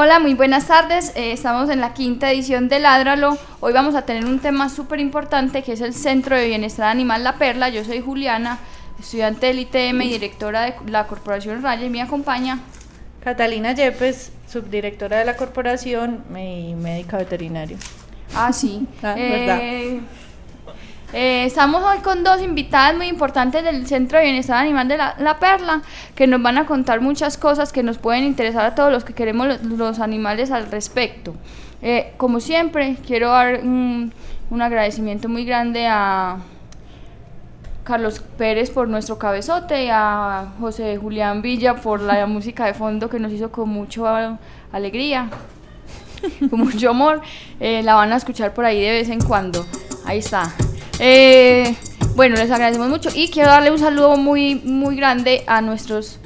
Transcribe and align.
Hola, 0.00 0.20
muy 0.20 0.34
buenas 0.34 0.68
tardes. 0.68 1.10
Eh, 1.16 1.32
estamos 1.32 1.68
en 1.70 1.80
la 1.80 1.92
quinta 1.92 2.30
edición 2.30 2.68
de 2.68 2.78
Ládralo. 2.78 3.36
Hoy 3.58 3.72
vamos 3.72 3.96
a 3.96 4.02
tener 4.02 4.26
un 4.26 4.38
tema 4.38 4.68
súper 4.68 5.00
importante 5.00 5.64
que 5.64 5.72
es 5.72 5.80
el 5.80 5.92
Centro 5.92 6.36
de 6.36 6.46
Bienestar 6.46 6.86
Animal 6.86 7.24
La 7.24 7.34
Perla. 7.34 7.68
Yo 7.68 7.84
soy 7.84 8.00
Juliana, 8.00 8.60
estudiante 9.00 9.46
del 9.46 9.58
ITM 9.58 10.02
y 10.02 10.08
directora 10.10 10.62
de 10.66 10.74
la 10.86 11.08
Corporación 11.08 11.64
Raya 11.64 11.84
y 11.84 11.90
me 11.90 12.00
acompaña 12.00 12.60
Catalina 13.24 13.72
Yepes, 13.72 14.30
subdirectora 14.48 15.18
de 15.18 15.24
la 15.24 15.36
corporación 15.36 16.22
y 16.30 16.74
médica 16.76 17.16
veterinaria. 17.16 17.76
Ah, 18.36 18.52
sí. 18.52 18.86
Ah, 19.02 19.16
Eh, 19.18 20.00
eh, 21.12 21.44
estamos 21.44 21.82
hoy 21.82 21.98
con 21.98 22.22
dos 22.22 22.42
invitadas 22.42 22.96
muy 22.96 23.06
importantes 23.06 23.64
del 23.64 23.86
Centro 23.86 24.18
de 24.18 24.24
Bienestar 24.24 24.58
Animal 24.58 24.88
de 24.88 24.96
la, 24.98 25.14
La 25.18 25.38
Perla, 25.38 25.82
que 26.14 26.26
nos 26.26 26.42
van 26.42 26.58
a 26.58 26.66
contar 26.66 27.00
muchas 27.00 27.38
cosas 27.38 27.72
que 27.72 27.82
nos 27.82 27.98
pueden 27.98 28.24
interesar 28.24 28.64
a 28.66 28.74
todos 28.74 28.92
los 28.92 29.04
que 29.04 29.14
queremos 29.14 29.46
los, 29.46 29.62
los 29.62 30.00
animales 30.00 30.50
al 30.50 30.70
respecto. 30.70 31.34
Eh, 31.80 32.12
como 32.16 32.40
siempre, 32.40 32.96
quiero 33.06 33.30
dar 33.30 33.60
un, 33.62 34.12
un 34.50 34.62
agradecimiento 34.62 35.28
muy 35.28 35.44
grande 35.44 35.86
a 35.86 36.38
Carlos 37.84 38.20
Pérez 38.36 38.70
por 38.70 38.86
nuestro 38.86 39.18
cabezote 39.18 39.84
y 39.84 39.88
a 39.90 40.52
José 40.60 40.98
Julián 40.98 41.40
Villa 41.40 41.76
por 41.76 42.02
la 42.02 42.26
música 42.26 42.66
de 42.66 42.74
fondo 42.74 43.08
que 43.08 43.18
nos 43.18 43.32
hizo 43.32 43.50
con 43.50 43.70
mucha 43.70 44.38
alegría, 44.72 45.30
con 46.50 46.60
mucho 46.60 46.90
amor. 46.90 47.22
Eh, 47.60 47.82
la 47.82 47.94
van 47.94 48.12
a 48.12 48.16
escuchar 48.16 48.52
por 48.52 48.66
ahí 48.66 48.82
de 48.82 48.90
vez 48.90 49.08
en 49.08 49.20
cuando. 49.20 49.64
Ahí 50.04 50.18
está. 50.18 50.52
Eh, 50.98 51.74
bueno, 52.14 52.36
les 52.36 52.50
agradecemos 52.50 52.88
mucho 52.88 53.10
y 53.14 53.28
quiero 53.30 53.48
darle 53.50 53.70
un 53.70 53.78
saludo 53.78 54.16
muy, 54.16 54.56
muy 54.56 54.96
grande 54.96 55.44
a 55.46 55.60
nuestros 55.60 56.18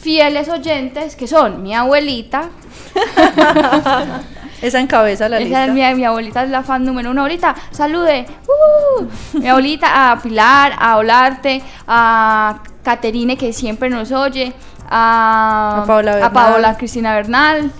fieles 0.00 0.48
oyentes 0.48 1.16
que 1.16 1.26
son 1.26 1.62
mi 1.62 1.74
abuelita. 1.74 2.50
Esa 4.62 4.80
encabeza 4.80 5.28
la 5.28 5.36
Esa 5.38 5.44
lista. 5.44 5.64
es 5.66 5.72
mi, 5.72 5.94
mi 6.00 6.04
abuelita 6.04 6.42
es 6.42 6.50
la 6.50 6.62
fan 6.62 6.84
número 6.84 7.10
uno. 7.10 7.20
Abuelita, 7.22 7.54
salude. 7.70 8.26
¡Uh! 8.46 9.38
Mi 9.38 9.48
abuelita, 9.48 10.10
a 10.10 10.18
Pilar, 10.20 10.74
a 10.78 10.96
Olarte, 10.96 11.62
a 11.86 12.60
Caterine 12.82 13.36
que 13.36 13.52
siempre 13.52 13.88
nos 13.88 14.10
oye, 14.10 14.52
a, 14.90 15.82
A 15.82 15.86
Paola 15.86 16.24
a. 16.26 16.32
Paola 16.32 16.76
Cristina 16.76 17.14
Bernal. 17.14 17.70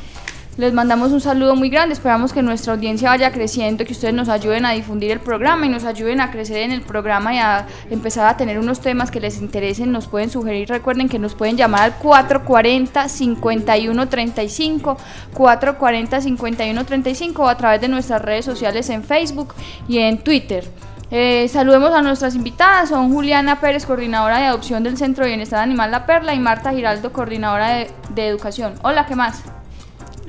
Les 0.59 0.73
mandamos 0.73 1.13
un 1.13 1.21
saludo 1.21 1.55
muy 1.55 1.71
grande. 1.71 1.93
Esperamos 1.93 2.33
que 2.33 2.43
nuestra 2.43 2.73
audiencia 2.73 3.11
vaya 3.11 3.31
creciendo, 3.31 3.85
que 3.85 3.93
ustedes 3.93 4.13
nos 4.13 4.29
ayuden 4.29 4.67
a 4.67 4.73
difundir 4.73 5.13
el 5.13 5.21
programa 5.21 5.67
y 5.67 5.69
nos 5.69 5.85
ayuden 5.85 6.21
a 6.21 6.33
crecer 6.33 6.63
en 6.63 6.73
el 6.73 6.83
programa 6.83 7.33
y 7.33 7.39
a 7.39 7.69
empezar 7.91 8.27
a 8.27 8.37
tener 8.37 8.59
unos 8.59 8.81
temas 8.81 9.13
que 9.13 9.21
les 9.21 9.41
interesen. 9.41 9.93
Nos 9.93 10.09
pueden 10.09 10.31
sugerir. 10.31 10.69
Recuerden 10.69 11.09
que 11.09 11.21
nos 11.21 11.37
pueden 11.37 11.57
llamar 11.57 11.83
al 11.83 11.97
440-5135, 12.01 14.97
440-5135 15.33 17.39
o 17.39 17.49
a 17.49 17.57
través 17.57 17.81
de 17.81 17.87
nuestras 17.87 18.21
redes 18.21 18.45
sociales 18.45 18.91
en 18.91 19.05
Facebook 19.05 19.55
y 19.87 19.99
en 19.99 20.19
Twitter. 20.19 20.65
Eh, 21.13 21.47
saludemos 21.47 21.93
a 21.93 22.03
nuestras 22.03 22.35
invitadas, 22.35 22.89
son 22.89 23.13
Juliana 23.13 23.61
Pérez, 23.61 23.87
coordinadora 23.87 24.39
de 24.39 24.47
adopción 24.47 24.83
del 24.83 24.97
Centro 24.97 25.23
de 25.23 25.31
Bienestar 25.31 25.61
Animal 25.61 25.93
La 25.93 26.05
Perla, 26.05 26.35
y 26.35 26.41
Marta 26.41 26.73
Giraldo, 26.73 27.13
coordinadora 27.13 27.77
de, 27.77 27.93
de 28.11 28.27
educación. 28.27 28.75
Hola, 28.83 29.07
¿qué 29.07 29.15
más? 29.15 29.45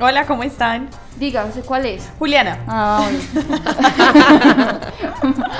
Hola, 0.02 0.26
¿cómo 0.26 0.44
están? 0.44 0.90
Diga, 1.18 1.46
¿usted 1.46 1.64
cuál 1.66 1.86
es? 1.86 2.10
Juliana. 2.20 2.58
Ah, 2.68 3.02
bueno. 3.04 4.80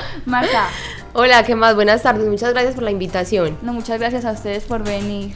Marta, 0.26 0.66
Hola, 1.12 1.42
¿qué 1.44 1.54
más? 1.56 1.74
Buenas 1.74 2.02
tardes, 2.02 2.26
muchas 2.28 2.52
gracias 2.52 2.74
por 2.74 2.84
la 2.84 2.90
invitación. 2.90 3.58
no, 3.62 3.72
muchas 3.72 3.98
gracias 3.98 4.24
a 4.24 4.32
ustedes 4.32 4.64
por 4.64 4.82
venir. 4.84 5.34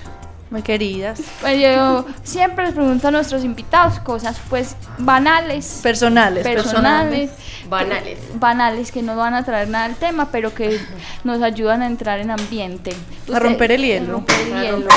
Muy 0.50 0.62
queridas. 0.62 1.20
Pues 1.40 1.60
yo 1.60 2.04
siempre 2.22 2.66
les 2.66 2.74
pregunto 2.74 3.08
a 3.08 3.10
nuestros 3.10 3.42
invitados 3.42 3.98
cosas 3.98 4.36
pues 4.48 4.76
banales, 4.98 5.80
Personales. 5.82 6.44
personales, 6.46 7.30
Banales. 7.68 8.18
banales 8.38 8.92
que 8.92 9.02
no 9.02 9.16
van 9.16 9.34
a 9.34 9.44
traer 9.44 9.68
nada 9.68 9.86
al 9.86 9.96
tema, 9.96 10.28
pero 10.30 10.54
que 10.54 10.78
nos 11.24 11.42
ayudan 11.42 11.82
a 11.82 11.86
entrar 11.86 12.20
en 12.20 12.30
ambiente. 12.30 12.94
A 13.34 13.38
romper 13.40 13.72
el 13.72 13.82
hielo. 13.84 14.06
a 14.06 14.12
romper 14.12 14.40
el 14.46 14.52
A 14.54 14.62
hielo. 14.62 14.88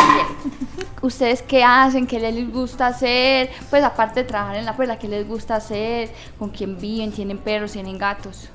¿Ustedes 1.01 1.41
qué 1.41 1.63
hacen? 1.63 2.07
¿Qué 2.07 2.19
les 2.19 2.51
gusta 2.51 2.87
hacer? 2.87 3.49
Pues 3.69 3.83
aparte 3.83 4.23
de 4.23 4.29
trabajar 4.29 4.57
en 4.57 4.65
la 4.65 4.75
perla, 4.75 4.97
¿qué 4.97 5.07
les 5.07 5.27
gusta 5.27 5.55
hacer? 5.55 6.09
¿Con 6.39 6.49
quién 6.49 6.79
viven? 6.79 7.11
¿Tienen 7.11 7.37
perros? 7.37 7.73
¿Tienen 7.73 7.97
gatos? 7.97 8.49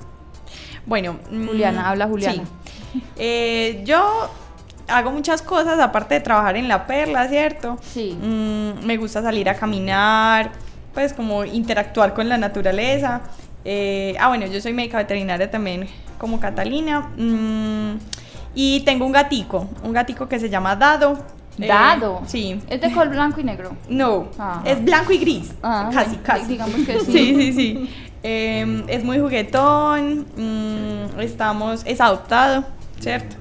Bueno, 0.85 1.17
mm, 1.31 1.47
Juliana, 1.47 1.89
habla 1.89 2.07
Juliana. 2.07 2.43
sí. 2.43 3.01
Eh, 3.15 3.81
yo 3.85 4.29
hago 4.87 5.11
muchas 5.11 5.41
cosas 5.41 5.79
aparte 5.79 6.15
de 6.15 6.19
trabajar 6.19 6.57
en 6.57 6.67
la 6.67 6.85
perla, 6.85 7.27
¿cierto? 7.27 7.77
Sí. 7.81 8.17
Mm, 8.21 8.85
me 8.85 8.97
gusta 8.97 9.21
salir 9.21 9.49
a 9.49 9.55
caminar, 9.55 10.51
pues 10.93 11.13
como 11.13 11.45
interactuar 11.45 12.13
con 12.13 12.29
la 12.29 12.37
naturaleza. 12.37 13.21
Eh, 13.65 14.15
ah, 14.19 14.27
bueno, 14.27 14.45
yo 14.47 14.59
soy 14.59 14.73
médica 14.73 14.97
veterinaria 14.97 15.49
también 15.49 15.87
como 16.17 16.39
Catalina. 16.39 17.11
Mm, 17.17 17.97
y 18.55 18.81
tengo 18.81 19.05
un 19.05 19.11
gatico, 19.11 19.67
un 19.83 19.93
gatico 19.93 20.27
que 20.27 20.39
se 20.39 20.49
llama 20.49 20.75
Dado. 20.75 21.17
Eh, 21.59 21.67
Dado. 21.67 22.21
sí. 22.25 22.59
¿Es 22.69 22.81
de 22.81 22.91
color 22.91 23.09
blanco 23.09 23.39
y 23.39 23.43
negro? 23.43 23.75
No, 23.89 24.29
Ah. 24.39 24.61
es 24.65 24.83
blanco 24.83 25.11
y 25.11 25.17
gris. 25.19 25.51
Ah, 25.61 25.89
casi, 25.93 26.15
casi. 26.17 26.45
digamos 26.47 26.75
que 26.85 26.99
sí. 27.01 27.05
Sí, 27.11 27.35
sí, 27.35 27.53
sí. 27.53 27.89
Eh, 28.23 28.83
es 28.87 29.03
muy 29.03 29.19
juguetón. 29.19 30.25
mm, 30.35 31.19
estamos, 31.19 31.83
es 31.85 32.01
adoptado, 32.01 32.65
¿cierto? 32.99 33.35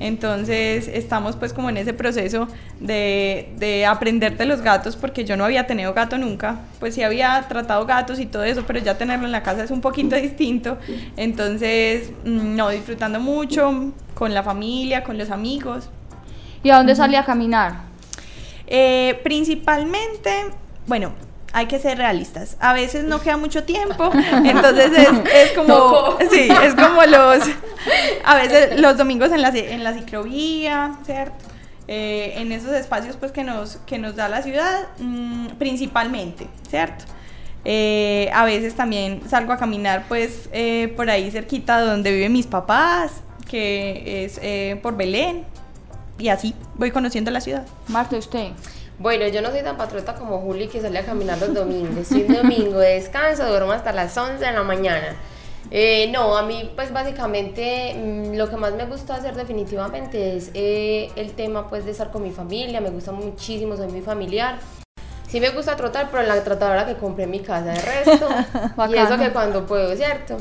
Entonces 0.00 0.86
estamos 0.86 1.34
pues 1.34 1.52
como 1.52 1.68
en 1.70 1.76
ese 1.76 1.92
proceso 1.92 2.46
de, 2.78 3.52
de 3.58 3.84
aprender 3.84 4.36
de 4.38 4.46
los 4.46 4.60
gatos 4.62 4.94
porque 4.94 5.24
yo 5.24 5.36
no 5.36 5.44
había 5.44 5.66
tenido 5.66 5.92
gato 5.92 6.16
nunca. 6.18 6.60
Pues 6.78 6.94
sí 6.94 7.02
había 7.02 7.44
tratado 7.48 7.84
gatos 7.84 8.20
y 8.20 8.26
todo 8.26 8.44
eso, 8.44 8.62
pero 8.64 8.78
ya 8.78 8.96
tenerlo 8.96 9.26
en 9.26 9.32
la 9.32 9.42
casa 9.42 9.64
es 9.64 9.72
un 9.72 9.80
poquito 9.80 10.14
distinto. 10.28 10.78
Entonces, 11.16 12.12
mm, 12.24 12.54
no, 12.56 12.70
disfrutando 12.70 13.18
mucho 13.20 13.92
con 14.14 14.32
la 14.34 14.42
familia, 14.44 15.02
con 15.02 15.18
los 15.18 15.30
amigos. 15.30 15.90
¿Y 16.62 16.70
a 16.70 16.76
dónde 16.76 16.94
sale 16.96 17.16
a 17.16 17.24
caminar? 17.24 17.82
Eh, 18.66 19.20
principalmente, 19.22 20.30
bueno, 20.86 21.12
hay 21.52 21.66
que 21.66 21.78
ser 21.78 21.98
realistas. 21.98 22.56
A 22.60 22.72
veces 22.72 23.04
no 23.04 23.20
queda 23.20 23.36
mucho 23.36 23.64
tiempo, 23.64 24.10
entonces 24.44 24.92
es, 24.92 25.08
es 25.34 25.52
como, 25.52 25.74
Tocó. 25.74 26.18
sí, 26.30 26.48
es 26.64 26.74
como 26.74 27.02
los, 27.04 27.42
a 28.24 28.36
veces 28.36 28.80
los 28.80 28.96
domingos 28.96 29.32
en 29.32 29.42
la, 29.42 29.48
en 29.48 29.84
la 29.84 29.94
ciclovía, 29.94 30.92
¿cierto? 31.04 31.44
Eh, 31.90 32.34
en 32.36 32.52
esos 32.52 32.72
espacios 32.72 33.16
pues 33.16 33.32
que 33.32 33.44
nos, 33.44 33.76
que 33.86 33.98
nos 33.98 34.14
da 34.14 34.28
la 34.28 34.42
ciudad, 34.42 34.88
mm, 34.98 35.46
principalmente, 35.58 36.46
¿cierto? 36.68 37.06
Eh, 37.64 38.30
a 38.34 38.44
veces 38.44 38.74
también 38.74 39.22
salgo 39.26 39.52
a 39.52 39.56
caminar 39.56 40.04
pues 40.06 40.50
eh, 40.52 40.92
por 40.96 41.08
ahí 41.08 41.30
cerquita 41.30 41.80
de 41.80 41.86
donde 41.86 42.12
viven 42.12 42.32
mis 42.32 42.46
papás, 42.46 43.22
que 43.48 44.26
es 44.26 44.78
por 44.82 44.98
Belén, 44.98 45.46
y 46.18 46.28
así 46.28 46.54
voy 46.74 46.90
conociendo 46.90 47.30
la 47.30 47.40
ciudad. 47.40 47.66
Marta, 47.88 48.16
¿usted? 48.16 48.48
Bueno, 48.98 49.28
yo 49.28 49.40
no 49.42 49.50
soy 49.50 49.62
tan 49.62 49.76
patriota 49.76 50.14
como 50.14 50.40
Juli 50.40 50.66
que 50.66 50.80
sale 50.80 50.98
a 50.98 51.04
caminar 51.04 51.38
los 51.38 51.54
domingos. 51.54 52.08
Soy 52.08 52.22
un 52.22 52.34
domingo 52.34 52.78
de 52.78 52.94
descanso, 52.94 53.46
duermo 53.46 53.70
hasta 53.70 53.92
las 53.92 54.16
11 54.16 54.44
de 54.44 54.52
la 54.52 54.62
mañana. 54.64 55.16
Eh, 55.70 56.08
no, 56.10 56.36
a 56.36 56.42
mí 56.42 56.70
pues 56.74 56.92
básicamente 56.92 57.94
mm, 57.94 58.36
lo 58.36 58.48
que 58.48 58.56
más 58.56 58.72
me 58.72 58.86
gusta 58.86 59.16
hacer 59.16 59.34
definitivamente 59.34 60.36
es 60.36 60.50
eh, 60.54 61.10
el 61.14 61.32
tema 61.32 61.68
pues 61.68 61.84
de 61.84 61.90
estar 61.90 62.10
con 62.10 62.22
mi 62.22 62.30
familia, 62.30 62.80
me 62.80 62.90
gusta 62.90 63.12
muchísimo, 63.12 63.76
soy 63.76 63.88
muy 63.88 64.00
familiar. 64.00 64.58
Sí 65.28 65.40
me 65.40 65.50
gusta 65.50 65.76
trotar, 65.76 66.08
pero 66.10 66.22
en 66.22 66.28
la 66.28 66.42
trotadora 66.42 66.86
que 66.86 66.94
compré 66.94 67.24
en 67.24 67.30
mi 67.30 67.40
casa 67.40 67.66
de 67.66 67.80
resto. 67.80 68.28
y 68.88 68.96
eso 68.96 69.18
que 69.18 69.30
cuando 69.30 69.66
puedo, 69.66 69.94
¿cierto? 69.94 70.38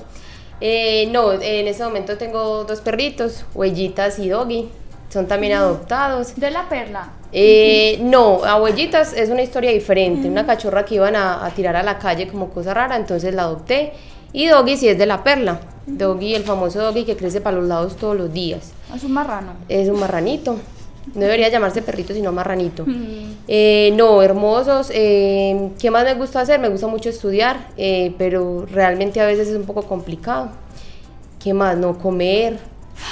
Eh, 0.61 1.09
no, 1.11 1.33
en 1.33 1.67
este 1.67 1.83
momento 1.83 2.17
tengo 2.17 2.63
dos 2.63 2.79
perritos, 2.79 3.45
Huellitas 3.53 4.17
y 4.17 4.29
Doggy. 4.29 4.69
Son 5.09 5.27
también 5.27 5.53
adoptados. 5.53 6.35
De 6.35 6.51
la 6.51 6.67
perla. 6.67 7.09
Eh, 7.31 7.99
no, 8.01 8.43
Abuelitas 8.43 9.13
es 9.13 9.29
una 9.29 9.41
historia 9.41 9.71
diferente. 9.71 10.27
Una 10.27 10.45
cachorra 10.45 10.83
que 10.85 10.95
iban 10.95 11.15
a, 11.15 11.45
a 11.45 11.49
tirar 11.51 11.75
a 11.75 11.83
la 11.83 11.97
calle 11.97 12.27
como 12.27 12.49
cosa 12.49 12.73
rara, 12.73 12.95
entonces 12.95 13.33
la 13.33 13.43
adopté. 13.43 13.93
Y 14.33 14.47
Doggy 14.47 14.75
sí 14.77 14.89
es 14.89 14.97
de 14.97 15.05
la 15.05 15.23
perla. 15.23 15.59
Doggy, 15.85 16.35
el 16.35 16.43
famoso 16.43 16.81
Doggy 16.81 17.05
que 17.05 17.15
crece 17.15 17.39
para 17.39 17.55
los 17.57 17.67
lados 17.67 17.95
todos 17.95 18.15
los 18.17 18.31
días. 18.33 18.73
Es 18.93 19.03
un 19.03 19.13
marrano. 19.13 19.53
Es 19.69 19.87
un 19.89 19.99
marranito. 19.99 20.57
No 21.15 21.21
debería 21.21 21.47
llamarse 21.47 21.81
perrito, 21.81 22.13
sino 22.13 22.33
marranito. 22.33 22.85
Eh, 23.47 23.93
no, 23.95 24.21
hermosos. 24.21 24.91
eh, 24.93 25.69
¿Qué 25.79 25.89
más 25.89 26.03
me 26.03 26.15
gusta 26.15 26.41
hacer? 26.41 26.59
Me 26.59 26.67
gusta 26.67 26.87
mucho 26.87 27.07
estudiar, 27.09 27.69
eh, 27.77 28.13
pero 28.17 28.65
realmente 28.69 29.21
a 29.21 29.25
veces 29.25 29.47
es 29.47 29.55
un 29.55 29.63
poco 29.63 29.83
complicado. 29.83 30.49
¿Qué 31.41 31.53
más? 31.53 31.77
No, 31.77 31.97
comer. 31.97 32.59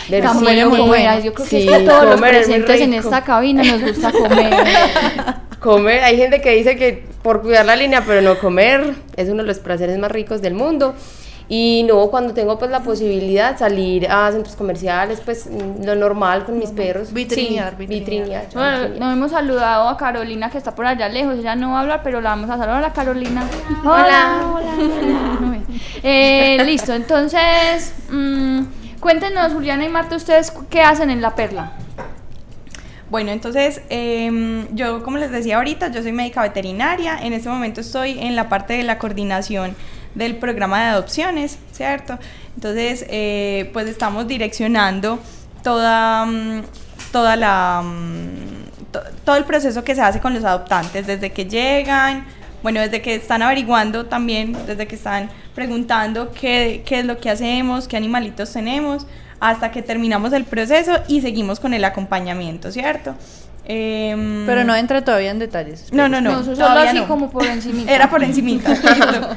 Ver 0.10 0.24
También 0.24 0.54
cine. 0.54 0.66
muy 0.66 0.82
buena. 0.82 1.20
Yo 1.20 1.34
creo 1.34 1.48
que 1.48 1.62
Sí, 1.62 1.68
es 1.68 1.70
que 1.70 1.76
a 1.76 1.86
todos 1.86 2.06
los 2.12 2.22
presentes 2.22 2.82
en 2.82 2.94
esta 2.94 3.24
cabina 3.24 3.64
nos 3.64 3.82
gusta 3.82 4.12
comer. 4.12 4.54
Comer, 5.60 6.04
hay 6.04 6.16
gente 6.16 6.42
que 6.42 6.52
dice 6.52 6.76
que 6.76 7.08
por 7.24 7.42
cuidar 7.42 7.66
la 7.66 7.76
línea, 7.76 8.04
pero 8.06 8.22
no 8.22 8.38
comer 8.38 8.94
es 9.16 9.30
uno 9.30 9.42
de 9.42 9.48
los 9.48 9.58
placeres 9.58 9.98
más 9.98 10.12
ricos 10.12 10.40
del 10.44 10.54
mundo. 10.54 10.94
Y 11.50 11.86
no, 11.88 12.08
cuando 12.08 12.34
tengo 12.34 12.58
pues 12.58 12.70
la 12.72 12.82
posibilidad 12.82 13.58
salir 13.58 14.08
a 14.10 14.32
centros 14.32 14.56
comerciales, 14.56 15.22
pues 15.24 15.48
lo 15.84 15.96
normal 15.96 16.44
con 16.46 16.58
mis 16.60 16.70
perros. 16.72 17.14
Vitrinear, 17.14 17.76
Sí, 17.78 17.86
vitrinear. 17.86 18.46
Bueno, 18.54 18.90
nos 19.00 19.14
hemos 19.14 19.32
saludado 19.32 19.88
a 19.90 19.98
Carolina 19.98 20.50
que 20.52 20.58
está 20.60 20.74
por 20.76 20.86
allá 20.88 21.08
lejos. 21.10 21.38
Ella 21.40 21.56
no 21.56 21.72
va 21.72 21.78
a 21.78 21.82
hablar, 21.82 22.02
pero 22.04 22.22
la 22.22 22.32
vamos 22.32 22.50
a 22.50 22.58
saludar. 22.58 22.78
Hola, 22.78 22.94
Carolina. 22.94 23.44
Hola. 23.84 24.52
hola. 24.54 25.60
Eh, 26.04 26.64
listo, 26.66 26.94
entonces, 26.94 27.94
mm, 28.12 28.62
cuéntenos, 29.10 29.54
Juliana 29.54 29.86
y 29.86 29.90
Marta, 29.90 30.16
ustedes 30.16 30.52
qué 30.72 30.82
hacen 30.82 31.12
en 31.12 31.22
La 31.22 31.36
Perla. 31.36 31.74
Bueno, 33.12 33.30
entonces 33.30 33.82
em, 33.90 34.66
yo, 34.76 35.04
como 35.04 35.20
les 35.20 35.30
decía 35.30 35.58
ahorita, 35.58 35.90
yo 35.92 36.02
soy 36.02 36.12
médica 36.12 36.42
veterinaria. 36.42 37.20
En 37.22 37.32
este 37.34 37.48
momento 37.48 37.82
estoy 37.82 38.18
en 38.20 38.36
la 38.36 38.50
parte 38.50 38.74
de 38.74 38.82
la 38.82 38.98
coordinación 38.98 39.76
del 40.16 40.38
programa 40.38 40.82
de 40.82 40.86
adopciones, 40.90 41.60
¿cierto? 41.72 42.18
Entonces, 42.56 43.06
eh, 43.08 43.70
pues 43.74 43.88
estamos 43.88 44.28
direccionando 44.28 45.20
toda, 45.62 46.26
mm, 46.26 46.64
toda 47.12 47.36
la, 47.36 47.84
mm, 47.86 48.92
to- 48.92 49.04
todo 49.24 49.36
el 49.36 49.44
proceso 49.44 49.84
que 49.84 49.94
se 49.94 50.02
hace 50.02 50.20
con 50.20 50.34
los 50.34 50.44
adoptantes, 50.44 51.06
desde 51.06 51.32
que 51.32 51.46
llegan, 51.46 52.26
bueno, 52.64 52.80
desde 52.82 53.02
que 53.02 53.16
están 53.16 53.42
averiguando 53.42 54.06
también, 54.06 54.56
desde 54.66 54.88
que 54.88 54.96
están 54.96 55.30
preguntando 55.54 56.32
qué, 56.32 56.84
qué 56.86 57.00
es 57.00 57.06
lo 57.06 57.18
que 57.18 57.30
hacemos, 57.30 57.88
qué 57.88 57.98
animalitos 57.98 58.52
tenemos, 58.54 59.06
hasta 59.40 59.72
que 59.72 59.82
terminamos 59.82 60.34
el 60.34 60.44
proceso 60.46 60.94
y 61.08 61.22
seguimos 61.22 61.60
con 61.60 61.74
el 61.74 61.84
acompañamiento, 61.86 62.72
¿cierto? 62.72 63.16
Em, 63.68 64.46
Pero 64.46 64.64
no 64.64 64.76
entra 64.76 65.04
todavía 65.04 65.32
en 65.32 65.40
detalles. 65.40 65.92
no, 65.92 66.08
no, 66.08 66.22
no. 66.22 66.42
No, 66.44 66.44
solo 66.56 66.80
así 66.80 66.98
no. 66.98 67.08
como 67.08 67.30
por 67.32 67.46
encima. 67.48 67.92
Era 67.92 68.10
por 68.10 68.24
encimita. 68.24 68.70
listo. 68.74 69.36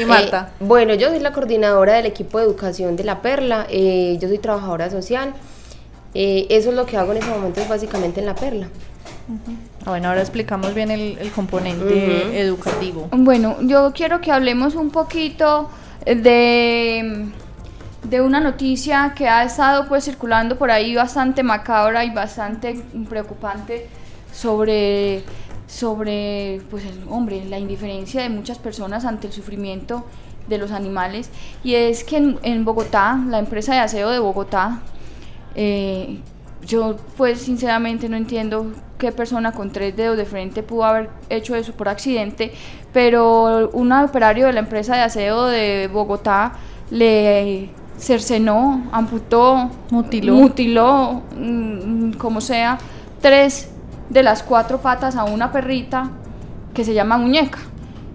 Y 0.00 0.04
Marta. 0.04 0.50
Eh, 0.60 0.64
bueno, 0.64 0.94
yo 0.94 1.08
soy 1.08 1.18
la 1.18 1.32
coordinadora 1.32 1.94
del 1.94 2.06
equipo 2.06 2.38
de 2.38 2.44
educación 2.44 2.94
de 2.96 3.04
La 3.04 3.22
Perla. 3.22 3.66
eh, 3.70 4.18
yo 4.20 4.28
soy 4.28 4.38
trabajadora 4.38 4.90
social. 4.90 5.32
eh, 6.14 6.46
eso 6.50 6.70
es 6.70 6.74
lo 6.76 6.84
que 6.86 6.96
hago 6.98 7.12
en 7.12 7.18
ese 7.18 7.30
momento, 7.30 7.60
es 7.60 7.68
básicamente 7.68 8.20
en 8.20 8.26
La 8.26 8.34
Perla. 8.34 8.68
Ah, 9.30 9.67
bueno, 9.84 10.08
ahora 10.08 10.20
explicamos 10.20 10.74
bien 10.74 10.90
el, 10.90 11.18
el 11.18 11.30
componente 11.30 12.40
educativo. 12.40 13.08
Bueno, 13.12 13.56
yo 13.62 13.92
quiero 13.94 14.20
que 14.20 14.30
hablemos 14.30 14.74
un 14.74 14.90
poquito 14.90 15.70
de, 16.04 17.26
de 18.02 18.20
una 18.20 18.40
noticia 18.40 19.14
que 19.16 19.28
ha 19.28 19.44
estado 19.44 19.88
pues 19.88 20.04
circulando 20.04 20.58
por 20.58 20.70
ahí 20.70 20.94
bastante 20.94 21.42
macabra 21.42 22.04
y 22.04 22.10
bastante 22.10 22.82
preocupante 23.08 23.88
sobre, 24.32 25.22
sobre 25.66 26.60
pues 26.70 26.84
el 26.84 27.00
hombre, 27.08 27.44
la 27.46 27.58
indiferencia 27.58 28.22
de 28.22 28.28
muchas 28.28 28.58
personas 28.58 29.04
ante 29.04 29.26
el 29.28 29.32
sufrimiento 29.32 30.04
de 30.48 30.58
los 30.58 30.70
animales. 30.70 31.30
Y 31.62 31.74
es 31.74 32.04
que 32.04 32.16
en, 32.16 32.38
en 32.42 32.64
Bogotá, 32.64 33.18
la 33.28 33.38
empresa 33.38 33.74
de 33.74 33.80
aseo 33.80 34.10
de 34.10 34.18
Bogotá, 34.18 34.80
eh, 35.54 36.18
yo 36.68 36.96
pues 37.16 37.40
sinceramente 37.40 38.08
no 38.08 38.16
entiendo 38.16 38.70
qué 38.98 39.10
persona 39.10 39.52
con 39.52 39.70
tres 39.70 39.96
dedos 39.96 40.18
de 40.18 40.26
frente 40.26 40.62
pudo 40.62 40.84
haber 40.84 41.08
hecho 41.30 41.56
eso 41.56 41.72
por 41.72 41.88
accidente, 41.88 42.52
pero 42.92 43.70
un 43.72 43.90
operario 43.90 44.46
de 44.46 44.52
la 44.52 44.60
empresa 44.60 44.94
de 44.94 45.00
aseo 45.00 45.46
de 45.46 45.88
Bogotá 45.90 46.52
le 46.90 47.70
cercenó, 47.98 48.86
amputó, 48.92 49.70
Mutiló. 49.90 50.34
mutiló, 50.34 51.22
mm, 51.36 52.12
como 52.12 52.40
sea, 52.40 52.78
tres 53.20 53.70
de 54.10 54.22
las 54.22 54.42
cuatro 54.42 54.78
patas 54.78 55.16
a 55.16 55.24
una 55.24 55.50
perrita 55.50 56.10
que 56.74 56.84
se 56.84 56.92
llama 56.94 57.16
muñeca. 57.16 57.58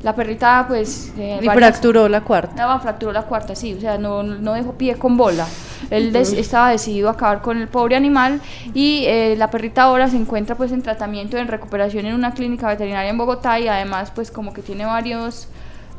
La 0.03 0.13
perrita 0.15 0.65
pues... 0.67 1.11
eh, 1.17 1.39
Y 1.41 1.45
varias- 1.45 1.55
fracturó 1.71 2.09
la 2.09 2.21
cuarta. 2.21 2.65
no, 2.67 2.79
fracturó 2.81 3.11
la 3.13 3.23
cuarta, 3.23 3.55
sí, 3.55 3.73
o 3.73 3.79
sea, 3.79 3.97
no, 3.97 4.21
no 4.23 4.53
dejó 4.53 4.73
pie 4.73 4.95
con 4.95 5.15
bola. 5.17 5.47
Él 5.89 6.11
des- 6.13 6.33
estaba 6.33 6.69
decidido 6.71 7.07
a 7.09 7.13
acabar 7.13 7.41
con 7.41 7.57
el 7.57 7.67
pobre 7.67 7.95
animal 7.95 8.41
y 8.73 9.05
eh, 9.05 9.35
la 9.37 9.49
perrita 9.49 9.83
ahora 9.83 10.07
se 10.09 10.17
encuentra 10.17 10.55
pues 10.55 10.71
en 10.71 10.81
tratamiento, 10.81 11.37
en 11.37 11.47
recuperación 11.47 12.05
en 12.05 12.15
una 12.15 12.33
clínica 12.33 12.67
veterinaria 12.67 13.09
en 13.09 13.17
Bogotá 13.17 13.59
y 13.59 13.67
además 13.67 14.11
pues 14.13 14.29
como 14.31 14.53
que 14.53 14.61
tiene 14.61 14.85
varios, 14.85 15.47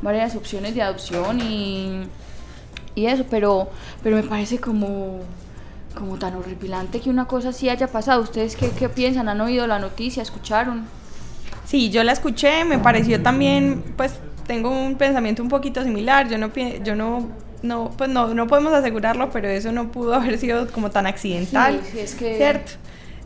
varias 0.02 0.36
opciones 0.36 0.74
de 0.74 0.82
adopción 0.82 1.40
y, 1.40 2.02
y 2.94 3.06
eso, 3.06 3.24
pero, 3.30 3.70
pero 4.02 4.16
me 4.16 4.22
parece 4.22 4.58
como, 4.58 5.20
como 5.98 6.16
tan 6.18 6.34
horripilante 6.34 7.00
que 7.00 7.10
una 7.10 7.26
cosa 7.26 7.50
así 7.50 7.68
haya 7.68 7.86
pasado. 7.88 8.22
¿Ustedes 8.22 8.56
qué, 8.56 8.70
qué 8.70 8.88
piensan? 8.88 9.28
¿Han 9.28 9.40
oído 9.42 9.66
la 9.66 9.78
noticia? 9.78 10.22
¿Escucharon? 10.22 10.84
Sí, 11.64 11.90
yo 11.90 12.04
la 12.04 12.12
escuché, 12.12 12.64
me 12.64 12.78
pareció 12.78 13.22
también, 13.22 13.82
pues 13.96 14.14
tengo 14.46 14.70
un 14.70 14.96
pensamiento 14.96 15.42
un 15.42 15.48
poquito 15.48 15.82
similar. 15.82 16.28
Yo 16.28 16.36
no, 16.38 16.50
yo 16.84 16.94
no, 16.94 17.28
no, 17.62 17.90
pues 17.96 18.10
no, 18.10 18.34
no 18.34 18.46
podemos 18.46 18.72
asegurarlo, 18.74 19.30
pero 19.30 19.48
eso 19.48 19.72
no 19.72 19.90
pudo 19.90 20.14
haber 20.16 20.38
sido 20.38 20.66
como 20.68 20.90
tan 20.90 21.06
accidental, 21.06 21.80
Sí, 21.84 21.90
sí, 21.92 21.98
es 22.00 22.14
que- 22.14 22.36
¿cierto? 22.36 22.72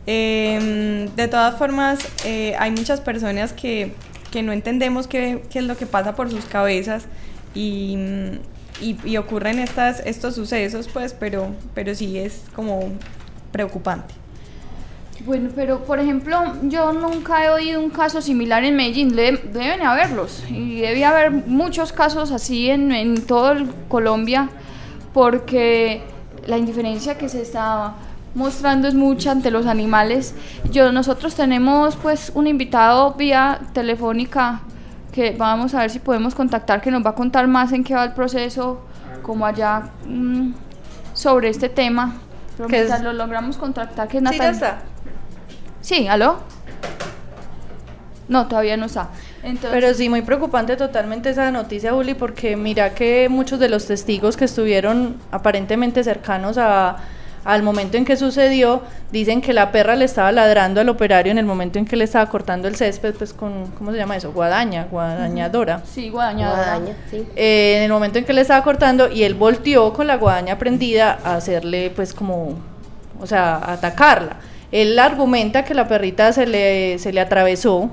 Eh, 0.07 1.07
de 1.15 1.27
todas 1.27 1.55
formas, 1.57 1.99
eh, 2.25 2.55
hay 2.57 2.71
muchas 2.71 2.99
personas 3.01 3.53
que, 3.53 3.93
que 4.31 4.41
no 4.41 4.51
entendemos 4.53 5.05
qué, 5.07 5.43
qué 5.51 5.59
es 5.59 5.65
lo 5.65 5.77
que 5.77 5.85
pasa 5.85 6.15
por 6.15 6.31
sus 6.31 6.45
cabezas 6.45 7.05
y, 7.53 7.95
y, 8.81 8.97
y 9.03 9.17
ocurren 9.17 9.59
estas, 9.59 9.99
estos 10.05 10.33
sucesos, 10.33 10.87
pues, 10.87 11.13
pero, 11.13 11.49
pero 11.75 11.93
sí 11.93 12.17
es 12.17 12.41
como 12.55 12.79
preocupante. 13.51 14.15
Bueno, 15.25 15.49
pero 15.53 15.83
por 15.83 15.99
ejemplo, 15.99 16.37
yo 16.63 16.93
nunca 16.93 17.43
he 17.45 17.49
oído 17.49 17.81
un 17.81 17.89
caso 17.89 18.21
similar 18.21 18.63
en 18.63 18.75
Medellín, 18.75 19.15
Le- 19.15 19.37
deben 19.37 19.81
haberlos, 19.81 20.43
y 20.49 20.79
debe 20.81 21.03
haber 21.05 21.31
muchos 21.31 21.91
casos 21.91 22.31
así 22.31 22.69
en, 22.69 22.91
en 22.93 23.25
todo 23.25 23.51
el 23.51 23.69
Colombia, 23.89 24.49
porque 25.13 26.01
la 26.47 26.57
indiferencia 26.57 27.17
que 27.17 27.27
se 27.29 27.41
está 27.41 27.93
mostrando 28.35 28.87
es 28.87 28.93
mucha 28.93 29.31
ante 29.31 29.51
los 29.51 29.65
animales. 29.65 30.33
Yo, 30.71 30.91
nosotros 30.91 31.35
tenemos 31.35 31.95
pues 31.97 32.31
un 32.35 32.47
invitado 32.47 33.13
vía 33.15 33.59
telefónica 33.73 34.61
que 35.11 35.35
vamos 35.37 35.73
a 35.73 35.79
ver 35.81 35.89
si 35.89 35.99
podemos 35.99 36.35
contactar, 36.35 36.81
que 36.81 36.91
nos 36.91 37.05
va 37.05 37.09
a 37.09 37.15
contar 37.15 37.47
más 37.47 37.71
en 37.73 37.83
qué 37.83 37.93
va 37.95 38.05
el 38.05 38.13
proceso, 38.13 38.81
como 39.23 39.45
allá 39.45 39.89
mm, 40.07 40.51
sobre 41.13 41.49
este 41.49 41.67
tema. 41.69 42.15
Pero 42.57 43.03
lo 43.03 43.13
logramos 43.13 43.57
contactar, 43.57 44.07
que 44.07 44.17
es 44.17 44.21
Sí, 44.21 44.23
Natalia. 44.23 44.49
está. 44.51 44.77
Sí, 45.89 46.07
¿aló? 46.07 46.37
No, 48.27 48.47
todavía 48.47 48.77
no 48.77 48.85
está. 48.85 49.09
Entonces, 49.41 49.71
Pero 49.71 49.91
sí, 49.95 50.07
muy 50.07 50.21
preocupante 50.21 50.75
totalmente 50.75 51.31
esa 51.31 51.49
noticia, 51.49 51.93
Juli, 51.93 52.13
porque 52.13 52.55
mira 52.55 52.93
que 52.93 53.27
muchos 53.27 53.59
de 53.59 53.69
los 53.69 53.87
testigos 53.87 54.37
que 54.37 54.45
estuvieron 54.45 55.15
aparentemente 55.31 56.03
cercanos 56.03 56.59
a, 56.59 56.97
al 57.43 57.63
momento 57.63 57.97
en 57.97 58.05
que 58.05 58.17
sucedió, 58.17 58.83
dicen 59.11 59.41
que 59.41 59.51
la 59.51 59.71
perra 59.71 59.95
le 59.95 60.05
estaba 60.05 60.31
ladrando 60.31 60.79
al 60.79 60.89
operario 60.89 61.31
en 61.31 61.39
el 61.39 61.47
momento 61.47 61.79
en 61.79 61.85
que 61.85 61.95
le 61.95 62.03
estaba 62.03 62.29
cortando 62.29 62.67
el 62.67 62.75
césped, 62.75 63.15
pues 63.15 63.33
con, 63.33 63.71
¿cómo 63.71 63.91
se 63.91 63.97
llama 63.97 64.15
eso? 64.15 64.31
Guadaña, 64.31 64.85
guadañadora. 64.91 65.81
sí, 65.91 66.11
guadañadora. 66.11 66.77
Guadaña, 66.77 66.97
sí. 67.09 67.27
Eh, 67.35 67.77
en 67.77 67.83
el 67.85 67.91
momento 67.91 68.19
en 68.19 68.25
que 68.25 68.33
le 68.33 68.41
estaba 68.41 68.63
cortando 68.63 69.11
y 69.11 69.23
él 69.23 69.33
volteó 69.33 69.91
con 69.91 70.05
la 70.05 70.17
guadaña 70.17 70.59
prendida 70.59 71.17
a 71.23 71.37
hacerle 71.37 71.91
pues 71.95 72.13
como, 72.13 72.59
o 73.19 73.25
sea, 73.25 73.55
a 73.55 73.73
atacarla. 73.73 74.37
Él 74.71 74.97
argumenta 74.99 75.63
que 75.65 75.73
la 75.73 75.87
perrita 75.87 76.31
se 76.31 76.45
le, 76.45 76.99
se 76.99 77.11
le 77.11 77.21
atravesó, 77.21 77.89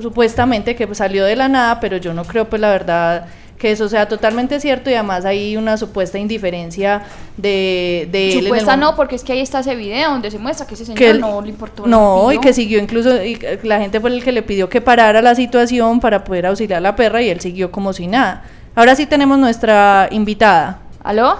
supuestamente 0.00 0.76
que 0.76 0.94
salió 0.94 1.24
de 1.24 1.36
la 1.36 1.48
nada, 1.48 1.80
pero 1.80 1.96
yo 1.96 2.12
no 2.14 2.24
creo 2.24 2.48
pues 2.48 2.60
la 2.60 2.70
verdad 2.70 3.26
que 3.58 3.70
eso 3.70 3.88
sea 3.88 4.06
totalmente 4.06 4.60
cierto 4.60 4.90
y 4.90 4.94
además 4.94 5.24
hay 5.24 5.56
una 5.56 5.78
supuesta 5.78 6.18
indiferencia 6.18 7.04
de, 7.38 8.06
de 8.12 8.26
él 8.26 8.32
en 8.32 8.38
el 8.38 8.44
Supuesta 8.44 8.76
no, 8.76 8.94
porque 8.94 9.14
es 9.16 9.24
que 9.24 9.32
ahí 9.32 9.40
está 9.40 9.60
ese 9.60 9.74
video 9.74 10.10
donde 10.10 10.30
se 10.30 10.38
muestra 10.38 10.66
que 10.66 10.74
ese 10.74 10.84
señor 10.84 10.98
que 10.98 11.08
él- 11.08 11.20
no 11.20 11.40
le 11.40 11.48
importó. 11.48 11.86
No, 11.86 12.30
y 12.30 12.38
que 12.38 12.52
siguió 12.52 12.78
incluso, 12.78 13.24
y 13.24 13.38
la 13.62 13.78
gente 13.78 13.98
fue 13.98 14.10
el 14.10 14.22
que 14.22 14.32
le 14.32 14.42
pidió 14.42 14.68
que 14.68 14.82
parara 14.82 15.22
la 15.22 15.34
situación 15.34 16.00
para 16.00 16.22
poder 16.24 16.44
auxiliar 16.44 16.76
a 16.78 16.80
la 16.82 16.94
perra 16.96 17.22
y 17.22 17.30
él 17.30 17.40
siguió 17.40 17.70
como 17.72 17.94
si 17.94 18.06
nada. 18.06 18.44
Ahora 18.74 18.94
sí 18.94 19.06
tenemos 19.06 19.38
nuestra 19.38 20.08
invitada. 20.10 20.80
¿Aló? 21.02 21.38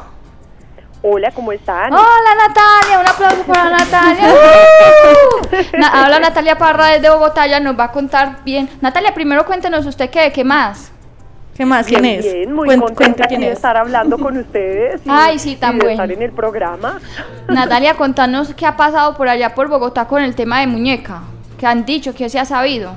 Hola, 1.02 1.30
¿cómo 1.30 1.52
están? 1.52 1.92
Hola 1.92 2.30
Natalia, 2.48 2.98
un 3.00 3.06
aplauso 3.06 3.42
para 3.44 3.70
Natalia. 3.78 4.28
Na- 5.78 6.02
habla 6.04 6.18
Natalia 6.20 6.58
Parra 6.58 6.86
desde 6.86 7.10
Bogotá, 7.10 7.46
ya 7.46 7.60
nos 7.60 7.78
va 7.78 7.84
a 7.84 7.92
contar 7.92 8.38
bien. 8.44 8.68
Natalia, 8.80 9.14
primero 9.14 9.44
cuéntenos 9.44 9.86
usted 9.86 10.10
qué, 10.10 10.32
qué 10.32 10.42
más. 10.44 10.92
¿Qué 11.56 11.64
más? 11.64 11.86
¿Quién 11.86 12.02
Bien, 12.02 12.18
es? 12.18 12.32
bien, 12.34 12.52
muy 12.52 12.68
contenta 12.76 13.26
de 13.26 13.36
es. 13.46 13.52
estar 13.54 13.76
hablando 13.78 14.18
con 14.18 14.36
ustedes. 14.36 15.00
y- 15.06 15.08
Ay, 15.10 15.38
sí, 15.38 15.56
tan 15.56 15.76
y 15.76 15.78
de 15.78 15.84
bueno. 15.84 16.02
estar 16.02 16.12
en 16.12 16.22
el 16.22 16.32
programa. 16.32 16.98
Natalia, 17.48 17.94
contanos 17.94 18.52
qué 18.54 18.66
ha 18.66 18.76
pasado 18.76 19.16
por 19.16 19.28
allá 19.28 19.54
por 19.54 19.68
Bogotá 19.68 20.06
con 20.06 20.22
el 20.22 20.34
tema 20.34 20.60
de 20.60 20.66
muñeca. 20.66 21.22
¿Qué 21.58 21.66
han 21.66 21.86
dicho? 21.86 22.14
¿Qué 22.14 22.28
se 22.28 22.38
ha 22.38 22.44
sabido? 22.44 22.92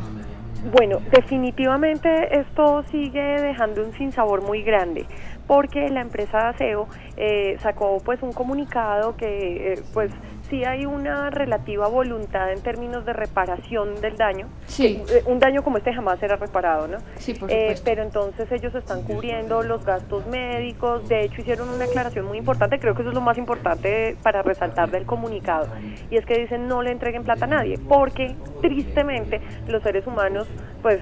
Bueno, 0.74 1.00
definitivamente 1.12 2.38
esto 2.38 2.84
sigue 2.92 3.22
dejando 3.42 3.82
un 3.82 3.94
sinsabor 3.98 4.42
muy 4.42 4.62
grande 4.62 5.06
porque 5.50 5.90
la 5.90 6.02
empresa 6.02 6.38
de 6.38 6.44
aseo 6.50 6.88
eh, 7.18 7.58
sacó 7.64 7.98
pues 8.06 8.22
un 8.22 8.34
comunicado 8.34 9.18
que 9.18 9.74
eh, 9.74 9.82
pues 9.96 10.12
sí 10.48 10.64
hay 10.64 10.86
una 10.86 11.32
relativa 11.32 11.88
voluntad 11.88 12.52
en 12.52 12.62
términos 12.62 13.04
de 13.04 13.14
reparación 13.14 14.00
del 14.00 14.16
daño. 14.16 14.48
Sí. 14.68 15.02
Eh, 15.10 15.24
un 15.26 15.40
daño 15.40 15.64
como 15.64 15.78
este 15.78 15.92
jamás 15.92 16.20
será 16.20 16.36
reparado, 16.36 16.88
¿no? 16.88 16.98
Sí, 17.18 17.34
por 17.34 17.50
Eh, 17.52 17.62
supuesto. 17.62 17.82
pero 17.86 18.04
entonces 18.04 18.52
ellos 18.52 18.76
están 18.76 19.02
cubriendo 19.04 19.64
los 19.64 19.84
gastos 19.84 20.26
médicos. 20.28 21.10
De 21.10 21.24
hecho, 21.24 21.42
hicieron 21.42 21.70
una 21.70 21.86
aclaración 21.86 22.26
muy 22.28 22.38
importante. 22.38 22.78
Creo 22.80 22.94
que 22.94 23.02
eso 23.02 23.10
es 23.10 23.16
lo 23.16 23.22
más 23.22 23.38
importante 23.40 24.16
para 24.22 24.44
resaltar 24.44 24.92
del 24.92 25.06
comunicado. 25.08 25.68
Y 26.12 26.18
es 26.18 26.26
que 26.28 26.36
dicen 26.40 26.68
no 26.68 26.84
le 26.84 26.92
entreguen 26.92 27.24
plata 27.24 27.46
a 27.46 27.48
nadie. 27.48 27.78
Porque, 27.88 28.36
tristemente, 28.62 29.42
los 29.68 29.82
seres 29.82 30.06
humanos, 30.06 30.48
pues 30.84 31.00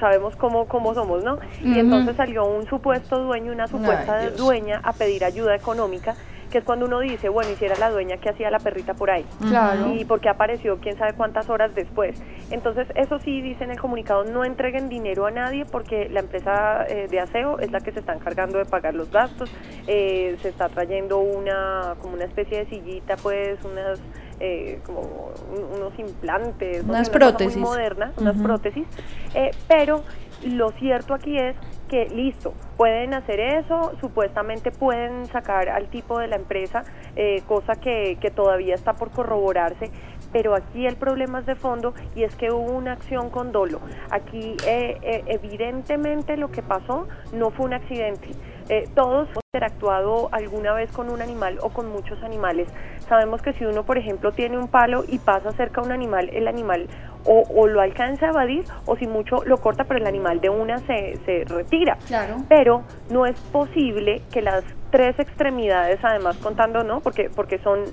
sabemos 0.00 0.34
cómo, 0.36 0.66
cómo 0.66 0.94
somos, 0.94 1.22
¿no? 1.22 1.38
Y 1.62 1.78
entonces 1.78 2.16
salió 2.16 2.44
un 2.46 2.66
supuesto 2.66 3.18
dueño, 3.22 3.52
una 3.52 3.68
supuesta 3.68 4.18
Ay, 4.18 4.30
dueña 4.36 4.80
a 4.82 4.92
pedir 4.92 5.24
ayuda 5.24 5.54
económica. 5.54 6.14
Que 6.50 6.58
es 6.58 6.64
cuando 6.64 6.86
uno 6.86 6.98
dice, 6.98 7.28
bueno, 7.28 7.48
y 7.52 7.54
si 7.54 7.64
era 7.66 7.76
la 7.78 7.90
dueña 7.90 8.16
que 8.16 8.28
hacía 8.28 8.50
la 8.50 8.58
perrita 8.58 8.94
por 8.94 9.08
ahí 9.08 9.24
Claro. 9.40 9.92
y 9.94 10.04
porque 10.04 10.28
apareció 10.28 10.78
quién 10.80 10.98
sabe 10.98 11.12
cuántas 11.12 11.48
horas 11.48 11.72
después. 11.76 12.20
Entonces, 12.50 12.88
eso 12.96 13.20
sí 13.20 13.40
dice 13.40 13.62
en 13.62 13.70
el 13.70 13.78
comunicado, 13.78 14.24
no 14.24 14.44
entreguen 14.44 14.88
dinero 14.88 15.26
a 15.26 15.30
nadie 15.30 15.64
porque 15.64 16.08
la 16.08 16.18
empresa 16.18 16.84
eh, 16.88 17.06
de 17.08 17.20
aseo 17.20 17.60
es 17.60 17.70
la 17.70 17.78
que 17.78 17.92
se 17.92 18.00
está 18.00 18.14
encargando 18.14 18.58
de 18.58 18.64
pagar 18.64 18.94
los 18.94 19.12
gastos, 19.12 19.48
eh, 19.86 20.36
se 20.42 20.48
está 20.48 20.68
trayendo 20.68 21.18
una 21.20 21.94
como 22.02 22.14
una 22.14 22.24
especie 22.24 22.58
de 22.58 22.66
sillita, 22.66 23.14
pues 23.22 23.56
unas 23.64 24.00
eh, 24.40 24.80
como 24.86 25.00
un- 25.00 25.76
unos 25.80 25.98
implantes, 25.98 26.82
Unas 26.84 27.10
prótesis. 27.10 27.56
muy 27.56 27.64
moderna, 27.68 28.12
unas 28.16 28.36
prótesis, 28.40 28.86
eh, 29.34 29.50
pero 29.68 30.02
lo 30.44 30.70
cierto 30.72 31.12
aquí 31.14 31.36
es 31.38 31.54
que 31.90 32.08
listo, 32.08 32.54
pueden 32.76 33.12
hacer 33.14 33.40
eso, 33.40 33.92
supuestamente 34.00 34.70
pueden 34.70 35.26
sacar 35.26 35.68
al 35.68 35.88
tipo 35.88 36.18
de 36.18 36.28
la 36.28 36.36
empresa, 36.36 36.84
eh, 37.16 37.42
cosa 37.46 37.74
que, 37.76 38.16
que 38.20 38.30
todavía 38.30 38.74
está 38.74 38.94
por 38.94 39.10
corroborarse, 39.10 39.90
pero 40.32 40.54
aquí 40.54 40.86
el 40.86 40.96
problema 40.96 41.40
es 41.40 41.46
de 41.46 41.54
fondo 41.54 41.94
y 42.14 42.24
es 42.24 42.34
que 42.36 42.50
hubo 42.50 42.72
una 42.72 42.92
acción 42.92 43.30
con 43.30 43.52
dolo. 43.52 43.80
Aquí 44.10 44.56
eh, 44.66 44.98
eh, 45.02 45.24
evidentemente 45.26 46.36
lo 46.36 46.50
que 46.50 46.62
pasó 46.62 47.08
no 47.32 47.50
fue 47.50 47.66
un 47.66 47.74
accidente. 47.74 48.30
Eh, 48.68 48.88
todos 48.94 49.28
hemos 49.30 49.44
interactuado 49.52 50.28
alguna 50.32 50.72
vez 50.74 50.92
con 50.92 51.10
un 51.10 51.20
animal 51.20 51.58
o 51.60 51.70
con 51.70 51.90
muchos 51.90 52.22
animales. 52.22 52.68
Sabemos 53.08 53.42
que 53.42 53.52
si 53.54 53.64
uno, 53.64 53.84
por 53.84 53.98
ejemplo, 53.98 54.30
tiene 54.32 54.56
un 54.56 54.68
palo 54.68 55.04
y 55.08 55.18
pasa 55.18 55.50
cerca 55.52 55.80
a 55.80 55.84
un 55.84 55.90
animal, 55.90 56.28
el 56.32 56.46
animal 56.46 56.86
o, 57.24 57.42
o 57.54 57.66
lo 57.66 57.80
alcanza 57.80 58.26
a 58.26 58.28
evadir 58.30 58.64
o 58.86 58.96
si 58.96 59.08
mucho 59.08 59.42
lo 59.44 59.58
corta, 59.58 59.84
pero 59.84 59.98
el 59.98 60.06
animal 60.06 60.40
de 60.40 60.50
una 60.50 60.78
se, 60.78 61.16
se 61.24 61.44
retira. 61.46 61.98
Claro. 62.06 62.36
Pero 62.48 62.82
no 63.10 63.26
es 63.26 63.38
posible 63.52 64.22
que 64.32 64.40
las 64.40 64.62
tres 64.90 65.18
extremidades, 65.18 65.98
además 66.02 66.36
contando, 66.38 66.84
¿no? 66.84 67.00
Porque, 67.00 67.30
porque 67.34 67.58
son, 67.58 67.84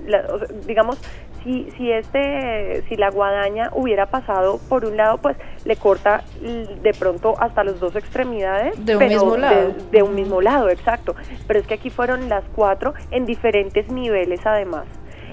digamos, 0.66 1.00
si, 1.42 1.70
si 1.76 1.90
este, 1.90 2.82
si 2.88 2.96
la 2.96 3.10
guadaña 3.10 3.70
hubiera 3.72 4.06
pasado 4.06 4.58
por 4.68 4.84
un 4.84 4.96
lado, 4.96 5.18
pues 5.18 5.36
le 5.64 5.76
corta 5.76 6.24
de 6.40 6.92
pronto 6.98 7.34
hasta 7.40 7.64
las 7.64 7.80
dos 7.80 7.96
extremidades. 7.96 8.84
De 8.84 8.94
un 8.94 8.98
pero 8.98 9.10
mismo 9.10 9.36
lado. 9.36 9.68
De, 9.68 9.98
de 9.98 10.02
un 10.02 10.14
mismo 10.14 10.40
lado, 10.40 10.68
exacto. 10.68 11.14
Pero 11.46 11.60
es 11.60 11.66
que 11.66 11.74
aquí 11.74 11.90
fueron 11.90 12.28
las 12.28 12.44
cuatro 12.54 12.94
en 13.10 13.26
diferentes 13.26 13.90
niveles 13.90 14.44
además. 14.44 14.86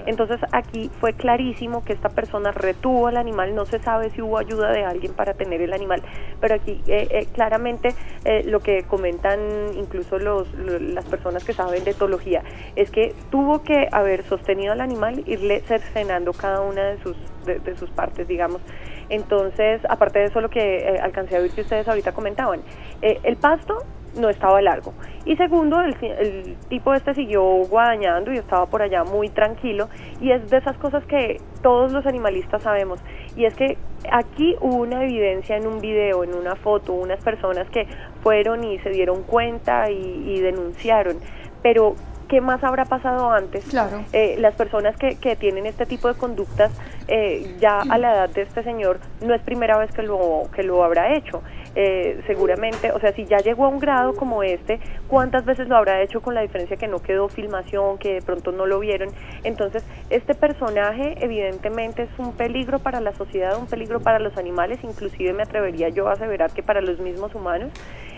Entonces 0.06 0.40
aquí 0.52 0.90
fue 1.00 1.12
clarísimo 1.14 1.84
que 1.84 1.92
esta 1.92 2.08
persona 2.08 2.52
retuvo 2.52 3.08
al 3.08 3.16
animal, 3.16 3.54
no 3.54 3.66
se 3.66 3.78
sabe 3.80 4.10
si 4.10 4.22
hubo 4.22 4.38
ayuda 4.38 4.72
de 4.72 4.84
alguien 4.84 5.12
para 5.12 5.34
tener 5.34 5.60
el 5.60 5.72
animal, 5.72 6.02
pero 6.40 6.54
aquí 6.54 6.80
eh, 6.86 7.08
eh, 7.10 7.26
claramente 7.34 7.94
eh, 8.24 8.42
lo 8.46 8.60
que 8.60 8.84
comentan 8.84 9.40
incluso 9.76 10.18
los, 10.18 10.52
lo- 10.54 10.78
las 10.78 11.04
personas 11.04 11.44
que 11.44 11.52
saben 11.52 11.84
de 11.84 11.90
etología 11.90 12.42
es 12.76 12.90
que 12.90 13.14
tuvo 13.30 13.62
que 13.62 13.88
haber 13.92 14.22
sostenido 14.24 14.72
al 14.72 14.80
animal, 14.80 15.22
irle 15.26 15.60
cercenando 15.60 16.32
cada 16.32 16.60
una 16.60 16.84
de 16.84 16.98
sus, 17.02 17.16
de, 17.44 17.76
sus 17.76 17.90
partes, 17.90 18.26
digamos. 18.28 18.60
Entonces, 19.08 19.80
aparte 19.88 20.18
de 20.20 20.24
eso, 20.26 20.40
lo 20.40 20.50
que 20.50 20.78
eh, 20.78 20.98
alcancé 21.00 21.36
a 21.36 21.40
ver 21.40 21.50
que 21.50 21.60
ustedes 21.62 21.86
ahorita 21.88 22.12
comentaban, 22.12 22.60
eh, 23.02 23.20
el 23.22 23.36
pasto 23.36 23.78
no 24.16 24.28
estaba 24.28 24.60
largo. 24.62 24.92
Y 25.24 25.36
segundo, 25.36 25.80
el, 25.80 25.96
el 26.02 26.56
tipo 26.68 26.94
este 26.94 27.14
siguió 27.14 27.42
guadañando 27.42 28.32
y 28.32 28.38
estaba 28.38 28.66
por 28.66 28.82
allá 28.82 29.04
muy 29.04 29.28
tranquilo. 29.28 29.88
Y 30.20 30.30
es 30.30 30.48
de 30.50 30.58
esas 30.58 30.76
cosas 30.78 31.04
que 31.04 31.40
todos 31.62 31.92
los 31.92 32.06
animalistas 32.06 32.62
sabemos. 32.62 33.00
Y 33.36 33.44
es 33.44 33.54
que 33.54 33.76
aquí 34.10 34.56
hubo 34.60 34.76
una 34.76 35.02
evidencia 35.04 35.56
en 35.56 35.66
un 35.66 35.80
video, 35.80 36.24
en 36.24 36.34
una 36.34 36.54
foto, 36.54 36.92
unas 36.92 37.22
personas 37.22 37.68
que 37.70 37.86
fueron 38.22 38.64
y 38.64 38.78
se 38.78 38.90
dieron 38.90 39.22
cuenta 39.24 39.90
y, 39.90 40.24
y 40.26 40.40
denunciaron. 40.40 41.18
Pero, 41.62 41.96
¿qué 42.28 42.40
más 42.40 42.62
habrá 42.62 42.84
pasado 42.84 43.30
antes? 43.30 43.64
Claro. 43.64 44.04
Eh, 44.12 44.36
las 44.38 44.54
personas 44.54 44.96
que, 44.96 45.16
que 45.16 45.36
tienen 45.36 45.66
este 45.66 45.86
tipo 45.86 46.08
de 46.08 46.14
conductas 46.14 46.72
eh, 47.08 47.56
ya 47.60 47.80
a 47.80 47.98
la 47.98 48.14
edad 48.14 48.30
de 48.30 48.42
este 48.42 48.62
señor 48.62 48.98
no 49.20 49.34
es 49.34 49.42
primera 49.42 49.76
vez 49.78 49.92
que 49.92 50.02
lo, 50.02 50.42
que 50.54 50.62
lo 50.62 50.84
habrá 50.84 51.14
hecho. 51.16 51.42
Eh, 51.78 52.22
seguramente, 52.26 52.90
o 52.90 52.98
sea, 53.00 53.12
si 53.12 53.26
ya 53.26 53.36
llegó 53.36 53.66
a 53.66 53.68
un 53.68 53.78
grado 53.78 54.14
como 54.14 54.42
este, 54.42 54.80
¿cuántas 55.08 55.44
veces 55.44 55.68
lo 55.68 55.76
habrá 55.76 56.00
hecho 56.00 56.22
con 56.22 56.34
la 56.34 56.40
diferencia 56.40 56.78
que 56.78 56.88
no 56.88 57.00
quedó 57.00 57.28
filmación, 57.28 57.98
que 57.98 58.14
de 58.14 58.22
pronto 58.22 58.50
no 58.50 58.64
lo 58.64 58.80
vieron? 58.80 59.10
Entonces, 59.44 59.84
este 60.08 60.34
personaje 60.34 61.16
evidentemente 61.20 62.04
es 62.04 62.18
un 62.18 62.32
peligro 62.32 62.78
para 62.78 63.02
la 63.02 63.12
sociedad, 63.12 63.58
un 63.58 63.66
peligro 63.66 64.00
para 64.00 64.18
los 64.18 64.38
animales, 64.38 64.78
inclusive 64.82 65.34
me 65.34 65.42
atrevería 65.42 65.90
yo 65.90 66.08
a 66.08 66.12
aseverar 66.12 66.50
que 66.52 66.62
para 66.62 66.80
los 66.80 66.98
mismos 66.98 67.34
humanos. 67.34 67.70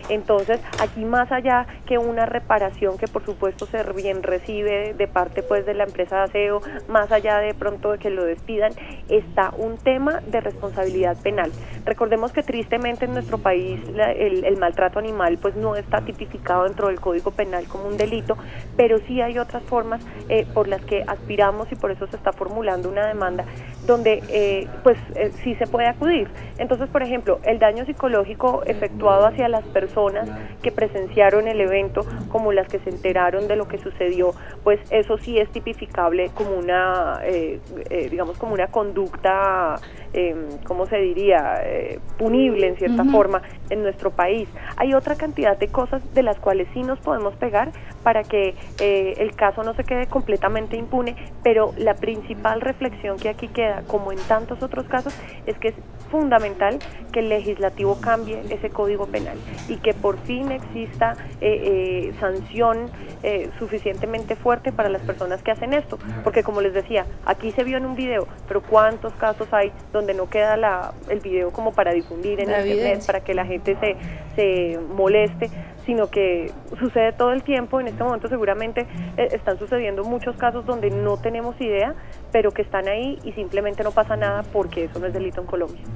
Entonces, 0.09 0.61
aquí 0.81 1.05
más 1.05 1.31
allá 1.33 1.67
que 1.87 1.99
una 1.99 2.27
reparación 2.27 2.97
que 2.97 3.09
por 3.09 3.25
supuesto 3.25 3.67
se 3.67 3.83
bien 3.93 4.23
recibe 4.23 4.95
de 4.95 5.07
parte 5.09 5.43
pues 5.43 5.67
de 5.67 5.75
la 5.75 5.85
empresa 5.85 6.17
de 6.17 6.23
aseo, 6.23 6.61
más 6.89 7.13
allá 7.13 7.39
de 7.39 7.55
pronto 7.55 7.93
de 7.93 7.99
que 7.99 8.11
lo 8.11 8.25
despidan, 8.25 8.73
está 9.09 9.53
un 9.57 9.77
tema 9.77 10.21
de 10.27 10.41
responsabilidad 10.41 11.17
penal. 11.23 11.51
Recordemos 11.85 12.33
que 12.33 12.43
tristemente 12.43 13.05
en 13.05 13.13
nuestro 13.13 13.39
país 13.39 13.48
la- 13.95 14.13
el, 14.13 14.45
el 14.45 14.57
maltrato 14.57 14.99
animal 14.99 15.39
pues 15.41 15.57
no 15.57 15.77
está 15.77 16.01
tipificado 16.03 16.65
dentro 16.65 16.89
del 16.89 17.01
Código 17.01 17.31
Penal 17.31 17.65
como 17.67 17.87
un 17.89 17.97
delito, 17.97 18.37
pero 18.77 18.99
sí 19.07 19.21
hay 19.21 19.39
otras 19.39 19.63
formas 19.65 20.05
eh, 20.29 20.47
por 20.55 20.69
las 20.69 20.83
que 20.85 21.05
aspiramos 21.07 21.71
y 21.73 21.75
por 21.77 21.91
eso 21.91 22.07
se 22.07 22.17
está 22.17 22.33
formulando 22.33 22.89
una 22.89 23.07
demanda 23.07 23.45
donde 23.87 24.23
eh, 24.29 24.67
pues 24.83 24.99
eh, 25.15 25.31
sí 25.43 25.55
se 25.55 25.67
puede 25.67 25.87
acudir. 25.89 26.29
Entonces, 26.59 26.89
por 26.91 27.03
ejemplo, 27.03 27.41
el 27.45 27.59
daño 27.59 27.87
psicológico 27.87 28.63
efectuado 28.67 29.27
hacia 29.27 29.49
las 29.49 29.65
personas 29.65 30.29
que 30.63 30.71
presenciaron 30.73 31.49
el 31.49 31.61
evento, 31.61 32.05
como 32.31 32.53
las 32.53 32.69
que 32.69 32.79
se 32.81 32.91
enteraron 32.91 33.49
de 33.49 33.57
lo 33.57 33.67
que 33.69 33.79
sucedió, 33.79 34.33
pues 34.65 34.79
eso 34.91 35.17
sí 35.19 35.39
es 35.39 35.49
tipificable 35.51 36.31
como 36.35 36.51
una, 36.57 37.21
eh, 37.25 37.61
eh, 37.89 38.09
digamos, 38.11 38.37
como 38.37 38.53
una 38.53 38.67
conducta, 38.67 39.77
eh, 40.13 40.35
¿cómo 40.65 40.87
se 40.87 40.97
diría?, 40.99 41.59
Eh, 41.65 42.01
punible 42.19 42.67
en 42.67 42.77
cierta 42.77 43.05
forma 43.05 43.43
en 43.71 43.83
nuestro 43.83 44.11
país. 44.11 44.49
Hay 44.77 44.95
otra 44.95 45.15
cantidad 45.17 45.57
de 45.57 45.69
cosas 45.69 46.03
de 46.15 46.23
las 46.23 46.39
cuales 46.39 46.67
sí 46.75 46.83
nos 46.83 46.99
podemos 46.99 47.35
pegar 47.37 47.71
para 48.03 48.23
que 48.23 48.55
eh, 48.81 49.15
el 49.19 49.35
caso 49.37 49.63
no 49.63 49.75
se 49.75 49.85
quede 49.85 50.07
completamente 50.07 50.77
impune, 50.77 51.15
pero 51.43 51.73
la 51.77 51.95
principal 51.95 52.61
reflexión 52.61 53.19
que 53.19 53.29
aquí 53.29 53.49
queda, 53.49 53.83
como 53.87 54.13
en 54.13 54.19
tantos 54.29 54.63
otros 54.63 54.87
casos, 54.87 55.15
es 55.47 55.59
que 55.59 55.69
es 55.69 55.75
fundamental 56.11 56.79
que 57.13 57.21
el 57.21 57.29
legislativo 57.29 58.01
cambie 58.01 58.41
ese 58.51 58.71
código 58.71 59.07
penal 59.07 59.37
y 59.69 59.77
que 59.77 59.93
por 59.93 60.17
fin 60.21 60.51
exista 60.51 61.17
eh, 61.41 62.09
eh, 62.11 62.15
sanción 62.19 62.91
eh, 63.23 63.51
suficientemente 63.59 64.35
fuerte 64.37 64.73
para 64.73 64.89
las 64.89 65.03
personas 65.03 65.43
que 65.43 65.51
hacen 65.51 65.75
esto, 65.75 65.99
porque 66.25 66.43
como 66.43 66.63
les 66.63 66.73
decía, 66.73 67.05
aquí 67.27 67.53
se 67.53 67.63
vio 67.63 67.77
en 67.77 67.85
un 67.85 67.95
video, 67.95 68.27
pero 68.47 68.63
¿cuántos 68.63 69.13
casos 69.15 69.49
hay 69.53 69.71
donde 69.93 69.98
no 70.15 70.29
queda 70.29 70.57
la, 70.57 70.93
el 71.09 71.21
video 71.21 71.51
como 71.53 71.73
para 71.73 71.93
difundir 71.93 72.41
en 72.41 72.51
La 72.51 72.59
internet, 72.61 72.79
evidencia. 72.79 73.07
para 73.07 73.25
que 73.25 73.35
la 73.35 73.45
gente 73.47 73.77
se, 73.81 73.97
se 74.37 74.79
moleste, 74.79 75.51
sino 75.87 76.11
que 76.11 76.53
sucede 76.79 77.13
todo 77.13 77.33
el 77.33 77.43
tiempo. 77.43 77.81
En 77.81 77.89
este 77.89 78.03
momento 78.05 78.29
seguramente 78.29 78.87
eh, 79.17 79.29
están 79.33 79.59
sucediendo 79.59 80.05
muchos 80.05 80.37
casos 80.37 80.67
donde 80.67 80.91
no 80.91 81.17
tenemos 81.19 81.61
idea, 81.61 81.95
pero 82.31 82.53
que 82.53 82.63
están 82.63 82.89
ahí 82.89 83.19
y 83.23 83.33
simplemente 83.33 83.83
no 83.83 83.93
pasa 83.93 84.17
nada 84.17 84.43
porque 84.53 84.85
eso 84.85 84.99
no 84.99 85.07
es 85.07 85.13
delito 85.13 85.41
en 85.41 85.47
Colombia. 85.47 85.87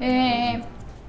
Eh, 0.00 0.62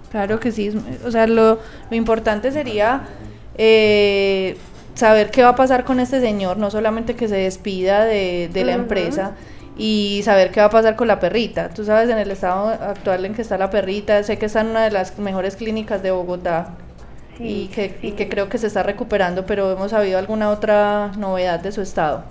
Claro 0.09 0.39
que 0.39 0.51
sí, 0.51 0.71
o 1.05 1.11
sea, 1.11 1.27
lo, 1.27 1.59
lo 1.89 1.95
importante 1.97 2.51
sería 2.51 3.09
eh, 3.55 4.55
saber 4.93 5.29
qué 5.31 5.43
va 5.43 5.49
a 5.49 5.55
pasar 5.55 5.83
con 5.83 5.99
este 5.99 6.21
señor, 6.21 6.57
no 6.57 6.71
solamente 6.71 7.15
que 7.15 7.27
se 7.27 7.35
despida 7.35 8.05
de, 8.05 8.49
de 8.53 8.63
la 8.63 8.73
empresa 8.73 9.35
y 9.77 10.21
saber 10.23 10.51
qué 10.51 10.59
va 10.61 10.67
a 10.67 10.69
pasar 10.69 10.95
con 10.95 11.07
la 11.07 11.19
perrita. 11.19 11.69
Tú 11.69 11.83
sabes 11.83 12.09
en 12.09 12.17
el 12.17 12.31
estado 12.31 12.69
actual 12.69 13.25
en 13.25 13.33
que 13.33 13.41
está 13.41 13.57
la 13.57 13.69
perrita, 13.69 14.23
sé 14.23 14.37
que 14.37 14.45
está 14.45 14.61
en 14.61 14.67
una 14.67 14.83
de 14.83 14.91
las 14.91 15.17
mejores 15.19 15.55
clínicas 15.55 16.01
de 16.01 16.11
Bogotá. 16.11 16.75
y, 17.39 17.67
Sí, 17.67 17.71
que, 17.73 17.97
y 18.01 18.11
que 18.13 18.29
creo 18.29 18.47
que 18.47 18.57
se 18.57 18.67
está 18.67 18.83
recuperando, 18.83 19.45
pero 19.45 19.71
hemos 19.71 19.91
sabido 19.91 20.17
alguna 20.17 20.49
otra 20.49 21.11
novedad 21.17 21.59
de 21.59 21.71
su 21.71 21.81
estado. 21.81 22.23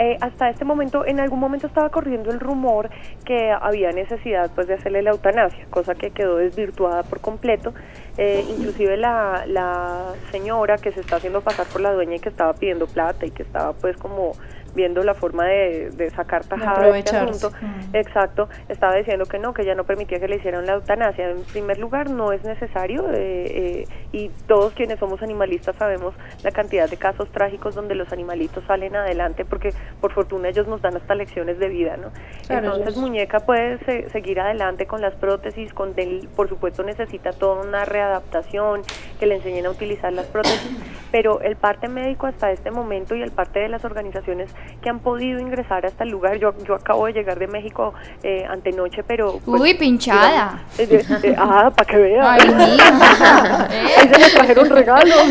Eh, 0.00 0.16
hasta 0.22 0.48
este 0.48 0.64
momento, 0.64 1.04
en 1.04 1.20
algún 1.20 1.38
momento 1.38 1.66
estaba 1.66 1.90
corriendo 1.90 2.30
el 2.30 2.40
rumor 2.40 2.88
que 3.26 3.50
había 3.50 3.90
necesidad 3.92 4.50
pues 4.54 4.66
de 4.66 4.72
hacerle 4.72 5.02
la 5.02 5.10
eutanasia, 5.10 5.66
cosa 5.68 5.94
que 5.94 6.10
quedó 6.10 6.36
desvirtuada 6.36 7.02
por 7.02 7.20
completo. 7.20 7.74
Eh, 8.16 8.42
inclusive 8.48 8.96
la, 8.96 9.44
la 9.46 10.14
señora 10.30 10.78
que 10.78 10.90
se 10.92 11.00
está 11.00 11.16
haciendo 11.16 11.42
pasar 11.42 11.66
por 11.66 11.82
la 11.82 11.92
dueña 11.92 12.16
y 12.16 12.18
que 12.18 12.30
estaba 12.30 12.54
pidiendo 12.54 12.86
plata 12.86 13.26
y 13.26 13.30
que 13.30 13.42
estaba 13.42 13.74
pues 13.74 13.94
como 13.98 14.32
viendo 14.74 15.02
la 15.02 15.14
forma 15.14 15.44
de, 15.46 15.90
de 15.90 16.10
sacar 16.10 16.44
tajada 16.44 16.90
de 16.92 16.98
este 16.98 17.16
asunto, 17.16 17.50
Mm. 17.60 17.94
exacto, 17.96 18.48
estaba 18.68 18.94
diciendo 18.96 19.24
que 19.26 19.38
no, 19.38 19.52
que 19.54 19.64
ya 19.64 19.74
no 19.74 19.84
permitía 19.84 20.18
que 20.20 20.28
le 20.28 20.36
hicieran 20.36 20.66
la 20.66 20.74
eutanasia. 20.74 21.30
En 21.30 21.42
primer 21.44 21.78
lugar, 21.78 22.10
no 22.10 22.32
es 22.32 22.42
necesario 22.44 23.10
eh, 23.12 23.84
eh, 23.84 23.84
y 24.12 24.28
todos 24.48 24.72
quienes 24.72 24.98
somos 24.98 25.22
animalistas 25.22 25.76
sabemos 25.76 26.14
la 26.42 26.50
cantidad 26.50 26.88
de 26.90 26.96
casos 26.96 27.28
trágicos 27.30 27.74
donde 27.74 27.94
los 27.94 28.12
animalitos 28.12 28.64
salen 28.66 28.96
adelante 28.96 29.44
porque 29.44 29.72
por 30.00 30.12
fortuna 30.12 30.48
ellos 30.48 30.66
nos 30.66 30.82
dan 30.82 30.96
hasta 30.96 31.14
lecciones 31.14 31.58
de 31.58 31.68
vida, 31.68 31.96
¿no? 31.96 32.08
Claro, 32.46 32.66
Entonces 32.66 32.88
ellos- 32.88 32.96
muñeca 33.00 33.40
puede 33.40 33.78
se- 33.84 34.10
seguir 34.10 34.40
adelante 34.40 34.86
con 34.86 35.00
las 35.00 35.14
prótesis, 35.14 35.72
con 35.72 35.94
del- 35.94 36.28
por 36.34 36.48
supuesto 36.48 36.82
necesita 36.82 37.32
toda 37.32 37.62
una 37.62 37.84
readaptación, 37.84 38.82
que 39.18 39.26
le 39.26 39.36
enseñen 39.36 39.66
a 39.66 39.70
utilizar 39.70 40.12
las 40.12 40.26
prótesis, 40.26 40.70
pero 41.12 41.40
el 41.42 41.56
parte 41.56 41.88
médico 41.88 42.26
hasta 42.26 42.50
este 42.50 42.70
momento 42.70 43.14
y 43.14 43.22
el 43.22 43.30
parte 43.30 43.60
de 43.60 43.68
las 43.68 43.84
organizaciones 43.84 44.50
que 44.82 44.88
han 44.88 45.00
podido 45.00 45.38
ingresar 45.40 45.86
hasta 45.86 46.04
el 46.04 46.10
lugar, 46.10 46.38
yo, 46.38 46.52
yo 46.66 46.74
acabo 46.74 47.06
de 47.06 47.12
llegar 47.12 47.38
de 47.38 47.46
México 47.46 47.92
eh, 48.22 48.44
antenoche, 48.48 49.02
pero... 49.04 49.38
pues, 49.44 49.60
Uy, 49.60 49.74
pinchada. 49.74 50.62
digamos, 50.78 51.24
eh, 51.24 51.34
ah, 51.38 51.70
para 51.76 51.86
que 51.88 51.96
vean. 51.96 52.24
Ay, 52.26 52.38
se 54.02 54.18
me 54.18 54.30
trajeron 54.30 54.70
regalos. 54.70 55.16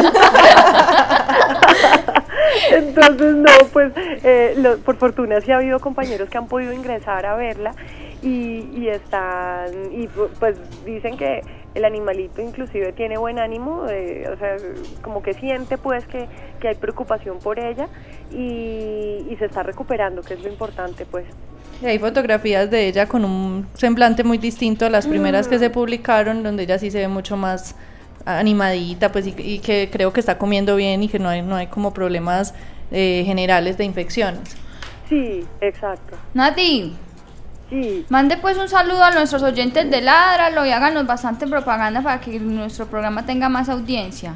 Entonces, 2.71 3.35
no, 3.35 3.51
pues, 3.71 3.91
eh, 4.23 4.53
lo- 4.57 4.77
por 4.79 4.97
fortuna 4.97 5.39
sí 5.41 5.51
ha 5.51 5.57
habido 5.57 5.79
compañeros 5.79 6.29
que 6.29 6.38
han 6.38 6.47
podido 6.47 6.73
ingresar 6.73 7.25
a 7.25 7.35
verla 7.35 7.73
y, 8.21 8.67
y 8.73 8.89
están, 8.89 9.67
y 9.91 10.07
pu- 10.07 10.29
pues 10.39 10.57
dicen 10.85 11.17
que 11.17 11.41
el 11.75 11.85
animalito 11.85 12.41
inclusive 12.41 12.91
tiene 12.93 13.17
buen 13.17 13.39
ánimo, 13.39 13.85
eh, 13.89 14.27
o 14.33 14.38
sea, 14.38 14.55
como 15.01 15.21
que 15.21 15.33
siente 15.35 15.77
pues 15.77 16.05
que, 16.07 16.27
que 16.59 16.67
hay 16.69 16.75
preocupación 16.75 17.39
por 17.39 17.59
ella 17.59 17.88
y, 18.31 19.25
y 19.29 19.35
se 19.38 19.45
está 19.45 19.63
recuperando, 19.63 20.21
que 20.21 20.33
es 20.33 20.41
lo 20.43 20.49
importante 20.49 21.05
pues. 21.05 21.25
Y 21.81 21.85
hay 21.85 21.99
fotografías 21.99 22.69
de 22.69 22.88
ella 22.88 23.05
con 23.07 23.23
un 23.23 23.65
semblante 23.75 24.23
muy 24.25 24.38
distinto 24.38 24.85
a 24.85 24.89
las 24.89 25.07
primeras 25.07 25.47
que 25.47 25.59
se 25.59 25.69
publicaron, 25.69 26.43
donde 26.43 26.63
ella 26.63 26.77
sí 26.77 26.91
se 26.91 26.97
ve 26.97 27.07
mucho 27.07 27.38
más 27.38 27.75
animadita, 28.25 29.11
pues 29.11 29.27
y, 29.27 29.35
y 29.38 29.59
que 29.59 29.89
creo 29.91 30.13
que 30.13 30.19
está 30.19 30.38
comiendo 30.38 30.75
bien 30.75 31.03
y 31.03 31.09
que 31.09 31.19
no 31.19 31.29
hay, 31.29 31.41
no 31.41 31.55
hay 31.55 31.67
como 31.67 31.93
problemas 31.93 32.53
eh, 32.91 33.23
generales 33.25 33.77
de 33.77 33.85
infecciones. 33.85 34.55
Sí, 35.07 35.45
exacto. 35.61 36.17
Nati, 36.33 36.95
Sí, 37.69 38.03
mande 38.09 38.38
pues 38.38 38.57
un 38.57 38.67
saludo 38.67 39.03
a 39.03 39.11
nuestros 39.11 39.43
oyentes 39.43 39.91
de 39.91 40.01
Ladralo 40.01 40.65
y 40.65 40.71
háganos 40.71 41.05
bastante 41.05 41.45
propaganda 41.45 42.01
para 42.01 42.19
que 42.19 42.39
nuestro 42.39 42.88
programa 42.88 43.27
tenga 43.27 43.47
más 43.47 43.69
audiencia. 43.69 44.33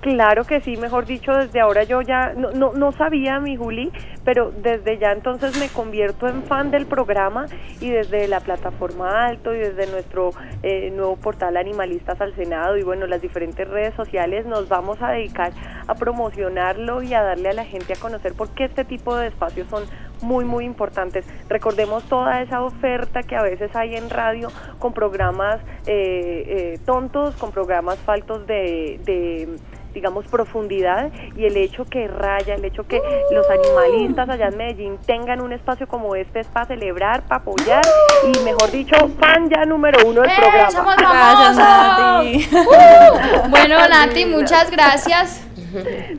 Claro 0.00 0.44
que 0.44 0.60
sí, 0.60 0.76
mejor 0.76 1.06
dicho, 1.06 1.32
desde 1.32 1.60
ahora 1.60 1.84
yo 1.84 2.00
ya 2.02 2.32
no, 2.34 2.50
no, 2.50 2.72
no 2.72 2.92
sabía, 2.92 3.40
mi 3.40 3.56
Juli, 3.56 3.92
pero 4.24 4.50
desde 4.50 4.98
ya 4.98 5.12
entonces 5.12 5.58
me 5.58 5.68
convierto 5.68 6.28
en 6.28 6.42
fan 6.42 6.70
del 6.70 6.86
programa 6.86 7.46
y 7.80 7.90
desde 7.90 8.28
la 8.28 8.40
plataforma 8.40 9.26
Alto 9.26 9.54
y 9.54 9.58
desde 9.58 9.86
nuestro 9.90 10.30
eh, 10.62 10.90
nuevo 10.90 11.16
portal 11.16 11.56
Animalistas 11.56 12.20
al 12.20 12.34
Senado 12.34 12.76
y 12.76 12.82
bueno, 12.82 13.06
las 13.06 13.20
diferentes 13.20 13.68
redes 13.68 13.94
sociales 13.94 14.46
nos 14.46 14.68
vamos 14.68 15.00
a 15.02 15.10
dedicar 15.10 15.52
a 15.86 15.94
promocionarlo 15.94 17.02
y 17.02 17.14
a 17.14 17.22
darle 17.22 17.50
a 17.50 17.54
la 17.54 17.64
gente 17.64 17.94
a 17.94 17.96
conocer 17.96 18.34
por 18.34 18.50
qué 18.50 18.64
este 18.64 18.84
tipo 18.84 19.16
de 19.16 19.28
espacios 19.28 19.68
son 19.68 19.84
muy, 20.22 20.44
muy 20.44 20.64
importantes. 20.64 21.24
Recordemos 21.48 22.04
toda 22.04 22.42
esa 22.42 22.62
oferta 22.62 23.22
que 23.22 23.36
a 23.36 23.42
veces 23.42 23.74
hay 23.74 23.94
en 23.94 24.10
radio 24.10 24.48
con 24.78 24.92
programas 24.92 25.60
eh, 25.86 26.44
eh, 26.46 26.78
tontos, 26.84 27.36
con 27.36 27.52
programas 27.52 27.98
faltos 27.98 28.46
de, 28.46 29.00
de, 29.04 29.57
digamos, 29.98 30.26
profundidad 30.28 31.10
y 31.36 31.44
el 31.44 31.56
hecho 31.56 31.84
que 31.84 32.06
Raya, 32.06 32.54
el 32.54 32.64
hecho 32.64 32.86
que 32.86 33.00
los 33.32 33.44
animalistas 33.50 34.28
allá 34.28 34.46
en 34.46 34.56
Medellín 34.56 34.98
tengan 35.04 35.40
un 35.40 35.52
espacio 35.52 35.88
como 35.88 36.14
este 36.14 36.38
es 36.38 36.46
para 36.46 36.66
celebrar, 36.66 37.22
para 37.22 37.40
apoyar 37.40 37.84
y, 38.22 38.38
mejor 38.44 38.70
dicho, 38.70 38.94
fan 39.18 39.50
ya 39.50 39.64
número 39.64 39.98
uno 40.06 40.20
del 40.20 40.30
¡Eh, 40.30 40.34
programa. 40.36 40.70
somos 40.70 40.96
Gracias! 40.96 41.56
Nati. 41.56 42.48
Uh, 42.68 43.48
bueno, 43.48 43.76
Nati, 43.88 44.24
muchas 44.26 44.70
gracias. 44.70 45.44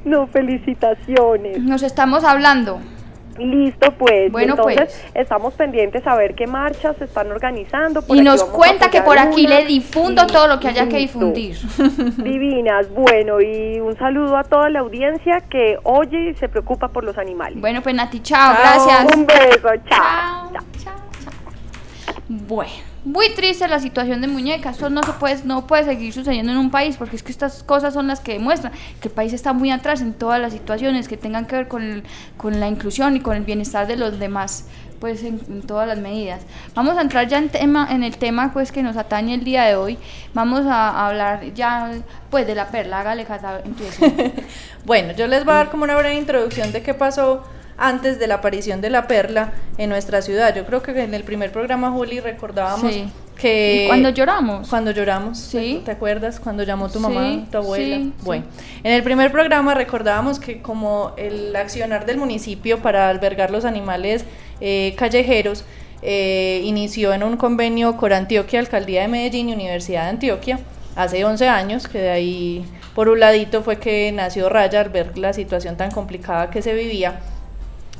No, 0.03 0.27
felicitaciones. 0.27 1.59
Nos 1.59 1.83
estamos 1.83 2.25
hablando. 2.25 2.81
Listo, 3.39 3.91
pues. 3.97 4.31
Bueno, 4.31 4.53
Entonces, 4.55 5.01
pues. 5.01 5.05
estamos 5.15 5.53
pendientes 5.53 6.05
a 6.05 6.15
ver 6.15 6.35
qué 6.35 6.45
marchas 6.45 6.95
se 6.97 7.05
están 7.05 7.31
organizando. 7.31 8.01
Por 8.01 8.17
Y 8.17 8.21
nos 8.21 8.43
cuenta 8.43 8.89
que 8.89 9.01
por 9.01 9.17
aquí 9.17 9.45
una. 9.45 9.59
le 9.59 9.65
difundo 9.65 10.27
todo 10.27 10.47
lo 10.47 10.59
que 10.59 10.67
haya 10.67 10.87
que 10.89 10.97
difundir. 10.97 11.57
Divinas, 12.17 12.89
bueno, 12.89 13.39
y 13.41 13.79
un 13.79 13.97
saludo 13.97 14.37
a 14.37 14.43
toda 14.43 14.69
la 14.69 14.79
audiencia 14.81 15.41
que 15.49 15.77
oye 15.83 16.29
y 16.31 16.35
se 16.35 16.49
preocupa 16.49 16.89
por 16.89 17.03
los 17.03 17.17
animales. 17.17 17.59
Bueno, 17.61 17.81
pues 17.81 17.95
Nati, 17.95 18.19
chao, 18.21 18.53
Chao. 18.53 18.61
gracias. 18.61 19.15
Un 19.15 19.25
beso. 19.25 19.69
Chao, 19.87 20.51
chao. 20.51 20.51
chao, 20.51 20.63
chao. 20.83 21.33
Bueno, 22.27 22.71
muy 23.05 23.29
triste 23.33 23.67
la 23.67 23.79
situación 23.79 24.21
de 24.21 24.27
muñeca. 24.27 24.71
Esto 24.71 24.89
no 24.89 25.01
se 25.03 25.13
puede, 25.13 25.39
no 25.45 25.65
puede 25.67 25.85
seguir 25.85 26.13
sucediendo 26.13 26.51
en 26.51 26.57
un 26.57 26.69
país 26.71 26.97
porque 26.97 27.15
es 27.15 27.23
que 27.23 27.31
estas 27.31 27.63
cosas 27.63 27.93
son 27.93 28.07
las 28.07 28.19
que 28.19 28.33
demuestran 28.33 28.73
que 29.01 29.07
el 29.07 29.13
país 29.13 29.33
está 29.33 29.53
muy 29.53 29.71
atrás 29.71 30.01
en 30.01 30.13
todas 30.13 30.39
las 30.39 30.53
situaciones 30.53 31.07
que 31.07 31.17
tengan 31.17 31.45
que 31.45 31.55
ver 31.55 31.67
con, 31.67 31.83
el- 31.83 32.03
con 32.37 32.59
la 32.59 32.67
inclusión 32.67 33.15
y 33.15 33.19
con 33.21 33.35
el 33.37 33.43
bienestar 33.43 33.87
de 33.87 33.95
los 33.95 34.19
demás, 34.19 34.65
pues 34.99 35.23
en, 35.23 35.61
todas 35.61 35.87
las 35.87 35.99
medidas. 35.99 36.41
Vamos 36.75 36.97
a 36.97 37.01
entrar 37.01 37.27
ya 37.27 37.37
en 37.37 37.49
tema, 37.49 37.87
en 37.89 38.03
el 38.03 38.17
tema 38.17 38.51
pues 38.51 38.71
que 38.71 38.83
nos 38.83 38.97
atañe 38.97 39.33
el 39.33 39.43
día 39.43 39.63
de 39.63 39.75
hoy. 39.75 39.97
Vamos 40.33 40.65
a, 40.65 41.07
hablar 41.07 41.53
ya 41.53 41.91
pues 42.29 42.45
de 42.47 42.55
la 42.55 42.67
perla. 42.67 42.99
Hágale. 42.99 43.25
Bueno, 44.85 45.13
yo 45.13 45.27
les 45.27 45.45
voy 45.45 45.53
a 45.53 45.57
dar 45.57 45.69
como 45.69 45.83
una 45.83 45.95
breve 45.95 46.15
introducción 46.15 46.71
de 46.71 46.81
qué 46.81 46.93
pasó 46.93 47.43
antes 47.79 48.19
de 48.19 48.27
la 48.27 48.35
aparición 48.35 48.81
de 48.81 48.89
la 48.89 49.07
perla 49.07 49.53
en 49.77 49.89
nuestra 49.89 50.21
ciudad. 50.21 50.53
Yo 50.55 50.65
creo 50.65 50.81
que 50.83 50.91
en 51.01 51.13
el 51.13 51.23
primer 51.23 51.51
programa, 51.51 51.91
Juli, 51.91 52.19
recordábamos 52.19 52.91
Sí. 52.93 53.07
que... 53.37 53.83
¿Y 53.85 53.87
cuando 53.87 54.09
lloramos? 54.09 54.67
Cuando 54.69 54.91
lloramos, 54.91 55.37
Sí. 55.37 55.81
¿te 55.85 55.91
acuerdas? 55.91 56.39
Cuando 56.39 56.63
llamó 56.63 56.87
tu 56.89 56.99
Sí, 56.99 57.05
mamá, 57.05 57.45
tu 57.51 57.57
abuela. 57.57 57.95
sí, 57.97 58.13
bueno, 58.23 58.43
en 58.83 58.91
el 58.93 59.01
primer 59.03 59.31
programa 59.31 59.73
recordábamos 59.73 60.39
que 60.39 60.61
como 60.61 61.13
el 61.17 61.55
accionar 61.55 62.05
del 62.05 62.17
municipio 62.17 62.79
para 62.79 63.09
albergar 63.09 63.49
los 63.51 63.63
animales 63.65 64.25
eh, 64.61 64.93
callejeros 64.97 65.63
eh, 66.01 66.61
inició 66.65 67.13
en 67.13 67.23
un 67.23 67.37
convenio 67.37 67.95
con 67.97 68.11
Antioquia, 68.13 68.59
Alcaldía 68.59 69.01
de 69.01 69.07
Medellín 69.09 69.49
y 69.49 69.53
Universidad 69.53 70.03
de 70.03 70.09
Antioquia 70.09 70.59
hace 70.95 71.23
11 71.23 71.47
años, 71.47 71.87
que 71.87 71.99
de 71.99 72.09
ahí 72.09 72.65
por 72.95 73.07
un 73.09 73.19
ladito 73.21 73.63
fue 73.63 73.77
que 73.79 74.11
nació 74.11 74.49
Raya 74.49 74.81
al 74.81 74.89
ver 74.89 75.17
la 75.17 75.31
situación 75.33 75.77
tan 75.77 75.91
complicada 75.91 76.49
que 76.49 76.61
se 76.61 76.73
vivía 76.73 77.19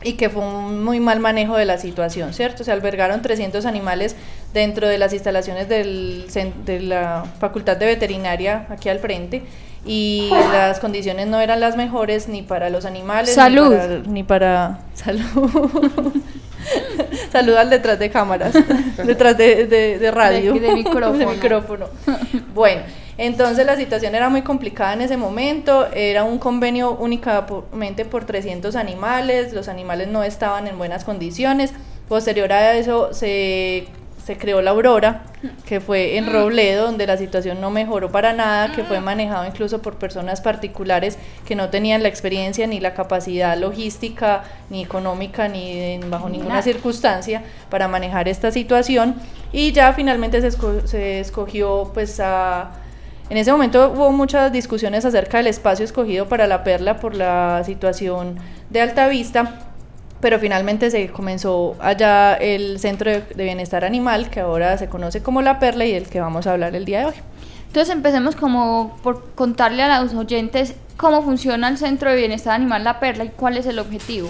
y 0.03 0.13
que 0.13 0.29
fue 0.29 0.41
un 0.43 0.83
muy 0.83 0.99
mal 0.99 1.19
manejo 1.19 1.57
de 1.57 1.65
la 1.65 1.77
situación, 1.77 2.33
¿cierto? 2.33 2.63
Se 2.63 2.71
albergaron 2.71 3.21
300 3.21 3.65
animales 3.65 4.15
dentro 4.53 4.87
de 4.87 4.97
las 4.97 5.11
instalaciones 5.13 5.67
del, 5.69 6.25
de 6.65 6.79
la 6.81 7.25
Facultad 7.39 7.77
de 7.77 7.85
Veterinaria 7.85 8.65
aquí 8.69 8.89
al 8.89 8.99
frente 8.99 9.43
y 9.85 10.29
las 10.51 10.79
condiciones 10.79 11.27
no 11.27 11.39
eran 11.41 11.59
las 11.59 11.75
mejores 11.75 12.27
ni 12.29 12.41
para 12.41 12.69
los 12.69 12.85
animales 12.85 13.33
Salud. 13.33 13.71
ni 13.71 13.77
para, 13.77 13.99
ni 14.07 14.23
para 14.23 14.79
salud 14.93 16.13
salud 17.31 17.55
al 17.55 17.69
detrás 17.69 17.99
de 17.99 18.09
cámaras 18.09 18.53
detrás 19.05 19.37
de, 19.37 19.65
de- 19.65 19.97
de 19.99 20.11
radio 20.11 20.53
De- 20.53 20.59
de 20.59 20.73
micrófono. 20.73 21.17
De 21.17 21.25
micrófono. 21.25 21.85
bueno 22.53 22.81
entonces 23.19 23.65
la 23.65 23.75
situación 23.75 24.15
era 24.15 24.29
muy 24.29 24.41
complicada 24.43 24.93
en 24.93 25.01
ese 25.01 25.17
momento, 25.17 25.87
era 25.93 26.23
un 26.23 26.39
convenio 26.39 26.91
únicamente 26.99 28.05
por 28.05 28.25
300 28.25 28.75
animales, 28.75 29.53
los 29.53 29.67
animales 29.67 30.07
no 30.07 30.23
estaban 30.23 30.67
en 30.67 30.77
buenas 30.77 31.03
condiciones. 31.03 31.73
Posterior 32.07 32.51
a 32.53 32.73
eso 32.75 33.13
se, 33.13 33.87
se 34.25 34.37
creó 34.37 34.61
la 34.61 34.71
Aurora, 34.71 35.23
que 35.65 35.79
fue 35.79 36.17
en 36.17 36.31
Robledo, 36.31 36.85
donde 36.85 37.05
la 37.05 37.17
situación 37.17 37.61
no 37.61 37.69
mejoró 37.71 38.09
para 38.11 38.33
nada, 38.33 38.71
que 38.73 38.83
fue 38.83 38.99
manejado 39.01 39.45
incluso 39.45 39.81
por 39.81 39.97
personas 39.97 40.41
particulares 40.41 41.19
que 41.45 41.55
no 41.55 41.69
tenían 41.69 42.01
la 42.01 42.09
experiencia 42.09 42.65
ni 42.67 42.79
la 42.79 42.93
capacidad 42.95 43.55
logística, 43.57 44.43
ni 44.69 44.81
económica, 44.81 45.47
ni 45.47 45.99
bajo 46.09 46.29
ninguna 46.29 46.49
Nada. 46.55 46.61
circunstancia 46.63 47.43
para 47.69 47.87
manejar 47.87 48.27
esta 48.27 48.49
situación. 48.51 49.15
Y 49.51 49.71
ya 49.71 49.93
finalmente 49.93 50.41
se, 50.41 50.47
esco- 50.49 50.85
se 50.87 51.19
escogió 51.19 51.91
pues 51.93 52.19
a 52.19 52.71
en 53.29 53.37
ese 53.37 53.51
momento 53.51 53.91
hubo 53.95 54.11
muchas 54.11 54.51
discusiones 54.51 55.05
acerca 55.05 55.37
del 55.37 55.47
espacio 55.47 55.85
escogido 55.85 56.27
para 56.27 56.47
la 56.47 56.63
perla 56.63 56.99
por 56.99 57.15
la 57.15 57.63
situación 57.63 58.37
de 58.69 58.81
Altavista, 58.81 59.59
pero 60.19 60.39
finalmente 60.39 60.91
se 60.91 61.09
comenzó 61.09 61.75
allá 61.79 62.33
el 62.33 62.79
Centro 62.79 63.11
de, 63.11 63.21
de 63.21 63.43
Bienestar 63.43 63.85
Animal, 63.85 64.29
que 64.29 64.39
ahora 64.39 64.77
se 64.77 64.89
conoce 64.89 65.21
como 65.21 65.41
La 65.41 65.59
Perla 65.59 65.85
y 65.85 65.93
del 65.93 66.09
que 66.09 66.19
vamos 66.19 66.47
a 66.47 66.53
hablar 66.53 66.75
el 66.75 66.85
día 66.85 66.99
de 66.99 67.05
hoy. 67.05 67.13
Entonces 67.67 67.93
empecemos 67.93 68.35
como 68.35 68.97
por 69.03 69.31
contarle 69.35 69.83
a 69.83 70.01
los 70.01 70.13
oyentes 70.15 70.73
cómo 70.97 71.21
funciona 71.21 71.69
el 71.69 71.77
Centro 71.77 72.09
de 72.09 72.17
Bienestar 72.17 72.55
Animal 72.55 72.83
La 72.83 72.99
Perla 72.99 73.25
y 73.25 73.29
cuál 73.29 73.57
es 73.57 73.65
el 73.67 73.79
objetivo. 73.79 74.29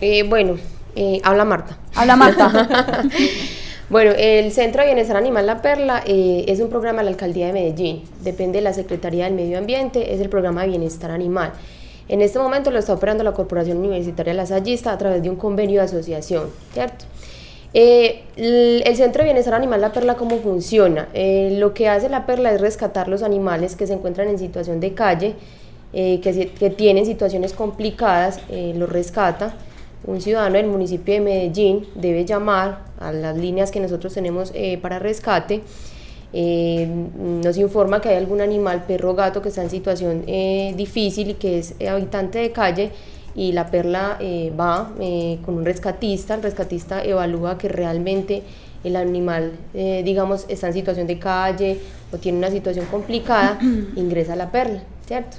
Eh, 0.00 0.24
bueno, 0.24 0.56
eh, 0.96 1.20
habla 1.22 1.44
Marta. 1.44 1.78
Habla 1.94 2.16
Marta. 2.16 2.68
Bueno, 3.88 4.12
el 4.16 4.52
Centro 4.52 4.82
de 4.82 4.88
Bienestar 4.88 5.16
Animal 5.16 5.46
La 5.46 5.60
Perla 5.60 6.02
eh, 6.06 6.44
es 6.48 6.60
un 6.60 6.70
programa 6.70 6.98
de 6.98 7.04
la 7.04 7.10
Alcaldía 7.10 7.48
de 7.48 7.52
Medellín, 7.52 8.04
depende 8.22 8.58
de 8.58 8.62
la 8.62 8.72
Secretaría 8.72 9.24
del 9.24 9.34
Medio 9.34 9.58
Ambiente, 9.58 10.14
es 10.14 10.20
el 10.20 10.28
programa 10.28 10.62
de 10.62 10.68
Bienestar 10.68 11.10
Animal. 11.10 11.52
En 12.08 12.22
este 12.22 12.38
momento 12.38 12.70
lo 12.70 12.78
está 12.78 12.94
operando 12.94 13.22
la 13.22 13.32
Corporación 13.32 13.78
Universitaria 13.78 14.32
La 14.34 14.42
Lasallista 14.42 14.92
a 14.92 14.98
través 14.98 15.22
de 15.22 15.30
un 15.30 15.36
convenio 15.36 15.80
de 15.80 15.86
asociación, 15.86 16.48
¿cierto? 16.72 17.04
Eh, 17.74 18.22
el, 18.36 18.96
Centro 18.96 19.22
de 19.22 19.28
Bienestar 19.30 19.54
Animal 19.54 19.80
La 19.80 19.92
Perla, 19.92 20.14
¿cómo 20.14 20.38
funciona? 20.38 21.08
Eh, 21.14 21.56
lo 21.58 21.74
que 21.74 21.88
hace 21.88 22.08
La 22.08 22.26
Perla 22.26 22.52
es 22.52 22.60
rescatar 22.60 23.08
los 23.08 23.22
animales 23.22 23.76
que 23.76 23.86
se 23.86 23.94
encuentran 23.94 24.28
en 24.28 24.38
situación 24.38 24.80
de 24.80 24.94
calle, 24.94 25.34
eh, 25.94 26.20
que, 26.22 26.48
que 26.48 26.70
tienen 26.70 27.04
situaciones 27.04 27.52
complicadas, 27.52 28.40
eh, 28.48 28.72
los 28.76 28.88
rescata. 28.88 29.54
Un 30.04 30.20
ciudadano 30.20 30.56
del 30.56 30.66
municipio 30.66 31.14
de 31.14 31.20
Medellín 31.20 31.86
debe 31.94 32.24
llamar 32.24 32.86
a 32.98 33.12
las 33.12 33.36
líneas 33.36 33.70
que 33.70 33.78
nosotros 33.78 34.12
tenemos 34.12 34.50
eh, 34.54 34.78
para 34.78 34.98
rescate. 34.98 35.62
Eh, 36.32 36.88
nos 36.88 37.56
informa 37.56 38.00
que 38.00 38.08
hay 38.08 38.16
algún 38.16 38.40
animal, 38.40 38.84
perro 38.86 39.12
o 39.12 39.14
gato, 39.14 39.42
que 39.42 39.50
está 39.50 39.62
en 39.62 39.70
situación 39.70 40.24
eh, 40.26 40.74
difícil 40.76 41.30
y 41.30 41.34
que 41.34 41.58
es 41.58 41.74
habitante 41.88 42.38
de 42.38 42.50
calle 42.50 42.90
y 43.34 43.52
la 43.52 43.70
perla 43.70 44.18
va 44.58 44.92
con 45.42 45.54
un 45.54 45.64
rescatista, 45.64 46.34
el 46.34 46.42
rescatista 46.42 47.02
evalúa 47.02 47.56
que 47.56 47.66
realmente 47.68 48.42
el 48.84 48.94
animal, 48.94 49.52
digamos, 49.72 50.44
está 50.48 50.66
en 50.66 50.74
situación 50.74 51.06
de 51.06 51.18
calle 51.18 51.78
o 52.12 52.18
tiene 52.18 52.36
una 52.36 52.50
situación 52.50 52.84
complicada, 52.90 53.58
ingresa 53.96 54.34
a 54.34 54.36
la 54.36 54.52
perla, 54.52 54.82
¿cierto? 55.06 55.38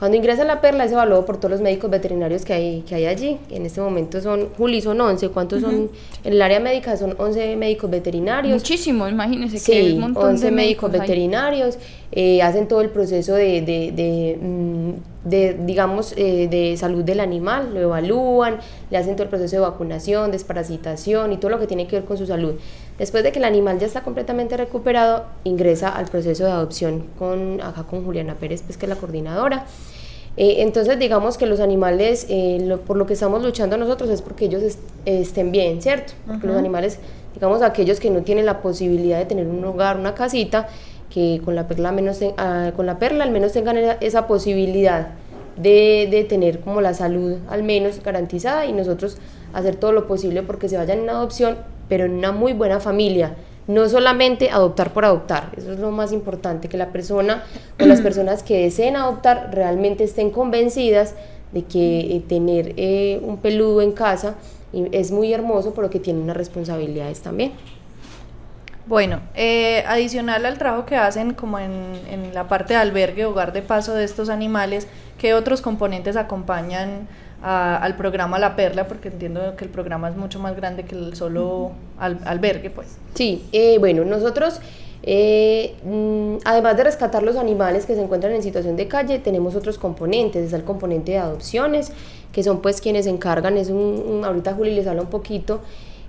Cuando 0.00 0.16
ingresa 0.16 0.44
la 0.44 0.62
perla 0.62 0.86
es 0.86 0.92
evaluado 0.92 1.26
por 1.26 1.36
todos 1.36 1.50
los 1.50 1.60
médicos 1.60 1.90
veterinarios 1.90 2.46
que 2.46 2.54
hay, 2.54 2.80
que 2.88 2.94
hay 2.94 3.04
allí. 3.04 3.38
En 3.50 3.66
este 3.66 3.82
momento 3.82 4.18
son, 4.22 4.48
Juli, 4.56 4.80
son 4.80 4.98
11. 4.98 5.28
¿Cuántos 5.28 5.60
son? 5.60 5.90
En 6.24 6.32
el 6.32 6.40
área 6.40 6.58
médica 6.58 6.96
son 6.96 7.14
11 7.18 7.54
médicos 7.56 7.90
veterinarios. 7.90 8.54
Muchísimo, 8.54 9.06
imagínense 9.06 9.60
que 9.62 9.76
hay 9.78 9.88
Sí, 9.90 9.94
un 9.96 10.00
montón 10.00 10.30
11 10.30 10.46
de 10.46 10.50
médicos 10.52 10.90
ahí. 10.94 11.00
veterinarios, 11.00 11.78
eh, 12.12 12.40
hacen 12.40 12.66
todo 12.66 12.80
el 12.80 12.88
proceso 12.88 13.34
de, 13.34 13.60
de, 13.60 13.92
de, 13.92 14.38
mm, 14.40 15.28
de, 15.28 15.54
digamos, 15.66 16.14
eh, 16.16 16.48
de 16.50 16.78
salud 16.78 17.04
del 17.04 17.20
animal, 17.20 17.74
lo 17.74 17.80
evalúan, 17.80 18.58
le 18.90 18.96
hacen 18.96 19.16
todo 19.16 19.24
el 19.24 19.28
proceso 19.28 19.56
de 19.56 19.60
vacunación, 19.60 20.30
desparasitación 20.32 21.32
y 21.32 21.36
todo 21.36 21.50
lo 21.50 21.58
que 21.58 21.66
tiene 21.66 21.86
que 21.86 21.96
ver 21.96 22.06
con 22.06 22.16
su 22.16 22.24
salud. 22.26 22.54
Después 22.98 23.22
de 23.22 23.32
que 23.32 23.38
el 23.38 23.44
animal 23.44 23.78
ya 23.78 23.86
está 23.86 24.02
completamente 24.02 24.56
recuperado, 24.56 25.24
ingresa 25.44 25.90
al 25.90 26.06
proceso 26.06 26.44
de 26.44 26.50
adopción 26.52 27.04
con, 27.18 27.60
acá 27.62 27.82
con 27.84 28.02
Juliana 28.04 28.34
Pérez, 28.34 28.62
pues, 28.62 28.78
que 28.78 28.86
es 28.86 28.90
la 28.90 28.96
coordinadora. 28.96 29.66
Eh, 30.36 30.56
entonces, 30.62 30.98
digamos 30.98 31.36
que 31.38 31.46
los 31.46 31.60
animales, 31.60 32.26
eh, 32.28 32.58
lo- 32.64 32.80
por 32.80 32.96
lo 32.96 33.06
que 33.06 33.12
estamos 33.14 33.42
luchando 33.42 33.76
nosotros 33.76 34.08
es 34.10 34.22
porque 34.22 34.46
ellos 34.46 34.62
est- 34.62 34.78
estén 35.04 35.52
bien, 35.52 35.82
¿cierto? 35.82 36.12
Porque 36.26 36.46
los 36.46 36.56
animales, 36.56 36.98
digamos, 37.34 37.62
aquellos 37.62 38.00
que 38.00 38.10
no 38.10 38.22
tienen 38.22 38.46
la 38.46 38.62
posibilidad 38.62 39.18
de 39.18 39.26
tener 39.26 39.46
un 39.46 39.64
hogar, 39.64 39.96
una 39.98 40.14
casita, 40.14 40.68
que 41.12 41.40
con 41.44 41.56
la 41.56 41.66
perla, 41.66 41.88
al 41.88 41.94
menos 41.96 42.20
ten- 42.20 42.32
ah, 42.38 42.70
con 42.76 42.86
la 42.86 42.98
perla 43.00 43.24
al 43.24 43.32
menos 43.32 43.52
tengan 43.52 43.76
esa, 43.76 43.94
esa 44.00 44.26
posibilidad 44.28 45.08
de, 45.56 46.06
de 46.10 46.24
tener 46.24 46.60
como 46.60 46.80
la 46.80 46.94
salud 46.94 47.36
al 47.48 47.64
menos 47.64 48.00
garantizada 48.02 48.64
y 48.66 48.72
nosotros 48.72 49.18
hacer 49.52 49.74
todo 49.76 49.90
lo 49.92 50.06
posible 50.06 50.42
porque 50.42 50.68
se 50.68 50.76
vayan 50.76 51.00
en 51.00 51.10
adopción, 51.10 51.56
pero 51.88 52.04
en 52.04 52.12
una 52.12 52.30
muy 52.30 52.52
buena 52.52 52.78
familia. 52.78 53.34
No 53.66 53.88
solamente 53.88 54.50
adoptar 54.50 54.92
por 54.92 55.04
adoptar, 55.04 55.50
eso 55.56 55.72
es 55.72 55.78
lo 55.78 55.90
más 55.90 56.12
importante, 56.12 56.68
que 56.68 56.76
la 56.76 56.90
persona 56.92 57.44
o 57.80 57.86
las 57.86 58.00
personas 58.02 58.42
que 58.42 58.62
deseen 58.62 58.96
adoptar 58.96 59.50
realmente 59.52 60.04
estén 60.04 60.30
convencidas 60.30 61.14
de 61.52 61.64
que 61.64 62.16
eh, 62.16 62.22
tener 62.28 62.74
eh, 62.76 63.20
un 63.22 63.38
peludo 63.38 63.82
en 63.82 63.92
casa 63.92 64.34
es 64.72 65.10
muy 65.10 65.32
hermoso, 65.32 65.74
pero 65.74 65.90
que 65.90 65.98
tiene 65.98 66.20
unas 66.20 66.36
responsabilidades 66.36 67.20
también. 67.20 67.52
Bueno, 68.86 69.20
eh, 69.34 69.84
adicional 69.86 70.46
al 70.46 70.58
trabajo 70.58 70.86
que 70.86 70.96
hacen 70.96 71.34
como 71.34 71.58
en, 71.58 71.92
en 72.10 72.34
la 72.34 72.48
parte 72.48 72.74
de 72.74 72.80
albergue, 72.80 73.24
hogar 73.24 73.52
de 73.52 73.62
paso 73.62 73.94
de 73.94 74.04
estos 74.04 74.28
animales, 74.28 74.88
¿qué 75.18 75.34
otros 75.34 75.60
componentes 75.60 76.16
acompañan 76.16 77.08
a- 77.42 77.76
al 77.76 77.96
programa 77.96 78.38
La 78.38 78.56
Perla? 78.56 78.86
Porque 78.88 79.08
entiendo 79.08 79.56
que 79.56 79.64
el 79.64 79.70
programa 79.70 80.08
es 80.08 80.16
mucho 80.16 80.38
más 80.38 80.56
grande 80.56 80.84
que 80.84 80.94
el 80.94 81.14
solo 81.16 81.72
al- 81.98 82.18
albergue, 82.24 82.70
pues. 82.70 82.96
Sí, 83.14 83.44
eh, 83.52 83.78
bueno, 83.78 84.04
nosotros, 84.04 84.60
eh, 85.02 85.74
mm, 85.84 86.38
además 86.44 86.76
de 86.76 86.84
rescatar 86.84 87.22
los 87.22 87.36
animales 87.36 87.86
que 87.86 87.94
se 87.94 88.02
encuentran 88.02 88.32
en 88.34 88.42
situación 88.42 88.76
de 88.76 88.86
calle, 88.88 89.18
tenemos 89.18 89.54
otros 89.54 89.78
componentes. 89.78 90.44
Está 90.44 90.56
el 90.56 90.64
componente 90.64 91.12
de 91.12 91.18
adopciones, 91.18 91.92
que 92.32 92.42
son 92.42 92.60
pues 92.60 92.80
quienes 92.80 93.04
se 93.06 93.10
encargan, 93.10 93.56
es 93.56 93.70
un, 93.70 93.76
un- 94.06 94.24
ahorita 94.24 94.54
Juli 94.54 94.74
les 94.74 94.86
habla 94.86 95.02
un 95.02 95.08
poquito, 95.08 95.60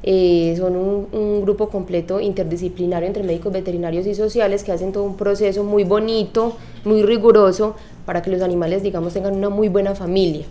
eh, 0.03 0.55
son 0.57 0.75
un, 0.75 1.07
un 1.11 1.41
grupo 1.43 1.69
completo 1.69 2.19
interdisciplinario 2.19 3.07
entre 3.07 3.23
médicos 3.23 3.53
veterinarios 3.53 4.05
y 4.07 4.15
sociales 4.15 4.63
que 4.63 4.71
hacen 4.71 4.91
todo 4.91 5.03
un 5.03 5.15
proceso 5.15 5.63
muy 5.63 5.83
bonito, 5.83 6.57
muy 6.85 7.03
riguroso, 7.03 7.75
para 8.05 8.21
que 8.23 8.31
los 8.31 8.41
animales, 8.41 8.81
digamos, 8.83 9.13
tengan 9.13 9.35
una 9.35 9.49
muy 9.49 9.69
buena 9.69 9.93
familia. 9.95 10.45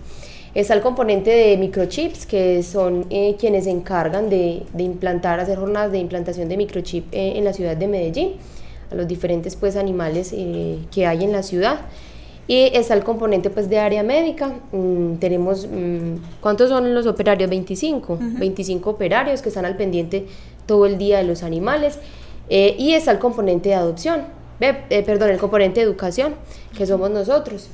Está 0.52 0.74
el 0.74 0.80
componente 0.80 1.30
de 1.30 1.56
microchips, 1.56 2.26
que 2.26 2.64
son 2.64 3.06
eh, 3.10 3.36
quienes 3.38 3.64
se 3.64 3.70
encargan 3.70 4.28
de, 4.28 4.64
de 4.72 4.82
implantar, 4.82 5.38
hacer 5.38 5.58
jornadas 5.58 5.92
de 5.92 5.98
implantación 5.98 6.48
de 6.48 6.56
microchip 6.56 7.06
eh, 7.12 7.34
en 7.36 7.44
la 7.44 7.52
ciudad 7.52 7.76
de 7.76 7.86
Medellín, 7.86 8.32
a 8.90 8.96
los 8.96 9.06
diferentes 9.06 9.54
pues, 9.54 9.76
animales 9.76 10.32
eh, 10.34 10.78
que 10.90 11.06
hay 11.06 11.22
en 11.22 11.30
la 11.30 11.44
ciudad. 11.44 11.82
Y 12.48 12.68
está 12.74 12.94
el 12.94 13.04
componente 13.04 13.48
pues, 13.48 13.70
de 13.70 13.78
área 13.78 14.02
médica. 14.02 14.52
Mm, 14.72 15.18
tenemos, 15.20 15.68
mm, 15.68 16.40
¿cuántos 16.40 16.68
son 16.68 16.94
los 16.94 17.06
operarios? 17.06 17.48
25. 17.48 18.18
25 18.20 18.90
operarios 18.90 19.42
que 19.42 19.50
están 19.50 19.64
al 19.64 19.76
pendiente 19.76 20.26
todo 20.66 20.86
el 20.86 20.98
día 20.98 21.18
de 21.18 21.24
los 21.24 21.44
animales. 21.44 22.00
Y 22.48 22.94
está 22.94 23.12
el 23.12 23.20
componente 23.20 23.68
de 23.68 23.76
adopción, 23.76 24.24
eh, 24.58 25.04
perdón, 25.06 25.30
el 25.30 25.38
componente 25.38 25.78
de 25.78 25.86
educación, 25.86 26.34
que 26.76 26.84
somos 26.84 27.08
nosotros. 27.08 27.68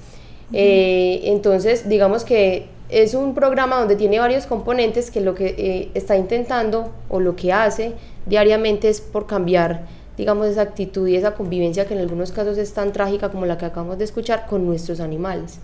Eh, 0.53 1.23
entonces, 1.25 1.89
digamos 1.89 2.25
que 2.25 2.69
es 2.89 3.15
un 3.15 3.35
programa 3.35 3.79
donde 3.81 3.97
tiene 3.97 4.19
varios 4.21 4.47
componentes 4.47 5.11
que 5.11 5.21
lo 5.21 5.35
que 5.35 5.55
eh, 5.59 5.91
está 5.95 6.17
intentando 6.17 6.93
o 7.09 7.19
lo 7.21 7.35
que 7.35 7.53
hace 7.53 7.95
diariamente 8.27 8.89
es 8.89 9.01
por 9.01 9.27
cambiar, 9.27 9.83
digamos, 10.17 10.47
esa 10.47 10.63
actitud 10.63 11.07
y 11.09 11.17
esa 11.17 11.35
convivencia 11.35 11.87
que 11.87 11.95
en 11.95 12.01
algunos 12.01 12.31
casos 12.31 12.59
es 12.59 12.73
tan 12.75 12.93
trágica 12.93 13.31
como 13.31 13.45
la 13.45 13.59
que 13.59 13.65
acabamos 13.67 13.99
de 13.99 14.05
escuchar 14.05 14.47
con 14.47 14.65
nuestros 14.67 15.01
animales. 15.01 15.59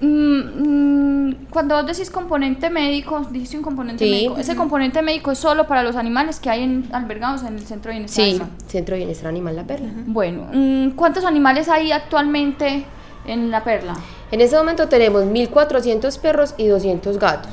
Mm, 0.00 1.28
mm, 1.28 1.34
cuando 1.50 1.74
vos 1.74 1.86
decís 1.86 2.08
componente 2.10 2.70
médico, 2.70 3.20
dijiste 3.32 3.56
un 3.56 3.64
componente 3.64 4.04
Sí. 4.04 4.10
médico. 4.10 4.36
Ese 4.38 4.54
componente 4.54 5.02
médico 5.02 5.32
es 5.32 5.38
solo 5.38 5.66
para 5.66 5.82
los 5.82 5.96
animales 5.96 6.38
que 6.38 6.50
hay 6.50 6.62
en- 6.62 6.88
albergados 6.92 7.42
en 7.42 7.54
el 7.54 7.62
centro 7.66 7.90
de 7.90 7.98
bienestar. 7.98 8.24
Sí, 8.24 8.30
animal? 8.30 8.48
Centro 8.68 8.94
de 8.94 8.98
Bienestar 9.00 9.28
Animal 9.28 9.56
La 9.56 9.64
Perla. 9.64 9.88
Bueno, 10.06 10.46
mm, 10.52 10.90
¿cuántos 10.90 11.24
animales 11.24 11.68
hay 11.68 11.90
actualmente 11.90 12.84
en 13.28 13.50
la 13.50 13.62
perla? 13.62 13.94
En 14.32 14.40
este 14.40 14.56
momento 14.56 14.88
tenemos 14.88 15.24
1.400 15.24 16.18
perros 16.18 16.54
y 16.56 16.66
200 16.66 17.18
gatos. 17.18 17.52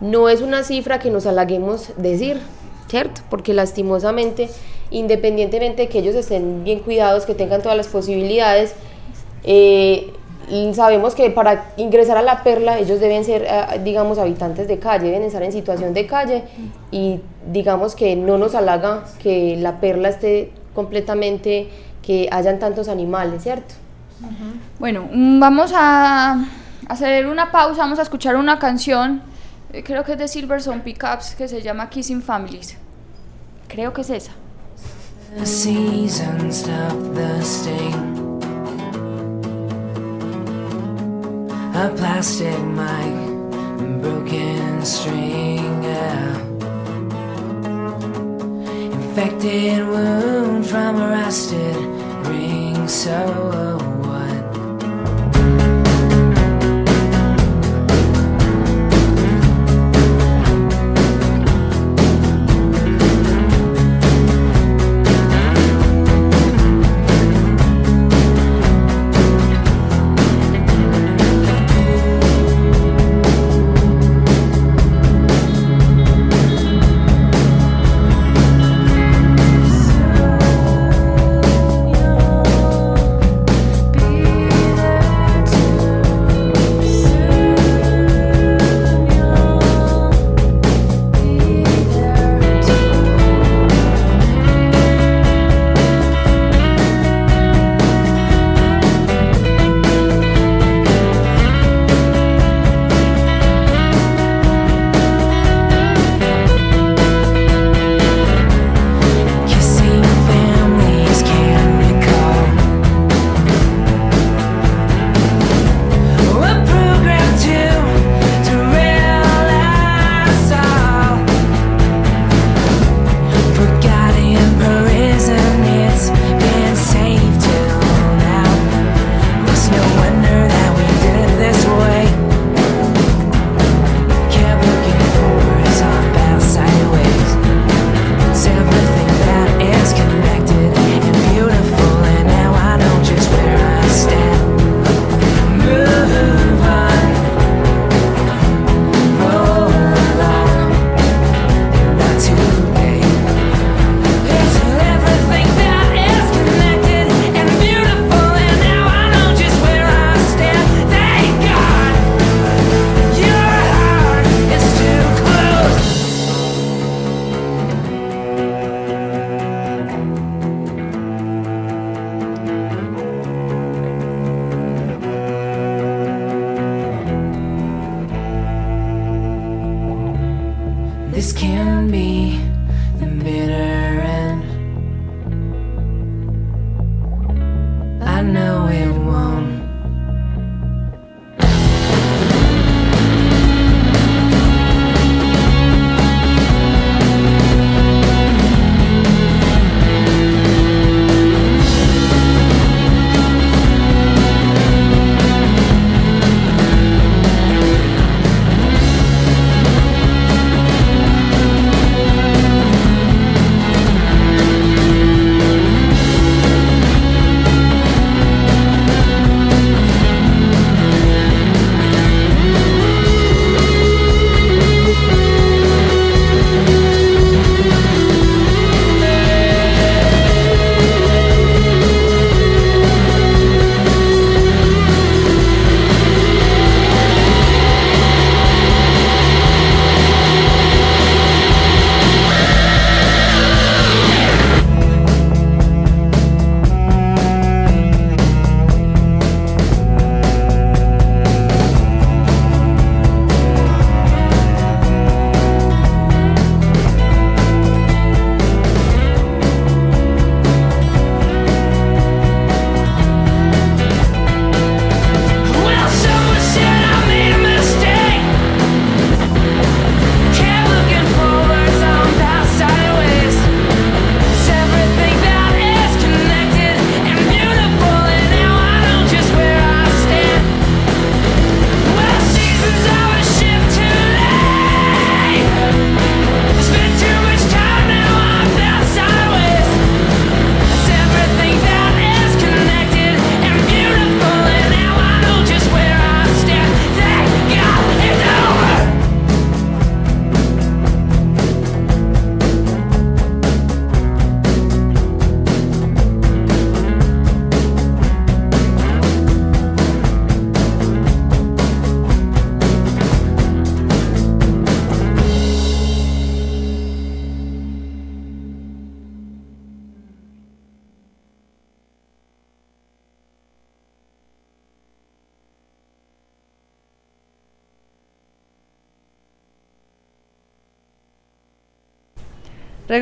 No 0.00 0.28
es 0.28 0.40
una 0.40 0.62
cifra 0.62 0.98
que 0.98 1.10
nos 1.10 1.26
halaguemos 1.26 1.92
decir, 1.96 2.40
¿cierto? 2.88 3.20
Porque 3.28 3.52
lastimosamente, 3.52 4.48
independientemente 4.90 5.82
de 5.82 5.88
que 5.88 5.98
ellos 5.98 6.14
estén 6.14 6.64
bien 6.64 6.80
cuidados, 6.80 7.26
que 7.26 7.34
tengan 7.34 7.60
todas 7.62 7.76
las 7.76 7.88
posibilidades, 7.88 8.74
eh, 9.44 10.12
sabemos 10.72 11.14
que 11.14 11.30
para 11.30 11.72
ingresar 11.76 12.16
a 12.16 12.22
la 12.22 12.42
perla 12.42 12.78
ellos 12.78 13.00
deben 13.00 13.24
ser, 13.24 13.42
eh, 13.42 13.80
digamos, 13.84 14.18
habitantes 14.18 14.66
de 14.68 14.78
calle, 14.78 15.06
deben 15.06 15.22
estar 15.22 15.42
en 15.42 15.52
situación 15.52 15.94
de 15.94 16.06
calle 16.06 16.44
y 16.90 17.20
digamos 17.52 17.94
que 17.94 18.16
no 18.16 18.38
nos 18.38 18.54
halaga 18.54 19.04
que 19.22 19.56
la 19.56 19.80
perla 19.80 20.08
esté 20.08 20.52
completamente, 20.74 21.68
que 22.02 22.28
hayan 22.32 22.58
tantos 22.58 22.88
animales, 22.88 23.42
¿cierto? 23.42 23.74
Bueno, 24.78 25.08
mm, 25.12 25.40
vamos 25.40 25.72
a 25.74 26.44
hacer 26.88 27.26
una 27.26 27.50
pausa, 27.50 27.82
vamos 27.82 27.98
a 27.98 28.02
escuchar 28.02 28.36
una 28.36 28.58
canción, 28.58 29.22
eh, 29.72 29.82
creo 29.82 30.04
que 30.04 30.12
es 30.12 30.18
de 30.18 30.28
Silverson 30.28 30.80
Pickups, 30.80 31.34
que 31.36 31.48
se 31.48 31.62
llama 31.62 31.88
Kissing 31.88 32.22
Families. 32.22 32.76
Creo 33.68 33.92
que 33.92 34.00
es 34.00 34.10
esa. 34.10 34.32
The 35.36 35.46
season 35.46 36.50
stop 36.50 37.14
the 37.14 37.40
sting. 37.42 38.40
A 41.72 41.88
plastic 41.94 42.58
mic, 42.74 44.02
broken 44.02 44.84
string, 44.84 45.84
yeah. 45.84 46.36
Infected 48.92 49.86
wound 49.86 50.66
from 50.66 50.96
a 50.96 51.08
rusted 51.10 51.76
ring, 52.26 52.88
so 52.88 53.99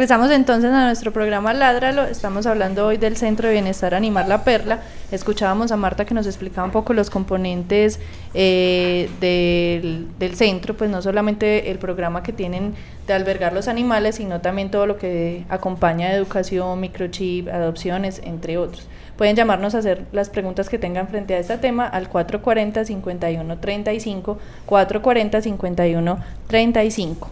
Regresamos 0.09 0.35
entonces 0.35 0.73
a 0.73 0.87
nuestro 0.87 1.13
programa 1.13 1.53
Ládralo. 1.53 2.05
Estamos 2.05 2.47
hablando 2.47 2.87
hoy 2.87 2.97
del 2.97 3.19
Centro 3.19 3.47
de 3.47 3.53
Bienestar 3.53 3.95
Animal 3.95 4.27
La 4.27 4.43
Perla. 4.43 4.81
Escuchábamos 5.13 5.71
a 5.71 5.77
Marta 5.77 6.07
que 6.07 6.15
nos 6.15 6.27
explicaba 6.27 6.65
un 6.65 6.71
poco 6.71 6.95
los 6.95 7.11
componentes 7.11 8.01
eh, 8.33 9.11
del, 9.21 10.35
centro, 10.35 10.75
pues 10.75 10.89
no 10.89 11.03
solamente 11.03 11.71
el 11.71 11.79
programa 11.79 12.23
que 12.23 12.33
tienen 12.33 12.75
de 13.07 13.13
albergar 13.13 13.53
los 13.53 13.69
animales, 13.69 14.15
sino 14.15 14.41
también 14.41 14.71
todo 14.71 14.87
lo 14.87 14.97
que 14.97 15.45
acompaña 15.51 16.09
de 16.09 16.15
educación, 16.15 16.81
microchip, 16.81 17.49
adopciones, 17.49 18.23
entre 18.25 18.57
otros. 18.57 18.89
Pueden 19.19 19.37
llamarnos 19.37 19.75
a 19.75 19.81
hacer 19.81 20.07
las 20.13 20.31
preguntas 20.31 20.71
que 20.71 20.79
tengan 20.79 21.09
frente 21.09 21.35
a 21.35 21.39
este 21.39 21.59
tema 21.59 21.87
al 21.87 22.09
440-5135, 22.09 24.39
440-5135. 24.67 27.29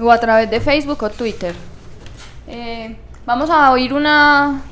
O 0.00 0.10
a 0.10 0.18
través 0.18 0.50
de 0.50 0.60
Facebook 0.60 1.02
o 1.02 1.10
Twitter. 1.10 1.54
Eh, 2.48 2.96
vamos 3.26 3.50
a 3.50 3.70
oír 3.70 3.92
una... 3.92 4.62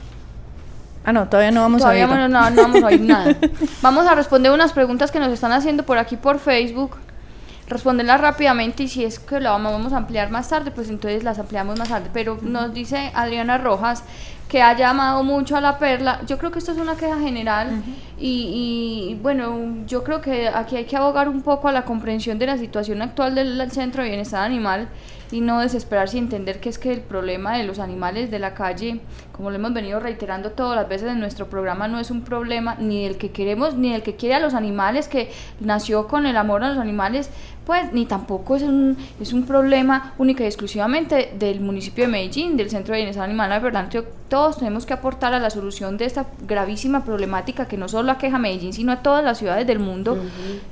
Ah, 1.05 1.13
no, 1.13 1.29
todavía 1.29 1.53
no 1.53 1.61
vamos 1.61 1.83
Todavía 1.83 2.05
a 2.05 2.17
ver. 2.17 2.31
no, 2.31 2.41
vamos 2.41 2.83
a 2.83 2.87
oír 2.87 3.01
nada. 3.01 3.37
Vamos 3.83 4.07
a 4.09 4.17
responder 4.17 4.51
unas 4.51 4.73
preguntas 4.73 5.13
que 5.13 5.21
nos 5.21 5.29
están 5.29 5.53
haciendo 5.53 5.85
por 5.85 5.99
aquí 5.99 6.17
por 6.17 6.41
Facebook. 6.41 6.97
Responderlas 7.69 8.21
rápidamente 8.21 8.85
y 8.85 8.89
si 8.89 9.05
es 9.05 9.21
que 9.21 9.39
lo 9.39 9.51
vamos 9.51 9.93
a 9.93 9.99
ampliar 9.99 10.31
más 10.31 10.49
tarde, 10.49 10.73
pues 10.73 10.89
entonces 10.89 11.23
las 11.23 11.39
ampliamos 11.39 11.79
más 11.79 11.89
tarde. 11.91 12.11
Pero 12.13 12.39
nos 12.43 12.75
dice 12.75 13.13
Adriana 13.15 13.57
Rojas 13.59 14.03
que 14.49 14.63
ha 14.63 14.77
llamado 14.77 15.23
mucho 15.23 15.57
a 15.57 15.61
la 15.61 15.79
perla. 15.79 16.21
Yo 16.27 16.39
creo 16.39 16.51
que 16.51 16.59
esto 16.59 16.73
es 16.73 16.79
una 16.79 16.97
queja 16.97 17.19
general 17.21 17.83
y, 18.19 19.11
y, 19.11 19.19
bueno, 19.23 19.85
yo 19.87 20.03
creo 20.03 20.21
que 20.21 20.49
aquí 20.49 20.77
hay 20.77 20.85
que 20.87 20.97
abogar 20.97 21.29
un 21.29 21.43
poco 21.43 21.69
a 21.69 21.73
la 21.73 21.85
comprensión 21.85 22.39
de 22.39 22.47
la 22.47 22.57
situación 22.59 23.03
actual 23.03 23.35
del, 23.35 23.59
del 23.59 23.71
Centro 23.71 24.03
de 24.03 24.09
Bienestar 24.09 24.45
Animal 24.45 24.89
y 25.31 25.41
no 25.41 25.61
desesperarse 25.61 26.17
y 26.17 26.21
entender 26.21 26.61
que 26.61 26.69
es 26.69 26.79
que 26.79 26.93
el 26.93 27.01
problema 27.01 27.57
de 27.57 27.65
los 27.65 27.79
animales 27.79 28.31
de 28.31 28.39
la 28.39 28.55
calle, 28.55 29.01
como 29.37 29.51
lo 29.51 29.57
hemos 29.57 29.73
venido 29.75 30.01
reiterando 30.01 30.51
todas 30.53 30.77
las 30.77 30.89
veces 30.89 31.11
en 31.11 31.21
nuestro 31.21 31.47
programa, 31.49 31.89
no 31.89 31.99
es 32.01 32.11
un 32.11 32.23
problema 32.23 32.77
ni 32.79 33.05
del 33.05 33.17
que 33.19 33.31
queremos, 33.31 33.75
ni 33.75 33.93
del 33.93 34.03
que 34.03 34.17
quiere 34.17 34.35
a 34.37 34.41
los 34.41 34.55
animales, 34.55 35.09
que 35.09 35.31
nació 35.61 36.09
con 36.09 36.27
el 36.27 36.37
amor 36.37 36.63
a 36.65 36.71
los 36.71 36.79
animales, 36.79 37.31
pues 37.67 37.93
ni 37.93 38.07
tampoco 38.07 38.55
es 38.57 38.63
un, 38.63 38.97
es 39.21 39.33
un 39.33 39.45
problema 39.45 40.15
única 40.19 40.45
y 40.45 40.47
exclusivamente 40.47 41.33
del 41.37 41.61
municipio 41.61 42.05
de 42.05 42.09
Medellín, 42.13 42.57
del 42.57 42.71
Centro 42.71 42.93
de 42.93 42.99
Bienestar 43.01 43.25
Animal. 43.25 43.61
Verdad, 43.61 43.91
yo- 43.91 44.05
todos 44.29 44.59
tenemos 44.59 44.87
que 44.87 44.93
aportar 44.93 45.35
a 45.35 45.39
la 45.39 45.51
solución 45.51 45.97
de 45.97 46.05
esta 46.05 46.27
gravísima 46.47 47.05
problemática 47.05 47.67
que 47.67 47.77
no 47.77 47.89
solo 47.89 48.11
aqueja 48.13 48.37
a 48.37 48.39
Medellín, 48.41 48.73
sino 48.73 48.91
a 48.93 48.97
todas 49.03 49.23
las 49.25 49.39
ciudades 49.39 49.67
del 49.67 49.79
mundo. 49.81 50.17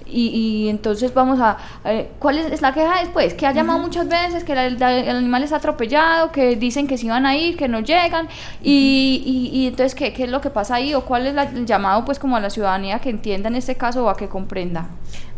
y, 0.06 0.28
y 0.28 0.68
entonces 0.68 1.12
vamos 1.14 1.40
a... 1.40 1.56
eh, 1.84 2.08
¿Cuál 2.20 2.38
es, 2.38 2.46
es 2.52 2.62
la 2.62 2.72
queja 2.72 3.00
después? 3.00 3.34
Que 3.34 3.46
ha 3.46 3.52
llamado 3.52 3.78
muchas 3.80 4.08
veces, 4.08 4.44
que 4.44 4.54
la- 4.54 4.70
la- 4.70 4.96
el 4.96 5.16
animal 5.16 5.42
está 5.42 5.56
atropellado, 5.56 6.30
que 6.30 6.54
dicen 6.56 6.86
que 6.86 6.96
sí 6.98 7.08
van 7.08 7.26
a 7.26 7.36
ir, 7.36 7.56
que 7.56 7.66
no 7.68 7.80
llegan. 7.80 8.28
Y, 8.66 9.22
y- 9.52 9.58
y 9.60 9.66
entonces, 9.66 9.94
¿qué, 9.94 10.12
¿qué 10.14 10.24
es 10.24 10.30
lo 10.30 10.40
que 10.40 10.48
pasa 10.50 10.76
ahí? 10.76 10.94
¿O 10.94 11.02
cuál 11.04 11.26
es 11.26 11.34
la- 11.34 11.42
el 11.44 11.66
llamado 11.66 12.04
pues 12.04 12.18
como 12.18 12.36
a 12.36 12.40
la 12.40 12.48
ciudadanía 12.50 12.98
que 12.98 13.10
entienda 13.10 13.48
en 13.48 13.56
este 13.56 13.74
caso 13.76 14.04
o 14.04 14.08
a 14.08 14.16
que 14.16 14.28
comprenda? 14.28 14.88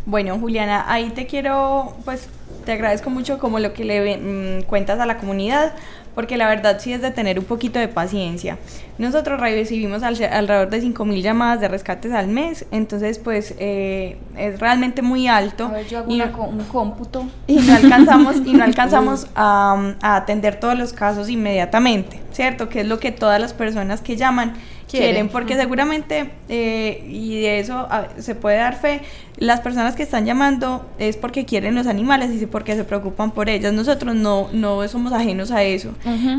Bueno, 0.05 0.39
Juliana, 0.39 0.85
ahí 0.87 1.09
te 1.09 1.27
quiero, 1.27 1.93
pues 2.05 2.29
te 2.67 2.73
agradezco 2.73 3.09
mucho 3.09 3.39
como 3.39 3.59
lo 3.59 3.71
que 3.71 3.85
le 3.85 4.17
mm, 4.17 4.63
cuentas 4.63 4.99
a 4.99 5.05
la 5.05 5.17
comunidad, 5.17 5.71
porque 6.13 6.35
la 6.35 6.49
verdad 6.49 6.79
sí 6.81 6.91
es 6.91 7.01
de 7.01 7.11
tener 7.11 7.39
un 7.39 7.45
poquito 7.45 7.79
de 7.79 7.87
paciencia. 7.87 8.57
Nosotros 8.97 9.39
recibimos 9.39 10.03
al- 10.03 10.21
alrededor 10.21 10.69
de 10.69 10.81
5.000 10.81 11.21
llamadas 11.21 11.61
de 11.61 11.69
rescates 11.69 12.11
al 12.11 12.27
mes, 12.27 12.65
entonces 12.71 13.19
pues 13.19 13.55
eh, 13.59 14.17
es 14.37 14.59
realmente 14.59 15.01
muy 15.01 15.29
alto. 15.29 15.67
A 15.67 15.71
ver, 15.71 15.87
yo 15.87 15.99
hago 15.99 16.11
y- 16.11 16.15
una 16.15 16.33
co- 16.33 16.43
un 16.43 16.63
cómputo. 16.65 17.25
y 17.47 17.55
no 17.55 17.73
alcanzamos 17.73 18.35
y 18.45 18.51
no 18.53 18.63
alcanzamos 18.71 19.27
a, 19.33 19.93
a 20.01 20.15
atender 20.17 20.59
todos 20.59 20.77
los 20.77 20.91
casos 20.91 21.29
inmediatamente, 21.29 22.19
¿cierto? 22.33 22.67
Que 22.67 22.81
es 22.81 22.85
lo 22.87 22.99
que 22.99 23.11
todas 23.13 23.39
las 23.39 23.53
personas 23.53 24.01
que 24.01 24.17
llaman 24.17 24.55
quieren, 24.89 25.09
Quieren. 25.09 25.29
porque 25.29 25.55
seguramente, 25.55 26.31
eh, 26.49 27.03
y 27.09 27.41
de 27.41 27.59
eso 27.59 27.75
a- 27.89 28.07
se 28.19 28.35
puede 28.35 28.57
dar 28.57 28.79
fe, 28.79 29.01
las 29.37 29.59
personas 29.61 29.95
que 29.95 30.01
están 30.03 30.25
llamando 30.25 30.83
es 30.97 31.15
porque 31.17 31.45
quieren 31.45 31.75
los 31.75 31.85
animales 31.87 32.31
y 32.31 32.39
sí 32.39 32.45
porque 32.47 32.75
se 32.75 32.83
preocupan 32.83 33.31
por 33.31 33.49
ellas. 33.49 33.71
Nosotros 33.73 34.15
no, 34.15 34.47
no 34.53 34.87
somos 34.87 35.13
ajenos 35.13 35.51
a 35.51 35.61
eso, 35.63 35.91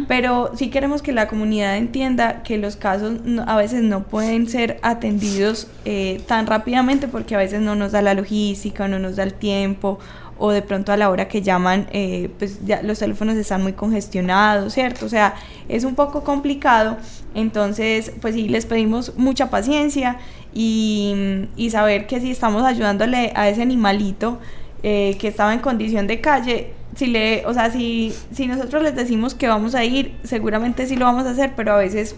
pero 0.08 0.50
sí 0.56 0.68
queremos 0.70 1.02
que 1.02 1.12
la 1.12 1.28
comunidad 1.28 1.76
entienda 1.76 2.42
que 2.42 2.56
los 2.58 2.76
casos 2.76 3.20
no- 3.24 3.44
a 3.46 3.56
veces 3.56 3.82
no 3.82 4.02
pueden 4.04 4.48
ser 4.48 4.78
atendidos 4.82 5.68
eh, 5.84 6.20
tan 6.26 6.46
rápidamente 6.46 7.06
porque 7.08 7.34
a 7.34 7.38
veces 7.38 7.60
no 7.60 7.74
nos 7.76 7.92
da 7.92 8.02
la 8.02 8.14
logística, 8.14 8.88
no 8.88 8.98
nos 8.98 9.16
da 9.16 9.22
el 9.22 9.34
tiempo 9.34 9.98
o 10.38 10.50
de 10.50 10.62
pronto 10.62 10.92
a 10.92 10.96
la 10.96 11.10
hora 11.10 11.28
que 11.28 11.42
llaman, 11.42 11.88
eh, 11.92 12.30
pues 12.38 12.64
ya 12.64 12.82
los 12.82 12.98
teléfonos 12.98 13.36
están 13.36 13.62
muy 13.62 13.72
congestionados, 13.72 14.72
¿cierto? 14.72 15.06
O 15.06 15.08
sea, 15.08 15.34
es 15.68 15.84
un 15.84 15.94
poco 15.94 16.24
complicado, 16.24 16.96
entonces 17.34 18.12
pues 18.20 18.34
sí, 18.34 18.48
les 18.48 18.66
pedimos 18.66 19.14
mucha 19.16 19.50
paciencia 19.50 20.18
y, 20.54 21.46
y 21.56 21.70
saber 21.70 22.06
que 22.06 22.20
si 22.20 22.30
estamos 22.30 22.62
ayudándole 22.64 23.32
a 23.34 23.48
ese 23.48 23.62
animalito 23.62 24.38
eh, 24.82 25.16
que 25.18 25.28
estaba 25.28 25.52
en 25.52 25.60
condición 25.60 26.06
de 26.06 26.20
calle, 26.20 26.72
si 26.94 27.06
le, 27.06 27.46
o 27.46 27.54
sea, 27.54 27.70
si, 27.70 28.12
si 28.32 28.46
nosotros 28.46 28.82
les 28.82 28.96
decimos 28.96 29.34
que 29.34 29.46
vamos 29.46 29.74
a 29.74 29.84
ir, 29.84 30.16
seguramente 30.24 30.86
sí 30.86 30.96
lo 30.96 31.04
vamos 31.04 31.26
a 31.26 31.30
hacer, 31.30 31.52
pero 31.54 31.72
a 31.72 31.76
veces 31.76 32.16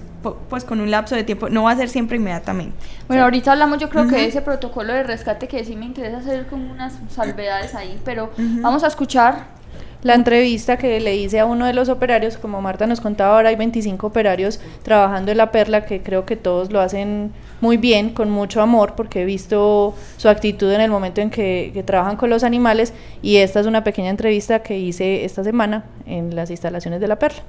pues 0.49 0.65
con 0.65 0.81
un 0.81 0.91
lapso 0.91 1.15
de 1.15 1.25
tiempo, 1.25 1.49
no 1.49 1.65
va 1.65 1.73
a 1.73 1.77
ser 1.77 1.89
siempre 1.89 2.17
inmediatamente. 2.17 2.77
Bueno, 3.09 3.25
ahorita 3.25 3.53
hablamos 3.53 3.79
yo 3.79 3.89
creo 3.89 4.07
que 4.07 4.17
de 4.17 4.27
ese 4.27 4.43
protocolo 4.43 4.93
de 4.93 5.03
rescate 5.03 5.49
que 5.49 5.65
sí 5.65 5.77
me 5.77 5.87
interesa 5.87 6.19
hacer 6.19 6.47
como 6.47 6.71
unas 6.71 6.95
salvedades 7.11 7.75
ahí, 7.75 7.99
pero 8.05 8.31
vamos 8.37 8.85
a 8.85 8.87
escuchar 8.87 9.60
La 10.03 10.15
entrevista 10.15 10.79
que 10.79 10.99
le 10.99 11.17
hice 11.17 11.41
a 11.41 11.45
uno 11.45 11.67
de 11.67 11.75
los 11.75 11.91
operarios, 11.91 12.39
como 12.39 12.63
Marta 12.63 12.87
nos 12.87 13.03
contaba, 13.03 13.37
ahora 13.37 13.51
hay 13.51 13.57
25 13.57 14.07
operarios 14.07 14.59
trabajando 14.83 15.31
en 15.31 15.37
la 15.37 15.53
perla, 15.53 15.85
que 15.85 16.03
creo 16.03 16.25
que 16.25 16.37
todos 16.37 16.73
lo 16.73 16.81
hacen 16.81 17.33
muy 17.61 17.77
bien, 17.77 18.15
con 18.15 18.31
mucho 18.31 18.63
amor, 18.63 18.95
porque 18.97 19.23
he 19.23 19.25
visto 19.27 19.95
su 20.17 20.29
actitud 20.31 20.73
en 20.73 20.81
el 20.81 20.91
momento 20.91 21.21
en 21.21 21.29
que, 21.29 21.71
que 21.75 21.83
trabajan 21.83 22.17
con 22.17 22.31
los 22.31 22.45
animales 22.45 22.95
y 23.21 23.37
esta 23.37 23.61
es 23.61 23.67
una 23.67 23.85
pequeña 23.85 24.09
entrevista 24.09 24.63
que 24.63 24.79
hice 24.79 25.27
esta 25.27 25.45
semana 25.45 25.85
en 26.07 26.35
las 26.35 26.51
instalaciones 26.51 27.03
de 27.03 27.09
la 27.09 27.19
perla. 27.19 27.43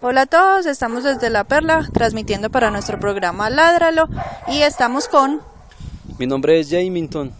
Hola 0.00 0.22
a 0.22 0.26
todos, 0.26 0.64
estamos 0.64 1.04
desde 1.04 1.28
la 1.28 1.44
perla 1.44 1.86
transmitiendo 1.92 2.48
para 2.48 2.70
nuestro 2.70 2.98
programa 2.98 3.50
Ládralo 3.50 4.08
y 4.46 4.62
estamos 4.62 5.06
con... 5.06 5.42
Mi 6.18 6.26
nombre 6.26 6.58
es 6.58 6.70
Jamington. 6.70 7.30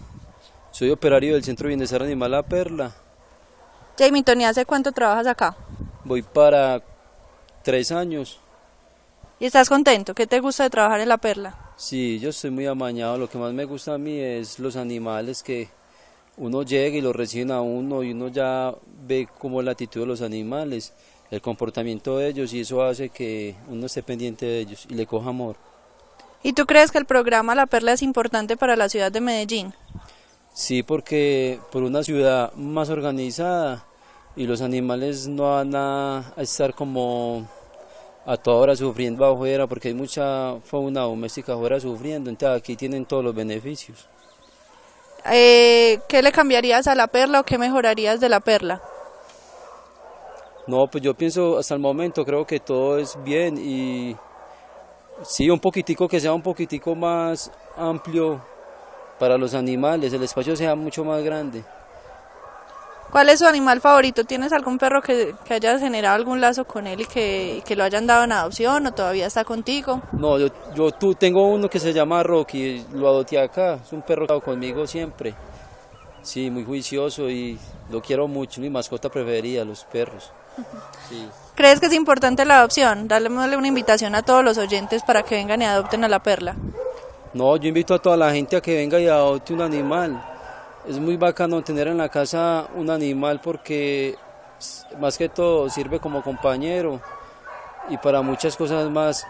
Soy 0.70 0.90
operario 0.90 1.32
del 1.32 1.44
Centro 1.44 1.64
de 1.64 1.68
Bienestar 1.68 2.02
Animal 2.02 2.32
La 2.32 2.42
Perla. 2.42 2.92
Jamie 3.98 4.22
Tony, 4.22 4.44
¿hace 4.44 4.64
cuánto 4.64 4.92
trabajas 4.92 5.26
acá? 5.26 5.56
Voy 6.04 6.22
para 6.22 6.80
tres 7.64 7.90
años. 7.90 8.38
¿Y 9.40 9.46
estás 9.46 9.68
contento? 9.68 10.14
¿Qué 10.14 10.26
te 10.28 10.38
gusta 10.38 10.62
de 10.62 10.70
trabajar 10.70 11.00
en 11.00 11.08
la 11.08 11.18
perla? 11.18 11.72
Sí, 11.76 12.20
yo 12.20 12.30
estoy 12.30 12.50
muy 12.50 12.66
amañado. 12.66 13.18
Lo 13.18 13.28
que 13.28 13.38
más 13.38 13.52
me 13.52 13.64
gusta 13.64 13.94
a 13.94 13.98
mí 13.98 14.16
es 14.16 14.60
los 14.60 14.76
animales 14.76 15.42
que 15.42 15.68
uno 16.36 16.62
llega 16.62 16.96
y 16.96 17.00
los 17.00 17.14
reciben 17.14 17.50
a 17.50 17.60
uno 17.60 18.04
y 18.04 18.12
uno 18.12 18.28
ya 18.28 18.72
ve 19.04 19.28
como 19.38 19.62
la 19.62 19.72
actitud 19.72 20.02
de 20.02 20.06
los 20.06 20.22
animales, 20.22 20.92
el 21.32 21.40
comportamiento 21.40 22.18
de 22.18 22.28
ellos 22.28 22.52
y 22.52 22.60
eso 22.60 22.82
hace 22.84 23.08
que 23.08 23.56
uno 23.68 23.86
esté 23.86 24.04
pendiente 24.04 24.46
de 24.46 24.60
ellos 24.60 24.86
y 24.88 24.94
le 24.94 25.06
coja 25.06 25.30
amor. 25.30 25.56
¿Y 26.44 26.52
tú 26.52 26.66
crees 26.66 26.92
que 26.92 26.98
el 26.98 27.04
programa 27.04 27.56
La 27.56 27.66
Perla 27.66 27.94
es 27.94 28.02
importante 28.02 28.56
para 28.56 28.76
la 28.76 28.88
ciudad 28.88 29.10
de 29.10 29.20
Medellín? 29.20 29.74
Sí, 30.54 30.84
porque 30.84 31.58
por 31.72 31.82
una 31.82 32.04
ciudad 32.04 32.52
más 32.54 32.90
organizada 32.90 33.87
y 34.38 34.46
los 34.46 34.62
animales 34.62 35.26
no 35.26 35.50
van 35.50 35.74
a, 35.74 36.18
a 36.36 36.42
estar 36.42 36.72
como 36.72 37.44
a 38.24 38.36
toda 38.36 38.58
hora 38.58 38.76
sufriendo 38.76 39.26
afuera, 39.26 39.66
porque 39.66 39.88
hay 39.88 39.94
mucha 39.94 40.60
fauna 40.60 41.00
doméstica 41.00 41.54
afuera 41.54 41.80
sufriendo, 41.80 42.30
entonces 42.30 42.56
aquí 42.56 42.76
tienen 42.76 43.04
todos 43.04 43.24
los 43.24 43.34
beneficios. 43.34 44.08
Eh, 45.28 45.98
¿Qué 46.08 46.22
le 46.22 46.30
cambiarías 46.30 46.86
a 46.86 46.94
la 46.94 47.08
perla 47.08 47.40
o 47.40 47.44
qué 47.44 47.58
mejorarías 47.58 48.20
de 48.20 48.28
la 48.28 48.38
perla? 48.38 48.80
No, 50.68 50.86
pues 50.86 51.02
yo 51.02 51.14
pienso 51.14 51.58
hasta 51.58 51.74
el 51.74 51.80
momento, 51.80 52.24
creo 52.24 52.46
que 52.46 52.60
todo 52.60 52.98
es 52.98 53.18
bien 53.24 53.58
y 53.58 54.14
sí, 55.24 55.50
un 55.50 55.58
poquitico 55.58 56.06
que 56.06 56.20
sea 56.20 56.32
un 56.32 56.42
poquitico 56.42 56.94
más 56.94 57.50
amplio 57.76 58.40
para 59.18 59.36
los 59.36 59.52
animales, 59.54 60.12
el 60.12 60.22
espacio 60.22 60.54
sea 60.54 60.76
mucho 60.76 61.02
más 61.02 61.24
grande. 61.24 61.64
¿Cuál 63.10 63.30
es 63.30 63.38
su 63.38 63.46
animal 63.46 63.80
favorito? 63.80 64.24
¿Tienes 64.24 64.52
algún 64.52 64.76
perro 64.76 65.00
que, 65.00 65.34
que 65.44 65.54
hayas 65.54 65.80
generado 65.80 66.14
algún 66.14 66.40
lazo 66.40 66.64
con 66.64 66.86
él 66.86 67.00
y 67.00 67.06
que, 67.06 67.62
que 67.64 67.74
lo 67.74 67.84
hayan 67.84 68.06
dado 68.06 68.24
en 68.24 68.32
adopción 68.32 68.86
o 68.86 68.92
todavía 68.92 69.26
está 69.26 69.44
contigo? 69.44 70.02
No, 70.12 70.38
yo, 70.38 70.48
yo 70.74 70.90
tú, 70.90 71.14
tengo 71.14 71.48
uno 71.48 71.68
que 71.68 71.80
se 71.80 71.92
llama 71.92 72.22
Rocky, 72.22 72.84
lo 72.92 73.08
adopté 73.08 73.40
acá, 73.40 73.78
es 73.82 73.92
un 73.92 74.02
perro 74.02 74.26
que 74.26 74.32
ha 74.32 74.36
estado 74.36 74.40
conmigo 74.40 74.86
siempre. 74.86 75.34
Sí, 76.20 76.50
muy 76.50 76.64
juicioso 76.64 77.30
y 77.30 77.58
lo 77.90 78.02
quiero 78.02 78.28
mucho, 78.28 78.60
mi 78.60 78.68
mascota 78.68 79.08
preferida, 79.08 79.64
los 79.64 79.84
perros. 79.84 80.30
Sí. 81.08 81.26
¿Crees 81.54 81.80
que 81.80 81.86
es 81.86 81.94
importante 81.94 82.44
la 82.44 82.58
adopción? 82.58 83.08
Dale 83.08 83.28
una 83.28 83.68
invitación 83.68 84.14
a 84.14 84.22
todos 84.22 84.44
los 84.44 84.58
oyentes 84.58 85.02
para 85.02 85.22
que 85.22 85.36
vengan 85.36 85.62
y 85.62 85.64
adopten 85.64 86.04
a 86.04 86.08
la 86.08 86.18
perla. 86.18 86.54
No, 87.32 87.56
yo 87.56 87.68
invito 87.68 87.94
a 87.94 87.98
toda 87.98 88.16
la 88.16 88.32
gente 88.32 88.56
a 88.56 88.60
que 88.60 88.76
venga 88.76 89.00
y 89.00 89.06
adopte 89.06 89.54
un 89.54 89.62
animal. 89.62 90.37
Es 90.88 90.98
muy 90.98 91.18
bacano 91.18 91.62
tener 91.62 91.86
en 91.88 91.98
la 91.98 92.08
casa 92.08 92.66
un 92.74 92.88
animal 92.88 93.40
porque 93.44 94.16
más 94.98 95.18
que 95.18 95.28
todo 95.28 95.68
sirve 95.68 96.00
como 96.00 96.22
compañero 96.22 97.02
y 97.90 97.98
para 97.98 98.22
muchas 98.22 98.56
cosas 98.56 98.88
más. 98.90 99.26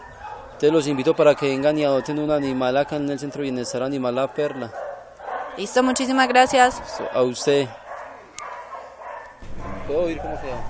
Entonces 0.46 0.72
los 0.72 0.86
invito 0.86 1.16
para 1.16 1.34
que 1.34 1.48
vengan 1.48 1.76
y 1.76 1.84
adopten 1.84 2.20
un 2.20 2.30
animal 2.30 2.76
acá 2.76 2.94
en 2.96 3.10
el 3.10 3.18
Centro 3.18 3.40
de 3.40 3.50
Bienestar 3.50 3.82
Animal 3.82 4.14
La 4.14 4.32
Perla. 4.32 4.72
Listo, 5.56 5.82
muchísimas 5.82 6.28
gracias. 6.28 6.80
A 7.12 7.22
usted. 7.22 7.66
¿Puedo 9.88 10.02
oír 10.02 10.18
cómo 10.18 10.40
queda? 10.40 10.62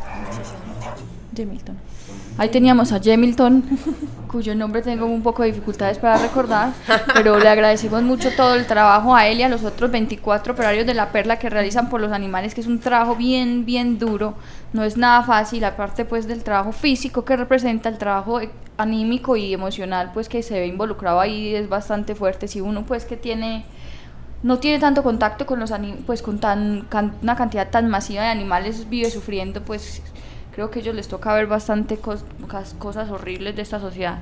Jamilton. 1.37 1.88
Ahí 2.39 2.51
teníamos 2.51 2.93
a 2.93 3.01
Jamilton, 3.03 3.65
cuyo 4.31 4.55
nombre 4.55 4.81
tengo 4.81 5.07
un 5.07 5.23
poco 5.23 5.43
de 5.43 5.49
dificultades 5.49 5.99
para 5.99 6.19
recordar, 6.19 6.71
pero 7.13 7.37
le 7.39 7.49
agradecemos 7.49 8.03
mucho 8.03 8.31
todo 8.37 8.55
el 8.55 8.65
trabajo 8.67 9.17
a 9.17 9.27
él 9.27 9.41
y 9.41 9.43
a 9.43 9.49
los 9.49 9.65
otros 9.65 9.91
24 9.91 10.53
operarios 10.53 10.87
de 10.87 10.95
la 10.95 11.11
perla 11.11 11.39
que 11.41 11.51
realizan 11.51 11.89
por 11.89 12.01
los 12.01 12.13
animales, 12.13 12.55
que 12.55 12.61
es 12.61 12.69
un 12.69 12.79
trabajo 12.79 13.17
bien, 13.17 13.65
bien 13.67 13.99
duro, 13.99 14.35
no 14.73 14.85
es 14.85 14.97
nada 14.97 15.25
fácil, 15.25 15.65
aparte 15.65 16.05
pues 16.05 16.29
del 16.29 16.45
trabajo 16.45 16.71
físico 16.71 17.25
que 17.25 17.37
representa, 17.37 17.89
el 17.89 17.99
trabajo 17.99 18.41
e- 18.41 18.51
anímico 18.77 19.35
y 19.37 19.53
emocional 19.53 20.13
pues 20.15 20.29
que 20.29 20.43
se 20.45 20.61
ve 20.61 20.67
involucrado 20.69 21.19
ahí 21.19 21.57
es 21.57 21.69
bastante 21.69 22.15
fuerte, 22.15 22.47
si 22.47 22.61
uno 22.61 22.85
pues 22.85 23.05
que 23.05 23.17
tiene 23.17 23.65
no 24.45 24.61
tiene 24.61 24.79
tanto 24.79 25.03
contacto 25.03 25.47
con 25.47 25.59
los 25.59 25.73
pues 26.07 26.23
con 26.23 26.39
tan 26.39 26.83
can- 26.89 27.15
una 27.23 27.35
cantidad 27.35 27.69
tan 27.71 27.89
masiva 27.89 28.23
de 28.23 28.29
animales 28.29 28.89
vive 28.89 29.11
sufriendo 29.11 29.63
pues 29.65 30.01
creo 30.59 30.73
que 30.73 30.81
a 30.81 30.83
ellos 30.83 30.97
les 30.97 31.07
toca 31.07 31.33
ver 31.35 31.47
bastante 31.47 32.01
cos- 32.01 32.25
cosas 32.81 33.09
horribles 33.11 33.55
de 33.55 33.63
esta 33.63 33.79
sociedad. 33.79 34.19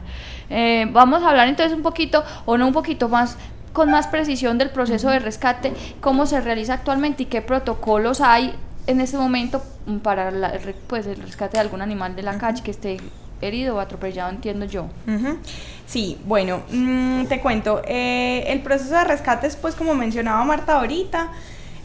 Eh, 0.51 0.87
vamos 0.93 1.23
a 1.23 1.31
hablar 1.31 1.49
entonces 1.49 1.75
un 1.75 1.83
poquito 1.83 2.23
o 2.45 2.59
no 2.59 2.67
un 2.67 2.75
poquito 2.75 3.09
más 3.09 3.39
con 3.73 3.91
más 3.91 4.07
precisión 4.07 4.59
del 4.59 4.69
proceso 4.69 5.09
de 5.09 5.19
rescate 5.19 5.73
cómo 6.03 6.27
se 6.27 6.43
realiza 6.43 6.75
actualmente 6.75 7.23
y 7.23 7.27
qué 7.27 7.41
protocolos 7.41 8.21
hay 8.21 8.55
en 8.87 9.01
este 9.01 9.17
momento 9.17 9.63
para 10.03 10.31
la- 10.31 10.53
pues 10.89 11.07
el 11.07 11.17
rescate 11.23 11.57
de 11.57 11.61
algún 11.63 11.81
animal 11.81 12.15
de 12.15 12.23
la 12.23 12.37
calle 12.37 12.63
que 12.63 12.71
esté 12.71 12.99
herido 13.41 13.77
o 13.77 13.81
atropellado 13.81 14.29
entiendo 14.31 14.67
yo. 14.67 14.89
Ujú. 15.09 15.39
Sí, 15.87 16.19
bueno, 16.27 16.61
mm, 16.71 17.25
te 17.29 17.41
cuento, 17.41 17.81
eh, 17.87 18.45
el 18.49 18.61
proceso 18.61 18.95
de 18.95 19.05
rescate 19.05 19.47
es 19.47 19.57
pues 19.57 19.75
como 19.75 19.95
mencionaba 19.95 20.45
Marta 20.45 20.75
ahorita, 20.81 21.29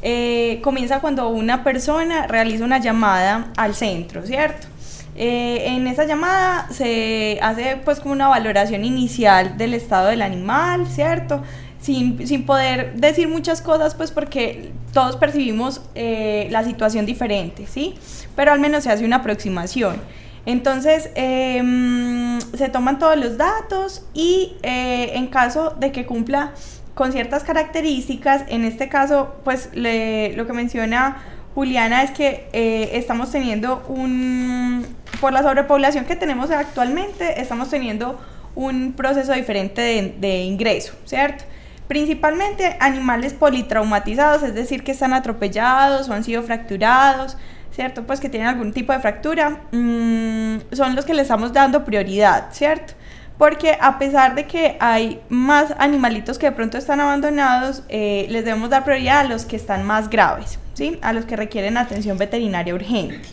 eh, 0.02 0.60
comienza 0.64 1.00
cuando 1.00 1.30
una 1.30 1.64
persona 1.64 2.28
realiza 2.28 2.64
una 2.64 2.80
llamada 2.80 3.52
al 3.58 3.76
centro, 3.76 4.26
¿cierto? 4.26 4.68
Eh, 5.16 5.66
en 5.68 5.88
esa 5.88 6.06
llamada 6.06 6.68
se 6.72 7.38
hace 7.42 7.78
pues 7.84 8.00
como 8.00 8.14
una 8.14 8.30
valoración 8.30 8.86
inicial 8.86 9.58
del 9.58 9.74
estado 9.74 10.08
del 10.08 10.22
animal, 10.22 10.88
¿cierto? 10.88 11.42
Sin, 11.82 12.26
sin 12.28 12.46
poder 12.46 12.94
decir 12.96 13.28
muchas 13.28 13.62
cosas 13.62 13.96
pues 13.96 14.12
porque 14.12 14.72
todos 14.94 15.18
percibimos 15.18 15.82
eh, 15.96 16.48
la 16.52 16.64
situación 16.64 17.06
diferente, 17.06 17.68
¿sí? 17.68 17.96
Pero 18.36 18.52
al 18.52 18.60
menos 18.60 18.84
se 18.84 18.92
hace 18.92 19.04
una 19.04 19.18
aproximación. 19.18 20.02
Entonces, 20.46 21.12
em, 21.16 22.40
se 22.56 22.70
toman 22.70 22.98
todos 22.98 23.16
los 23.16 23.38
datos 23.38 24.06
y 24.14 24.56
eh, 24.64 25.12
en 25.14 25.28
caso 25.28 25.76
de 25.80 25.92
que 25.92 26.06
cumpla 26.06 26.52
con 26.94 27.12
ciertas 27.12 27.44
características, 27.44 28.44
en 28.48 28.66
este 28.66 28.90
caso, 28.90 29.36
pues 29.44 29.70
lo 29.74 30.48
que 30.48 30.54
menciona 30.54 31.18
Juliana 31.56 32.04
es 32.04 32.12
que 32.12 32.48
eh, 32.54 32.92
estamos 32.94 33.32
teniendo 33.32 33.84
un, 33.88 34.86
por 35.20 35.34
la 35.34 35.44
sobrepoblación 35.44 36.06
que 36.06 36.16
tenemos 36.16 36.52
actualmente, 36.52 37.42
estamos 37.42 37.70
teniendo 37.70 38.20
un 38.56 38.94
proceso 38.94 39.34
diferente 39.34 39.82
de, 39.82 40.16
de 40.20 40.44
ingreso, 40.44 40.94
¿cierto? 41.06 41.46
Principalmente 41.88 42.78
animales 42.80 43.34
politraumatizados, 43.34 44.44
es 44.44 44.54
decir, 44.54 44.84
que 44.84 44.92
están 44.92 45.14
atropellados 45.14 46.08
o 46.10 46.14
han 46.14 46.24
sido 46.24 46.42
fracturados, 46.44 47.38
¿cierto? 47.72 48.04
Pues 48.04 48.20
que 48.20 48.30
tienen 48.30 48.48
algún 48.48 48.72
tipo 48.72 48.94
de 48.94 49.00
fractura, 49.00 49.62
mm, 49.72 50.74
son 50.74 50.96
los 50.96 51.06
que 51.06 51.14
le 51.14 51.22
estamos 51.22 51.52
dando 51.52 51.84
prioridad, 51.84 52.52
¿cierto? 52.52 52.94
Porque 53.42 53.76
a 53.82 53.98
pesar 53.98 54.36
de 54.36 54.46
que 54.46 54.78
hay 54.80 55.20
más 55.28 55.74
animalitos 55.80 56.38
que 56.38 56.46
de 56.46 56.52
pronto 56.52 56.78
están 56.78 57.00
abandonados, 57.00 57.82
eh, 57.90 58.28
les 58.30 58.46
debemos 58.46 58.70
dar 58.70 58.84
prioridad 58.84 59.22
a 59.22 59.24
los 59.24 59.46
que 59.46 59.56
están 59.56 59.84
más 59.84 60.12
graves, 60.12 60.60
¿sí? 60.76 61.00
A 61.02 61.12
los 61.12 61.26
que 61.26 61.36
requieren 61.36 61.76
atención 61.76 62.20
veterinaria 62.20 62.76
urgente. 62.76 63.28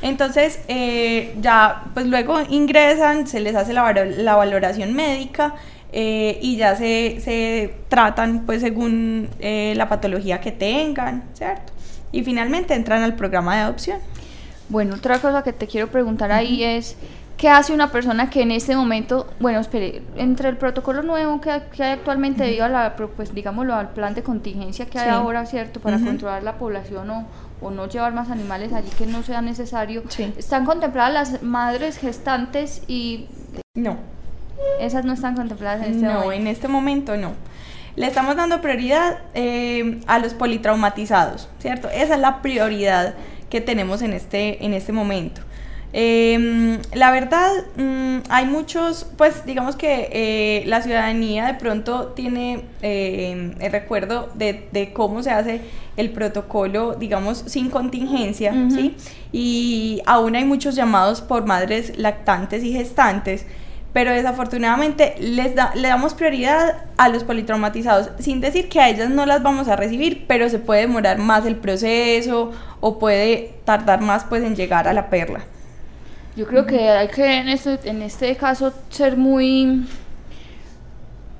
Entonces, 0.00 0.60
eh, 0.68 1.34
ya, 1.40 1.86
pues 1.92 2.06
luego 2.06 2.40
ingresan, 2.50 3.26
se 3.26 3.40
les 3.40 3.56
hace 3.56 3.72
la, 3.72 3.92
la 3.92 4.36
valoración 4.36 4.94
médica 4.94 5.56
eh, 5.92 6.38
y 6.40 6.56
ya 6.56 6.76
se, 6.76 7.18
se 7.20 7.74
tratan, 7.88 8.46
pues 8.46 8.60
según 8.60 9.28
la 9.40 9.88
patología 9.88 10.40
que 10.40 10.52
tengan, 10.52 11.24
¿cierto? 11.32 11.72
Y 12.12 12.22
finalmente 12.22 12.74
entran 12.74 13.02
al 13.02 13.16
programa 13.16 13.56
de 13.56 13.62
adopción. 13.62 13.98
Bueno, 14.68 14.94
otra 14.94 15.18
cosa 15.18 15.42
que 15.42 15.52
te 15.52 15.66
quiero 15.66 15.88
preguntar 15.88 16.30
ahí 16.30 16.62
es, 16.62 16.96
¿qué 17.42 17.48
hace 17.48 17.72
una 17.72 17.90
persona 17.90 18.30
que 18.30 18.40
en 18.42 18.52
este 18.52 18.76
momento, 18.76 19.26
bueno, 19.40 19.58
espere, 19.58 20.00
entre 20.14 20.48
el 20.48 20.56
protocolo 20.56 21.02
nuevo 21.02 21.40
que, 21.40 21.50
hay- 21.50 21.62
que 21.74 21.82
hay 21.82 21.90
actualmente 21.94 22.44
debido 22.44 22.64
a 22.66 22.68
la, 22.68 22.94
pues 22.94 23.34
digámoslo, 23.34 23.74
al 23.74 23.90
plan 23.90 24.14
de 24.14 24.22
contingencia 24.22 24.86
que 24.86 25.00
hay 25.00 25.08
ahora, 25.10 25.44
¿cierto? 25.44 25.80
Para 25.80 25.98
controlar 25.98 26.44
la 26.44 26.54
población 26.54 27.10
o, 27.10 27.26
o 27.60 27.72
no 27.72 27.88
llevar 27.88 28.14
más 28.14 28.30
animales 28.30 28.72
allí 28.72 28.88
que 28.96 29.06
no 29.08 29.24
sea 29.24 29.42
necesario, 29.42 30.04
Sí. 30.08 30.32
¿están 30.38 30.64
contempladas 30.64 31.12
las 31.32 31.42
madres 31.42 31.98
gestantes 31.98 32.84
y 32.86 33.26
No, 33.74 33.96
esas 34.78 35.04
no 35.04 35.12
están 35.12 35.34
contempladas 35.34 35.84
en 35.84 35.94
este 35.94 36.06
no, 36.06 36.12
momento? 36.12 36.32
en 36.32 36.46
este 36.46 36.68
momento 36.68 37.16
no. 37.16 37.32
Le 37.96 38.06
estamos 38.06 38.36
dando 38.36 38.60
prioridad 38.60 39.18
eh, 39.34 40.00
a 40.06 40.20
los 40.20 40.32
politraumatizados, 40.34 41.48
¿cierto? 41.58 41.88
Esa 41.90 42.14
es 42.14 42.20
la 42.20 42.40
prioridad 42.40 43.14
que 43.50 43.60
tenemos 43.60 44.00
en 44.00 44.12
este, 44.12 44.64
en 44.64 44.74
este 44.74 44.92
momento. 44.92 45.40
Eh, 45.94 46.78
la 46.94 47.10
verdad, 47.10 47.50
mm, 47.76 48.24
hay 48.30 48.46
muchos, 48.46 49.06
pues 49.18 49.44
digamos 49.44 49.76
que 49.76 50.08
eh, 50.10 50.64
la 50.66 50.80
ciudadanía 50.80 51.46
de 51.46 51.54
pronto 51.54 52.08
tiene 52.08 52.64
eh, 52.80 53.54
el 53.60 53.72
recuerdo 53.72 54.30
de, 54.34 54.68
de 54.72 54.92
cómo 54.92 55.22
se 55.22 55.30
hace 55.30 55.60
el 55.96 56.10
protocolo, 56.10 56.94
digamos, 56.94 57.44
sin 57.46 57.68
contingencia. 57.68 58.54
¿sí? 58.70 58.96
Y 59.32 60.00
aún 60.06 60.34
hay 60.34 60.44
muchos 60.44 60.74
llamados 60.74 61.20
por 61.20 61.46
madres 61.46 61.98
lactantes 61.98 62.64
y 62.64 62.72
gestantes, 62.72 63.44
pero 63.92 64.10
desafortunadamente 64.12 65.14
les 65.18 65.54
da, 65.54 65.72
le 65.74 65.88
damos 65.88 66.14
prioridad 66.14 66.86
a 66.96 67.10
los 67.10 67.24
politraumatizados, 67.24 68.10
sin 68.18 68.40
decir 68.40 68.70
que 68.70 68.80
a 68.80 68.88
ellas 68.88 69.10
no 69.10 69.26
las 69.26 69.42
vamos 69.42 69.68
a 69.68 69.76
recibir, 69.76 70.24
pero 70.26 70.48
se 70.48 70.58
puede 70.58 70.82
demorar 70.82 71.18
más 71.18 71.44
el 71.44 71.56
proceso 71.56 72.52
o 72.80 72.98
puede 72.98 73.52
tardar 73.66 74.00
más 74.00 74.24
pues 74.24 74.42
en 74.42 74.56
llegar 74.56 74.88
a 74.88 74.94
la 74.94 75.10
perla. 75.10 75.44
Yo 76.34 76.46
creo 76.46 76.66
que 76.66 76.88
hay 76.88 77.08
que 77.08 77.40
en 77.40 77.48
este, 77.48 77.78
en 77.84 78.02
este 78.02 78.34
caso 78.36 78.72
ser 78.88 79.16
muy... 79.16 79.86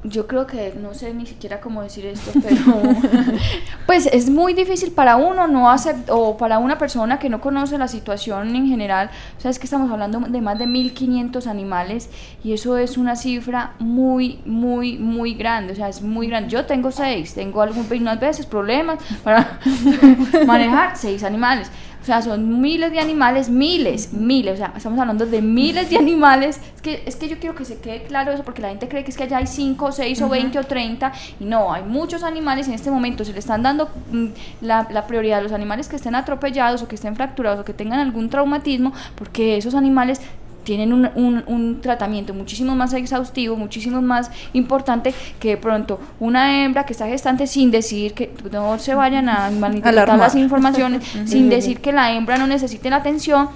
Yo 0.04 0.26
creo 0.26 0.48
que 0.48 0.74
no 0.82 0.94
sé 0.94 1.14
ni 1.14 1.26
siquiera 1.26 1.60
cómo 1.60 1.80
decir 1.80 2.04
esto, 2.06 2.32
pero 2.42 2.58
pues 3.86 4.06
es 4.06 4.28
muy 4.28 4.52
difícil 4.52 4.90
para 4.90 5.14
uno 5.14 5.46
no 5.46 5.70
hacer, 5.70 5.94
o 6.08 6.36
para 6.36 6.58
una 6.58 6.76
persona 6.76 7.20
que 7.20 7.28
no 7.28 7.40
conoce 7.40 7.78
la 7.78 7.86
situación 7.86 8.54
en 8.56 8.66
general, 8.66 9.10
o 9.38 9.40
sea, 9.40 9.52
es 9.52 9.60
que 9.60 9.66
estamos 9.66 9.88
hablando 9.92 10.18
de 10.18 10.40
más 10.40 10.58
de 10.58 10.66
1500 10.66 11.46
animales 11.46 12.10
y 12.42 12.52
eso 12.52 12.78
es 12.78 12.98
una 12.98 13.14
cifra 13.14 13.74
muy, 13.78 14.40
muy, 14.44 14.98
muy 14.98 15.34
grande, 15.34 15.72
o 15.72 15.76
sea, 15.76 15.88
es 15.88 16.02
muy 16.02 16.26
grande. 16.26 16.50
Yo 16.50 16.66
tengo 16.66 16.90
seis, 16.90 17.32
tengo 17.32 17.62
algunas 17.62 18.18
veces 18.18 18.44
problemas 18.44 18.98
para 19.22 19.60
manejar 20.46 20.96
seis 20.96 21.22
animales. 21.22 21.70
O 22.02 22.04
sea, 22.04 22.20
son 22.20 22.60
miles 22.60 22.90
de 22.90 22.98
animales, 22.98 23.48
miles, 23.48 24.12
miles, 24.12 24.54
o 24.54 24.56
sea, 24.56 24.72
estamos 24.76 24.98
hablando 24.98 25.24
de 25.24 25.40
miles 25.40 25.88
de 25.88 25.98
animales. 25.98 26.60
Es 26.74 26.82
que, 26.82 27.02
es 27.06 27.14
que 27.14 27.28
yo 27.28 27.38
quiero 27.38 27.54
que 27.54 27.64
se 27.64 27.78
quede 27.78 28.02
claro 28.02 28.32
eso, 28.32 28.42
porque 28.42 28.60
la 28.60 28.70
gente 28.70 28.88
cree 28.88 29.04
que 29.04 29.12
es 29.12 29.16
que 29.16 29.22
allá 29.22 29.38
hay 29.38 29.46
5, 29.46 29.92
6 29.92 30.22
o 30.22 30.28
20 30.28 30.58
o 30.58 30.64
30, 30.64 31.12
y 31.38 31.44
no, 31.44 31.72
hay 31.72 31.84
muchos 31.84 32.24
animales 32.24 32.66
en 32.66 32.74
este 32.74 32.90
momento, 32.90 33.24
se 33.24 33.32
le 33.32 33.38
están 33.38 33.62
dando 33.62 33.88
mm, 34.10 34.26
la, 34.62 34.88
la 34.90 35.06
prioridad 35.06 35.38
a 35.38 35.42
los 35.42 35.52
animales 35.52 35.88
que 35.88 35.94
estén 35.94 36.16
atropellados 36.16 36.82
o 36.82 36.88
que 36.88 36.96
estén 36.96 37.14
fracturados 37.14 37.60
o 37.60 37.64
que 37.64 37.72
tengan 37.72 38.00
algún 38.00 38.28
traumatismo, 38.28 38.92
porque 39.14 39.56
esos 39.56 39.76
animales 39.76 40.20
tienen 40.64 40.92
un, 40.92 41.10
un, 41.14 41.44
un 41.46 41.80
tratamiento 41.80 42.34
muchísimo 42.34 42.74
más 42.74 42.92
exhaustivo, 42.92 43.56
muchísimo 43.56 44.02
más 44.02 44.30
importante 44.52 45.14
que 45.38 45.50
de 45.50 45.56
pronto 45.56 46.00
una 46.20 46.64
hembra 46.64 46.84
que 46.86 46.92
está 46.92 47.06
gestante 47.06 47.46
sin 47.46 47.70
decir 47.70 48.14
que 48.14 48.32
no 48.50 48.78
se 48.78 48.94
vayan 48.94 49.28
a 49.28 49.50
malinterpretar 49.50 50.18
las 50.18 50.34
informaciones, 50.34 51.04
sin 51.26 51.48
decir 51.48 51.80
que 51.80 51.92
la 51.92 52.12
hembra 52.12 52.38
no 52.38 52.46
necesite 52.46 52.90
la 52.90 52.96
atención, 52.96 53.48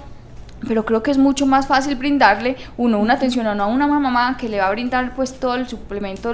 pero 0.67 0.85
creo 0.85 1.03
que 1.03 1.11
es 1.11 1.17
mucho 1.17 1.45
más 1.45 1.67
fácil 1.67 1.95
brindarle 1.95 2.55
uno 2.77 2.99
una 2.99 3.13
atención 3.13 3.47
a 3.47 3.53
una, 3.53 3.63
a 3.63 3.67
una 3.67 3.87
mamá 3.87 4.37
que 4.37 4.49
le 4.49 4.59
va 4.59 4.67
a 4.67 4.71
brindar 4.71 5.15
pues 5.15 5.39
todo 5.39 5.55
el 5.55 5.67
suplemento 5.67 6.31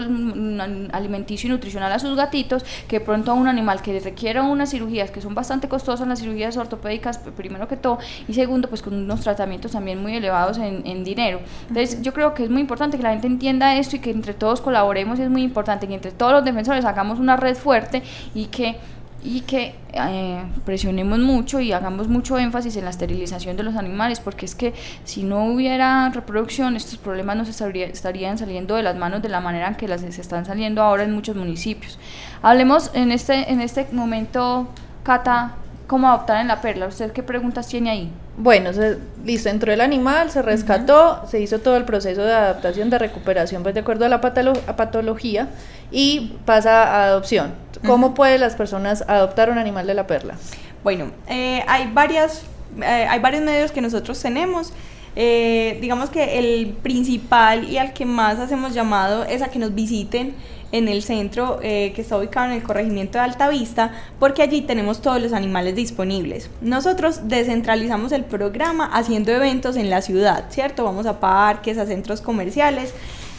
alimenticio 0.92 1.48
y 1.48 1.52
nutricional 1.52 1.92
a 1.92 2.00
sus 2.00 2.16
gatitos 2.16 2.66
que 2.88 3.00
pronto 3.00 3.32
a 3.32 3.34
un 3.34 3.48
animal 3.48 3.82
que 3.82 4.00
requiera 4.00 4.44
unas 4.44 4.72
cirugías 4.72 5.12
que 5.12 5.22
son 5.22 5.36
bastante 5.36 5.68
costosas 5.68 6.08
las 6.08 6.20
cirugías 6.20 6.58
ortopédicas 6.58 7.18
primero 7.18 7.68
que 7.68 7.78
todo 7.78 8.00
y 8.28 8.34
segundo 8.34 8.70
pues 8.70 8.82
con 8.82 8.94
unos 8.94 9.22
tratamientos 9.22 9.72
también 9.72 10.02
muy 10.02 10.16
elevados 10.16 10.58
en, 10.58 10.86
en 10.86 11.04
dinero. 11.04 11.40
Entonces 11.68 12.02
yo 12.02 12.14
creo 12.14 12.34
que 12.34 12.44
es 12.44 12.50
muy 12.50 12.62
importante 12.62 12.98
que 12.98 13.04
la 13.04 13.12
gente 13.12 13.28
entienda 13.28 13.76
esto 13.76 13.96
y 13.96 14.00
que 14.00 14.12
entre 14.12 14.34
todos 14.34 14.62
colaboremos 14.62 15.20
es 15.20 15.30
muy 15.30 15.44
importante 15.44 15.88
que 15.88 15.94
entre 15.94 16.12
todos 16.12 16.32
los 16.32 16.44
defensores 16.44 16.86
hagamos 16.86 17.20
una 17.20 17.38
red 17.38 17.56
fuerte 17.56 18.04
y 18.34 18.46
que 18.46 18.78
y 19.24 19.42
que 19.42 19.76
eh, 19.94 20.44
presionemos 20.66 21.20
mucho 21.20 21.60
y 21.60 21.72
hagamos 21.72 22.08
mucho 22.08 22.38
énfasis 22.38 22.76
en 22.76 22.84
la 22.84 22.90
esterilización 22.90 23.56
de 23.58 23.64
los 23.64 23.76
animales, 23.76 24.20
porque 24.20 24.46
es 24.46 24.54
que 24.56 24.74
si 25.06 25.24
no 25.24 25.46
hubiera 25.46 26.10
reproducción, 26.10 26.76
estos 26.76 26.98
problemas 26.98 27.38
no 27.38 27.46
se 27.46 27.52
estaría- 27.52 27.86
estarían 27.88 28.38
saliendo 28.38 28.76
de 28.76 28.84
las 28.84 28.96
manos 28.96 29.22
de 29.22 29.30
la 29.30 29.40
manera 29.40 29.68
en 29.70 29.76
que 29.76 29.88
las 29.88 30.02
se 30.02 30.10
están 30.22 30.46
saliendo 30.46 30.82
ahora 30.82 31.04
en 31.04 31.14
muchos 31.14 31.36
municipios. 31.36 31.98
Hablemos 32.42 32.92
en 32.94 33.12
este, 33.12 33.52
en 33.52 33.62
este 33.62 33.88
momento, 33.92 34.68
Cata, 35.04 35.54
cómo 35.88 36.08
adoptar 36.10 36.42
en 36.42 36.48
la 36.48 36.60
perla. 36.62 36.88
¿Usted 36.88 37.12
qué 37.12 37.24
preguntas 37.24 37.68
tiene 37.68 37.90
ahí? 37.92 38.12
Bueno, 38.38 38.74
se- 38.74 38.98
listo, 39.24 39.50
entró 39.50 39.72
el 39.72 39.80
animal, 39.82 40.32
se 40.32 40.42
rescató, 40.42 41.24
se 41.28 41.40
hizo 41.40 41.60
todo 41.60 41.78
el 41.78 41.86
proceso 41.86 42.24
de 42.24 42.34
adaptación, 42.34 42.90
de 42.90 42.98
recuperación, 43.00 43.62
pues 43.64 43.76
de 43.76 43.82
acuerdo 43.82 44.06
a 44.06 44.10
la 44.10 44.20
patolo- 44.22 44.60
a 44.68 44.76
patología, 44.76 45.50
y 45.92 46.34
pasa 46.46 46.84
a 46.84 47.06
adopción. 47.06 47.63
¿Cómo 47.86 48.14
pueden 48.14 48.42
las 48.42 48.56
personas 48.56 49.04
adoptar 49.08 49.50
un 49.50 49.58
animal 49.58 49.88
de 49.88 49.94
la 49.94 50.08
perla? 50.08 50.36
Bueno, 50.84 51.12
eh, 51.28 51.64
hay, 51.68 51.90
varias, 51.94 52.44
eh, 52.82 53.08
hay 53.10 53.20
varios 53.20 53.44
medios 53.44 53.72
que 53.72 53.82
nosotros 53.82 54.22
tenemos. 54.22 54.74
Eh, 55.16 55.78
digamos 55.80 56.10
que 56.10 56.40
el 56.40 56.70
principal 56.82 57.70
y 57.70 57.78
al 57.78 57.94
que 57.94 58.06
más 58.06 58.40
hacemos 58.40 58.74
llamado 58.74 59.26
es 59.26 59.44
a 59.44 59.50
que 59.50 59.60
nos 59.60 59.76
visiten 59.76 60.34
en 60.72 60.88
el 60.88 61.04
centro 61.04 61.60
eh, 61.62 61.94
que 61.96 62.02
está 62.02 62.18
ubicado 62.18 62.48
en 62.48 62.54
el 62.54 62.64
corregimiento 62.64 63.20
de 63.20 63.26
Altavista, 63.26 63.92
porque 64.18 64.42
allí 64.42 64.62
tenemos 64.62 65.04
todos 65.04 65.22
los 65.22 65.32
animales 65.32 65.76
disponibles. 65.76 66.50
Nosotros 66.62 67.28
descentralizamos 67.28 68.12
el 68.12 68.26
programa 68.26 68.90
haciendo 68.92 69.32
eventos 69.32 69.76
en 69.76 69.92
la 69.92 70.02
ciudad, 70.02 70.46
¿cierto? 70.50 70.84
Vamos 70.84 71.06
a 71.06 71.20
parques, 71.20 71.78
a 71.78 71.86
centros 71.86 72.22
comerciales. 72.22 72.92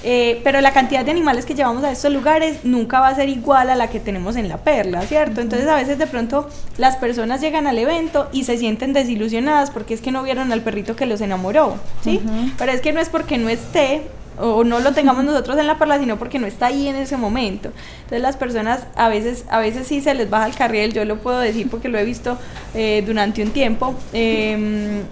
Eh, 0.07 0.43
pero 0.45 0.61
la 0.61 0.75
cantidad 0.75 1.03
de 1.03 1.11
animales 1.11 1.47
que 1.47 1.55
llevamos 1.55 1.83
a 1.83 1.91
estos 1.91 2.13
lugares 2.13 2.59
nunca 2.63 3.01
va 3.01 3.09
a 3.09 3.15
ser 3.15 3.31
igual 3.31 3.71
a 3.71 3.75
la 3.75 3.89
que 3.89 4.01
tenemos 4.01 4.37
en 4.37 4.51
la 4.51 4.59
perla, 4.59 5.01
¿cierto? 5.01 5.41
Entonces 5.41 5.67
a 5.67 5.77
veces 5.77 5.97
de 5.97 6.07
pronto 6.07 6.47
las 6.77 6.97
personas 6.97 7.41
llegan 7.41 7.67
al 7.67 7.79
evento 7.79 8.29
y 8.31 8.45
se 8.45 8.59
sienten 8.59 8.93
desilusionadas 8.93 9.71
porque 9.71 9.95
es 9.95 10.03
que 10.03 10.13
no 10.13 10.23
vieron 10.23 10.53
al 10.53 10.61
perrito 10.61 10.95
que 10.95 11.07
los 11.07 11.23
enamoró, 11.23 11.77
¿sí? 12.03 12.21
Pero 12.59 12.71
es 12.71 12.83
que 12.83 12.93
no 12.93 13.01
es 13.01 13.09
porque 13.09 13.39
no 13.39 13.49
esté 13.49 14.03
o 14.39 14.63
no 14.63 14.81
lo 14.81 14.93
tengamos 14.93 15.25
nosotros 15.25 15.57
en 15.59 15.67
la 15.67 15.79
perla, 15.79 15.99
sino 15.99 16.19
porque 16.19 16.39
no 16.39 16.47
está 16.47 16.67
ahí 16.67 16.87
en 16.87 16.97
ese 16.97 17.17
momento. 17.17 17.71
Entonces 18.03 18.21
las 18.21 18.37
personas 18.37 18.87
a 18.97 19.09
veces, 19.09 19.47
a 19.49 19.59
veces 19.59 19.87
sí 19.87 20.03
se 20.03 20.13
les 20.13 20.29
baja 20.29 20.47
el 20.47 20.55
carril, 20.55 20.93
yo 20.93 21.07
lo 21.07 21.17
puedo 21.21 21.39
decir 21.39 21.71
porque 21.71 21.89
lo 21.89 21.99
he 21.99 22.05
visto 22.05 22.37
eh, 22.75 23.03
durante 23.07 23.43
un 23.43 23.53
tiempo, 23.53 23.95
em, 24.13 25.03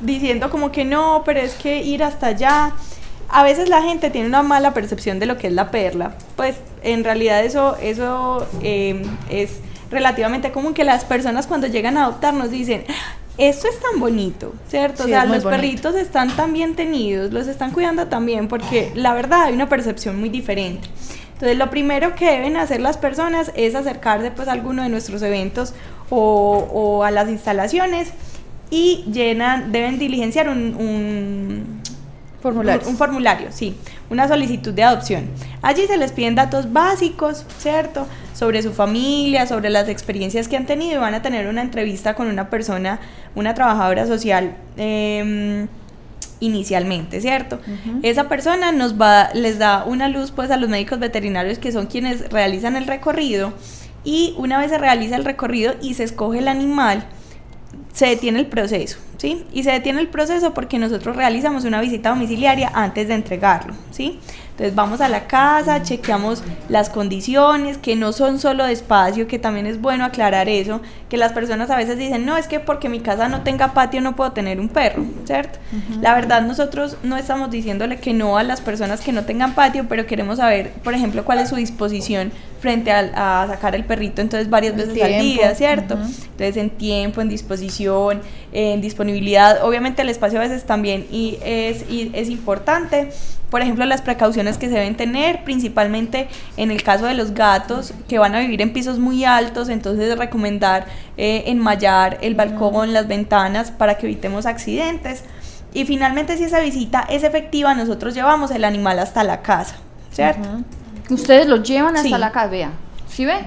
diciendo 0.00 0.50
como 0.50 0.72
que 0.72 0.84
no, 0.84 1.22
pero 1.24 1.38
es 1.38 1.54
que 1.54 1.84
ir 1.84 2.02
hasta 2.02 2.28
allá 2.28 2.72
a 3.34 3.42
veces 3.42 3.68
la 3.68 3.82
gente 3.82 4.10
tiene 4.10 4.28
una 4.28 4.42
mala 4.44 4.72
percepción 4.74 5.18
de 5.18 5.26
lo 5.26 5.36
que 5.36 5.48
es 5.48 5.52
la 5.52 5.70
perla. 5.72 6.14
Pues 6.36 6.54
en 6.82 7.02
realidad 7.02 7.44
eso, 7.44 7.76
eso 7.82 8.46
eh, 8.62 9.02
es 9.28 9.50
relativamente 9.90 10.52
común 10.52 10.72
que 10.72 10.84
las 10.84 11.04
personas 11.04 11.46
cuando 11.48 11.66
llegan 11.66 11.96
a 11.96 12.04
adoptar 12.04 12.32
nos 12.32 12.50
dicen, 12.50 12.84
esto 13.36 13.66
es 13.66 13.80
tan 13.80 13.98
bonito, 13.98 14.54
¿cierto? 14.68 15.02
Sí, 15.02 15.10
o 15.10 15.12
sea, 15.12 15.24
los 15.24 15.42
bonito. 15.42 15.50
perritos 15.50 15.94
están 15.96 16.30
tan 16.36 16.52
bien 16.52 16.76
tenidos, 16.76 17.32
los 17.32 17.48
están 17.48 17.72
cuidando 17.72 18.06
también, 18.06 18.46
porque 18.46 18.92
la 18.94 19.12
verdad 19.14 19.42
hay 19.46 19.54
una 19.54 19.68
percepción 19.68 20.18
muy 20.20 20.28
diferente. 20.28 20.88
Entonces 21.32 21.58
lo 21.58 21.68
primero 21.70 22.14
que 22.14 22.30
deben 22.30 22.56
hacer 22.56 22.80
las 22.80 22.96
personas 22.96 23.50
es 23.56 23.74
acercarse 23.74 24.30
pues 24.30 24.46
a 24.46 24.52
alguno 24.52 24.84
de 24.84 24.88
nuestros 24.88 25.20
eventos 25.22 25.74
o, 26.08 26.68
o 26.72 27.02
a 27.02 27.10
las 27.10 27.28
instalaciones 27.28 28.10
y 28.70 29.04
llenan, 29.12 29.72
deben 29.72 29.98
diligenciar 29.98 30.48
un- 30.48 30.76
un 30.78 31.82
Formulario. 32.44 32.82
un, 32.82 32.90
un 32.90 32.96
formulario, 32.98 33.48
sí, 33.50 33.74
una 34.10 34.28
solicitud 34.28 34.74
de 34.74 34.82
adopción. 34.82 35.30
Allí 35.62 35.86
se 35.86 35.96
les 35.96 36.12
piden 36.12 36.34
datos 36.34 36.70
básicos, 36.72 37.46
¿cierto? 37.58 38.06
Sobre 38.34 38.62
su 38.62 38.72
familia, 38.74 39.46
sobre 39.46 39.70
las 39.70 39.88
experiencias 39.88 40.46
que 40.46 40.56
han 40.58 40.66
tenido 40.66 40.96
y 40.96 40.98
van 40.98 41.14
a 41.14 41.22
tener 41.22 41.46
una 41.46 41.62
entrevista 41.62 42.14
con 42.14 42.26
una 42.26 42.50
persona, 42.50 43.00
una 43.34 43.54
trabajadora 43.54 44.06
social. 44.06 44.56
em, 44.76 45.66
inicialmente, 46.40 47.20
¿cierto? 47.22 47.58
Esa 48.02 48.28
persona 48.28 48.72
nos 48.72 49.00
va, 49.00 49.30
les 49.32 49.58
da 49.58 49.84
una 49.86 50.08
luz 50.08 50.30
pues 50.30 50.50
a 50.50 50.58
los 50.58 50.68
médicos 50.68 50.98
veterinarios 50.98 51.58
que 51.58 51.72
son 51.72 51.86
quienes 51.86 52.28
realizan 52.28 52.76
el 52.76 52.86
recorrido 52.86 53.54
y 54.04 54.34
una 54.36 54.58
vez 54.58 54.70
se 54.70 54.76
realiza 54.76 55.16
el 55.16 55.24
recorrido 55.24 55.74
y 55.80 55.94
se 55.94 56.04
escoge 56.04 56.40
el 56.40 56.48
animal, 56.48 57.06
se 57.94 58.06
detiene 58.06 58.40
el 58.40 58.46
proceso, 58.46 58.98
¿sí? 59.18 59.46
Y 59.52 59.62
se 59.62 59.70
detiene 59.70 60.00
el 60.00 60.08
proceso 60.08 60.52
porque 60.52 60.78
nosotros 60.78 61.14
realizamos 61.16 61.64
una 61.64 61.80
visita 61.80 62.10
domiciliaria 62.10 62.70
antes 62.74 63.06
de 63.06 63.14
entregarlo, 63.14 63.72
¿sí? 63.92 64.18
Entonces 64.54 64.76
vamos 64.76 65.00
a 65.00 65.08
la 65.08 65.26
casa, 65.26 65.82
chequeamos 65.82 66.44
las 66.68 66.88
condiciones, 66.88 67.76
que 67.76 67.96
no 67.96 68.12
son 68.12 68.38
solo 68.38 68.64
de 68.64 68.72
espacio, 68.72 69.26
que 69.26 69.40
también 69.40 69.66
es 69.66 69.80
bueno 69.80 70.04
aclarar 70.04 70.48
eso, 70.48 70.80
que 71.10 71.16
las 71.16 71.32
personas 71.32 71.70
a 71.70 71.76
veces 71.76 71.98
dicen, 71.98 72.24
no, 72.24 72.36
es 72.36 72.46
que 72.46 72.60
porque 72.60 72.88
mi 72.88 73.00
casa 73.00 73.28
no 73.28 73.40
tenga 73.42 73.74
patio 73.74 74.00
no 74.00 74.14
puedo 74.14 74.30
tener 74.30 74.60
un 74.60 74.68
perro, 74.68 75.02
¿cierto? 75.24 75.58
La 76.00 76.14
verdad 76.14 76.42
nosotros 76.42 76.96
no 77.02 77.16
estamos 77.16 77.50
diciéndole 77.50 77.98
que 77.98 78.12
no 78.14 78.38
a 78.38 78.44
las 78.44 78.60
personas 78.60 79.00
que 79.00 79.10
no 79.10 79.24
tengan 79.24 79.56
patio, 79.56 79.86
pero 79.88 80.06
queremos 80.06 80.38
saber, 80.38 80.70
por 80.84 80.94
ejemplo, 80.94 81.24
cuál 81.24 81.40
es 81.40 81.48
su 81.48 81.56
disposición 81.56 82.30
frente 82.60 82.92
al- 82.92 83.12
a, 83.16 83.46
sacar 83.50 83.74
el 83.74 83.82
perrito, 83.84 84.22
entonces 84.22 84.48
varias 84.48 84.76
veces 84.76 84.94
al 85.02 85.20
día, 85.20 85.54
¿cierto? 85.56 85.94
ujú. 85.94 86.04
Entonces 86.04 86.56
en 86.58 86.70
tiempo, 86.70 87.20
en 87.20 87.28
disposición, 87.28 88.22
en 88.52 88.80
disponibilidad, 88.80 89.64
obviamente 89.64 90.02
el 90.02 90.08
espacio 90.10 90.38
a 90.38 90.42
veces 90.42 90.64
también 90.64 91.06
y 91.10 91.38
es, 91.44 91.90
y 91.90 92.12
es 92.14 92.28
importante. 92.28 93.10
Por 93.54 93.62
ejemplo, 93.62 93.84
las 93.84 94.02
precauciones 94.02 94.58
que 94.58 94.66
se 94.66 94.74
deben 94.74 94.96
tener, 94.96 95.44
principalmente 95.44 96.26
en 96.56 96.72
el 96.72 96.82
caso 96.82 97.06
de 97.06 97.14
los 97.14 97.34
gatos 97.34 97.94
que 98.08 98.18
van 98.18 98.34
a 98.34 98.40
vivir 98.40 98.60
en 98.62 98.72
pisos 98.72 98.98
muy 98.98 99.24
altos, 99.24 99.68
entonces 99.68 100.18
recomendar 100.18 100.86
eh, 101.16 101.44
enmallar 101.46 102.18
el 102.20 102.34
balcón, 102.34 102.92
las 102.92 103.06
ventanas 103.06 103.70
para 103.70 103.96
que 103.96 104.06
evitemos 104.06 104.46
accidentes. 104.46 105.22
Y 105.72 105.84
finalmente, 105.84 106.36
si 106.36 106.42
esa 106.42 106.58
visita 106.58 107.06
es 107.08 107.22
efectiva, 107.22 107.74
nosotros 107.74 108.12
llevamos 108.12 108.50
el 108.50 108.64
animal 108.64 108.98
hasta 108.98 109.22
la 109.22 109.40
casa, 109.42 109.76
¿cierto? 110.10 110.48
Ustedes 111.08 111.46
lo 111.46 111.62
llevan 111.62 111.94
hasta 111.96 112.08
Sí. 112.08 112.18
la 112.18 112.32
casa, 112.32 112.48
vea. 112.48 112.70
¿Sí 113.08 113.24
ve? 113.24 113.38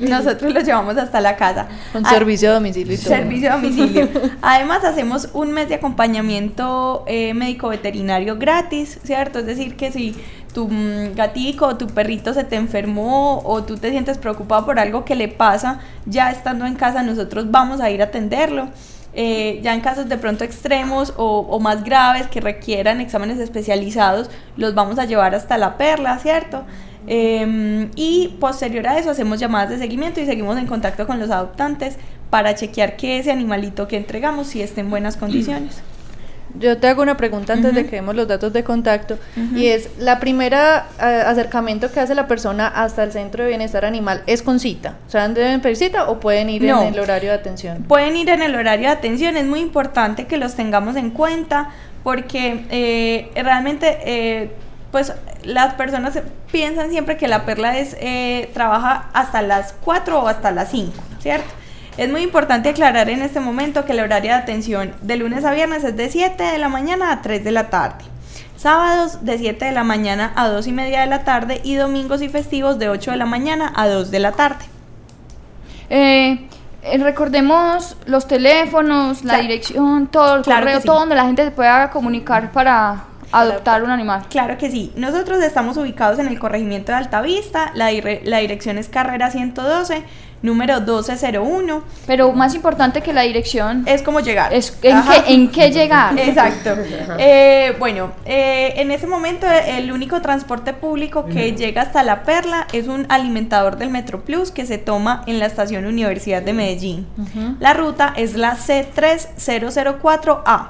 Nosotros 0.00 0.52
lo 0.52 0.60
llevamos 0.60 0.96
hasta 0.96 1.20
la 1.20 1.36
casa. 1.36 1.66
Con 1.92 2.04
Ah, 2.06 2.10
servicio 2.10 2.50
a 2.50 2.54
domicilio 2.54 2.94
y 2.94 2.98
todo. 2.98 3.08
Servicio 3.08 3.52
a 3.52 3.56
domicilio. 3.56 4.08
Además, 4.42 4.84
hacemos 4.84 5.28
un 5.32 5.52
mes 5.52 5.68
de 5.68 5.76
acompañamiento 5.76 7.04
eh, 7.06 7.34
médico 7.34 7.68
veterinario 7.68 8.38
gratis, 8.38 8.98
¿cierto? 9.04 9.40
Es 9.40 9.46
decir, 9.46 9.76
que 9.76 9.92
si 9.92 10.14
tu 10.52 10.68
mm, 10.68 11.14
gatico 11.14 11.66
o 11.66 11.76
tu 11.76 11.86
perrito 11.88 12.32
se 12.32 12.44
te 12.44 12.56
enfermó 12.56 13.42
o 13.44 13.62
tú 13.64 13.76
te 13.76 13.90
sientes 13.90 14.18
preocupado 14.18 14.64
por 14.64 14.78
algo 14.78 15.04
que 15.04 15.14
le 15.14 15.28
pasa, 15.28 15.80
ya 16.06 16.30
estando 16.30 16.64
en 16.66 16.74
casa, 16.74 17.02
nosotros 17.02 17.50
vamos 17.50 17.80
a 17.80 17.90
ir 17.90 18.00
a 18.00 18.06
atenderlo. 18.06 18.68
Eh, 19.18 19.60
ya 19.62 19.72
en 19.72 19.80
casos 19.80 20.10
de 20.10 20.18
pronto 20.18 20.44
extremos 20.44 21.14
o, 21.16 21.40
o 21.40 21.58
más 21.58 21.82
graves 21.84 22.26
que 22.26 22.40
requieran 22.42 23.00
exámenes 23.00 23.38
especializados, 23.38 24.28
los 24.58 24.74
vamos 24.74 24.98
a 24.98 25.06
llevar 25.06 25.34
hasta 25.34 25.56
la 25.56 25.78
perla, 25.78 26.18
¿cierto? 26.18 26.64
Eh, 27.06 27.88
y 27.96 28.36
posterior 28.40 28.86
a 28.88 28.98
eso 28.98 29.10
hacemos 29.10 29.38
llamadas 29.38 29.70
de 29.70 29.78
seguimiento 29.78 30.20
y 30.20 30.26
seguimos 30.26 30.58
en 30.58 30.66
contacto 30.66 31.06
con 31.06 31.18
los 31.18 31.30
adoptantes 31.30 31.96
para 32.30 32.54
chequear 32.54 32.96
que 32.96 33.18
ese 33.18 33.30
animalito 33.30 33.86
que 33.86 33.96
entregamos 33.96 34.48
si 34.48 34.62
esté 34.62 34.80
en 34.80 34.90
buenas 34.90 35.16
condiciones. 35.16 35.80
Yo 36.58 36.78
te 36.78 36.86
hago 36.88 37.02
una 37.02 37.18
pregunta 37.18 37.52
antes 37.52 37.74
de 37.74 37.84
que 37.84 37.96
demos 37.96 38.14
los 38.14 38.26
datos 38.26 38.50
de 38.52 38.64
contacto 38.64 39.18
y 39.54 39.66
es 39.66 39.90
la 39.98 40.18
primera 40.20 40.86
eh, 40.98 41.04
acercamiento 41.26 41.92
que 41.92 42.00
hace 42.00 42.14
la 42.14 42.26
persona 42.26 42.66
hasta 42.68 43.02
el 43.02 43.12
centro 43.12 43.42
de 43.42 43.50
bienestar 43.50 43.84
animal 43.84 44.22
es 44.26 44.42
con 44.42 44.58
cita, 44.58 44.96
o 45.06 45.10
sea, 45.10 45.28
deben 45.28 45.60
pedir 45.60 45.76
cita 45.76 46.08
o 46.08 46.18
pueden 46.18 46.48
ir 46.48 46.62
No. 46.62 46.82
en 46.82 46.94
el 46.94 47.00
horario 47.00 47.30
de 47.30 47.36
atención. 47.36 47.82
Pueden 47.86 48.16
ir 48.16 48.30
en 48.30 48.40
el 48.42 48.54
horario 48.54 48.88
de 48.88 48.94
atención, 48.94 49.36
es 49.36 49.44
muy 49.44 49.60
importante 49.60 50.26
que 50.26 50.38
los 50.38 50.54
tengamos 50.54 50.96
en 50.96 51.10
cuenta 51.10 51.70
porque 52.02 52.64
eh, 52.70 53.30
realmente 53.42 53.98
eh, 54.06 54.50
pues 54.92 55.12
las 55.44 55.74
personas 55.74 56.18
piensan 56.50 56.90
siempre 56.90 57.16
que 57.16 57.28
la 57.28 57.44
perla 57.44 57.78
es 57.78 57.96
eh, 58.00 58.50
trabaja 58.54 59.06
hasta 59.12 59.42
las 59.42 59.74
4 59.84 60.20
o 60.22 60.28
hasta 60.28 60.50
las 60.50 60.70
5, 60.70 60.92
¿cierto? 61.20 61.48
Es 61.96 62.10
muy 62.10 62.22
importante 62.22 62.68
aclarar 62.68 63.08
en 63.08 63.22
este 63.22 63.40
momento 63.40 63.84
que 63.84 63.92
el 63.92 64.00
horario 64.00 64.30
de 64.32 64.36
atención 64.38 64.94
de 65.00 65.16
lunes 65.16 65.44
a 65.44 65.52
viernes 65.52 65.82
es 65.84 65.96
de 65.96 66.10
7 66.10 66.42
de 66.42 66.58
la 66.58 66.68
mañana 66.68 67.10
a 67.12 67.22
3 67.22 67.42
de 67.42 67.52
la 67.52 67.70
tarde. 67.70 68.04
Sábados 68.56 69.24
de 69.24 69.38
7 69.38 69.64
de 69.66 69.72
la 69.72 69.84
mañana 69.84 70.32
a 70.36 70.48
2 70.48 70.66
y 70.66 70.72
media 70.72 71.00
de 71.00 71.06
la 71.06 71.24
tarde 71.24 71.60
y 71.64 71.74
domingos 71.76 72.20
y 72.22 72.28
festivos 72.28 72.78
de 72.78 72.88
8 72.88 73.12
de 73.12 73.16
la 73.16 73.26
mañana 73.26 73.72
a 73.76 73.86
2 73.88 74.10
de 74.10 74.18
la 74.18 74.32
tarde. 74.32 74.64
Eh, 75.90 76.46
eh, 76.82 76.98
recordemos 76.98 77.96
los 78.06 78.26
teléfonos, 78.28 79.24
la 79.24 79.34
Claro. 79.34 79.42
dirección, 79.42 80.06
todo 80.08 80.36
el 80.36 80.42
Claro 80.42 80.62
correo, 80.62 80.80
sí. 80.80 80.86
todo 80.86 81.00
donde 81.00 81.14
la 81.14 81.24
gente 81.24 81.44
se 81.44 81.50
pueda 81.50 81.90
comunicar 81.90 82.52
para 82.52 83.04
adoptar 83.32 83.82
un 83.82 83.90
animal. 83.90 84.24
Claro 84.28 84.56
que 84.58 84.70
sí. 84.70 84.92
Nosotros 84.96 85.42
estamos 85.42 85.76
ubicados 85.76 86.18
en 86.18 86.26
el 86.28 86.38
corregimiento 86.38 86.92
de 86.92 86.98
Altavista. 86.98 87.70
La, 87.74 87.90
dire- 87.90 88.20
la 88.24 88.38
dirección 88.38 88.78
es 88.78 88.88
carrera 88.88 89.30
112, 89.30 90.02
número 90.42 90.80
1201. 90.80 91.82
Pero 92.06 92.32
más 92.32 92.54
importante 92.54 93.02
que 93.02 93.12
la 93.12 93.22
dirección 93.22 93.82
Es 93.86 94.02
como 94.02 94.20
llegar. 94.20 94.54
es 94.54 94.78
en, 94.82 95.02
qué, 95.02 95.22
en 95.34 95.50
qué 95.50 95.70
llegar. 95.70 96.18
Exacto. 96.18 96.74
Eh, 97.18 97.74
bueno, 97.78 98.12
eh, 98.24 98.74
en 98.76 98.90
ese 98.90 99.06
momento 99.06 99.46
el 99.50 99.90
único 99.92 100.20
transporte 100.20 100.72
público 100.74 101.24
que 101.26 101.52
llega 101.52 101.82
hasta 101.82 102.02
La 102.02 102.22
Perla 102.24 102.66
es 102.72 102.88
un 102.88 103.06
alimentador 103.08 103.76
del 103.78 103.90
Metro 103.90 104.24
Plus 104.24 104.50
que 104.50 104.66
se 104.66 104.76
toma 104.78 105.22
en 105.26 105.38
la 105.38 105.46
estación 105.46 105.86
Universidad 105.86 106.42
de 106.42 106.52
Medellín. 106.52 107.06
La 107.60 107.72
ruta 107.74 108.12
es 108.16 108.34
la 108.36 108.56
C3004A. 108.56 110.66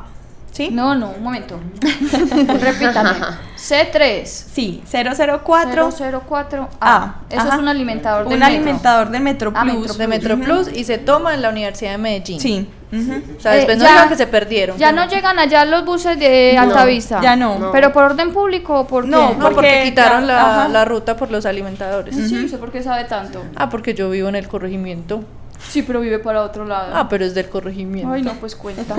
¿Sí? 0.57 0.71
No, 0.71 0.95
no, 0.95 1.11
un 1.11 1.23
momento. 1.23 1.61
Repítame. 2.61 3.11
C3 3.59 4.25
Sí, 4.25 4.83
004 4.91 5.91
004A. 5.91 6.69
A. 6.81 7.15
Eso 7.29 7.41
Ajá. 7.41 7.49
es 7.55 7.59
un 7.61 7.69
alimentador 7.69 8.25
del 8.25 8.33
un 8.35 8.39
metro. 8.41 8.47
alimentador 8.47 9.11
del 9.11 9.23
Metro 9.23 9.53
Ah, 9.55 9.63
Plus. 9.63 9.77
Metro 9.81 9.95
De 9.99 10.07
Metro. 10.07 10.39
Plus 10.39 10.69
y 10.75 10.85
se 10.85 10.97
toma 10.97 11.35
en 11.35 11.43
la 11.43 11.51
Universidad 11.51 11.91
de 11.93 11.99
Medellín. 11.99 12.41
Sí. 12.41 12.67
O 12.91 13.41
sea, 13.41 13.53
Eh, 13.55 13.57
después 13.57 13.77
no 13.77 13.85
ya- 13.85 13.91
digan 13.91 14.09
que 14.09 14.17
se 14.17 14.27
perdieron. 14.29 14.79
Ya 14.79 14.93
no 14.93 15.07
llegan 15.09 15.39
allá 15.39 15.65
los 15.67 15.85
buses 15.85 16.19
de 16.19 16.53
No, 16.57 16.63
Altavista. 16.63 17.21
ya 17.21 17.37
no. 17.37 17.59
No. 17.59 17.73
Pero 17.73 17.93
por 17.93 18.05
orden 18.05 18.33
público 18.33 18.81
o 18.81 18.87
por 18.87 19.05
qué? 19.05 19.11
No, 19.11 19.31
No, 19.35 19.39
porque, 19.41 19.55
porque 19.57 19.83
quitaron 19.85 20.27
ya- 20.27 20.69
la, 20.69 20.85
ruta 20.87 21.17
por 21.19 21.31
los 21.31 21.45
alimentadores. 21.45 22.15
Sí, 22.17 22.35
no 22.35 22.49
sé 22.49 22.57
por 22.57 22.73
qué 22.73 22.83
sabe 22.83 23.05
tanto. 23.05 23.45
Ah, 23.57 23.69
porque 23.69 23.93
yo 23.93 24.09
vivo 24.09 24.29
en 24.31 24.37
el 24.37 24.49
corregimiento. 24.49 25.23
Sí, 25.69 25.83
pero 25.83 26.01
vive 26.01 26.19
para 26.19 26.43
otro 26.43 26.65
lado. 26.65 26.93
Ah, 26.95 27.09
pero 27.09 27.25
es 27.25 27.35
del 27.35 27.49
corregimiento. 27.49 28.13
Ay, 28.13 28.23
no, 28.23 28.33
pues 28.35 28.57
cuenta. 28.57 28.95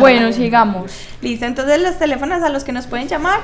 bueno, 0.00 0.32
sigamos. 0.32 0.92
Listo, 1.20 1.46
entonces 1.46 1.80
los 1.80 1.98
teléfonos 1.98 2.42
a 2.42 2.48
los 2.48 2.64
que 2.64 2.72
nos 2.72 2.86
pueden 2.86 3.08
llamar, 3.08 3.40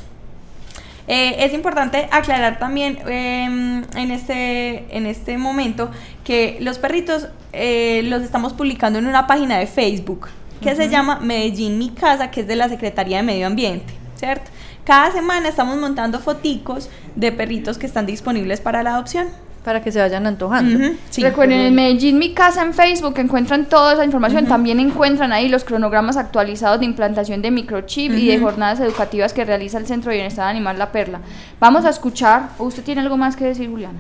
Eh, 1.11 1.47
es 1.47 1.55
importante 1.55 2.07
aclarar 2.11 2.59
también 2.59 2.99
eh, 3.07 3.83
en, 3.95 4.11
este, 4.11 4.95
en 4.95 5.07
este 5.07 5.39
momento 5.39 5.91
que 6.23 6.59
los 6.61 6.79
perritos 6.79 7.29
eh, 7.55 8.03
los 8.05 8.23
estamos 8.23 8.53
publicando 8.53 8.99
en 8.99 9.07
una 9.07 9.27
página 9.27 9.59
de 9.59 9.67
Facebook 9.67 10.29
que 10.61 10.77
se 10.77 10.91
llama 10.91 11.19
Medellín 11.21 11.79
Mi 11.79 11.91
Casa, 11.91 12.31
que 12.31 12.43
es 12.43 12.47
de 12.47 12.57
la 12.57 12.69
Secretaría 12.69 13.19
de 13.19 13.23
Medio 13.23 13.47
Ambiente, 13.47 13.95
¿cierto? 14.17 14.51
Cada 14.85 15.11
semana 15.13 15.49
estamos 15.49 15.79
montando 15.79 16.19
foticos 16.19 16.91
de 17.15 17.33
perritos 17.33 17.79
que 17.79 17.87
están 17.87 18.05
disponibles 18.05 18.61
para 18.61 18.83
la 18.83 18.95
adopción. 18.95 19.29
Para 19.69 19.83
que 19.83 19.93
se 19.93 20.01
vayan 20.01 20.27
antojando. 20.27 20.97
Sí. 21.11 21.23
Recuerden, 21.23 21.61
en 21.61 21.75
Medellín, 21.75 22.19
mi 22.19 22.33
casa 22.33 22.63
en 22.63 22.73
Facebook, 22.73 23.19
encuentran 23.19 23.67
toda 23.67 23.93
esa 23.93 24.03
información. 24.03 24.47
También 24.47 24.81
encuentran 24.81 25.31
ahí 25.31 25.47
los 25.51 25.63
cronogramas 25.63 26.17
actualizados 26.17 26.81
de 26.81 26.87
implantación 26.87 27.43
de 27.43 27.51
microchip 27.51 28.13
y 28.13 28.29
de 28.29 28.39
jornadas 28.39 28.81
educativas 28.81 29.35
que 29.35 29.45
realiza 29.45 29.77
el 29.77 29.87
Centro 29.87 30.11
de 30.11 30.17
Bienestar 30.17 30.49
Animal 30.49 30.79
La 30.79 30.91
Perla. 30.91 31.21
Vamos 31.61 31.85
a 31.85 31.91
escuchar. 31.91 32.49
¿o 32.57 32.65
¿Usted 32.65 32.83
tiene 32.83 33.03
algo 33.03 33.19
más 33.19 33.37
que 33.37 33.45
decir, 33.45 33.69
Juliana? 33.69 33.99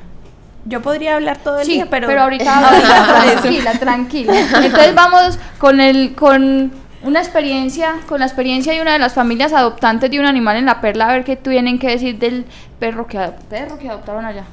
Yo 0.64 0.80
podría 0.80 1.16
hablar 1.16 1.36
todo 1.36 1.58
el 1.58 1.66
Sí, 1.66 1.72
día, 1.72 1.86
pero, 1.90 2.18
ahorita, 2.18 2.70
tranquila, 3.42 3.72
tranquila. 3.72 4.40
Entonces 4.64 4.94
vamos 4.94 5.38
con 5.58 5.82
el 5.82 6.14
con 6.14 6.72
una 7.02 7.20
experiencia, 7.20 7.96
con 8.08 8.20
la 8.20 8.26
experiencia 8.26 8.72
de 8.72 8.80
una 8.80 8.94
de 8.94 9.00
las 9.00 9.12
familias 9.12 9.52
adoptantes 9.52 10.10
de 10.10 10.18
un 10.18 10.24
animal 10.24 10.56
en 10.56 10.64
La 10.64 10.80
Perla, 10.80 11.10
a 11.10 11.12
ver 11.12 11.24
qué 11.24 11.36
tienen 11.36 11.78
que 11.78 11.88
decir 11.88 12.18
del 12.18 12.46
perro 12.78 13.06
que, 13.06 13.18
perro 13.50 13.78
que 13.78 13.90
adoptaron 13.90 14.24
allá. 14.24 14.44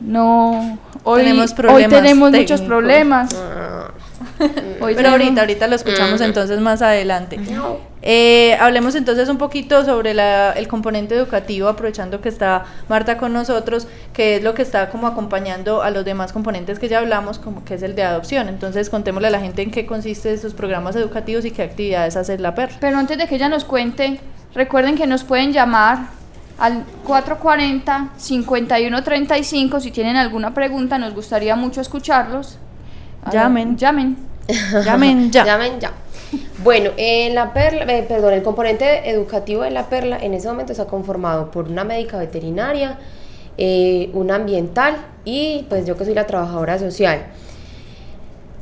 No, 0.00 0.78
hoy 1.04 1.22
Tenemos 1.22 1.50
hoy 1.50 1.56
problemas 1.56 1.90
tenemos 2.02 2.32
muchos 2.32 2.60
problemas. 2.62 3.30
Hoy 4.38 4.94
Pero 4.94 4.96
tenemos- 4.96 5.12
ahorita, 5.12 5.40
ahorita 5.40 5.66
lo 5.66 5.76
escuchamos 5.76 6.20
entonces 6.20 6.60
más 6.60 6.82
adelante. 6.82 7.38
Eh, 8.02 8.54
hablemos 8.60 8.94
entonces 8.94 9.30
un 9.30 9.38
poquito 9.38 9.82
sobre 9.86 10.12
la- 10.12 10.52
el 10.52 10.68
componente 10.68 11.14
educativo, 11.14 11.68
aprovechando 11.68 12.20
que 12.20 12.28
está 12.28 12.64
Marta 12.90 13.16
con 13.16 13.32
nosotros, 13.32 13.88
que 14.12 14.36
es 14.36 14.42
lo 14.44 14.52
que 14.52 14.60
está 14.60 14.90
como 14.90 15.06
acompañando 15.06 15.82
a 15.82 15.90
los 15.90 16.04
demás 16.04 16.32
componentes 16.34 16.78
que 16.78 16.88
ya 16.88 16.98
hablamos, 16.98 17.38
como 17.38 17.64
que 17.64 17.74
es 17.74 17.82
el 17.82 17.94
de 17.94 18.02
adopción. 18.02 18.48
Entonces, 18.48 18.90
contémosle 18.90 19.28
a 19.28 19.30
la 19.30 19.40
gente 19.40 19.62
en 19.62 19.70
qué 19.70 19.86
consiste 19.86 20.32
esos 20.34 20.52
programas 20.52 20.96
educativos 20.96 21.46
y 21.46 21.50
qué 21.50 21.62
actividades 21.62 22.16
hace 22.16 22.36
la 22.38 22.54
perla. 22.54 22.76
Pero 22.80 22.98
antes 22.98 23.16
de 23.16 23.26
que 23.26 23.36
ella 23.36 23.48
nos 23.48 23.64
cuente, 23.64 24.20
recuerden 24.54 24.96
que 24.96 25.06
nos 25.06 25.24
pueden 25.24 25.52
llamar 25.54 25.98
al 26.58 26.84
440-5135 27.06 29.80
si 29.80 29.90
tienen 29.90 30.16
alguna 30.16 30.54
pregunta, 30.54 30.98
nos 30.98 31.14
gustaría 31.14 31.56
mucho 31.56 31.80
escucharlos. 31.80 32.58
A 33.22 33.30
ver, 33.30 33.40
Llamen. 33.40 33.76
Llamen. 33.76 34.16
Llamen 34.84 35.30
ya. 35.30 35.44
Llamen 35.44 35.80
ya. 35.80 35.92
Bueno, 36.62 36.90
en 36.96 37.34
la 37.34 37.52
perla, 37.52 37.84
eh, 37.92 38.02
perdón, 38.02 38.34
el 38.34 38.42
componente 38.42 39.10
educativo 39.10 39.62
de 39.62 39.70
la 39.70 39.88
perla 39.88 40.18
en 40.18 40.34
ese 40.34 40.48
momento 40.48 40.72
está 40.72 40.86
conformado 40.86 41.50
por 41.50 41.68
una 41.68 41.84
médica 41.84 42.18
veterinaria, 42.18 42.98
eh, 43.58 44.10
una 44.12 44.36
ambiental 44.36 44.96
y 45.24 45.64
pues 45.68 45.86
yo 45.86 45.96
que 45.96 46.04
soy 46.04 46.14
la 46.14 46.26
trabajadora 46.26 46.78
social. 46.78 47.26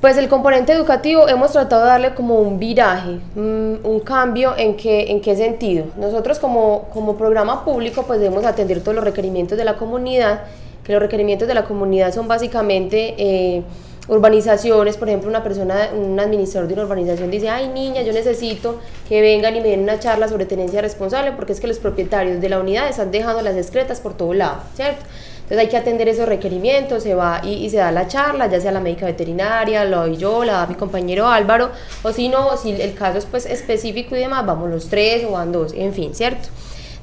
Pues 0.05 0.19
el 0.19 0.29
componente 0.29 0.71
educativo 0.71 1.31
hemos 1.31 1.53
tratado 1.53 1.85
de 1.85 1.89
darle 1.89 2.15
como 2.15 2.39
un 2.39 2.59
viraje, 2.59 3.21
mm, 3.37 3.87
un 3.87 4.01
cambio 4.01 4.53
en 4.55 4.77
qué, 4.77 5.11
en 5.11 5.23
qué 5.23 5.35
sentido. 5.35 5.87
Nosotros 5.97 6.39
como, 6.39 6.91
como 6.93 7.17
programa 7.17 7.65
público 7.65 8.03
pues 8.03 8.21
debemos 8.21 8.45
atender 8.45 8.83
todos 8.83 8.95
los 8.95 9.03
requerimientos 9.03 9.57
de 9.57 9.65
la 9.65 9.77
comunidad, 9.77 10.43
que 10.85 10.93
los 10.93 11.01
requerimientos 11.01 11.49
de 11.49 11.55
la 11.55 11.65
comunidad 11.65 12.13
son 12.13 12.29
básicamente 12.29 13.15
eh, 13.17 13.63
urbanizaciones, 14.07 14.99
por 14.99 15.09
ejemplo 15.09 15.31
una 15.31 15.43
persona, 15.43 15.89
un 15.99 16.21
administrador 16.21 16.69
de 16.69 16.75
una 16.75 16.83
urbanización 16.83 17.31
dice, 17.31 17.49
ay 17.49 17.69
niña, 17.69 18.03
yo 18.03 18.13
necesito 18.13 18.81
que 19.09 19.23
vengan 19.23 19.57
y 19.57 19.63
me 19.63 19.69
den 19.69 19.85
una 19.85 19.99
charla 20.01 20.29
sobre 20.29 20.45
tenencia 20.45 20.83
responsable 20.83 21.33
porque 21.33 21.55
es 21.55 21.61
que 21.61 21.67
los 21.67 21.79
propietarios 21.79 22.43
de 22.43 22.49
la 22.51 22.61
unidad 22.61 22.91
están 22.91 23.11
dejando 23.11 23.41
las 23.41 23.57
excretas 23.57 24.01
por 24.03 24.13
todo 24.13 24.35
lado, 24.35 24.59
¿cierto? 24.75 25.03
Entonces 25.45 25.59
hay 25.59 25.69
que 25.69 25.77
atender 25.77 26.09
esos 26.09 26.27
requerimientos, 26.27 27.03
se 27.03 27.15
va 27.15 27.43
y, 27.45 27.69
se 27.69 27.77
da 27.77 27.93
la 27.93 28.09
charla, 28.09 28.47
ya 28.47 28.59
sea 28.63 28.73
la 28.73 28.81
médica 28.81 29.05
veterinaria, 29.05 29.85
lo 29.85 29.99
doy 29.99 30.17
yo, 30.17 30.43
la 30.43 30.55
da 30.55 30.67
mi 30.67 30.75
compañero 30.75 31.29
Álvaro, 31.29 31.71
o 32.03 32.13
si 32.13 32.29
no, 32.29 32.57
si 32.57 32.73
el 32.73 32.95
caso 32.95 33.19
es 33.19 33.27
pues 33.27 33.45
específico 33.45 34.17
y 34.17 34.21
demás, 34.21 34.47
vamos 34.47 34.71
los 34.71 34.89
tres 34.89 35.23
o 35.29 35.33
van 35.33 35.53
dos, 35.53 35.75
en 35.75 35.93
fin, 35.93 36.15
¿cierto? 36.15 36.49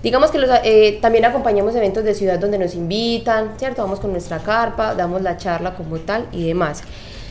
Digamos 0.01 0.31
que 0.31 0.39
los, 0.39 0.49
eh, 0.63 0.97
también 1.03 1.25
acompañamos 1.25 1.75
eventos 1.75 2.03
de 2.03 2.15
ciudad 2.15 2.39
donde 2.39 2.57
nos 2.57 2.73
invitan, 2.73 3.51
¿cierto? 3.57 3.83
Vamos 3.83 3.99
con 3.99 4.11
nuestra 4.11 4.39
carpa, 4.39 4.95
damos 4.95 5.21
la 5.21 5.37
charla 5.37 5.75
como 5.75 5.99
tal 5.99 6.25
y 6.31 6.47
demás. 6.47 6.81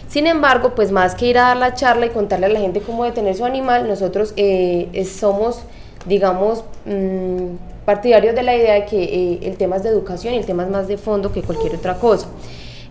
Sin 0.07 0.29
embargo, 0.29 0.77
pues 0.77 0.93
más 0.93 1.17
que 1.17 1.27
ir 1.27 1.39
a 1.39 1.49
dar 1.49 1.57
la 1.57 1.75
charla 1.75 2.07
y 2.07 2.11
contarle 2.11 2.47
a 2.47 2.51
la 2.51 2.61
gente 2.61 2.81
cómo 2.81 3.05
detener 3.05 3.35
su 3.35 3.45
animal, 3.45 3.89
nosotros 3.89 4.33
eh, 4.37 5.05
somos, 5.05 5.63
digamos, 6.07 6.63
mm, 6.85 7.70
partidarios 7.85 8.35
de 8.35 8.43
la 8.43 8.57
idea 8.57 8.75
de 8.75 8.85
que 8.87 9.03
eh, 9.03 9.39
el 9.43 9.57
tema 9.57 9.77
es 9.77 9.83
de 9.83 9.91
educación 9.91 10.35
y 10.35 10.39
el 10.39 10.47
tema 10.47 10.65
es 10.65 10.71
más 10.71 10.89
de 10.89 10.97
fondo 10.97 11.33
que 11.33 11.43
cualquier 11.43 11.75
otra 11.75 11.95
cosa. 11.95 12.29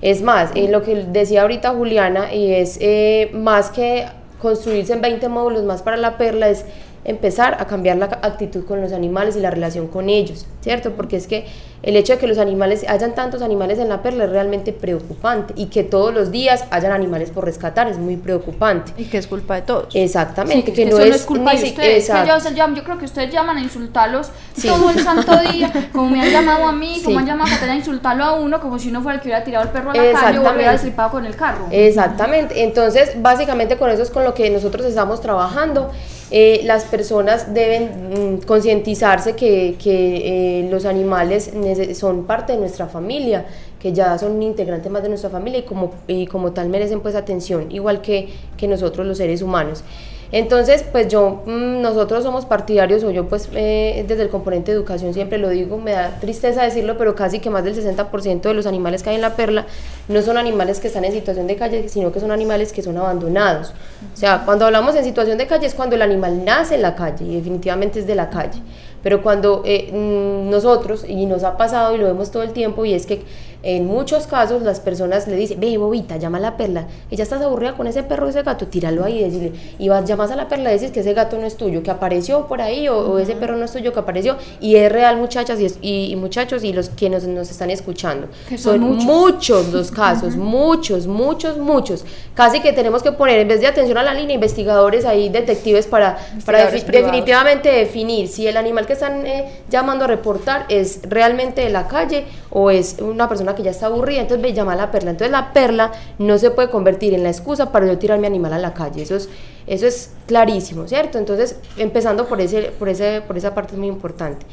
Es 0.02 0.22
más, 0.22 0.52
eh, 0.56 0.70
lo 0.70 0.82
que 0.82 0.96
decía 0.96 1.42
ahorita 1.42 1.72
Juliana, 1.72 2.34
y 2.34 2.54
es 2.54 2.78
eh, 2.82 3.30
más 3.34 3.70
que 3.70 4.06
construirse 4.42 4.94
en 4.94 5.02
20 5.02 5.28
módulos 5.28 5.64
más 5.64 5.82
para 5.82 5.98
la 5.98 6.18
perla, 6.18 6.50
es 6.50 6.66
empezar 7.06 7.58
a 7.60 7.66
cambiar 7.66 7.97
la 7.97 8.06
actitud 8.06 8.66
con 8.66 8.82
los 8.82 8.91
animales 8.93 9.36
y 9.36 9.39
la 9.39 9.50
relación 9.52 9.88
con 9.88 10.10
ellos, 10.10 10.45
¿cierto? 10.62 10.91
Porque 10.91 11.16
es 11.18 11.28
que 11.28 11.45
el 11.82 11.95
hecho 11.95 12.12
de 12.12 12.20
que 12.20 12.28
los 12.28 12.38
animales, 12.39 12.84
hayan 12.89 13.16
tantos 13.16 13.41
animales 13.41 13.80
en 13.80 13.88
la 13.88 14.02
perla 14.02 14.26
es 14.26 14.30
realmente 14.32 14.74
preocupante 14.74 15.54
y 15.56 15.68
que 15.68 15.84
todos 15.84 16.14
los 16.14 16.30
días 16.30 16.66
hayan 16.72 16.91
animales 16.91 17.30
por 17.30 17.45
rescatar 17.45 17.88
es 17.88 17.97
muy 17.97 18.18
preocupante. 18.18 18.91
Y 18.97 19.06
que 19.06 19.18
es 19.18 19.28
culpa 19.28 19.56
de 19.56 19.62
todos. 19.62 19.95
Exactamente, 19.95 20.58
Sí, 20.58 20.74
que, 20.74 20.74
que 20.74 20.86
no, 20.91 20.97
eso 20.97 21.04
es, 21.04 21.10
no 21.10 21.16
es 21.16 21.22
culpa 21.24 21.54
ni 21.54 21.60
de 21.62 21.68
ustedes. 21.70 21.88
que 21.88 21.97
exacto. 22.00 22.32
ellos 22.32 22.43
se 22.43 22.54
llaman- 22.54 22.76
yo 22.76 22.84
creo 22.84 22.97
que 22.97 23.06
ustedes 23.06 23.32
llaman 23.32 23.56
a 23.58 23.62
insultarlos 23.62 24.30
Sí. 24.58 24.68
todo 24.68 24.89
el 24.89 25.00
santo 25.00 25.32
día, 25.54 25.72
como 25.93 26.10
me 26.10 26.22
han 26.22 26.30
llamado 26.32 26.68
a 26.68 26.74
mí, 26.74 27.00
como 27.02 27.16
Sí. 27.18 27.22
han 27.22 27.26
llamado 27.28 27.47
a 27.47 27.54
Catalina 27.54 27.74
a 27.76 27.78
insultarlo 27.78 28.24
a 28.26 28.34
uno, 28.34 28.60
como 28.60 28.78
si 28.78 28.89
uno 28.89 29.02
fuera 29.02 29.16
el 29.16 29.22
que 29.22 29.30
hubiera 29.30 29.45
tirado 29.45 29.64
el 29.66 29.72
perro 29.72 29.91
a 29.91 29.93
la 29.95 30.12
calle 30.20 30.38
o 30.39 30.41
hubiera 30.54 30.74
destripado 30.74 31.12
con 31.12 31.26
el 31.26 31.36
carro. 31.38 31.68
Exactamente, 31.72 32.62
entonces 32.64 33.12
básicamente 33.22 33.78
con 33.78 33.89
eso 33.89 34.04
es 34.04 34.10
con 34.10 34.26
lo 34.26 34.34
que 34.34 34.50
nosotros 34.50 34.86
estamos 34.86 35.22
trabajando. 35.22 35.91
Eh, 36.32 36.62
las 36.64 36.84
personas 36.86 37.54
deben 37.54 38.36
mm, 38.36 38.42
concientizarse 38.42 39.36
que, 39.36 39.76
que, 39.82 40.60
eh, 40.60 40.70
los 40.70 40.86
animales 40.86 41.52
son 41.96 42.26
parte 42.26 42.54
de 42.54 42.60
nuestra 42.60 42.88
familia, 42.88 43.46
que 43.80 43.94
ya 43.94 44.18
son 44.18 44.34
un 44.34 44.44
integrante 44.44 44.90
más 44.90 45.02
de 45.02 45.10
nuestra 45.10 45.30
familia 45.32 45.60
y 45.60 45.64
como, 45.64 45.92
y 46.08 46.28
como 46.28 46.52
tal 46.52 46.70
merecen 46.70 47.02
pues 47.02 47.16
atención, 47.16 47.72
igual 47.72 48.02
que, 48.02 48.30
que 48.58 48.68
nosotros 48.68 49.08
los 49.08 49.18
seres 49.18 49.42
humanos. 49.42 49.84
Entonces, 50.32 50.84
pues 50.92 51.08
yo, 51.08 51.42
mm, 51.46 51.82
nosotros 51.82 52.24
somos 52.24 52.46
partidarios, 52.46 53.04
o 53.04 53.10
yo 53.10 53.28
pues 53.28 53.50
eh, 53.54 54.06
desde 54.08 54.24
el 54.24 54.30
componente 54.30 54.72
educación 54.72 55.14
siempre 55.14 55.40
lo 55.40 55.50
digo, 55.50 55.78
me 55.80 55.92
da 55.92 56.20
tristeza 56.20 56.64
decirlo, 56.64 56.98
pero 57.00 57.16
casi 57.16 57.40
que 57.40 57.50
más 57.50 57.64
del 57.64 57.76
60% 57.76 58.42
de 58.42 58.54
los 58.54 58.68
animales 58.68 59.02
que 59.02 59.10
hay 59.10 59.16
en 59.16 59.22
la 59.22 59.36
perla 59.36 59.66
no 60.08 60.22
son 60.22 60.38
animales 60.38 60.80
que 60.80 60.88
están 60.88 61.04
en 61.06 61.14
situación 61.14 61.48
de 61.48 61.56
calle, 61.56 61.90
sino 61.90 62.12
que 62.12 62.20
son 62.20 62.32
animales 62.32 62.72
que 62.72 62.84
son 62.84 62.98
abandonados. 62.98 63.74
O 64.14 64.18
sea, 64.18 64.44
cuando 64.46 64.66
hablamos 64.66 64.96
en 64.96 65.04
situación 65.04 65.38
de 65.40 65.48
calle 65.48 65.66
es 65.66 65.74
cuando 65.74 65.96
el 65.96 66.02
animal 66.04 66.46
nace 66.46 66.76
en 66.76 66.84
la 66.84 66.96
calle 66.96 67.26
y 67.26 67.36
definitivamente 67.36 68.00
es 68.00 68.06
de 68.06 68.16
la 68.16 68.30
calle. 68.30 68.62
Pero 69.02 69.24
cuando 69.24 69.64
eh, 69.66 69.90
mm, 69.92 70.50
nosotros, 70.50 71.06
y 71.08 71.26
nos 71.26 71.44
ha 71.44 71.58
pasado 71.58 71.96
y 71.96 71.98
lo 71.98 72.06
vemos 72.06 72.32
todo 72.32 72.44
el 72.44 72.52
tiempo, 72.52 72.86
y 72.86 72.94
es 72.94 73.06
que 73.06 73.24
en 73.62 73.86
muchos 73.88 74.26
casos 74.28 74.62
las 74.62 74.80
personas 74.80 75.28
le 75.28 75.36
dicen, 75.36 75.60
ve 75.60 75.78
bobita, 75.78 76.18
llama 76.18 76.38
a 76.38 76.41
la 76.41 76.57
perla, 76.57 76.88
ella 77.12 77.24
estás 77.24 77.41
aburrida 77.41 77.74
con 77.76 77.88
ese 77.88 78.03
perro 78.03 78.30
ese 78.30 78.41
gato, 78.43 78.68
tíralo 78.68 79.03
ahí 79.03 79.20
y 79.20 79.24
decirle, 79.24 79.51
y 79.78 79.89
vas, 79.89 80.05
llamas 80.05 80.32
a 80.32 80.36
la 80.36 80.47
perla 80.47 80.70
y 80.72 80.74
dices 80.76 80.91
que 80.91 81.01
ese 81.01 81.14
gato 81.14 81.38
no 81.38 81.45
es 81.45 81.57
tuyo, 81.57 81.84
que 81.84 81.91
apareció 81.91 82.47
por 82.47 82.62
ahí, 82.62 82.88
o, 82.88 82.97
o 82.97 83.20
ese 83.20 83.36
perro 83.36 83.57
no 83.57 83.66
es 83.66 83.72
tuyo, 83.74 83.91
que 83.91 83.99
apareció, 83.99 84.38
y 84.62 84.76
es 84.76 84.91
real 84.91 85.18
muchachas 85.18 85.60
y, 85.60 85.66
es- 85.66 85.78
y- 85.82 86.12
y 86.12 86.16
muchachos 86.16 86.64
y 86.64 86.72
los 86.74 86.89
que 86.89 87.10
nos, 87.10 87.24
nos 87.26 87.51
están 87.51 87.70
escuchando. 87.70 88.28
Que 88.47 88.57
son 88.57 88.80
muchos. 88.80 89.03
muchos 89.05 89.74
los 89.74 89.91
casos, 89.91 90.36
muchos, 90.36 91.07
muchos, 91.07 91.57
muchos. 91.57 92.05
Casi 92.36 92.62
que 92.62 92.72
tenemos 92.74 93.03
que 93.03 93.12
poner, 93.12 93.39
en 93.39 93.47
vez 93.49 93.60
de 93.62 93.68
atención 93.68 93.97
a 93.97 94.03
la 94.03 94.14
línea, 94.14 94.36
investigadores 94.36 95.03
ahí, 95.05 95.30
detectives 95.30 95.86
para, 95.88 96.16
para 96.45 96.60
Investigadores 96.60 96.84
defi- 96.84 96.86
privados. 96.86 97.12
definitivamente 97.12 97.70
definir 97.72 98.28
si 98.28 98.47
el 98.47 98.55
animal 98.57 98.86
que 98.88 98.93
están 98.93 99.26
eh, 99.28 99.49
llamando 99.70 100.05
a 100.05 100.07
reportar 100.07 100.66
es 100.70 101.01
realmente 101.03 101.62
de 101.62 101.70
la 101.70 101.88
calle 101.88 102.26
o 102.51 102.72
es 102.72 102.97
una 103.01 103.28
persona 103.28 103.49
que 103.56 103.64
ya 103.64 103.72
está 103.72 103.88
aburrida, 103.88 104.22
entonces 104.22 104.41
ve, 104.41 104.54
llama 104.54 104.74
a 104.74 104.76
la 104.76 104.91
perla. 104.91 105.12
Entonces 105.12 105.32
la 105.32 105.54
perla 105.54 105.91
no 106.18 106.38
se 106.38 106.52
puede 106.52 106.70
convertir 106.70 107.14
en 107.14 107.24
la 107.24 107.30
excusa 107.30 107.72
para 107.72 107.86
yo 107.88 107.97
tirar 107.97 108.20
mi 108.20 108.28
animal 108.28 108.54
a 108.54 108.60
la 108.60 108.74
calle, 108.74 109.02
eso 109.02 109.16
es, 109.16 109.30
eso 109.68 109.88
es 109.88 110.12
clarísimo, 110.28 110.88
¿cierto? 110.88 111.18
Entonces, 111.18 111.58
empezando 111.78 112.28
por, 112.28 112.41
ese, 112.41 112.72
por, 112.78 112.89
ese, 112.89 113.22
por 113.26 113.38
esa 113.38 113.54
parte 113.54 113.74
es 113.74 113.80
muy 113.80 113.88
importante. 113.88 114.45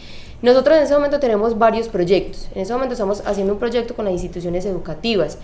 Nosotros 0.42 0.76
en 0.76 0.84
ese 0.84 0.94
momento 0.94 1.18
tenemos 1.18 1.59
varios 1.59 1.88
proyectos. 1.88 2.49
En 2.55 2.62
ese 2.62 2.72
momento 2.72 2.92
estamos 2.92 3.22
haciendo 3.24 3.55
un 3.55 3.59
proyecto 3.59 3.94
con 3.94 4.05
las 4.05 4.12
instituciones 4.12 4.66
educativas, 4.66 5.38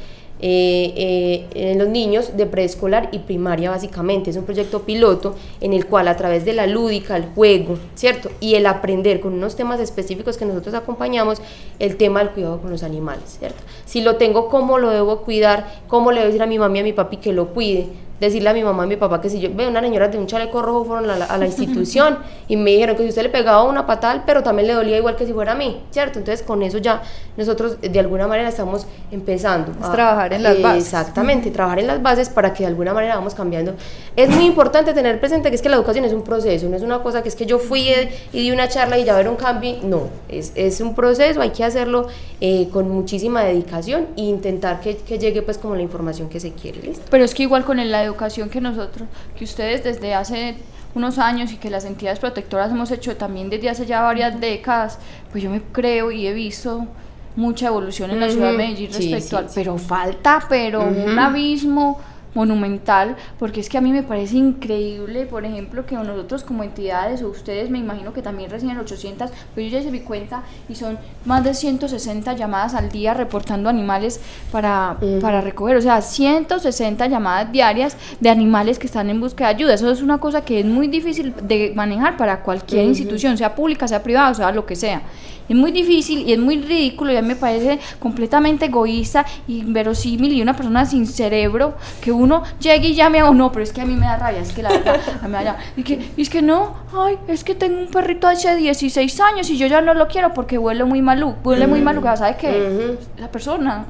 eh, 0.44 1.46
eh, 1.54 1.70
en 1.70 1.78
los 1.78 1.88
niños 1.88 2.36
de 2.36 2.46
preescolar 2.46 3.08
y 3.12 3.20
primaria 3.20 3.70
básicamente. 3.70 4.30
Es 4.30 4.36
un 4.36 4.44
proyecto 4.44 4.82
piloto 4.82 5.36
en 5.60 5.72
el 5.72 5.86
cual 5.86 6.08
a 6.08 6.16
través 6.16 6.44
de 6.44 6.52
la 6.52 6.66
lúdica, 6.66 7.16
el 7.16 7.26
juego, 7.26 7.78
¿cierto? 7.94 8.28
Y 8.40 8.56
el 8.56 8.66
aprender 8.66 9.20
con 9.20 9.34
unos 9.34 9.54
temas 9.54 9.78
específicos 9.78 10.36
que 10.36 10.44
nosotros 10.44 10.74
acompañamos, 10.74 11.40
el 11.78 11.96
tema 11.96 12.18
del 12.18 12.30
cuidado 12.30 12.60
con 12.60 12.70
los 12.70 12.82
animales, 12.82 13.36
¿cierto? 13.38 13.62
Si 13.84 14.00
lo 14.00 14.16
tengo, 14.16 14.48
¿cómo 14.48 14.78
lo 14.78 14.90
debo 14.90 15.22
cuidar? 15.22 15.82
¿Cómo 15.86 16.10
le 16.10 16.20
debo 16.20 16.26
decir 16.26 16.42
a 16.42 16.46
mi 16.46 16.58
mami 16.58 16.78
y 16.78 16.80
a 16.80 16.84
mi 16.84 16.92
papi 16.92 17.18
que 17.18 17.32
lo 17.32 17.54
cuide? 17.54 17.86
Decirle 18.26 18.48
a 18.50 18.54
mi 18.54 18.62
mamá 18.64 18.84
y 18.84 18.88
mi 18.88 18.96
papá 18.96 19.20
que 19.20 19.28
si 19.28 19.40
yo 19.40 19.50
veo 19.54 19.68
una 19.68 19.80
señora 19.80 20.08
de 20.08 20.18
un 20.18 20.26
chaleco 20.26 20.62
rojo 20.62 20.84
fueron 20.84 21.10
a 21.10 21.16
la, 21.16 21.24
a 21.26 21.36
la 21.38 21.46
institución 21.46 22.18
y 22.48 22.56
me 22.56 22.70
dijeron 22.70 22.96
que 22.96 23.02
si 23.02 23.08
usted 23.10 23.22
le 23.22 23.28
pegaba 23.28 23.62
una 23.64 23.86
patada 23.86 24.12
al 24.12 24.24
perro 24.24 24.42
también 24.42 24.68
le 24.68 24.74
dolía 24.74 24.96
igual 24.96 25.16
que 25.16 25.26
si 25.26 25.32
fuera 25.32 25.52
a 25.52 25.54
mí, 25.54 25.80
¿cierto? 25.90 26.18
Entonces 26.18 26.44
con 26.46 26.62
eso 26.62 26.78
ya 26.78 27.02
nosotros 27.36 27.80
de 27.80 27.98
alguna 28.00 28.26
manera 28.26 28.48
estamos 28.48 28.86
empezando 29.10 29.72
Es 29.72 29.90
trabajar 29.92 30.32
en 30.32 30.42
las 30.42 30.60
bases. 30.62 30.84
Exactamente, 30.84 31.50
trabajar 31.50 31.78
en 31.80 31.86
las 31.86 32.02
bases 32.02 32.28
para 32.28 32.52
que 32.52 32.62
de 32.62 32.68
alguna 32.68 32.92
manera 32.94 33.16
vamos 33.16 33.34
cambiando. 33.34 33.74
Es 34.16 34.28
muy 34.30 34.44
importante 34.46 34.92
tener 34.94 35.18
presente 35.20 35.48
que 35.50 35.56
es 35.56 35.62
que 35.62 35.68
la 35.68 35.76
educación 35.76 36.04
es 36.04 36.12
un 36.12 36.22
proceso, 36.22 36.68
no 36.68 36.76
es 36.76 36.82
una 36.82 37.02
cosa 37.02 37.22
que 37.22 37.28
es 37.28 37.36
que 37.36 37.46
yo 37.46 37.58
fui 37.58 37.88
eh, 37.88 38.10
y 38.32 38.40
di 38.40 38.50
una 38.50 38.68
charla 38.68 38.98
y 38.98 39.04
ya 39.04 39.16
ver 39.16 39.28
un 39.28 39.36
cambio, 39.36 39.76
no, 39.82 40.08
es, 40.28 40.52
es 40.54 40.80
un 40.80 40.94
proceso, 40.94 41.40
hay 41.40 41.50
que 41.50 41.64
hacerlo 41.64 42.06
eh, 42.40 42.68
con 42.72 42.88
muchísima 42.90 43.42
dedicación 43.42 44.06
e 44.16 44.22
intentar 44.22 44.80
que, 44.80 44.96
que 44.96 45.18
llegue 45.18 45.42
pues 45.42 45.58
como 45.58 45.74
la 45.76 45.82
información 45.82 46.28
que 46.28 46.40
se 46.40 46.52
quiere, 46.52 46.80
¿listo? 46.82 47.04
Pero 47.10 47.24
es 47.24 47.34
que 47.34 47.42
igual 47.44 47.64
con 47.64 47.78
el- 47.78 47.90
la 47.90 48.02
educación 48.02 48.11
que 48.50 48.60
nosotros, 48.60 49.08
que 49.36 49.44
ustedes 49.44 49.84
desde 49.84 50.14
hace 50.14 50.56
unos 50.94 51.18
años 51.18 51.52
y 51.52 51.56
que 51.56 51.70
las 51.70 51.84
entidades 51.84 52.18
protectoras 52.18 52.70
hemos 52.70 52.90
hecho 52.90 53.16
también 53.16 53.48
desde 53.48 53.70
hace 53.70 53.86
ya 53.86 54.02
varias 54.02 54.40
décadas, 54.40 54.98
pues 55.30 55.42
yo 55.42 55.50
me 55.50 55.62
creo 55.62 56.10
y 56.10 56.26
he 56.26 56.32
visto 56.32 56.86
mucha 57.34 57.68
evolución 57.68 58.10
en 58.10 58.20
la 58.20 58.28
ciudad 58.28 58.50
de 58.50 58.58
Medellín 58.58 58.92
sí, 58.92 59.10
respecto 59.10 59.28
sí, 59.28 59.36
al... 59.36 59.48
sí. 59.48 59.54
Pero 59.54 59.78
falta, 59.78 60.44
pero 60.48 60.82
un 60.82 61.18
abismo 61.18 62.00
monumental, 62.34 63.16
porque 63.38 63.60
es 63.60 63.68
que 63.68 63.78
a 63.78 63.80
mí 63.80 63.92
me 63.92 64.02
parece 64.02 64.36
increíble, 64.36 65.26
por 65.26 65.44
ejemplo, 65.44 65.84
que 65.86 65.94
nosotros 65.94 66.44
como 66.44 66.62
entidades 66.62 67.22
o 67.22 67.28
ustedes 67.28 67.70
me 67.70 67.78
imagino 67.78 68.12
que 68.12 68.22
también 68.22 68.50
reciben 68.50 68.78
800, 68.78 69.30
pues 69.54 69.66
yo 69.66 69.72
ya 69.72 69.80
hice 69.80 69.90
mi 69.90 70.00
cuenta 70.00 70.42
y 70.68 70.74
son 70.74 70.98
más 71.24 71.44
de 71.44 71.54
160 71.54 72.32
llamadas 72.34 72.74
al 72.74 72.90
día 72.90 73.14
reportando 73.14 73.68
animales 73.68 74.20
para, 74.50 74.96
para 75.20 75.40
recoger, 75.40 75.76
o 75.76 75.82
sea, 75.82 76.00
160 76.00 77.06
llamadas 77.06 77.52
diarias 77.52 77.96
de 78.20 78.30
animales 78.30 78.78
que 78.78 78.86
están 78.86 79.10
en 79.10 79.20
búsqueda 79.20 79.48
de 79.48 79.54
ayuda. 79.54 79.74
Eso 79.74 79.90
es 79.90 80.02
una 80.02 80.18
cosa 80.18 80.44
que 80.44 80.60
es 80.60 80.66
muy 80.66 80.88
difícil 80.88 81.34
de 81.42 81.72
manejar 81.74 82.16
para 82.16 82.42
cualquier 82.42 82.84
institución, 82.84 83.36
sea 83.36 83.54
pública, 83.54 83.86
sea 83.86 84.02
privada, 84.02 84.34
sea 84.34 84.52
lo 84.52 84.64
que 84.64 84.76
sea. 84.76 85.02
Es 85.48 85.56
muy 85.56 85.72
difícil 85.72 86.20
y 86.26 86.32
es 86.32 86.38
muy 86.38 86.62
ridículo, 86.62 87.12
ya 87.12 87.20
me 87.20 87.36
parece 87.36 87.78
completamente 87.98 88.66
egoísta 88.66 89.26
y 89.48 89.58
inverosímil 89.58 90.32
y 90.32 90.40
una 90.40 90.54
persona 90.54 90.86
sin 90.86 91.06
cerebro 91.06 91.74
que 92.00 92.12
uno 92.22 92.42
llegue 92.60 92.88
y 92.88 92.94
llame 92.94 93.20
a 93.20 93.30
uno, 93.30 93.52
pero 93.52 93.62
es 93.62 93.72
que 93.72 93.80
a 93.80 93.84
mí 93.84 93.94
me 93.94 94.06
da 94.06 94.16
rabia, 94.16 94.40
es 94.40 94.52
que 94.52 94.62
la 94.62 94.70
verdad, 94.70 95.00
a 95.20 95.26
mí 95.26 95.32
me 95.32 95.44
da 95.44 95.52
rabia. 95.52 95.56
y 95.76 95.82
que 95.82 96.12
y 96.16 96.22
es 96.22 96.30
que 96.30 96.42
no, 96.42 96.74
ay, 96.96 97.18
es 97.28 97.44
que 97.44 97.54
tengo 97.54 97.78
un 97.80 97.88
perrito 97.88 98.26
hace 98.28 98.56
16 98.56 99.20
años 99.20 99.50
y 99.50 99.56
yo 99.56 99.66
ya 99.66 99.80
no 99.80 99.94
lo 99.94 100.08
quiero 100.08 100.32
porque 100.32 100.58
huele 100.58 100.84
muy 100.84 101.02
maluco, 101.02 101.36
huele 101.44 101.66
muy 101.66 101.80
maluco, 101.80 102.14
¿sabes 102.16 102.36
qué? 102.36 102.96
La 103.18 103.30
persona. 103.30 103.86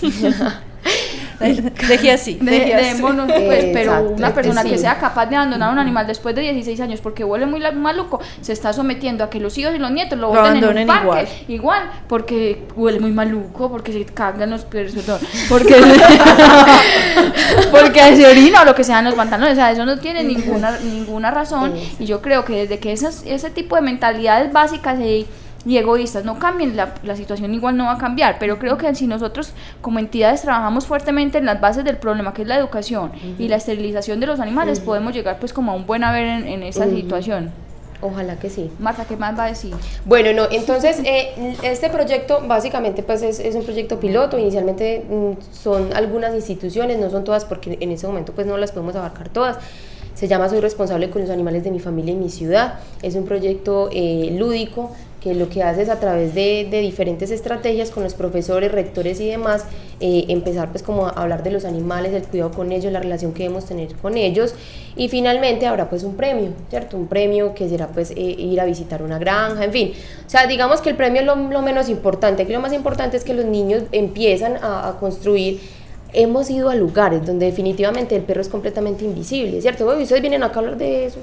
Deje 1.40 2.12
así, 2.12 2.34
De- 2.40 2.50
dejémonos, 2.50 3.26
pues, 3.32 3.64
pero 3.72 3.92
Exacto, 3.92 4.10
una 4.16 4.34
persona 4.34 4.62
que 4.62 4.76
sea 4.78 4.98
capaz 4.98 5.26
de 5.26 5.36
abandonar 5.36 5.72
un 5.72 5.78
animal 5.78 6.06
después 6.06 6.34
de 6.34 6.42
16 6.42 6.80
años 6.80 7.00
porque 7.00 7.24
huele 7.24 7.46
muy 7.46 7.60
la- 7.60 7.72
maluco, 7.72 8.20
se 8.42 8.52
está 8.52 8.72
sometiendo 8.72 9.24
a 9.24 9.30
que 9.30 9.40
los 9.40 9.56
hijos 9.58 9.74
y 9.74 9.78
los 9.78 9.90
nietos 9.90 10.18
lo 10.18 10.32
Lo 10.34 10.40
boten 10.40 10.56
en 10.56 10.58
un 10.58 10.64
abandonen 10.64 10.86
parque. 10.86 11.04
igual. 11.04 11.28
Igual. 11.48 11.90
porque 12.08 12.66
huele 12.76 13.00
muy 13.00 13.10
maluco, 13.12 13.70
porque 13.70 13.92
se 13.92 14.04
cagan 14.04 14.50
los 14.50 14.64
perros, 14.64 14.92
perdón, 14.92 15.20
porque, 15.48 15.74
porque 17.70 18.16
se 18.16 18.26
orina 18.26 18.62
o 18.62 18.64
lo 18.64 18.74
que 18.74 18.84
sea 18.84 18.98
en 18.98 19.06
los 19.06 19.14
pantalones. 19.14 19.52
O 19.52 19.56
sea, 19.56 19.70
eso 19.70 19.84
no 19.84 19.98
tiene 19.98 20.22
ninguna, 20.24 20.78
ninguna 20.82 21.30
razón. 21.30 21.74
Y 21.98 22.04
yo 22.06 22.20
creo 22.20 22.44
que 22.44 22.52
desde 22.54 22.78
que 22.78 22.92
esas, 22.92 23.22
ese 23.26 23.50
tipo 23.50 23.76
de 23.76 23.82
mentalidades 23.82 24.52
básicas 24.52 24.98
y, 25.00 25.26
y 25.66 25.76
egoístas 25.76 26.24
no 26.24 26.38
cambien, 26.38 26.76
la, 26.76 26.94
la 27.02 27.16
situación 27.16 27.52
igual 27.52 27.76
no 27.76 27.84
va 27.84 27.92
a 27.92 27.98
cambiar. 27.98 28.36
Pero 28.38 28.58
creo 28.58 28.78
que 28.78 28.94
si 28.94 29.06
nosotros 29.06 29.52
como 29.80 29.98
entidades 29.98 30.42
trabajamos 30.42 30.86
fuertemente 30.86 31.38
en 31.38 31.46
las 31.46 31.60
bases 31.60 31.84
del 31.84 31.96
problema, 31.98 32.32
que 32.32 32.42
es 32.42 32.48
la 32.48 32.56
educación 32.56 33.12
y 33.38 33.48
la 33.48 33.56
esterilización 33.56 34.20
de 34.20 34.26
los 34.26 34.40
animales, 34.40 34.80
podemos 34.80 35.14
llegar 35.14 35.38
pues 35.38 35.52
como 35.52 35.72
a 35.72 35.74
un 35.74 35.86
buen 35.86 36.04
haber 36.04 36.24
en, 36.24 36.48
en 36.48 36.62
esa 36.62 36.88
situación. 36.88 37.50
Ojalá 38.02 38.36
que 38.36 38.48
sí. 38.48 38.70
Marta, 38.78 39.04
¿qué 39.04 39.16
más 39.16 39.38
va 39.38 39.44
a 39.44 39.48
decir? 39.48 39.74
Bueno, 40.06 40.32
no, 40.32 40.48
entonces 40.50 41.00
eh, 41.04 41.56
este 41.62 41.90
proyecto 41.90 42.40
básicamente 42.46 43.02
pues 43.02 43.22
es, 43.22 43.40
es 43.40 43.54
un 43.54 43.62
proyecto 43.62 44.00
piloto, 44.00 44.38
inicialmente 44.38 45.04
mm, 45.08 45.32
son 45.52 45.92
algunas 45.92 46.34
instituciones, 46.34 46.98
no 46.98 47.10
son 47.10 47.24
todas 47.24 47.44
porque 47.44 47.76
en 47.78 47.90
ese 47.90 48.06
momento 48.06 48.32
pues 48.32 48.46
no 48.46 48.56
las 48.56 48.72
podemos 48.72 48.96
abarcar 48.96 49.28
todas. 49.28 49.58
Se 50.14 50.28
llama 50.28 50.48
Soy 50.48 50.60
responsable 50.60 51.08
con 51.10 51.22
los 51.22 51.30
animales 51.30 51.62
de 51.64 51.70
mi 51.70 51.80
familia 51.80 52.12
y 52.12 52.16
mi 52.16 52.30
ciudad. 52.30 52.80
Es 53.02 53.14
un 53.14 53.24
proyecto 53.24 53.90
eh, 53.92 54.34
lúdico 54.38 54.92
que 55.20 55.34
lo 55.34 55.48
que 55.48 55.62
hace 55.62 55.82
es 55.82 55.88
a 55.88 56.00
través 56.00 56.34
de, 56.34 56.66
diferentes 56.70 57.30
estrategias 57.30 57.90
con 57.90 58.02
los 58.02 58.14
profesores, 58.14 58.72
rectores 58.72 59.20
y 59.20 59.28
demás, 59.28 59.64
eh, 60.00 60.24
empezar 60.28 60.70
pues 60.70 60.82
como 60.82 61.06
a 61.06 61.10
hablar 61.10 61.42
de 61.42 61.50
los 61.50 61.64
animales, 61.64 62.12
del 62.12 62.22
cuidado 62.22 62.50
con 62.50 62.72
ellos, 62.72 62.92
la 62.92 63.00
relación 63.00 63.32
que 63.32 63.42
debemos 63.42 63.66
tener 63.66 63.94
con 63.96 64.16
ellos 64.16 64.54
y 64.96 65.08
finalmente 65.08 65.66
habrá 65.66 65.90
pues 65.90 66.02
un 66.02 66.16
premio, 66.16 66.50
¿cierto? 66.70 66.96
Un 66.96 67.06
premio 67.06 67.54
que 67.54 67.68
será 67.68 67.88
pues 67.88 68.10
eh, 68.12 68.20
ir 68.20 68.60
a 68.60 68.64
visitar 68.64 69.02
una 69.02 69.18
granja, 69.18 69.64
en 69.64 69.72
fin. 69.72 69.92
O 70.26 70.30
sea, 70.30 70.46
digamos 70.46 70.80
que 70.80 70.90
el 70.90 70.96
premio 70.96 71.20
es 71.20 71.26
lo, 71.26 71.62
menos 71.62 71.88
importante, 71.88 72.46
que 72.46 72.52
lo 72.52 72.60
más 72.60 72.72
importante 72.72 73.16
es 73.16 73.24
que 73.24 73.34
los 73.34 73.44
niños 73.44 73.82
empiezan 73.92 74.56
a 74.62 74.96
construir 74.98 75.60
hemos 76.12 76.50
ido 76.50 76.70
a 76.70 76.74
lugares 76.74 77.24
donde 77.24 77.46
definitivamente 77.46 78.16
el 78.16 78.22
perro 78.22 78.40
es 78.40 78.48
completamente 78.48 79.04
invisible, 79.04 79.60
¿cierto? 79.60 79.86
Ustedes 79.86 80.20
vienen 80.20 80.42
acá 80.42 80.56
a 80.56 80.58
hablar 80.60 80.76
de 80.78 81.06
eso, 81.06 81.18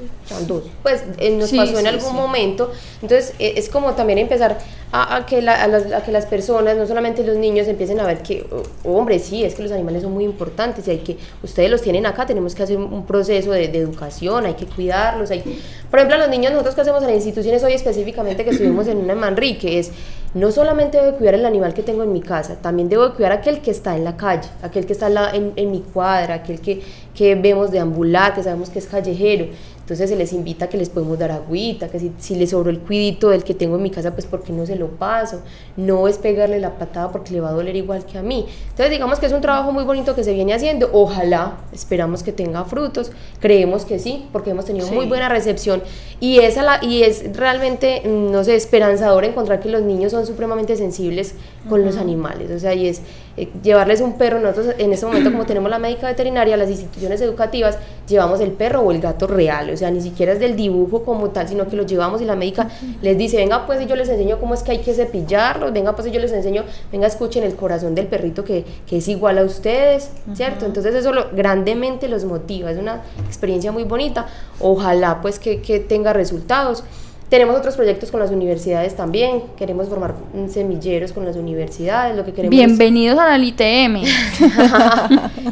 dos. 0.47 0.63
Pues 0.83 1.03
eh, 1.17 1.31
nos 1.31 1.49
Sí, 1.49 1.57
pasó 1.57 1.73
en 1.77 1.83
sí, 1.83 1.87
algún 1.87 2.09
sí. 2.11 2.15
momento, 2.15 2.71
entonces 3.01 3.33
eh, 3.39 3.53
es 3.57 3.69
como 3.69 3.93
también 3.93 4.17
empezar 4.19 4.57
a, 4.91 5.15
a 5.17 5.25
que 5.25 5.41
la- 5.41 5.61
a 5.61 5.67
las, 5.67 5.91
a 5.91 6.01
que 6.03 6.11
las 6.11 6.25
personas, 6.25 6.77
no 6.77 6.85
solamente 6.87 7.23
los 7.23 7.35
niños, 7.37 7.67
empiecen 7.67 7.99
a 7.99 8.05
ver 8.05 8.19
que, 8.23 8.45
oh, 8.85 8.97
hombre, 8.97 9.19
sí, 9.19 9.43
es 9.43 9.55
que 9.55 9.63
los 9.63 9.71
animales 9.71 10.03
son 10.03 10.13
muy 10.13 10.23
importantes 10.23 10.87
y 10.87 10.91
hay 10.91 10.97
que, 10.99 11.17
ustedes 11.43 11.69
los 11.69 11.81
tienen 11.81 12.05
acá, 12.05 12.25
tenemos 12.25 12.55
que 12.55 12.63
hacer 12.63 12.77
un 12.77 13.05
proceso 13.05 13.51
de, 13.51 13.67
de 13.67 13.77
educación, 13.79 14.45
hay 14.45 14.53
que 14.53 14.65
cuidarlos. 14.65 15.29
Hay, 15.31 15.41
por 15.89 15.99
ejemplo, 15.99 16.15
a 16.15 16.19
los 16.19 16.29
niños, 16.29 16.51
nosotros 16.53 16.75
que 16.75 16.81
hacemos 16.81 17.01
en 17.01 17.07
las 17.07 17.17
instituciones 17.17 17.63
hoy 17.63 17.73
específicamente 17.73 18.43
que 18.45 18.51
estuvimos 18.51 18.87
en 18.87 18.97
una 18.97 19.13
en 19.13 19.19
Manrique, 19.19 19.79
es 19.79 19.91
no 20.39 20.51
solamente 20.51 21.01
debo 21.01 21.17
cuidar 21.17 21.35
el 21.35 21.45
animal 21.45 21.73
que 21.73 21.83
tengo 21.83 22.03
en 22.03 22.13
mi 22.13 22.21
casa, 22.21 22.55
también 22.61 22.89
debo 22.89 23.13
cuidar 23.13 23.31
aquel 23.31 23.61
que 23.61 23.71
está 23.71 23.95
en 23.95 24.03
la 24.03 24.15
calle, 24.17 24.47
aquel 24.61 24.85
que 24.85 24.93
está 24.93 25.07
en, 25.07 25.13
la- 25.15 25.31
en- 25.31 25.53
en 25.55 25.71
mi 25.71 25.81
cuadra, 25.81 26.35
aquel 26.35 26.59
que, 26.61 26.81
que 27.13 27.35
vemos 27.35 27.71
deambular, 27.71 28.33
que 28.33 28.43
sabemos 28.43 28.69
que 28.69 28.79
es 28.79 28.87
callejero. 28.87 29.47
Entonces 29.87 30.09
se 30.09 30.17
les 30.17 30.33
invita 30.33 30.65
a 30.65 30.67
que 30.67 30.75
les 30.75 30.89
podemos 30.89 31.17
dar 31.17 31.31
agüita, 31.31 31.87
que 31.87 31.97
si, 31.97 32.11
si 32.17 32.35
les 32.35 32.49
sobró 32.49 32.69
el 32.69 32.81
cuidito 32.81 33.29
del 33.29 33.45
que 33.45 33.53
tengo 33.53 33.77
en 33.77 33.83
mi 33.83 33.89
casa, 33.89 34.11
pues 34.11 34.25
porque 34.25 34.51
no 34.51 34.65
se 34.65 34.75
lo 34.75 34.89
paso. 34.89 35.39
No 35.77 36.09
es 36.09 36.17
pegarle 36.17 36.59
la 36.59 36.77
patada 36.77 37.09
porque 37.09 37.31
le 37.31 37.39
va 37.39 37.47
a 37.47 37.53
doler 37.53 37.73
igual 37.77 38.05
que 38.05 38.17
a 38.17 38.21
mí. 38.21 38.45
Entonces 38.63 38.91
digamos 38.91 39.17
que 39.17 39.27
es 39.27 39.31
un 39.31 39.39
trabajo 39.39 39.71
muy 39.71 39.85
bonito 39.85 40.13
que 40.13 40.25
se 40.25 40.33
viene 40.33 40.53
haciendo. 40.53 40.89
Ojalá, 40.91 41.59
esperamos 41.71 42.21
que 42.21 42.33
tenga 42.33 42.65
frutos. 42.65 43.13
Creemos 43.39 43.85
que 43.85 43.97
sí, 43.97 44.27
porque 44.33 44.49
hemos 44.49 44.65
tenido 44.65 44.87
muy 44.87 45.05
buena 45.05 45.29
recepción. 45.29 45.81
Y, 46.19 46.39
esa 46.39 46.63
la, 46.63 46.83
y 46.83 47.03
es 47.03 47.37
realmente, 47.37 48.01
mm, 48.05 48.29
no 48.29 48.43
sé, 48.43 48.55
esperanzador 48.55 49.23
encontrar 49.23 49.61
que 49.61 49.69
los 49.69 49.83
niños 49.83 50.11
son 50.11 50.25
supremamente 50.25 50.75
sensibles 50.75 51.33
con 51.69 51.85
los 51.85 51.95
animales. 51.95 52.51
O 52.51 52.59
sea, 52.59 52.73
y 52.73 52.89
es 52.89 53.03
eh, 53.37 53.49
llevarles 53.61 54.01
un 54.01 54.17
perro. 54.17 54.39
Nosotros 54.39 54.75
en 54.77 54.91
este 54.91 55.05
momento, 55.05 55.31
como 55.31 55.45
tenemos 55.45 55.69
la 55.69 55.79
médica 55.79 56.07
veterinaria, 56.07 56.57
las 56.57 56.69
instituciones 56.69 57.21
educativas, 57.21 57.77
llevamos 58.07 58.39
el 58.39 58.51
perro 58.51 58.81
o 58.81 58.91
el 58.91 58.99
gato 58.99 59.27
real. 59.27 59.69
O 59.69 59.77
sea, 59.77 59.91
ni 59.91 60.01
siquiera 60.01 60.33
es 60.33 60.39
del 60.39 60.55
dibujo 60.55 61.03
como 61.03 61.29
tal, 61.29 61.47
sino 61.47 61.67
que 61.67 61.75
lo 61.75 61.85
llevamos 61.85 62.21
y 62.21 62.25
la 62.25 62.35
médica 62.35 62.69
les 63.01 63.17
dice, 63.17 63.37
venga, 63.37 63.67
pues 63.67 63.81
y 63.81 63.85
yo 63.85 63.95
les 63.95 64.09
enseño 64.09 64.39
cómo 64.39 64.55
es 64.55 64.63
que 64.63 64.71
hay 64.71 64.79
que 64.79 64.93
cepillarlos, 64.93 65.71
venga, 65.71 65.95
pues 65.95 66.07
y 66.07 66.11
yo 66.11 66.19
les 66.19 66.31
enseño, 66.31 66.63
venga, 66.91 67.07
escuchen 67.07 67.43
el 67.43 67.55
corazón 67.55 67.93
del 67.95 68.07
perrito 68.07 68.43
que, 68.43 68.65
que 68.87 68.97
es 68.97 69.07
igual 69.07 69.37
a 69.37 69.43
ustedes, 69.43 70.09
¿cierto? 70.33 70.65
Entonces 70.65 70.95
eso 70.95 71.13
lo, 71.13 71.29
grandemente 71.31 72.07
los 72.07 72.25
motiva, 72.25 72.71
es 72.71 72.77
una 72.77 73.03
experiencia 73.27 73.71
muy 73.71 73.83
bonita. 73.83 74.27
Ojalá 74.59 75.21
pues 75.21 75.37
que, 75.39 75.61
que 75.61 75.79
tenga 75.79 76.13
resultados. 76.13 76.83
Tenemos 77.29 77.57
otros 77.57 77.75
proyectos 77.75 78.09
con 78.09 78.21
las 78.21 78.31
universidades 78.31 78.95
también, 78.95 79.43
queremos 79.57 79.89
formar 79.89 80.15
semilleros 80.47 81.11
con 81.11 81.25
las 81.25 81.35
universidades, 81.35 82.15
lo 82.15 82.23
que 82.23 82.31
queremos 82.31 82.51
Bienvenidos 82.51 83.19
a 83.19 83.37
la 83.37 83.43
ITM. 83.43 84.01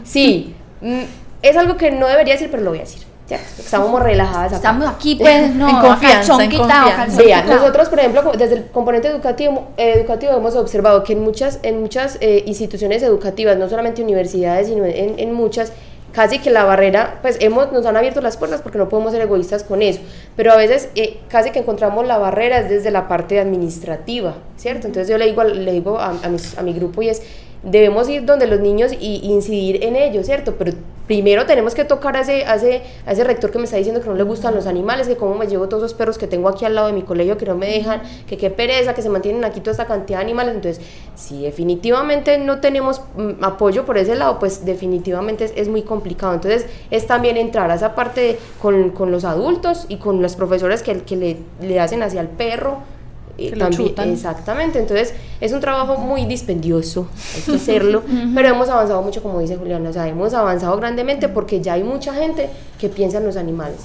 sí, 0.05 0.55
mm, 0.80 1.01
es 1.41 1.57
algo 1.57 1.76
que 1.76 1.91
no 1.91 2.07
debería 2.07 2.36
decir, 2.36 2.47
pero 2.49 2.63
lo 2.63 2.69
voy 2.69 2.80
a 2.80 2.84
decir. 2.84 3.03
Estamos 3.30 4.01
relajadas 4.01 4.47
acá. 4.47 4.55
Estamos 4.55 4.88
aquí, 4.88 5.15
pues, 5.19 5.53
no, 5.53 5.67
En 5.67 5.80
confianza, 5.80 6.43
en 6.43 6.49
quitado, 6.49 6.91
confianza. 7.07 7.55
nosotros, 7.55 7.89
por 7.89 7.99
ejemplo, 7.99 8.32
desde 8.38 8.55
el 8.55 8.65
componente 8.67 9.09
educativo, 9.09 9.67
eh, 9.76 9.93
educativo 9.97 10.32
hemos 10.34 10.55
observado 10.55 11.03
que 11.03 11.11
en 11.13 11.23
muchas, 11.23 11.59
en 11.63 11.82
muchas 11.82 12.17
eh, 12.21 12.43
instituciones 12.45 13.03
educativas, 13.03 13.57
no 13.57 13.67
solamente 13.67 14.01
universidades, 14.01 14.67
sino 14.67 14.86
en, 14.86 15.19
en 15.19 15.34
muchas, 15.34 15.73
casi 16.16 16.39
que 16.39 16.49
la 16.49 16.63
barrera, 16.63 17.20
pues 17.22 17.38
hemos, 17.41 17.72
nos 17.74 17.86
han 17.86 17.97
abierto 17.97 18.22
las 18.22 18.38
puertas 18.38 18.61
porque 18.61 18.78
no 18.78 18.88
podemos 18.88 19.11
ser 19.11 19.22
egoístas 19.22 19.63
con 19.63 19.82
eso, 19.82 19.99
pero 20.38 20.53
a 20.53 20.55
veces 20.55 20.89
eh, 20.95 21.18
casi 21.28 21.51
que 21.51 21.59
encontramos 21.59 22.07
la 22.07 22.18
barrera 22.18 22.59
es 22.59 22.70
desde 22.70 22.89
la 22.89 23.07
parte 23.09 23.39
administrativa, 23.39 24.36
¿cierto? 24.55 24.88
Entonces 24.88 25.09
yo 25.09 25.18
le 25.18 25.26
digo, 25.26 25.43
le 25.43 25.72
digo 25.74 25.99
a, 25.99 26.09
a 26.24 26.30
mis- 26.30 26.57
a 26.57 26.61
mi 26.63 26.74
grupo 26.74 27.01
y 27.01 27.09
es, 27.09 27.22
debemos 27.63 28.07
ir 28.09 28.24
donde 28.26 28.47
los 28.47 28.59
niños 28.61 28.93
y 28.93 29.22
incidir 29.24 29.84
en 29.84 29.95
ellos, 29.97 30.26
¿cierto? 30.26 30.55
Pero 30.57 30.72
primero 31.08 31.45
tenemos 31.45 31.76
que 31.76 31.86
tocar 31.86 32.18
a 32.18 32.22
ese, 32.22 32.45
a, 32.45 32.56
ese, 32.56 32.82
a 33.06 33.12
ese 33.12 33.24
rector 33.24 33.51
que 33.51 33.58
me 33.60 33.66
está 33.66 33.78
diciendo 33.78 34.01
que 34.01 34.08
no 34.10 34.16
le 34.16 34.24
gustan 34.24 34.56
los 34.56 34.66
animales, 34.68 35.08
que 35.08 35.16
cómo 35.16 35.36
me 35.36 35.47
llevo 35.47 35.70
todos 35.70 35.84
esos 35.84 35.93
perros 35.97 36.18
que 36.18 36.28
tengo 36.28 36.49
aquí 36.49 36.66
al 36.66 36.76
lado 36.76 36.88
de 36.88 36.93
mi 36.93 37.03
colegio 37.03 37.38
que 37.38 37.45
no 37.45 37.56
me 37.56 37.68
dejan, 37.68 38.01
que 38.28 38.38
qué 38.38 38.49
pereza, 38.49 38.93
que 38.93 39.01
se 39.01 39.10
mantienen 39.10 39.43
aquí 39.45 39.60
toda 39.60 39.72
esta 39.72 39.86
cantidad 39.86 40.20
de 40.20 40.26
animales. 40.26 40.56
Entonces, 40.56 40.84
si 41.16 41.43
definitivamente 41.43 42.38
no 42.38 42.60
tenemos 42.60 43.01
mm, 43.18 43.43
apoyo 43.43 43.86
por 43.86 43.97
ese 43.97 44.16
lado, 44.16 44.39
pues 44.39 44.66
definitivamente 44.66 45.51
es, 45.56 45.68
muy 45.68 45.84
complicado. 45.84 46.34
Entonces, 46.34 46.66
es 46.91 47.08
también 47.08 47.38
entrar 47.38 47.70
a 47.72 47.76
esa 47.76 47.95
parte 47.95 48.22
de- 48.22 48.39
con, 48.62 48.89
con 48.91 49.12
los 49.12 49.26
adultos 49.26 49.86
y 49.89 49.97
con 49.97 50.22
los 50.22 50.36
profesores 50.36 50.82
que, 50.84 51.01
que 51.03 51.16
le, 51.16 51.38
le 51.62 51.80
hacen 51.80 52.01
hacia 52.03 52.22
el 52.22 52.28
perro. 52.30 52.80
Eh, 53.38 53.51
también, 53.57 53.89
chutan. 53.89 54.11
exactamente, 54.11 54.79
entonces 54.79 55.13
es 55.41 55.51
un 55.51 55.59
trabajo 55.59 55.97
muy 55.97 56.25
dispendioso, 56.25 57.07
hay 57.36 57.41
que 57.41 57.55
hacerlo, 57.55 58.03
pero 58.33 58.49
hemos 58.49 58.69
avanzado 58.69 59.01
mucho, 59.01 59.21
como 59.21 59.39
dice 59.39 59.57
Juliana, 59.57 59.89
o 59.89 59.93
sea, 59.93 60.07
hemos 60.07 60.33
avanzado 60.33 60.77
grandemente 60.77 61.29
porque 61.29 61.61
ya 61.61 61.73
hay 61.73 61.83
mucha 61.83 62.13
gente 62.13 62.49
que 62.79 62.89
piensa 62.89 63.17
en 63.17 63.25
los 63.25 63.38
animales. 63.38 63.79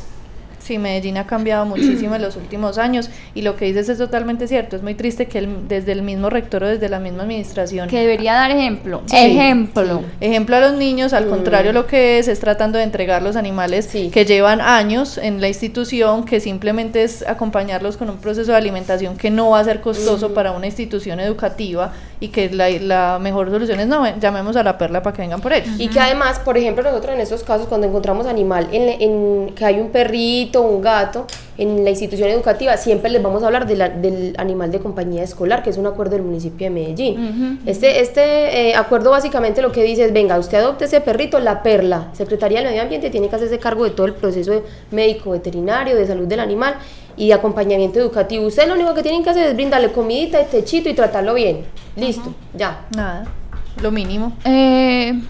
Sí, 0.60 0.78
Medellín 0.78 1.16
ha 1.16 1.26
cambiado 1.26 1.64
muchísimo 1.66 2.14
en 2.14 2.22
los 2.22 2.36
últimos 2.36 2.78
años 2.78 3.10
y 3.34 3.42
lo 3.42 3.56
que 3.56 3.64
dices 3.64 3.88
es 3.88 3.98
totalmente 3.98 4.46
cierto. 4.46 4.76
Es 4.76 4.82
muy 4.82 4.94
triste 4.94 5.26
que 5.26 5.38
el- 5.38 5.68
desde 5.68 5.92
el 5.92 6.02
mismo 6.02 6.30
rector 6.30 6.62
o 6.64 6.68
desde 6.68 6.88
la 6.88 7.00
misma 7.00 7.22
administración 7.22 7.88
Que 7.88 8.00
debería 8.00 8.34
dar 8.34 8.50
ejemplo. 8.50 9.02
Sí, 9.06 9.16
ejemplo. 9.16 10.02
Ejemplo 10.20 10.56
a 10.56 10.60
los 10.60 10.74
niños, 10.74 11.12
al 11.12 11.28
contrario, 11.28 11.72
lo 11.72 11.86
que 11.86 12.18
es 12.18 12.28
es 12.28 12.38
tratando 12.40 12.78
de 12.78 12.84
entregar 12.84 13.22
los 13.22 13.36
animales 13.36 13.86
Sí. 13.86 14.10
que 14.12 14.24
llevan 14.24 14.60
años 14.60 15.18
en 15.18 15.40
la 15.40 15.48
institución, 15.48 16.24
que 16.24 16.40
simplemente 16.40 17.02
es 17.02 17.26
acompañarlos 17.26 17.96
con 17.96 18.10
un 18.10 18.18
proceso 18.18 18.52
de 18.52 18.58
alimentación 18.58 19.16
que 19.16 19.30
no 19.30 19.50
va 19.50 19.60
a 19.60 19.64
ser 19.64 19.80
costoso 19.80 20.34
para 20.34 20.52
una 20.52 20.66
institución 20.66 21.20
educativa 21.20 21.92
y 22.20 22.28
que 22.28 22.50
la, 22.50 22.68
la 22.68 23.18
mejor 23.18 23.50
solución 23.50 23.80
es 23.80 23.86
no, 23.86 24.02
ven, 24.02 24.20
llamemos 24.20 24.54
a 24.56 24.62
la 24.62 24.76
perla 24.76 25.02
para 25.02 25.16
que 25.16 25.22
vengan 25.22 25.40
por 25.40 25.52
ellos. 25.52 25.68
Y 25.78 25.88
que 25.88 25.98
además, 26.00 26.38
por 26.40 26.58
ejemplo, 26.58 26.82
nosotros 26.84 27.14
en 27.14 27.20
estos 27.20 27.42
casos, 27.42 27.66
cuando 27.66 27.86
encontramos 27.86 28.26
animal, 28.26 28.68
en, 28.72 28.88
en- 29.00 29.54
que 29.54 29.64
hay 29.64 29.80
un 29.80 29.88
perrito, 29.90 30.60
un 30.62 30.82
gato, 30.82 31.26
en 31.56 31.82
la 31.84 31.90
institución 31.90 32.28
educativa, 32.30 32.76
siempre 32.76 33.10
les 33.10 33.22
vamos 33.22 33.42
a 33.42 33.46
hablar 33.46 33.66
de 33.66 33.76
la- 33.76 33.88
del 33.88 34.34
animal 34.38 34.70
de 34.70 34.78
compañía 34.80 35.22
escolar, 35.22 35.62
que 35.62 35.70
es 35.70 35.76
un 35.78 35.86
acuerdo 35.86 36.12
del 36.16 36.22
municipio 36.22 36.66
de 36.66 36.70
Medellín. 36.70 37.60
Este, 37.66 38.00
este 38.00 38.70
eh, 38.70 38.74
acuerdo 38.74 39.10
básicamente 39.10 39.60
lo 39.62 39.72
que 39.72 39.82
dice 39.82 40.04
es, 40.04 40.12
venga, 40.12 40.38
usted 40.38 40.58
adopte 40.58 40.84
ese 40.86 41.00
perrito, 41.00 41.38
la 41.40 41.62
perla. 41.62 42.08
Secretaría 42.12 42.58
del 42.60 42.68
Medio 42.68 42.82
Ambiente 42.82 43.10
tiene 43.10 43.28
que 43.28 43.36
hacerse 43.36 43.58
cargo 43.58 43.84
de 43.84 43.90
todo 43.90 44.06
el 44.06 44.14
proceso 44.14 44.62
médico, 44.90 45.30
veterinario, 45.30 45.96
de 45.96 46.06
salud 46.06 46.26
del 46.26 46.40
animal 46.40 46.74
y 47.16 47.28
de 47.28 47.34
acompañamiento 47.34 47.98
educativo. 47.98 48.46
Usted 48.46 48.66
lo 48.66 48.74
único 48.74 48.94
que 48.94 49.02
tienen 49.02 49.22
que 49.22 49.30
hacer 49.30 49.48
es 49.48 49.54
brindarle 49.54 49.92
comidita 49.92 50.44
techito 50.44 50.88
y 50.88 50.94
tratarlo 50.94 51.34
bien. 51.34 51.64
Listo, 51.96 52.34
ya. 52.54 52.86
Nada, 52.96 53.26
lo 53.80 53.90
mínimo. 53.90 54.32
Eh, 54.44 55.20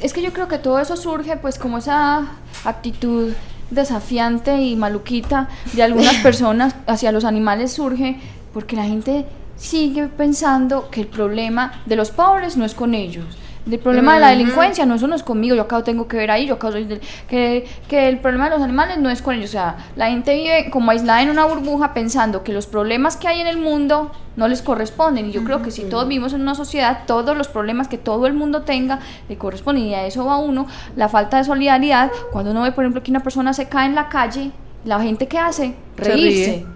es 0.00 0.12
que 0.12 0.22
yo 0.22 0.32
creo 0.32 0.48
que 0.48 0.58
todo 0.58 0.78
eso 0.78 0.96
surge 0.96 1.36
pues 1.36 1.58
como 1.58 1.78
esa 1.78 2.32
actitud 2.64 3.32
desafiante 3.70 4.60
y 4.60 4.76
maluquita 4.76 5.48
de 5.72 5.82
algunas 5.82 6.16
personas 6.22 6.74
hacia 6.86 7.12
los 7.12 7.24
animales 7.24 7.72
surge 7.72 8.20
porque 8.52 8.76
la 8.76 8.84
gente 8.84 9.24
sigue 9.56 10.08
pensando 10.08 10.90
que 10.90 11.00
el 11.00 11.06
problema 11.06 11.82
de 11.86 11.96
los 11.96 12.10
pobres 12.10 12.56
no 12.56 12.64
es 12.64 12.74
con 12.74 12.94
ellos. 12.94 13.24
El 13.70 13.78
problema 13.78 14.14
de 14.14 14.20
la 14.20 14.26
delincuencia 14.30 14.86
no, 14.86 14.94
eso 14.96 15.06
no 15.06 15.14
es 15.14 15.22
conmigo, 15.22 15.54
yo 15.54 15.62
acá 15.62 15.82
tengo 15.84 16.08
que 16.08 16.16
ver 16.16 16.30
ahí, 16.32 16.46
yo 16.46 16.54
acá 16.54 16.72
soy 16.72 16.84
del- 16.84 17.00
que, 17.28 17.64
que 17.88 18.08
el 18.08 18.18
problema 18.18 18.44
de 18.46 18.50
los 18.56 18.62
animales 18.62 18.98
no 18.98 19.08
es 19.08 19.22
con 19.22 19.34
ellos, 19.36 19.50
o 19.50 19.52
sea, 19.52 19.76
la 19.94 20.08
gente 20.10 20.34
vive 20.34 20.68
como 20.70 20.90
aislada 20.90 21.22
en 21.22 21.30
una 21.30 21.44
burbuja 21.44 21.94
pensando 21.94 22.42
que 22.42 22.52
los 22.52 22.66
problemas 22.66 23.16
que 23.16 23.28
hay 23.28 23.40
en 23.40 23.46
el 23.46 23.58
mundo 23.58 24.10
no 24.34 24.48
les 24.48 24.62
corresponden, 24.62 25.28
y 25.28 25.32
yo 25.32 25.44
creo 25.44 25.62
que 25.62 25.70
si 25.70 25.82
todos 25.84 26.08
vivimos 26.08 26.32
en 26.32 26.40
una 26.40 26.54
sociedad, 26.56 27.00
todos 27.06 27.36
los 27.36 27.46
problemas 27.48 27.86
que 27.86 27.98
todo 27.98 28.26
el 28.26 28.32
mundo 28.34 28.62
tenga 28.62 28.98
le 29.28 29.36
corresponden, 29.38 29.84
y 29.84 29.94
a 29.94 30.06
eso 30.06 30.24
va 30.24 30.38
uno, 30.38 30.66
la 30.96 31.08
falta 31.08 31.36
de 31.36 31.44
solidaridad, 31.44 32.10
cuando 32.32 32.50
uno 32.50 32.62
ve, 32.62 32.72
por 32.72 32.82
ejemplo, 32.84 33.02
que 33.02 33.10
una 33.12 33.20
persona 33.20 33.52
se 33.52 33.68
cae 33.68 33.86
en 33.86 33.94
la 33.94 34.08
calle, 34.08 34.50
la 34.84 34.98
gente 35.00 35.28
que 35.28 35.38
hace, 35.38 35.76
Se 35.96 36.04
reírse. 36.04 36.66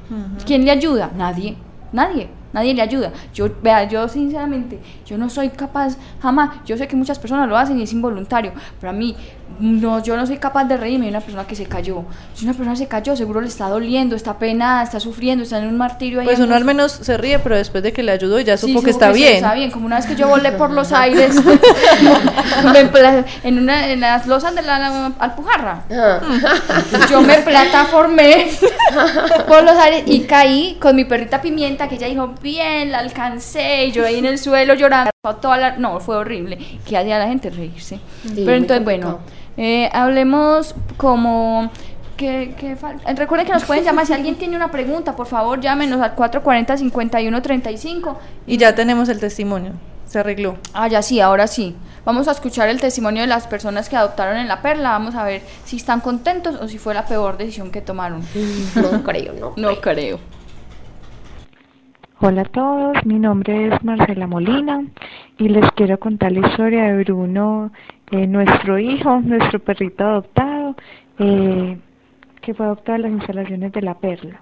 ¿Quién 0.47 0.65
le 0.65 0.71
ayuda? 0.71 1.11
Nadie, 1.17 1.57
nadie, 1.93 2.29
nadie 2.57 2.73
le 2.73 2.81
ayuda. 2.81 3.13
Yo, 3.35 3.51
vea, 3.63 3.87
yo 3.87 4.09
sinceramente, 4.09 4.81
yo 5.05 5.19
no 5.19 5.29
soy 5.29 5.51
capaz, 5.51 5.99
jamás, 6.23 6.65
yo 6.65 6.77
sé 6.79 6.89
que 6.89 6.97
muchas 6.97 7.19
personas 7.19 7.49
lo 7.49 7.57
hacen 7.57 7.79
y 7.79 7.83
es 7.83 7.93
involuntario, 7.93 8.53
pero 8.81 8.91
a 8.91 8.93
mí, 8.95 9.15
no, 9.59 10.03
yo 10.03 10.17
no 10.17 10.27
soy 10.27 10.37
capaz 10.37 10.65
de 10.65 10.77
reírme 10.77 11.07
de 11.07 11.11
una 11.11 11.21
persona 11.21 11.47
que 11.47 11.55
se 11.55 11.67
cayó. 11.67 12.05
Si 12.35 12.45
una 12.45 12.53
persona 12.53 12.77
se 12.77 12.89
cayó, 12.89 13.17
seguro 13.17 13.41
le 13.41 13.49
está 13.49 13.69
doliendo, 13.69 14.15
está 14.15 14.39
penada, 14.39 14.83
está 14.83 15.01
sufriendo, 15.01 15.45
está 15.45 15.59
en 15.59 15.69
un 15.69 15.79
martirio 15.79 16.21
ahí. 16.21 16.27
Pues 16.27 16.41
uno 16.41 16.55
al 16.55 16.65
menos 16.65 16.93
se 16.93 17.17
ríe, 17.17 17.39
pero 17.39 17.57
después 17.57 17.83
de 17.83 17.93
que 17.93 18.03
le 18.03 18.13
ayudó 18.13 18.39
ya 18.41 18.57
Sí, 18.57 18.69
supo 18.69 18.83
que 18.83 18.91
está 18.91 19.13
bien. 19.13 19.37
Está 19.37 19.55
bien, 19.55 19.71
como 19.71 19.87
una 19.87 19.97
vez 19.97 20.07
que 20.07 20.15
yo 20.15 20.29
volé 20.29 20.53
por 20.53 20.71
los 20.71 20.93
aires 20.93 21.37
en, 23.43 23.59
una, 23.59 23.91
en 23.91 24.01
las 24.01 24.27
losas 24.27 24.55
de 24.55 24.63
la, 24.63 24.79
la 24.79 25.13
Alpujarra. 25.19 25.85
Ajá. 25.91 26.21
Yo 27.11 27.23
me 27.23 27.39
plataformé 27.39 28.51
por 29.49 29.65
los 29.65 29.77
aires 29.77 30.05
y 30.07 30.25
caí 30.25 30.77
con 30.81 30.97
mi 30.97 31.05
perrita 31.05 31.41
pimienta 31.41 31.89
que 31.89 31.95
ella 31.95 32.09
dijo, 32.09 32.35
bien, 32.43 32.93
la 32.93 32.99
alcancé. 32.99 33.87
Y 33.87 33.93
yo 33.93 34.05
ahí 34.05 34.19
en 34.19 34.27
el 34.27 34.39
suelo 34.39 34.75
llorando. 34.75 35.11
Toda 35.35 35.57
la- 35.57 35.77
no, 35.77 35.99
fue 36.01 36.17
horrible. 36.17 36.59
¿Qué 36.87 36.97
hacía 36.97 37.19
la 37.19 37.27
gente? 37.27 37.51
Reírse. 37.51 37.99
Sí, 38.23 38.43
Pero 38.45 38.55
entonces, 38.55 38.85
bueno, 38.85 39.19
eh, 39.57 39.91
hablemos 39.93 40.75
como... 40.97 41.71
Que, 42.17 42.55
que 42.59 42.73
eh, 42.73 43.15
Recuerden 43.15 43.47
que 43.47 43.53
nos 43.53 43.65
pueden 43.65 43.85
llamar. 43.85 44.07
Si 44.07 44.13
alguien 44.15 44.37
tiene 44.37 44.57
una 44.57 44.71
pregunta, 44.71 45.15
por 45.15 45.27
favor, 45.27 45.61
llámenos 45.61 46.01
al 46.01 46.17
440-5135. 46.17 48.17
Y 48.47 48.57
ya 48.57 48.75
tenemos 48.75 49.09
el 49.09 49.21
testimonio. 49.21 49.73
Se 50.07 50.21
arregló. 50.21 50.57
Ah, 50.73 50.89
ya 50.89 51.03
sí, 51.03 51.21
ahora 51.21 51.47
sí. 51.47 51.75
Vamos 52.05 52.29
a 52.29 52.31
escuchar 52.31 52.69
el 52.69 52.81
testimonio 52.81 53.23
de 53.23 53.27
las 53.27 53.47
personas 53.49 53.89
que 53.89 53.97
adoptaron 53.97 54.37
en 54.37 54.47
la 54.49 54.63
perla. 54.63 54.91
Vamos 54.91 55.15
a 55.17 55.25
ver 55.25 55.43
si 55.65 55.77
están 55.77 56.01
contentos 56.01 56.55
o 56.61 56.69
si 56.69 56.79
fue 56.79 56.95
la 56.95 57.05
peor 57.05 57.37
decisión 57.37 57.71
que 57.71 57.81
tomaron. 57.83 58.23
No 58.77 59.03
creo, 59.03 59.33
¿no? 59.35 59.53
No 59.57 59.81
creo. 59.81 60.19
Hola 62.19 62.41
a 62.41 62.45
todos, 62.47 63.05
mi 63.05 63.19
nombre 63.19 63.67
es 63.67 63.85
Marcela 63.85 64.27
Molina 64.27 64.83
y 65.37 65.51
les 65.51 65.71
quiero 65.73 66.01
contar 66.01 66.33
la 66.33 66.49
historia 66.49 66.85
de 66.85 67.05
Bruno, 67.05 67.71
eh, 68.11 68.27
nuestro 68.27 68.79
hijo, 68.79 69.21
nuestro 69.21 69.59
perrito 69.59 70.03
adoptado, 70.03 70.75
eh, 71.19 71.77
que 72.41 72.55
fue 72.55 72.65
adoptado 72.65 72.97
en 72.97 73.03
las 73.03 73.13
instalaciones 73.13 73.71
de 73.71 73.83
La 73.83 73.99
Perla. 73.99 74.41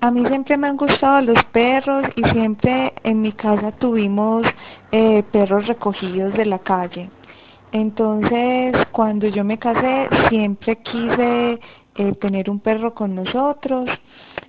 A 0.00 0.10
mí 0.10 0.26
siempre 0.26 0.56
me 0.56 0.66
han 0.66 0.76
gustado 0.76 1.20
los 1.20 1.40
perros 1.52 2.04
y 2.16 2.24
siempre 2.30 2.94
en 3.04 3.20
mi 3.20 3.30
casa 3.30 3.70
tuvimos 3.70 4.44
eh, 4.90 5.22
perros 5.30 5.68
recogidos 5.68 6.34
de 6.34 6.46
la 6.46 6.58
calle. 6.58 7.10
Entonces, 7.70 8.74
cuando 8.90 9.28
yo 9.28 9.44
me 9.44 9.56
casé, 9.56 10.08
siempre 10.30 10.78
quise 10.78 11.60
tener 12.20 12.50
un 12.50 12.58
perro 12.58 12.92
con 12.92 13.14
nosotros 13.14 13.88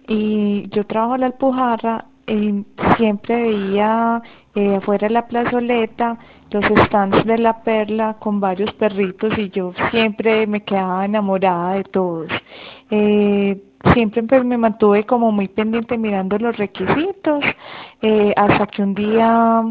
y 0.08 0.70
yo 0.70 0.86
trabajo 0.86 1.16
en 1.16 1.22
la 1.22 1.28
Alpujarra 1.28 2.06
y 2.28 2.66
siempre 2.98 3.42
veía 3.44 4.22
eh, 4.56 4.76
afuera 4.76 5.08
de 5.08 5.14
la 5.14 5.28
plazoleta 5.28 6.18
los 6.54 6.66
stands 6.86 7.26
de 7.26 7.38
la 7.40 7.64
perla 7.64 8.16
con 8.20 8.40
varios 8.40 8.72
perritos 8.74 9.38
y 9.38 9.50
yo 9.50 9.74
siempre 9.90 10.46
me 10.46 10.62
quedaba 10.62 11.04
enamorada 11.04 11.74
de 11.74 11.84
todos. 11.84 12.28
Eh, 12.92 13.60
siempre 13.94 14.22
me 14.44 14.58
mantuve 14.58 15.04
como 15.06 15.32
muy 15.32 15.48
pendiente 15.48 15.98
mirando 15.98 16.38
los 16.38 16.56
requisitos 16.56 17.44
eh, 18.02 18.34
hasta 18.38 18.68
que 18.68 18.84
un 18.84 18.94
día 18.94 19.64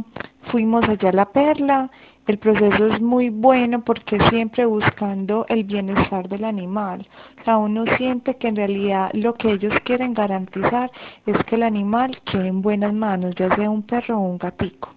fuimos 0.50 0.86
allá 0.88 1.10
a 1.10 1.12
la 1.12 1.26
perla 1.26 1.90
el 2.26 2.38
proceso 2.38 2.86
es 2.86 3.00
muy 3.00 3.30
bueno 3.30 3.82
porque 3.82 4.18
siempre 4.30 4.64
buscando 4.64 5.44
el 5.48 5.64
bienestar 5.64 6.28
del 6.28 6.44
animal. 6.44 7.06
O 7.40 7.44
sea, 7.44 7.58
uno 7.58 7.84
siente 7.96 8.36
que 8.36 8.48
en 8.48 8.56
realidad 8.56 9.10
lo 9.12 9.34
que 9.34 9.52
ellos 9.52 9.74
quieren 9.84 10.14
garantizar 10.14 10.90
es 11.26 11.36
que 11.46 11.56
el 11.56 11.64
animal 11.64 12.16
quede 12.24 12.46
en 12.46 12.62
buenas 12.62 12.92
manos, 12.94 13.34
ya 13.34 13.54
sea 13.56 13.68
un 13.68 13.82
perro 13.82 14.18
o 14.18 14.20
un 14.20 14.38
gatico. 14.38 14.90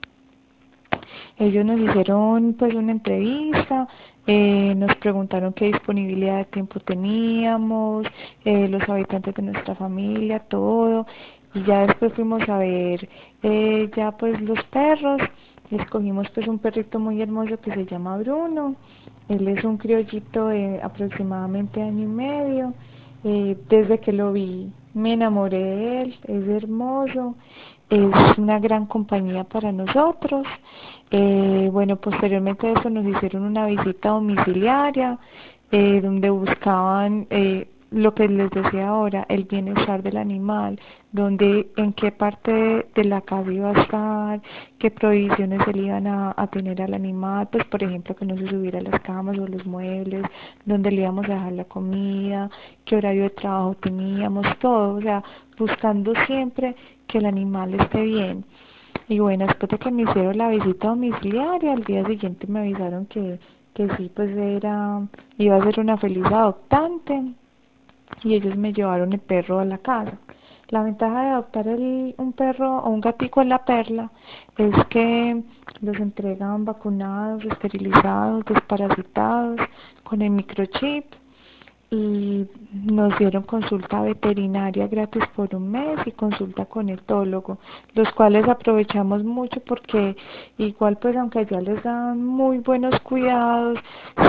Ellos 1.38 1.66
nos 1.66 1.80
hicieron 1.80 2.54
pues 2.54 2.74
una 2.76 2.92
entrevista, 2.92 3.88
eh, 4.28 4.74
nos 4.76 4.96
preguntaron 4.98 5.54
qué 5.54 5.66
disponibilidad 5.66 6.38
de 6.38 6.46
tiempo 6.46 6.80
teníamos, 6.80 8.08
eh, 8.44 8.68
los 8.70 8.88
habitantes 8.88 9.34
de 9.36 9.44
nuestra 9.44 9.76
familia, 9.76 10.40
todo. 10.40 11.06
Y 11.54 11.64
ya 11.64 11.88
después 11.88 12.14
fuimos 12.14 12.48
a 12.50 12.58
ver 12.58 13.10
eh, 13.44 13.90
ya 13.96 14.12
pues 14.12 14.40
los 14.42 14.62
perros. 14.66 15.22
Escogimos 15.72 16.30
pues 16.30 16.48
un 16.48 16.60
perrito 16.60 17.00
muy 17.00 17.22
hermoso 17.22 17.60
que 17.60 17.74
se 17.74 17.86
llama 17.86 18.18
Bruno. 18.18 18.76
Él 19.30 19.48
es 19.48 19.64
un 19.64 19.78
criollito 19.78 20.48
de 20.50 20.80
aproximadamente 20.82 21.82
año 21.82 22.04
y 22.04 22.08
medio. 22.08 22.74
Eh, 23.24 23.58
desde 23.68 24.00
que 24.00 24.14
lo 24.14 24.34
vi 24.34 24.72
me 24.94 25.14
enamoré 25.14 25.58
de 25.58 26.02
él, 26.04 26.16
es 26.24 26.48
hermoso, 26.48 27.36
es 27.90 28.38
una 28.38 28.60
gran 28.60 28.86
compañía 28.86 29.44
para 29.44 29.72
nosotros. 29.72 30.46
Eh, 31.10 31.70
bueno, 31.72 31.96
posteriormente 31.96 32.68
a 32.68 32.80
eso 32.80 32.90
nos 32.90 33.06
hicieron 33.06 33.44
una 33.44 33.66
visita 33.66 34.10
domiciliaria 34.10 35.18
eh, 35.72 36.00
donde 36.02 36.30
buscaban 36.30 37.28
lo 37.96 38.14
que 38.14 38.28
les 38.28 38.50
decía 38.52 38.90
ahora, 38.90 39.26
el 39.30 39.46
bienestar 39.46 40.04
del 40.04 40.18
animal, 40.18 40.78
donde, 41.14 41.70
en 41.78 41.94
qué 41.94 42.12
parte 42.12 42.52
de, 42.94 43.04
la 43.06 43.22
casa 43.22 43.50
iba 43.54 43.70
a 43.70 43.82
estar, 43.82 44.42
qué 44.80 44.92
prohibiciones 44.92 45.64
se 45.64 45.72
le 45.72 45.84
iban 45.84 46.06
a, 46.06 46.34
a 46.36 46.48
tener 46.48 46.82
al 46.82 46.94
animal, 46.94 47.48
pues 47.50 47.64
por 47.68 47.82
ejemplo 47.82 48.14
que 48.14 48.26
no 48.26 48.36
se 48.38 48.50
subiera 48.50 48.80
a 48.80 48.82
las 48.82 49.00
camas 49.00 49.38
o 49.38 49.48
los 49.48 49.66
muebles, 49.66 50.26
dónde 50.66 50.92
le 50.92 51.04
íbamos 51.04 51.24
a 51.30 51.36
dejar 51.36 51.54
la 51.54 51.64
comida, 51.64 52.50
qué 52.84 52.98
horario 52.98 53.24
de 53.24 53.30
trabajo 53.30 53.76
teníamos, 53.76 54.46
todo, 54.60 54.96
o 54.96 55.02
sea, 55.02 55.24
buscando 55.58 56.14
siempre 56.28 56.76
que 57.08 57.20
el 57.20 57.26
animal 57.26 57.76
esté 57.76 58.02
bien. 58.02 58.44
Y 59.08 59.20
bueno, 59.20 59.46
después 59.48 59.70
de 59.70 59.78
que 59.78 59.92
me 59.92 60.04
hicieron 60.04 60.38
la 60.38 60.50
visita 60.50 60.90
domiciliaria, 60.90 61.72
al 61.72 61.86
día 61.86 62.06
siguiente 62.06 62.46
me 62.48 62.60
avisaron 62.60 63.06
que, 63.06 63.40
que 63.74 63.88
sí, 63.96 64.12
pues 64.14 64.36
era, 64.36 65.02
iba 65.38 65.56
a 65.56 65.64
ser 65.64 65.80
una 65.80 65.96
feliz 65.96 66.26
adoptante 66.26 67.36
y 68.24 68.36
ellos 68.36 68.56
me 68.56 68.74
llevaron 68.74 69.14
el 69.14 69.20
perro 69.20 69.60
a 69.60 69.66
la 69.66 69.78
casa. 69.78 70.18
La 70.70 70.82
ventaja 70.82 71.22
de 71.22 71.30
adoptar 71.30 71.68
un 71.68 72.34
perro 72.36 72.80
o 72.80 72.90
un 72.90 73.00
gatico 73.00 73.42
en 73.42 73.50
la 73.50 73.64
perla 73.66 74.10
es 74.58 74.74
que 74.90 75.44
los 75.82 75.96
entregan 75.98 76.66
vacunados, 76.66 77.46
esterilizados, 77.46 78.44
desparasitados, 78.46 79.60
con 80.04 80.24
el 80.24 80.32
microchip 80.32 81.06
y 81.92 82.48
nos 82.74 83.18
dieron 83.20 83.44
consulta 83.44 84.02
veterinaria 84.02 84.88
gratis 84.88 85.24
por 85.36 85.54
un 85.56 85.70
mes 85.72 86.00
y 86.06 86.12
consulta 86.12 86.66
con 86.66 86.90
etólogo, 86.90 87.60
los 87.94 88.12
cuales 88.14 88.48
aprovechamos 88.48 89.24
mucho 89.24 89.60
porque 89.62 90.16
igual 90.58 90.98
pues 90.98 91.16
aunque 91.16 91.46
ya 91.46 91.62
les 91.62 91.82
dan 91.84 92.26
muy 92.26 92.58
buenos 92.58 93.00
cuidados, 93.02 93.78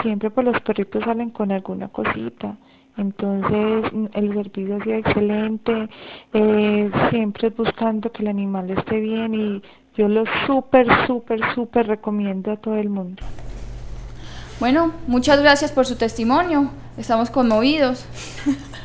siempre 0.03 0.31
pues 0.31 0.47
los 0.47 0.61
perritos 0.61 1.03
salen 1.05 1.31
con 1.31 1.51
alguna 1.51 1.89
cosita. 1.89 2.57
Entonces, 2.97 3.93
el 4.15 4.35
servicio 4.35 4.77
ha 4.77 4.85
sido 4.85 4.97
excelente, 4.97 5.89
eh, 6.33 6.91
siempre 7.11 7.51
buscando 7.51 8.11
que 8.11 8.23
el 8.23 8.29
animal 8.29 8.71
esté 8.71 9.01
bien 9.01 9.35
y 9.35 9.63
yo 9.97 10.09
lo 10.09 10.25
súper, 10.47 10.87
súper, 11.07 11.41
súper 11.55 11.87
recomiendo 11.87 12.53
a 12.53 12.57
todo 12.57 12.77
el 12.77 12.89
mundo. 12.89 13.23
Bueno, 14.61 14.93
muchas 15.07 15.41
gracias 15.41 15.73
por 15.73 15.85
su 15.85 15.97
testimonio. 15.97 16.71
Estamos 16.97 17.29
conmovidos 17.31 18.07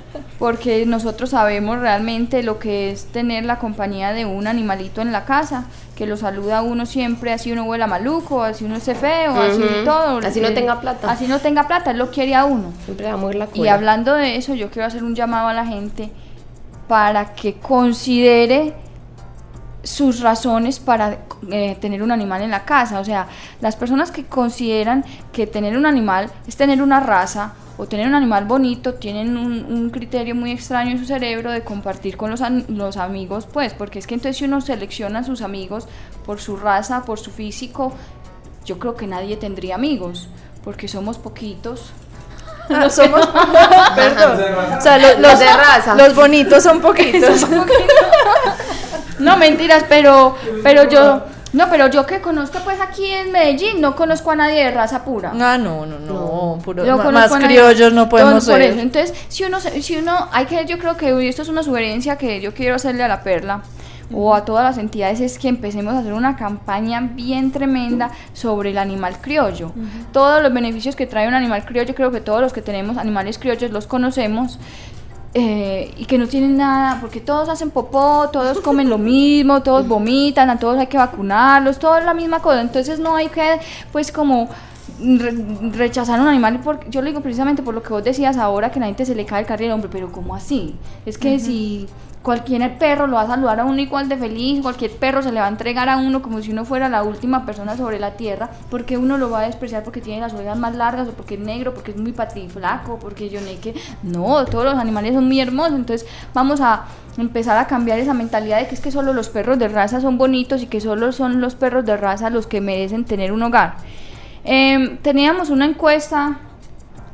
porque 0.42 0.88
nosotros 0.88 1.30
sabemos 1.30 1.78
realmente 1.80 2.42
lo 2.42 2.58
que 2.58 2.90
es 2.90 3.06
tener 3.06 3.46
la 3.46 3.60
compañía 3.60 4.12
de 4.12 4.26
un 4.26 4.48
animalito 4.48 5.00
en 5.00 5.12
la 5.12 5.24
casa, 5.24 5.66
que 5.96 6.08
lo 6.08 6.18
saluda 6.18 6.58
a 6.58 6.62
uno 6.64 6.88
siempre, 6.88 7.32
así 7.32 7.52
uno 7.52 7.66
huela 7.66 7.86
maluco, 7.86 8.42
así 8.42 8.66
uno 8.66 8.78
esté 8.78 8.96
feo, 8.96 9.40
así 9.40 9.62
todo. 9.86 10.18
Así 10.18 10.42
no 10.42 10.48
Eh, 10.48 10.52
tenga 10.54 10.82
plata. 10.82 11.12
Así 11.12 11.28
no 11.28 11.38
tenga 11.38 11.68
plata, 11.68 11.92
él 11.92 12.00
lo 12.00 12.10
quiere 12.10 12.34
a 12.34 12.46
uno. 12.46 12.74
Siempre 12.86 13.06
va 13.06 13.14
a 13.14 13.18
mover 13.18 13.36
la 13.36 13.50
Y 13.54 13.68
hablando 13.68 14.16
de 14.16 14.36
eso, 14.36 14.56
yo 14.56 14.72
quiero 14.72 14.88
hacer 14.88 15.04
un 15.04 15.14
llamado 15.14 15.48
a 15.48 15.54
la 15.54 15.68
gente 15.68 16.10
para 16.88 17.36
que 17.36 17.54
considere 17.60 18.74
sus 19.84 20.20
razones 20.22 20.80
para 20.80 21.18
eh, 21.52 21.76
tener 21.82 22.04
un 22.04 22.12
animal 22.12 22.42
en 22.44 22.52
la 22.52 22.66
casa. 22.66 23.00
O 23.00 23.06
sea, 23.06 23.28
las 23.62 23.76
personas 23.76 24.12
que 24.12 24.26
consideran 24.26 25.04
que 25.34 25.48
tener 25.48 25.76
un 25.78 25.86
animal 25.86 26.30
es 26.48 26.56
tener 26.56 26.82
una 26.82 27.00
raza 27.00 27.54
o 27.78 27.88
tener 27.88 28.06
un 28.08 28.14
animal 28.14 28.46
bonito 28.46 28.94
tienen 28.96 29.38
un, 29.38 29.66
un 29.66 29.90
criterio 29.90 30.36
muy 30.36 30.52
extraño 30.52 30.92
en 30.92 31.00
su 31.00 31.06
cerebro 31.06 31.50
de 31.52 31.64
compartir 31.64 32.16
con 32.16 32.30
los, 32.30 32.42
an- 32.42 32.66
los 32.68 32.98
amigos, 32.98 33.48
pues, 33.52 33.74
porque 33.74 33.98
es 33.98 34.06
que 34.06 34.14
entonces 34.14 34.38
si 34.38 34.46
uno 34.46 34.62
selecciona 34.62 35.20
a 35.20 35.24
sus 35.24 35.42
amigos 35.42 35.88
por 36.26 36.40
su 36.40 36.58
raza, 36.58 37.04
por 37.06 37.18
su 37.18 37.32
físico, 37.32 37.92
yo 38.66 38.78
creo 38.78 38.96
que 38.96 39.08
nadie 39.08 39.36
tendría 39.38 39.76
amigos, 39.76 40.28
porque 40.64 40.88
somos 40.88 41.18
poquitos. 41.18 41.92
Ah, 42.70 42.88
somos, 42.92 43.26
perdón. 43.96 44.40
O 44.78 44.82
sea, 44.82 44.98
lo- 45.00 45.08
Los 45.20 45.32
los, 45.32 45.40
de 45.40 45.48
raza. 45.52 45.96
los 45.96 46.16
bonitos 46.16 46.62
son 46.62 46.82
poquitos. 46.82 47.48
No, 49.22 49.38
mentiras, 49.38 49.86
pero, 49.88 50.36
pero 50.64 50.90
yo, 50.90 51.24
no, 51.54 51.70
pero 51.70 51.88
yo 51.88 52.06
que 52.06 52.22
conozco 52.22 52.60
pues 52.64 52.80
aquí 52.80 53.06
en 53.06 53.32
Medellín, 53.32 53.82
no 53.82 53.96
conozco 53.96 54.32
a 54.32 54.36
nadie 54.36 54.64
de 54.66 54.72
raza 54.72 55.04
pura. 55.04 55.32
Ah, 55.40 55.58
no, 55.58 55.86
no, 55.86 56.00
no, 56.00 56.60
puro- 56.64 56.84
ma- 56.98 57.04
conozco 57.04 57.36
más 57.36 57.44
criollos 57.46 57.94
no 57.94 58.08
podemos 58.10 58.46
por 58.46 58.54
ser. 58.56 58.62
eso, 58.62 58.80
entonces, 58.80 59.14
si 59.30 59.44
uno, 59.44 59.60
si 59.60 59.98
uno, 59.98 60.28
hay 60.32 60.46
que, 60.46 60.66
yo 60.66 60.78
creo 60.78 60.96
que 60.98 61.28
esto 61.28 61.42
es 61.42 61.50
una 61.50 61.64
sugerencia 61.64 62.18
que 62.18 62.40
yo 62.42 62.54
quiero 62.54 62.76
hacerle 62.76 63.04
a 63.04 63.08
la 63.08 63.22
Perla 63.24 63.62
o 64.14 64.36
a 64.36 64.44
todas 64.44 64.64
las 64.66 64.78
entidades 64.78 65.22
es 65.22 65.40
que 65.40 65.48
empecemos 65.48 65.94
a 65.94 66.00
hacer 66.00 66.12
una 66.12 66.36
campaña 66.36 67.00
bien 67.14 67.52
tremenda 67.54 68.12
sobre 68.34 68.72
el 68.72 68.78
animal 68.78 69.18
criollo. 69.22 69.72
Todos 70.12 70.42
los 70.44 70.54
beneficios 70.54 70.98
que 70.98 71.08
trae 71.08 71.30
un 71.30 71.34
animal 71.34 71.64
criollo, 71.64 71.96
creo 71.96 72.12
que 72.12 72.20
todos 72.20 72.42
los 72.42 72.52
que 72.52 72.62
tenemos 72.62 72.98
animales 72.98 73.38
criollos 73.40 73.72
los 73.72 73.88
conocemos. 73.88 74.60
Eh, 75.34 75.94
y 75.98 76.06
que 76.06 76.18
no 76.18 76.28
tienen 76.28 76.58
nada, 76.58 77.00
porque 77.00 77.20
todos 77.22 77.48
hacen 77.50 77.70
popó, 77.72 78.30
todos 78.32 78.60
comen 78.60 78.90
lo 78.90 78.98
mismo, 78.98 79.62
todos 79.64 79.88
vomitan, 79.88 80.50
a 80.50 80.60
todos 80.60 80.78
hay 80.78 80.88
que 80.88 80.98
vacunarlos, 80.98 81.80
todo 81.80 81.98
es 81.98 82.06
la 82.06 82.14
misma 82.14 82.40
cosa, 82.42 82.62
entonces 82.62 83.00
no 83.00 83.16
hay 83.16 83.30
que, 83.30 83.60
pues 83.92 84.12
como 84.12 84.50
re- 85.00 85.34
rechazar 85.72 86.20
un 86.20 86.28
animal, 86.28 86.60
porque 86.64 86.88
yo 86.90 87.02
lo 87.02 87.08
digo 87.08 87.22
precisamente 87.22 87.64
por 87.64 87.74
lo 87.74 87.82
que 87.82 87.94
vos 87.94 88.04
decías 88.04 88.38
ahora, 88.38 88.72
que 88.72 88.80
a 88.80 88.82
la 88.82 88.86
gente 88.88 89.06
se 89.06 89.16
le 89.16 89.26
cae 89.26 89.42
el 89.42 89.46
carril, 89.48 89.72
hombre, 89.72 89.90
pero 89.92 90.12
¿cómo 90.12 90.36
así? 90.36 90.76
Es 91.06 91.18
que 91.18 91.40
si 91.40 91.88
cualquier 92.22 92.78
perro 92.78 93.08
lo 93.08 93.16
va 93.16 93.24
a 93.24 93.28
saludar 93.28 93.60
a 93.60 93.66
uno 93.66 93.82
igual 93.82 94.08
de 94.08 94.18
feliz, 94.18 94.62
cualquier 94.62 94.92
perro 94.92 95.24
se 95.24 95.32
le 95.32 95.40
va 95.40 95.48
a 95.48 95.50
entregar 95.50 95.90
a 95.90 95.98
uno 95.98 96.22
como 96.22 96.42
si 96.42 96.52
uno 96.52 96.66
fuera 96.66 96.88
la 96.88 97.04
última 97.04 97.46
persona 97.46 97.76
sobre 97.76 98.00
la 98.00 98.12
tierra, 98.12 98.50
porque 98.70 98.98
uno 98.98 99.18
lo 99.18 99.30
va 99.30 99.40
a 99.40 99.46
despreciar 99.46 99.84
porque 99.84 100.02
tiene 100.02 100.22
las 100.22 100.34
orejas 100.34 100.58
más 100.58 100.76
largas 100.76 101.08
o 101.08 101.12
porque 101.12 101.36
es 101.36 101.40
negro, 101.40 101.74
porque 101.74 101.92
es 101.92 101.98
muy 101.98 102.12
patiflaco, 102.12 103.00
porque 103.00 103.30
yo 103.30 103.42
no 103.42 103.48
que 103.62 103.76
no, 104.04 104.46
todos 104.46 104.66
los 104.66 104.76
animales 104.76 105.14
son 105.14 105.26
muy 105.26 105.40
hermosos, 105.40 105.74
entonces 105.74 106.08
vamos 106.34 106.62
a 106.62 106.86
empezar 107.18 107.58
a 107.58 107.68
cambiar 107.68 108.00
esa 108.00 108.14
mentalidad 108.14 108.60
de 108.60 108.68
que 108.68 108.76
es 108.76 108.82
que 108.82 108.92
solo 108.92 109.14
los 109.14 109.30
perros 109.30 109.60
de 109.60 109.68
raza 109.68 110.00
son 110.00 110.18
bonitos 110.18 110.62
y 110.62 110.68
que 110.68 110.80
solo 110.80 111.12
son 111.12 111.42
los 111.42 111.56
perros 111.56 111.86
de 111.86 111.98
raza 111.98 112.30
los 112.30 112.48
que 112.48 112.62
merecen 112.62 113.04
tener 113.04 113.32
un 113.32 113.44
hogar. 113.44 113.76
Em, 114.44 114.98
teníamos 114.98 115.50
una 115.50 115.66
encuesta 115.66 116.38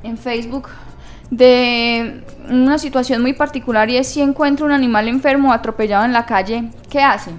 en 0.03 0.17
Facebook 0.17 0.69
de 1.29 2.23
una 2.49 2.77
situación 2.77 3.21
muy 3.21 3.33
particular 3.33 3.89
y 3.89 3.97
es 3.97 4.07
si 4.07 4.21
encuentra 4.21 4.65
un 4.65 4.71
animal 4.71 5.07
enfermo 5.07 5.51
atropellado 5.51 6.05
en 6.05 6.13
la 6.13 6.25
calle, 6.25 6.71
¿qué 6.89 7.01
hace? 7.01 7.31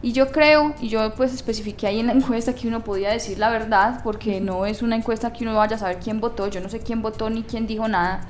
Y 0.00 0.12
yo 0.12 0.32
creo, 0.32 0.74
y 0.80 0.88
yo 0.88 1.14
pues 1.14 1.32
especifiqué 1.32 1.86
ahí 1.86 2.00
en 2.00 2.08
la 2.08 2.12
encuesta 2.14 2.54
que 2.54 2.68
uno 2.68 2.82
podía 2.84 3.10
decir 3.10 3.38
la 3.38 3.50
verdad, 3.50 4.00
porque 4.02 4.40
no 4.40 4.66
es 4.66 4.82
una 4.82 4.96
encuesta 4.96 5.32
que 5.32 5.44
uno 5.44 5.54
vaya 5.54 5.76
a 5.76 5.78
saber 5.78 5.98
quién 6.02 6.20
votó, 6.20 6.48
yo 6.48 6.60
no 6.60 6.68
sé 6.68 6.80
quién 6.80 7.02
votó 7.02 7.30
ni 7.30 7.42
quién 7.42 7.66
dijo 7.66 7.88
nada, 7.88 8.20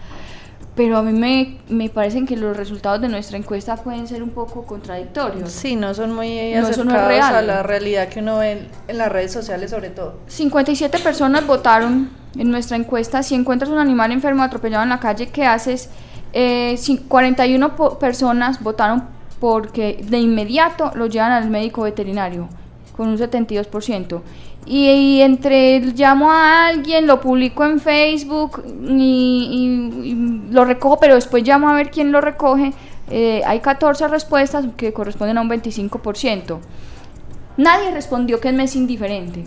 pero 0.75 0.97
a 0.99 1.03
mí 1.03 1.13
me, 1.13 1.59
me 1.69 1.91
parecen 1.91 2.27
que 2.27 2.37
los 2.37 2.57
resultados 2.57 3.01
de 3.03 3.09
nuestra 3.09 3.37
encuesta 3.37 3.77
pueden 3.77 4.09
ser 4.09 4.23
un 4.23 4.31
poco 4.31 4.65
contradictorios. 4.65 5.51
Sí, 5.51 5.77
no 5.77 5.93
son 5.93 6.15
muy 6.15 6.29
No, 6.55 6.69
eso 6.69 6.83
no 6.85 6.93
es 6.93 6.97
acercados 6.97 7.09
real. 7.09 7.35
a 7.35 7.43
la 7.43 7.63
realidad 7.63 8.09
que 8.09 8.21
uno 8.21 8.39
ve 8.39 8.53
en, 8.53 8.69
en 8.89 8.99
las 8.99 9.13
redes 9.13 9.33
sociales 9.33 9.71
sobre 9.71 9.91
todo. 9.91 10.15
57 10.29 10.99
personas 11.01 11.47
votaron 11.47 12.11
en 12.39 12.51
nuestra 12.51 12.77
encuesta. 12.79 13.23
Si 13.23 13.35
encuentras 13.35 13.71
un 13.71 13.79
animal 13.79 14.13
enfermo 14.13 14.43
atropellado 14.43 14.83
en 14.83 14.89
la 14.89 14.99
calle, 15.01 15.29
¿qué 15.29 15.45
haces? 15.45 15.91
Eh, 16.33 16.75
cin- 16.79 17.03
41 17.07 17.77
po- 17.77 17.99
personas 17.99 18.63
votaron 18.63 19.05
porque 19.41 20.03
de 20.09 20.19
inmediato 20.19 20.91
lo 20.95 21.05
llevan 21.07 21.33
al 21.33 21.51
médico 21.51 21.83
veterinario, 21.83 22.49
con 22.97 23.09
un 23.09 23.19
72%. 23.19 24.23
Y, 24.65 25.21
entre 25.23 25.81
llamo 25.81 26.31
a 26.31 26.69
alguien, 26.69 27.07
lo 27.07 27.21
publico 27.21 27.65
en 27.65 27.81
Facebook 27.81 28.63
y, 28.89 29.99
y- 30.03 30.09
y 30.11 30.53
lo 30.53 30.65
recojo, 30.65 30.99
pero 31.01 31.15
después 31.17 31.43
llamo 31.47 31.69
a 31.69 31.75
ver 31.75 31.91
quién 31.91 32.13
lo 32.13 32.21
recoge. 32.21 32.73
eh, 33.11 33.43
hay 33.45 33.61
14 33.61 34.09
respuestas 34.09 34.65
que 34.77 34.93
corresponden 34.93 35.37
a 35.37 35.41
un 35.43 35.49
25%. 35.51 36.61
Nadie 37.59 37.91
respondió 37.91 38.41
que 38.41 38.53
me 38.53 38.65
es 38.65 38.75
indiferente, 38.77 39.45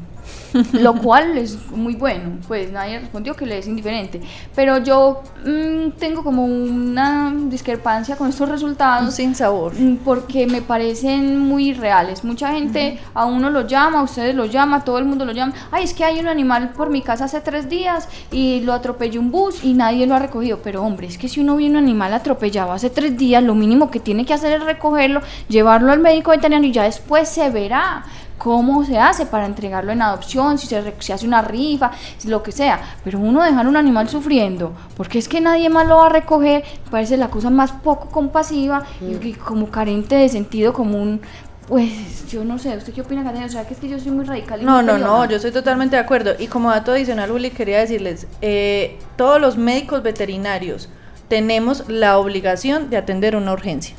lo 0.73 0.95
cual 0.95 1.37
es 1.37 1.57
muy 1.71 1.95
bueno, 1.95 2.37
pues 2.47 2.71
nadie 2.71 2.99
respondió 2.99 3.35
que 3.35 3.45
le 3.45 3.57
es 3.57 3.67
indiferente. 3.67 4.21
Pero 4.55 4.77
yo 4.79 5.21
mm, 5.45 5.91
tengo 5.97 6.23
como 6.23 6.45
una 6.45 7.33
discrepancia 7.47 8.15
con 8.15 8.29
estos 8.29 8.49
resultados. 8.49 9.13
Sin 9.13 9.35
sabor. 9.35 9.73
Mm, 9.77 9.97
Porque 9.97 10.47
me 10.47 10.61
parecen 10.61 11.39
muy 11.39 11.73
reales. 11.73 12.23
Mucha 12.23 12.53
gente 12.53 12.99
a 13.13 13.25
uno 13.25 13.49
lo 13.49 13.67
llama, 13.67 13.99
a 13.99 14.03
ustedes 14.03 14.35
lo 14.35 14.45
llama, 14.45 14.83
todo 14.83 14.97
el 14.97 15.05
mundo 15.05 15.25
lo 15.25 15.31
llama. 15.31 15.53
Ay, 15.71 15.83
es 15.83 15.93
que 15.93 16.03
hay 16.03 16.19
un 16.19 16.27
animal 16.27 16.69
por 16.69 16.89
mi 16.89 17.01
casa 17.01 17.25
hace 17.25 17.41
tres 17.41 17.69
días 17.69 18.07
y 18.31 18.61
lo 18.61 18.73
atropelló 18.73 19.19
un 19.19 19.31
bus 19.31 19.63
y 19.63 19.73
nadie 19.73 20.07
lo 20.07 20.15
ha 20.15 20.19
recogido. 20.19 20.59
Pero 20.63 20.83
hombre, 20.83 21.07
es 21.07 21.17
que 21.17 21.27
si 21.27 21.39
uno 21.41 21.55
ve 21.55 21.69
un 21.69 21.75
animal 21.75 22.13
atropellado 22.13 22.71
hace 22.71 22.89
tres 22.89 23.17
días, 23.17 23.43
lo 23.43 23.55
mínimo 23.55 23.91
que 23.91 23.99
tiene 23.99 24.25
que 24.25 24.33
hacer 24.33 24.53
es 24.53 24.63
recogerlo, 24.63 25.21
llevarlo 25.49 25.91
al 25.91 25.99
médico 25.99 26.31
veterinario 26.31 26.69
y 26.69 26.73
ya 26.73 26.83
después 26.83 27.29
se 27.29 27.49
verá 27.49 28.03
cómo 28.37 28.83
se 28.85 28.97
hace 28.97 29.25
para 29.25 29.45
entregarlo 29.45 29.91
en 29.91 30.01
adopción, 30.01 30.57
si 30.57 30.67
se, 30.67 30.77
hace 31.13 31.25
una 31.25 31.41
rifa, 31.41 31.91
si 32.17 32.27
lo 32.27 32.43
que 32.43 32.51
sea. 32.51 32.79
Pero 33.03 33.19
uno 33.19 33.43
dejar 33.43 33.67
un 33.67 33.77
animal 33.77 34.09
sufriendo, 34.09 34.73
porque 34.97 35.19
es 35.19 35.27
que 35.27 35.41
nadie 35.41 35.69
más 35.69 35.87
lo 35.87 35.97
va 35.97 36.07
a 36.07 36.09
recoger, 36.09 36.63
parece 36.91 37.17
la 37.17 37.29
cosa 37.29 37.49
más 37.49 37.71
poco 37.71 38.09
compasiva 38.09 38.83
y, 39.01 39.27
y 39.27 39.33
como 39.33 39.69
carente 39.69 40.15
de 40.15 40.29
sentido 40.29 40.73
común. 40.73 41.21
Pues 41.67 42.27
yo 42.29 42.45
no 42.45 42.59
sé, 42.59 42.77
¿usted 42.77 42.93
qué 42.93 43.01
opina, 43.01 43.23
Catania? 43.23 43.47
O 43.47 43.49
sea, 43.49 43.65
que 43.65 43.73
es 43.73 43.79
que 43.79 43.89
yo 43.89 43.99
soy 43.99 44.11
muy 44.11 44.23
radical. 44.23 44.61
y 44.61 44.65
No, 44.65 44.83
no, 44.83 44.97
no, 44.99 45.25
yo 45.25 45.37
estoy 45.37 45.51
totalmente 45.51 45.95
de 45.95 46.01
acuerdo. 46.01 46.33
Y 46.37 46.47
como 46.47 46.69
dato 46.69 46.91
adicional, 46.91 47.31
Uli, 47.31 47.49
quería 47.49 47.79
decirles, 47.79 48.27
eh, 48.41 48.99
todos 49.15 49.41
los 49.41 49.57
médicos 49.57 50.03
veterinarios 50.03 50.89
tenemos 51.27 51.89
la 51.89 52.19
obligación 52.19 52.91
de 52.91 52.97
atender 52.97 53.35
una 53.35 53.53
urgencia. 53.53 53.95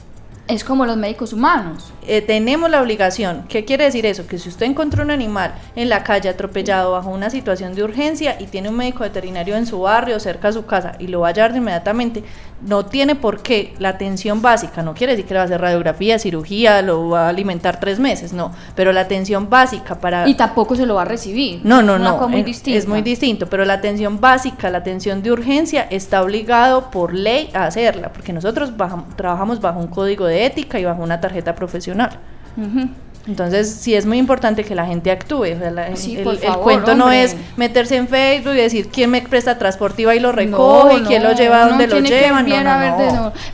Es 0.47 0.62
como 0.62 0.87
los 0.87 0.97
médicos 0.97 1.32
humanos. 1.32 1.93
Eh, 2.09 2.23
tenemos 2.23 2.71
la 2.71 2.81
obligación. 2.81 3.45
¿Qué 3.49 3.65
quiere 3.65 3.85
decir 3.85 4.07
eso? 4.07 4.27
Que 4.27 4.39
si 4.39 4.49
usted 4.49 4.67
encontró 4.67 5.03
un 5.03 5.11
animal 5.11 5.55
en 5.75 5.89
la 5.89 6.05
calle 6.05 6.29
atropellado 6.29 6.93
bajo 6.93 7.11
una 7.11 7.31
situación 7.31 7.75
de 7.75 7.83
urgencia 7.83 8.37
y 8.39 8.47
tiene 8.47 8.69
un 8.69 8.77
médico 8.77 9.01
veterinario 9.01 9.57
en 9.57 9.67
su 9.67 9.81
barrio, 9.81 10.21
cerca 10.21 10.49
de 10.49 10.55
su 10.55 10.67
casa, 10.67 10.93
y 10.99 11.09
lo 11.09 11.21
va 11.21 11.29
a 11.29 11.31
hallar 11.31 11.53
de 11.53 11.59
inmediatamente, 11.59 12.23
no 12.67 12.87
tiene 12.87 13.17
por 13.17 13.41
qué 13.43 13.75
la 13.79 13.91
atención 13.91 14.41
básica, 14.41 14.83
no 14.83 14.95
quiere 14.95 15.13
decir 15.13 15.27
que 15.27 15.35
le 15.35 15.39
va 15.39 15.43
a 15.43 15.47
hacer 15.47 15.61
radiografía, 15.61 16.19
cirugía, 16.19 16.81
lo 16.81 17.11
va 17.11 17.27
a 17.27 17.29
alimentar 17.29 17.81
tres 17.81 17.99
meses, 17.99 18.33
no, 18.33 18.51
pero 18.75 18.93
la 18.93 19.03
atención 19.03 19.51
básica 19.51 19.97
para... 19.97 20.27
Y 20.29 20.35
tampoco 20.37 20.75
se 20.75 20.87
lo 20.87 20.95
va 20.95 21.03
a 21.03 21.05
recibir. 21.05 21.61
No, 21.65 21.83
no, 21.83 21.97
Es 21.97 22.01
no. 22.03 22.29
muy 22.29 22.43
distinta. 22.43 22.79
Es 22.79 22.89
muy 22.89 23.03
distinto, 23.03 23.47
pero 23.49 23.65
la 23.65 23.75
atención 23.75 24.21
básica, 24.21 24.71
la 24.71 24.79
atención 24.79 25.23
de 25.23 25.33
urgencia 25.33 25.87
está 25.91 26.23
obligado 26.23 26.91
por 26.91 27.13
ley 27.13 27.51
a 27.53 27.65
hacerla, 27.65 28.11
porque 28.13 28.33
nosotros 28.33 28.75
bajam- 28.77 29.05
trabajamos 29.17 29.61
bajo 29.61 29.81
un 29.81 29.89
código 29.89 30.25
de 30.25 30.47
ética 30.47 30.79
y 30.81 30.85
bajo 30.85 31.03
una 31.03 31.21
tarjeta 31.21 31.55
profesional. 31.55 31.95
Entonces, 33.28 33.68
sí 33.68 33.92
es 33.92 34.07
muy 34.07 34.18
importante 34.18 34.62
que 34.62 34.76
la 34.76 34.86
gente 34.86 35.11
actúe. 35.11 35.42
o 35.57 35.59
sea, 35.59 35.70
la- 35.72 35.97
Sí, 35.97 36.16
el, 36.16 36.22
por 36.22 36.34
el 36.34 36.38
favor, 36.38 36.62
cuento 36.62 36.94
no 36.94 37.11
es 37.11 37.34
meterse 37.57 37.97
en 37.97 38.07
Facebook 38.07 38.53
y 38.53 38.59
decir 38.59 38.88
quién 38.88 39.11
me 39.11 39.20
presta 39.20 39.59
transporte 39.59 40.03
y 40.03 40.05
va 40.05 40.14
y 40.14 40.20
lo 40.20 40.30
recoge, 40.30 41.01
No, 41.01 41.09
quién 41.09 41.24
lo 41.24 41.32
lleva 41.32 41.66
donde 41.66 41.88
lo 41.88 41.97
lleva. 42.09 42.38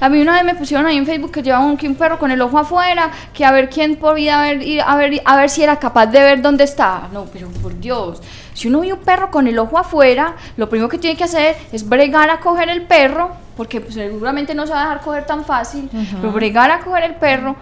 A. 0.00 0.06
A 0.06 0.08
mí 0.10 0.20
una 0.20 0.34
vez 0.34 0.44
me 0.44 0.54
pusieron 0.56 0.84
ahí 0.86 0.98
en 0.98 1.06
Facebook 1.06 1.32
que 1.32 1.42
llevaba 1.42 1.64
un, 1.64 1.78
que 1.78 1.88
un 1.88 1.94
perro 1.94 2.18
con 2.18 2.30
el 2.30 2.42
ojo 2.42 2.58
afuera, 2.58 3.10
que 3.32 3.46
a 3.46 3.50
ver 3.50 3.70
quién 3.70 3.96
podía 3.96 4.42
ver, 4.42 4.60
ir 4.62 4.82
a 4.82 4.94
ver, 4.96 5.22
a 5.24 5.36
ver 5.38 5.48
si 5.48 5.62
era 5.62 5.76
capaz 5.76 6.04
de 6.08 6.20
ver 6.20 6.42
dónde 6.42 6.64
estaba. 6.64 7.08
No, 7.10 7.24
pero 7.32 7.48
por 7.62 7.78
Dios, 7.80 8.20
si 8.52 8.68
uno 8.68 8.80
ve 8.80 8.92
un 8.92 8.98
perro 9.00 9.30
con 9.30 9.46
el 9.46 9.58
ojo 9.58 9.78
afuera, 9.78 10.34
lo 10.58 10.68
primero 10.68 10.90
que 10.90 10.98
tiene 10.98 11.16
que 11.16 11.24
hacer 11.24 11.56
es 11.72 11.88
bregar 11.88 12.28
a 12.28 12.40
coger 12.40 12.68
el 12.68 12.82
perro 12.82 13.30
porque 13.56 13.80
pues, 13.80 13.94
seguramente 13.94 14.54
no 14.54 14.66
se 14.66 14.74
va 14.74 14.80
a 14.80 14.82
dejar 14.84 15.00
coger 15.00 15.24
tan 15.24 15.46
fácil, 15.46 15.88
pero 16.20 16.30
bregar 16.30 16.70
a 16.70 16.80
coger 16.80 17.04
el 17.04 17.14
perro 17.14 17.56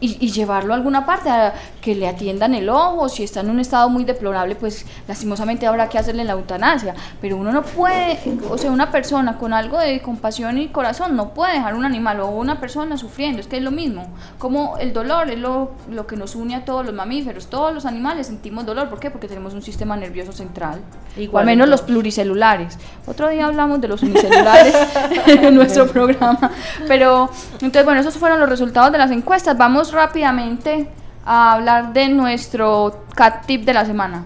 y, 0.00 0.30
llevarlo 0.30 0.72
a 0.72 0.76
alguna 0.76 1.04
parte, 1.04 1.30
que 1.80 1.94
le 1.94 2.08
atiendan 2.08 2.54
el 2.54 2.68
ojo, 2.68 3.08
si 3.08 3.24
está 3.24 3.40
en 3.40 3.50
un 3.50 3.60
estado 3.60 3.88
muy 3.88 4.04
deplorable, 4.04 4.54
pues 4.54 4.86
lastimosamente 5.08 5.66
habrá 5.66 5.88
que 5.88 5.98
hacerle 5.98 6.24
la 6.24 6.32
eutanasia, 6.32 6.94
pero 7.20 7.36
uno 7.36 7.52
no 7.52 7.62
puede, 7.62 8.18
o 8.48 8.58
sea, 8.58 8.70
una 8.70 8.90
persona 8.90 9.38
con 9.38 9.52
algo 9.52 9.78
de 9.78 10.00
compasión 10.00 10.58
y 10.58 10.68
corazón 10.68 11.16
no 11.16 11.32
puede 11.34 11.54
dejar 11.54 11.74
un 11.74 11.84
animal 11.84 12.20
o 12.20 12.28
una 12.28 12.60
persona 12.60 12.96
sufriendo, 12.96 13.40
es 13.40 13.46
que 13.46 13.56
es 13.56 13.62
lo 13.62 13.70
mismo, 13.70 14.06
como 14.38 14.76
el 14.78 14.92
dolor 14.92 15.30
es 15.30 15.38
lo, 15.38 15.72
lo 15.90 16.06
que 16.06 16.16
nos 16.16 16.34
une 16.34 16.54
a 16.54 16.64
todos 16.64 16.84
los 16.84 16.94
mamíferos, 16.94 17.46
todos 17.46 17.72
los 17.72 17.86
animales 17.86 18.26
sentimos 18.26 18.66
dolor, 18.66 18.88
¿por 18.88 19.00
qué? 19.00 19.10
Porque 19.10 19.28
tenemos 19.28 19.54
un 19.54 19.62
sistema 19.62 19.96
nervioso 19.96 20.32
central, 20.32 20.80
Igual 21.16 21.42
al 21.42 21.46
menos 21.46 21.64
en 21.64 21.70
los 21.70 21.82
pluricelulares. 21.82 22.78
Otro 23.06 23.28
día 23.28 23.46
hablamos 23.46 23.80
de 23.80 23.88
los 23.88 24.02
unicelulares 24.02 24.74
en 25.26 25.54
nuestro 25.54 25.86
programa. 25.88 26.50
Pero, 26.86 27.30
entonces, 27.54 27.84
bueno, 27.84 28.00
esos 28.00 28.16
fueron 28.16 28.38
los 28.38 28.48
resultados 28.48 28.92
de 28.92 28.98
las 28.98 29.10
encuestas. 29.10 29.58
Vamos 29.58 29.92
rápidamente 29.92 30.88
a 31.32 31.52
hablar 31.52 31.92
de 31.92 32.08
nuestro 32.08 33.04
cat 33.14 33.46
tip 33.46 33.64
de 33.64 33.72
la 33.72 33.84
semana. 33.84 34.24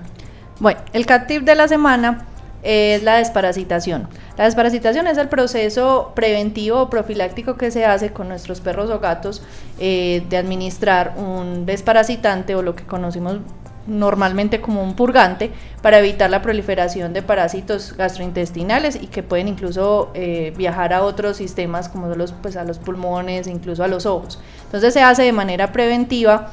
Bueno, 0.59 0.81
el 0.95 1.05
cat 1.05 1.27
tip 1.27 1.43
de 1.43 1.55
la 1.55 1.69
semana 1.69 2.25
es 2.63 3.03
la 3.03 3.17
desparasitación. 3.17 4.09
La 4.39 4.45
desparasitación 4.45 5.07
es 5.07 5.19
el 5.19 5.29
proceso 5.29 6.13
preventivo 6.15 6.81
o 6.81 6.89
profiláctico 6.89 7.59
que 7.59 7.71
se 7.71 7.85
hace 7.85 8.15
con 8.15 8.29
nuestros 8.29 8.63
perros 8.63 8.89
o 8.89 9.01
gatos 9.01 9.43
eh, 9.79 10.25
de 10.31 10.39
administrar 10.39 11.13
un 11.19 11.67
desparasitante 11.67 12.55
o 12.55 12.63
lo 12.63 12.75
que 12.75 12.85
conocemos 12.85 13.41
normalmente 13.87 14.63
como 14.63 14.83
un 14.83 14.95
purgante 14.95 15.51
para 15.83 15.99
evitar 15.99 16.31
la 16.31 16.41
proliferación 16.41 17.13
de 17.13 17.21
parásitos 17.23 17.95
gastrointestinales 17.97 18.97
y 18.97 19.09
que 19.09 19.23
pueden 19.23 19.49
incluso 19.49 20.11
eh, 20.15 20.55
viajar 20.57 20.93
a 20.95 21.03
otros 21.03 21.37
sistemas 21.37 21.89
como 21.89 22.07
los, 22.15 22.33
pues, 22.33 22.57
a 22.57 22.65
los 22.65 22.79
pulmones, 22.79 23.47
incluso 23.47 23.85
a 23.85 23.89
los 23.89 24.07
ojos. 24.07 24.41
Entonces 24.65 24.95
se 24.95 25.03
hace 25.03 25.23
de 25.25 25.33
manera 25.33 25.73
preventiva 25.73 26.51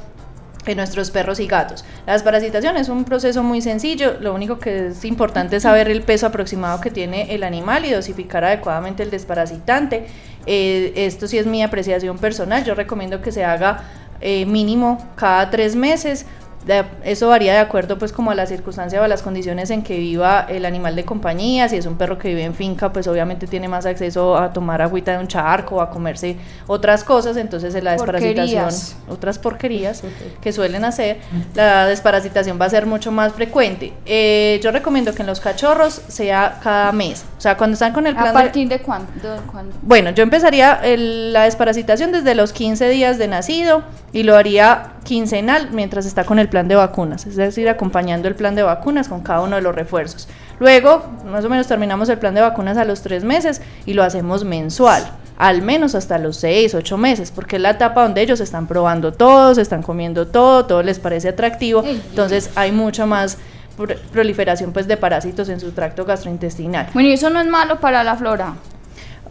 en 0.66 0.78
nuestros 0.78 1.12
perros 1.12 1.40
y 1.40 1.48
gatos. 1.48 1.84
La 2.06 2.14
desparasitación 2.14 2.78
es 2.78 2.90
un 2.90 3.04
proceso 3.04 3.44
muy 3.44 3.62
sencillo, 3.62 4.18
lo 4.20 4.34
único 4.34 4.60
que 4.60 4.88
es 4.88 5.06
importante 5.06 5.56
es 5.56 5.64
saber 5.64 5.90
el 5.90 6.04
peso 6.04 6.28
aproximado 6.28 6.82
que 6.82 6.92
tiene 6.92 7.34
el 7.34 7.44
animal 7.44 7.86
y 7.86 7.92
dosificar 7.92 8.44
adecuadamente 8.44 9.04
el 9.04 9.10
desparasitante. 9.10 10.08
Eh, 10.46 10.94
esto 10.96 11.28
sí 11.28 11.38
es 11.38 11.46
mi 11.46 11.64
apreciación 11.64 12.18
personal, 12.18 12.64
yo 12.64 12.76
recomiendo 12.76 13.22
que 13.22 13.32
se 13.32 13.44
haga 13.44 13.84
eh, 14.22 14.46
mínimo 14.46 15.10
cada 15.16 15.50
tres 15.50 15.76
meses. 15.76 16.26
De- 16.66 16.84
eso 17.04 17.28
varía 17.30 17.54
de 17.54 17.60
acuerdo 17.60 17.98
pues 17.98 18.12
como 18.14 18.30
a 18.30 18.36
la 18.36 18.46
circunstancia 18.46 19.02
o 19.02 19.04
a 19.04 19.08
las 19.08 19.24
condiciones 19.24 19.72
en 19.72 19.82
que 19.82 19.98
viva 19.98 20.46
el 20.48 20.66
animal 20.66 20.96
de 20.96 21.04
compañía, 21.06 21.68
si 21.68 21.78
es 21.78 21.86
un 21.88 21.96
perro 21.96 22.20
que 22.20 22.28
vive 22.30 22.44
en 22.44 22.54
finca 22.54 22.94
pues 22.94 23.08
obviamente 23.08 23.48
tiene 23.48 23.68
más 23.68 23.88
acceso 23.88 24.38
a 24.38 24.54
tomar 24.54 24.80
agüita 24.82 25.14
de 25.14 25.18
un 25.18 25.28
charco 25.28 25.78
o 25.78 25.82
a 25.82 25.90
comerse 25.90 26.36
otras 26.68 27.04
cosas, 27.04 27.36
entonces 27.38 27.74
la 27.84 27.94
desparasitación 27.94 28.64
Porquerías. 28.66 28.96
otras 29.10 29.40
porquerías 29.40 30.04
que 30.40 30.54
suelen 30.54 30.86
hacer, 30.86 31.18
la 31.56 31.88
desparasitación 31.88 32.60
va 32.62 32.66
a 32.66 32.70
ser 32.70 32.86
mucho 32.86 33.12
más 33.12 33.34
frecuente. 33.34 33.94
Eh, 34.06 34.60
yo 34.64 34.72
recomiendo 34.72 35.16
que 35.16 35.24
en 35.24 35.28
los 35.28 35.40
cachorros 35.40 36.02
sea 36.10 36.60
cada 36.62 36.92
mes, 36.92 37.26
o 37.38 37.42
sea, 37.42 37.58
cuando 37.58 37.74
están 37.74 37.92
con 37.94 38.06
el 38.06 38.16
¿A 38.16 38.22
plan 38.22 38.36
de- 38.36 38.40
partir 38.40 38.68
de 38.70 38.80
cuándo? 38.80 39.08
de 39.20 39.42
cuándo? 39.52 39.76
Bueno, 39.82 40.12
yo 40.12 40.22
empezaría 40.22 40.74
el- 40.84 41.34
la 41.34 41.44
desparasitación 41.46 42.12
desde 42.12 42.36
los 42.36 42.54
15 42.54 42.88
días 42.90 43.18
de 43.18 43.28
nacido 43.28 43.84
y 44.14 44.24
lo 44.24 44.36
haría 44.38 44.92
quincenal 45.04 45.70
mientras 45.72 46.06
está 46.06 46.24
con 46.24 46.40
el 46.40 46.48
plan 46.48 46.68
de 46.68 46.76
vacunas, 46.76 47.26
es 47.26 47.36
decir, 47.36 47.68
acompañando 47.70 48.28
el 48.28 48.36
plan 48.36 48.56
de 48.56 48.64
vacunas 48.64 49.08
con 49.08 49.22
cada 49.22 49.42
uno 49.42 49.56
de 49.56 49.62
los 49.62 49.74
refuerzos. 49.74 50.28
Luego, 50.60 51.04
más 51.26 51.44
o 51.44 51.50
menos 51.50 51.68
terminamos 51.68 52.08
el 52.10 52.20
plan 52.20 52.36
de 52.36 52.42
vacunas 52.42 52.78
a 52.78 52.86
los 52.86 53.02
tres 53.02 53.24
meses 53.24 53.62
y 53.86 53.94
lo 53.94 54.04
hacemos 54.04 54.44
mensual, 54.46 55.04
al 55.40 55.64
menos 55.64 55.96
hasta 55.96 56.20
los 56.20 56.38
seis, 56.38 56.76
ocho 56.76 56.98
meses, 56.98 57.32
porque 57.32 57.56
es 57.56 57.62
la 57.64 57.72
etapa 57.72 58.04
donde 58.04 58.22
ellos 58.22 58.40
están 58.40 58.68
probando 58.68 59.12
todo, 59.12 59.56
se 59.56 59.64
están 59.64 59.82
comiendo 59.82 60.28
todo, 60.28 60.66
todo 60.66 60.84
les 60.84 61.00
parece 61.00 61.30
atractivo, 61.30 61.84
entonces 61.84 62.52
hay 62.56 62.72
mucha 62.72 63.08
más 63.08 63.40
pro- 63.76 63.96
proliferación 64.12 64.72
pues 64.72 64.88
de 64.88 64.98
parásitos 64.98 65.50
en 65.50 65.60
su 65.60 65.72
tracto 65.72 66.06
gastrointestinal. 66.06 66.90
Bueno, 66.94 67.10
y 67.10 67.14
eso 67.14 67.32
no 67.32 67.42
es 67.42 67.48
malo 67.48 67.80
para 67.80 68.04
la 68.04 68.16
flora. 68.16 68.54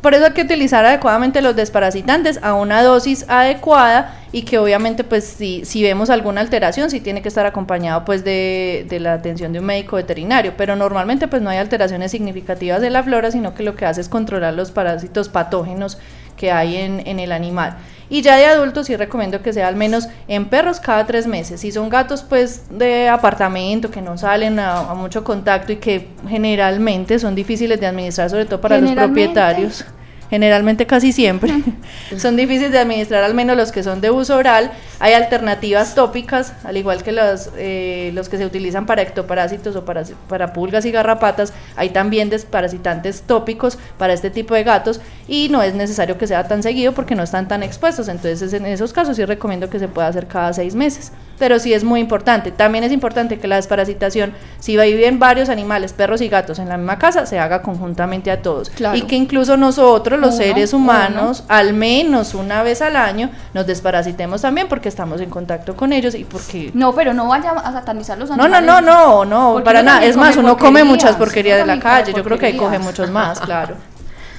Por 0.01 0.15
eso 0.15 0.25
hay 0.25 0.33
que 0.33 0.43
utilizar 0.43 0.85
adecuadamente 0.85 1.43
los 1.43 1.55
desparasitantes 1.55 2.41
a 2.43 2.55
una 2.55 2.83
dosis 2.83 3.27
adecuada 3.29 4.15
y 4.33 4.43
que 4.43 4.59
obviamente 4.59 5.05
pues 5.05 5.25
si, 5.25 5.65
si 5.67 5.83
vemos 5.83 6.09
alguna 6.09 6.41
alteración 6.41 6.91
sí 6.91 7.01
tiene 7.01 7.21
que 7.21 7.29
estar 7.29 7.45
acompañado 7.45 8.05
pues 8.07 8.25
de, 8.25 8.87
de 8.89 8.99
la 8.99 9.13
atención 9.13 9.53
de 9.53 9.59
un 9.59 9.67
médico 9.67 9.97
veterinario, 9.97 10.55
pero 10.57 10.75
normalmente 10.75 11.29
pues 11.29 11.43
no 11.43 11.51
hay 11.51 11.59
alteraciones 11.59 12.11
significativas 12.13 12.81
de 12.81 12.89
la 12.89 13.03
flora, 13.03 13.31
sino 13.31 13.55
que 13.55 13.63
lo 13.63 13.77
que 13.77 13.85
hace 13.85 14.01
es 14.01 14.09
controlar 14.09 14.55
los 14.55 14.71
parásitos 14.71 15.29
patógenos 15.29 15.99
que 16.37 16.51
hay 16.51 16.77
en, 16.77 17.07
en 17.07 17.19
el 17.19 17.33
animal. 17.33 17.77
Y 18.11 18.23
ya 18.23 18.37
de 18.37 18.45
adultos 18.45 18.89
sí 18.89 18.97
recomiendo 18.97 19.41
que 19.41 19.53
sea 19.53 19.69
al 19.69 19.77
menos 19.77 20.09
en 20.27 20.47
perros 20.47 20.81
cada 20.81 21.07
tres 21.07 21.27
meses. 21.29 21.61
Si 21.61 21.71
son 21.71 21.89
gatos 21.89 22.23
pues 22.23 22.65
de 22.69 23.09
apartamento 23.09 23.91
que 23.91 24.03
no 24.03 24.19
salen 24.19 24.59
a, 24.59 24.91
a 24.91 24.95
mucho 24.95 25.23
contacto 25.23 25.73
y 25.73 25.77
que 25.77 26.09
generalmente 26.29 27.19
son 27.21 27.37
difíciles 27.37 27.81
de 27.81 27.87
administrar, 27.87 28.29
sobre 28.29 28.47
todo 28.47 28.61
para 28.61 28.79
los 28.79 28.91
propietarios. 28.93 29.85
Generalmente 30.31 30.87
casi 30.87 31.13
siempre 31.13 31.53
son 32.17 32.37
difíciles 32.37 32.71
de 32.71 32.79
administrar, 32.79 33.25
al 33.25 33.35
menos 33.35 33.57
los 33.57 33.73
que 33.73 33.83
son 33.83 34.01
de 34.01 34.11
uso 34.11 34.37
oral. 34.37 34.71
Hay 35.01 35.13
alternativas 35.13 35.97
tópicas, 35.97 36.53
al 36.63 36.77
igual 36.77 37.03
que 37.03 37.11
los, 37.11 37.51
eh, 37.57 38.13
los 38.15 38.29
que 38.29 38.39
se 38.39 38.47
utilizan 38.47 38.87
para 38.87 39.03
ectoparásitos 39.03 39.75
o 39.75 39.85
para, 39.85 40.05
para 40.29 40.53
pulgas 40.53 40.85
y 40.85 40.93
garrapatas. 40.93 41.53
Hay 41.75 41.91
también 41.91 42.31
desparasitantes 42.31 43.23
tópicos 43.23 43.77
para 43.99 44.13
este 44.13 44.31
tipo 44.31 44.55
de 44.55 44.63
gatos 44.63 45.01
y 45.27 45.49
no 45.49 45.63
es 45.63 45.75
necesario 45.75 46.17
que 46.17 46.27
sea 46.27 46.47
tan 46.47 46.63
seguido 46.63 46.93
porque 46.93 47.17
no 47.17 47.25
están 47.25 47.49
tan 47.49 47.63
expuestos. 47.63 48.09
Entonces, 48.09 48.53
en 48.53 48.67
esos 48.67 48.93
casos 48.93 49.17
sí 49.17 49.25
recomiendo 49.25 49.69
que 49.69 49.81
se 49.81 49.89
pueda 49.89 50.07
hacer 50.09 50.27
cada 50.29 50.53
seis 50.53 50.75
meses. 50.75 51.11
Pero 51.39 51.59
sí 51.59 51.73
es 51.73 51.83
muy 51.83 52.01
importante. 52.01 52.53
También 52.53 52.85
es 52.85 52.93
importante 52.93 53.39
que 53.39 53.49
la 53.49 53.57
desparasitación, 53.57 54.35
si 54.59 54.77
viven 54.77 55.19
varios 55.19 55.49
animales, 55.49 55.93
perros 55.93 56.21
y 56.21 56.29
gatos 56.29 56.59
en 56.59 56.69
la 56.69 56.77
misma 56.77 56.99
casa, 56.99 57.27
se 57.27 57.39
haga 57.39 57.63
conjuntamente 57.63 58.31
a 58.31 58.43
todos. 58.43 58.71
Claro. 58.71 58.97
Y 58.97 59.03
que 59.03 59.17
incluso 59.17 59.57
nosotros, 59.57 60.20
los 60.21 60.35
Uno, 60.35 60.45
seres 60.45 60.73
humanos, 60.73 61.45
al 61.49 61.73
menos 61.73 62.35
una 62.35 62.63
vez 62.63 62.83
al 62.83 62.97
año, 62.97 63.31
nos 63.55 63.67
desparasitemos 63.67 64.43
también 64.43 64.69
porque 64.69 64.89
estamos 64.89 65.21
en 65.21 65.31
contacto 65.31 65.77
con 65.77 65.93
ellos 65.93 66.15
y 66.15 66.25
porque... 66.25 66.71
No, 66.75 66.95
pero 66.95 67.13
no 67.15 67.29
vaya 67.29 67.51
a 67.53 67.73
satanizar 67.73 68.19
los 68.19 68.31
No, 68.31 68.37
no, 68.37 68.43
animales. 68.45 68.67
no, 68.67 68.81
no, 68.81 69.25
no, 69.25 69.53
Porque 69.55 69.65
para 69.65 69.81
uno 69.81 69.91
nada. 69.93 70.05
Es 70.05 70.17
más, 70.17 70.37
uno 70.37 70.57
come 70.57 70.85
muchas 70.85 71.17
porquerías 71.17 71.63
uno 71.63 71.67
de 71.73 71.77
la 71.77 71.83
calle. 71.83 72.13
Yo 72.15 72.23
creo 72.25 72.39
que 72.39 72.47
ahí 72.47 72.57
coge 72.57 72.79
muchos 72.79 73.11
más, 73.11 73.41
claro. 73.41 73.75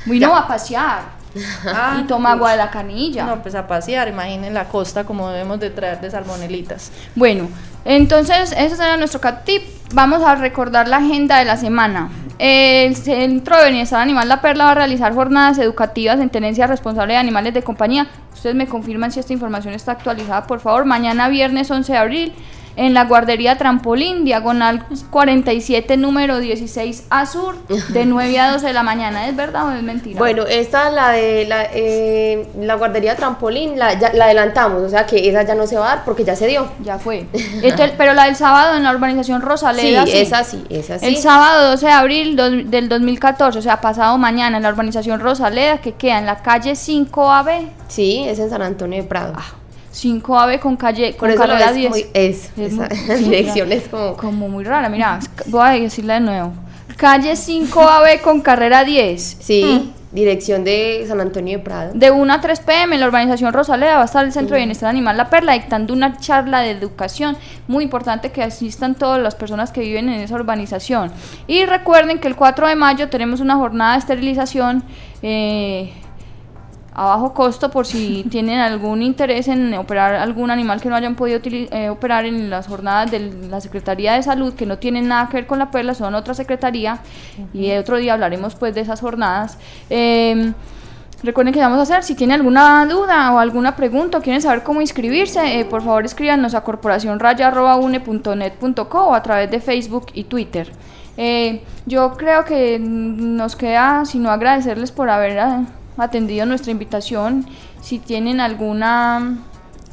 Uy, 0.08 0.20
no, 0.20 0.36
a 0.36 0.48
pasear. 0.48 1.21
y 2.00 2.04
toma 2.04 2.34
agua 2.34 2.52
de 2.52 2.58
la 2.58 2.70
canilla. 2.70 3.26
No, 3.26 3.42
pues 3.42 3.56
a 3.56 3.68
pasear, 3.68 4.08
imaginen 4.08 4.54
la 4.54 4.66
costa 4.66 5.04
como 5.04 5.30
debemos 5.30 5.60
de 5.60 5.70
traer 5.70 6.02
de 6.02 6.12
salmonelitas. 6.12 6.92
Bueno, 7.16 7.50
entonces 7.86 8.54
ese 8.58 8.76
será 8.76 8.98
nuestro 8.98 9.22
cat 9.22 9.44
tip. 9.46 9.64
Vamos 9.94 10.24
a 10.24 10.36
recordar 10.36 10.88
la 10.88 10.98
agenda 10.98 11.40
de 11.40 11.46
la 11.46 11.58
semana. 11.58 12.10
El 12.40 12.96
Centro 12.96 13.58
de 13.58 13.70
Bienestar 13.70 14.02
Animal 14.02 14.28
La 14.28 14.42
Perla 14.42 14.66
va 14.66 14.72
a 14.72 14.76
realizar 14.76 15.14
jornadas 15.14 15.60
educativas 15.60 16.20
en 16.20 16.30
tenencia 16.30 16.66
responsable 16.66 17.14
de 17.14 17.20
animales 17.20 17.54
de 17.54 17.62
compañía. 17.62 18.08
Ustedes 18.34 18.56
me 18.56 18.68
confirman 18.68 19.12
si 19.12 19.20
esta 19.20 19.34
información 19.34 19.74
está 19.74 19.92
actualizada, 19.92 20.48
por 20.48 20.60
favor. 20.60 20.86
Mañana 20.86 21.30
viernes 21.30 21.70
11 21.70 21.92
de 21.92 21.98
abril 21.98 22.34
en 22.76 22.94
la 22.94 23.06
guardería 23.06 23.58
Trampolín, 23.58 24.24
diagonal 24.26 24.86
47, 25.10 25.98
número 25.98 26.40
16 26.40 27.06
a 27.10 27.26
sur, 27.26 27.56
de 27.90 28.06
9 28.06 28.40
a 28.40 28.52
12 28.54 28.68
de 28.68 28.74
la 28.74 28.84
mañana. 28.84 29.28
¿Es 29.28 29.36
verdad 29.36 29.68
o 29.68 29.72
es 29.72 29.84
mentira? 29.84 30.18
Bueno, 30.20 30.44
esta, 30.44 30.90
la 30.92 31.10
de 31.12 31.46
la, 31.48 31.66
eh, 31.74 32.48
la 32.60 32.76
guardería 32.76 33.16
trampolín, 33.16 33.78
la, 33.78 33.94
ya- 34.00 34.14
la 34.14 34.26
adelantamos, 34.26 34.82
o 34.84 34.90
sea 34.90 35.06
que 35.06 35.30
esa 35.30 35.44
ya 35.44 35.56
no 35.56 35.68
se 35.68 35.78
va 35.78 35.92
a 35.92 35.96
dar 35.96 36.06
porque 36.06 36.24
ya 36.24 36.36
se 36.36 36.48
dio. 36.48 36.68
ya 36.84 36.98
fue. 37.00 37.26
Entonces, 37.34 37.92
pero 37.98 38.14
la 38.14 38.26
del 38.26 38.36
sábado 38.36 38.76
en 38.78 38.84
la 38.84 38.92
urbanización 38.92 39.42
Sí, 39.42 39.46
Rosaleda. 39.48 40.04
esa 40.04 40.44
sí, 40.44 40.64
esa 40.70 41.00
sí. 41.00 41.06
El 41.06 41.18
sábado 41.18 41.72
12 41.72 41.86
de 41.86 41.92
abril 41.92 42.36
dos- 42.36 42.52
del 42.72 42.90
2014, 42.90 43.60
o 43.60 43.62
sea, 43.62 43.82
pasado 43.82 44.18
mañana, 44.18 44.58
en 44.58 44.64
la 44.64 44.70
urbanización 44.70 45.20
Rosaleda, 45.20 45.78
que 45.80 45.94
queda 45.94 46.20
en 46.20 46.26
la 46.26 46.38
calle 46.42 46.72
5AB. 46.76 47.68
Sí, 47.88 48.24
es 48.28 48.40
en 48.40 48.50
San 48.50 48.62
Antonio 48.62 49.02
de 49.02 49.08
Prado. 49.08 49.34
5AB 49.94 50.60
con 50.60 50.78
calle 50.78 51.12
Por 51.14 51.20
con 51.20 51.30
eso 51.32 51.40
carrera 51.40 51.70
es 51.70 51.76
10. 51.76 51.90
muy, 51.90 52.06
es, 52.14 52.50
Es 52.58 52.74
esa 52.74 52.88
muy- 52.90 53.18
dirección 53.24 53.72
es 53.72 53.88
como... 53.88 54.16
como 54.18 54.50
muy 54.50 54.64
rara. 54.64 54.90
Mira, 54.90 55.20
voy 55.48 55.68
a 55.68 55.72
decirla 55.72 56.16
de 56.16 56.20
nuevo. 56.22 56.54
Calle 56.98 57.34
5AB 57.34 58.22
con 58.22 58.42
carrera 58.42 58.84
10. 58.84 59.38
Sí, 59.40 59.92
dirección 60.12 60.64
de 60.64 61.04
San 61.08 61.20
Antonio 61.22 61.58
de 61.58 61.64
Prado. 61.64 61.92
De 61.94 62.12
1 62.12 62.34
a 62.34 62.42
3 62.42 62.60
pm 62.60 62.96
en 62.96 63.02
la 63.02 63.08
urbanización 63.08 63.52
Rosaleda 63.54 63.96
va 63.96 64.02
a 64.02 64.06
estar 64.06 64.24
el 64.26 64.32
Centro 64.34 64.54
de 64.56 64.60
Bienestar 64.60 64.90
Animal 64.90 65.16
La 65.18 65.30
Perla 65.30 65.54
dictando 65.54 65.94
una 65.94 66.18
charla 66.18 66.60
de 66.60 66.72
educación. 66.72 67.38
Muy 67.68 67.86
importante 67.86 68.32
que 68.32 68.44
asistan 68.44 68.94
todas 68.96 69.22
las 69.22 69.36
personas 69.36 69.72
que 69.72 69.82
viven 69.82 70.10
en 70.10 70.20
esa 70.20 70.36
urbanización. 70.36 71.12
Y 71.48 71.66
recuerden 71.66 72.20
que 72.20 72.28
el 72.28 72.36
4 72.36 72.68
de 72.68 72.76
mayo 72.76 73.10
tenemos 73.10 73.40
una 73.40 73.56
jornada 73.56 73.94
de 73.94 74.00
esterilización 74.00 74.84
eh, 75.24 75.94
a 76.94 77.06
bajo 77.06 77.34
costo 77.34 77.72
por 77.72 77.86
si 77.86 78.24
tienen 78.30 78.60
algún 78.60 79.02
interés 79.02 79.48
en 79.48 79.74
operar 79.76 80.16
algún 80.16 80.52
animal 80.52 80.82
que 80.82 80.90
no 80.90 80.96
hayan 80.96 81.16
podido 81.16 81.40
eh, 81.44 81.90
operar 81.90 82.26
en 82.26 82.50
las 82.50 82.68
jornadas 82.68 83.12
de 83.12 83.32
la 83.50 83.62
Secretaría 83.62 84.14
de 84.14 84.24
Salud, 84.24 84.54
que 84.54 84.66
no 84.66 84.78
tienen 84.78 85.08
nada 85.08 85.30
que 85.30 85.38
ver 85.38 85.48
con 85.48 85.60
la 85.60 85.72
perla, 85.72 85.94
son 85.94 86.16
otra 86.16 86.34
secretaría. 86.34 87.00
Y 87.54 87.72
otro 87.74 87.98
día 87.98 88.14
hablaremos 88.14 88.56
pues 88.56 88.76
de 88.76 88.82
esas 88.82 89.02
jornadas. 89.02 89.58
Eh, 89.90 90.54
Recuerden 91.24 91.54
que 91.54 91.60
vamos 91.60 91.78
a 91.78 91.84
hacer, 91.84 92.02
si 92.04 92.16
tienen 92.16 92.38
alguna 92.38 92.84
duda 92.88 93.32
o 93.32 93.38
alguna 93.38 93.76
pregunta 93.76 94.18
o 94.18 94.22
quieren 94.22 94.42
saber 94.42 94.64
cómo 94.64 94.82
inscribirse, 94.82 95.60
eh, 95.60 95.66
por 95.66 95.84
favor 95.84 96.04
escríbanos 96.04 96.56
a 96.56 96.64
corporacionraya.une.net.co 96.64 99.06
o 99.06 99.14
a 99.14 99.22
través 99.22 99.52
de 99.52 99.60
Facebook 99.60 100.08
y 100.16 100.24
Twitter. 100.24 100.72
Eh, 101.18 101.62
yo 101.86 102.14
creo 102.14 102.44
que 102.44 102.80
nos 102.80 103.56
queda 103.56 104.04
sino 104.06 104.32
agradecerles 104.32 104.92
por 104.92 105.12
haber 105.12 105.38
ah, 105.40 105.66
atendido 106.06 106.46
nuestra 106.46 106.72
invitación. 106.72 107.46
Si 107.82 108.00
tienen 108.00 108.40
alguna 108.40 109.40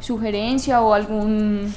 sugerencia 0.00 0.80
o 0.80 0.94
algún 0.94 1.74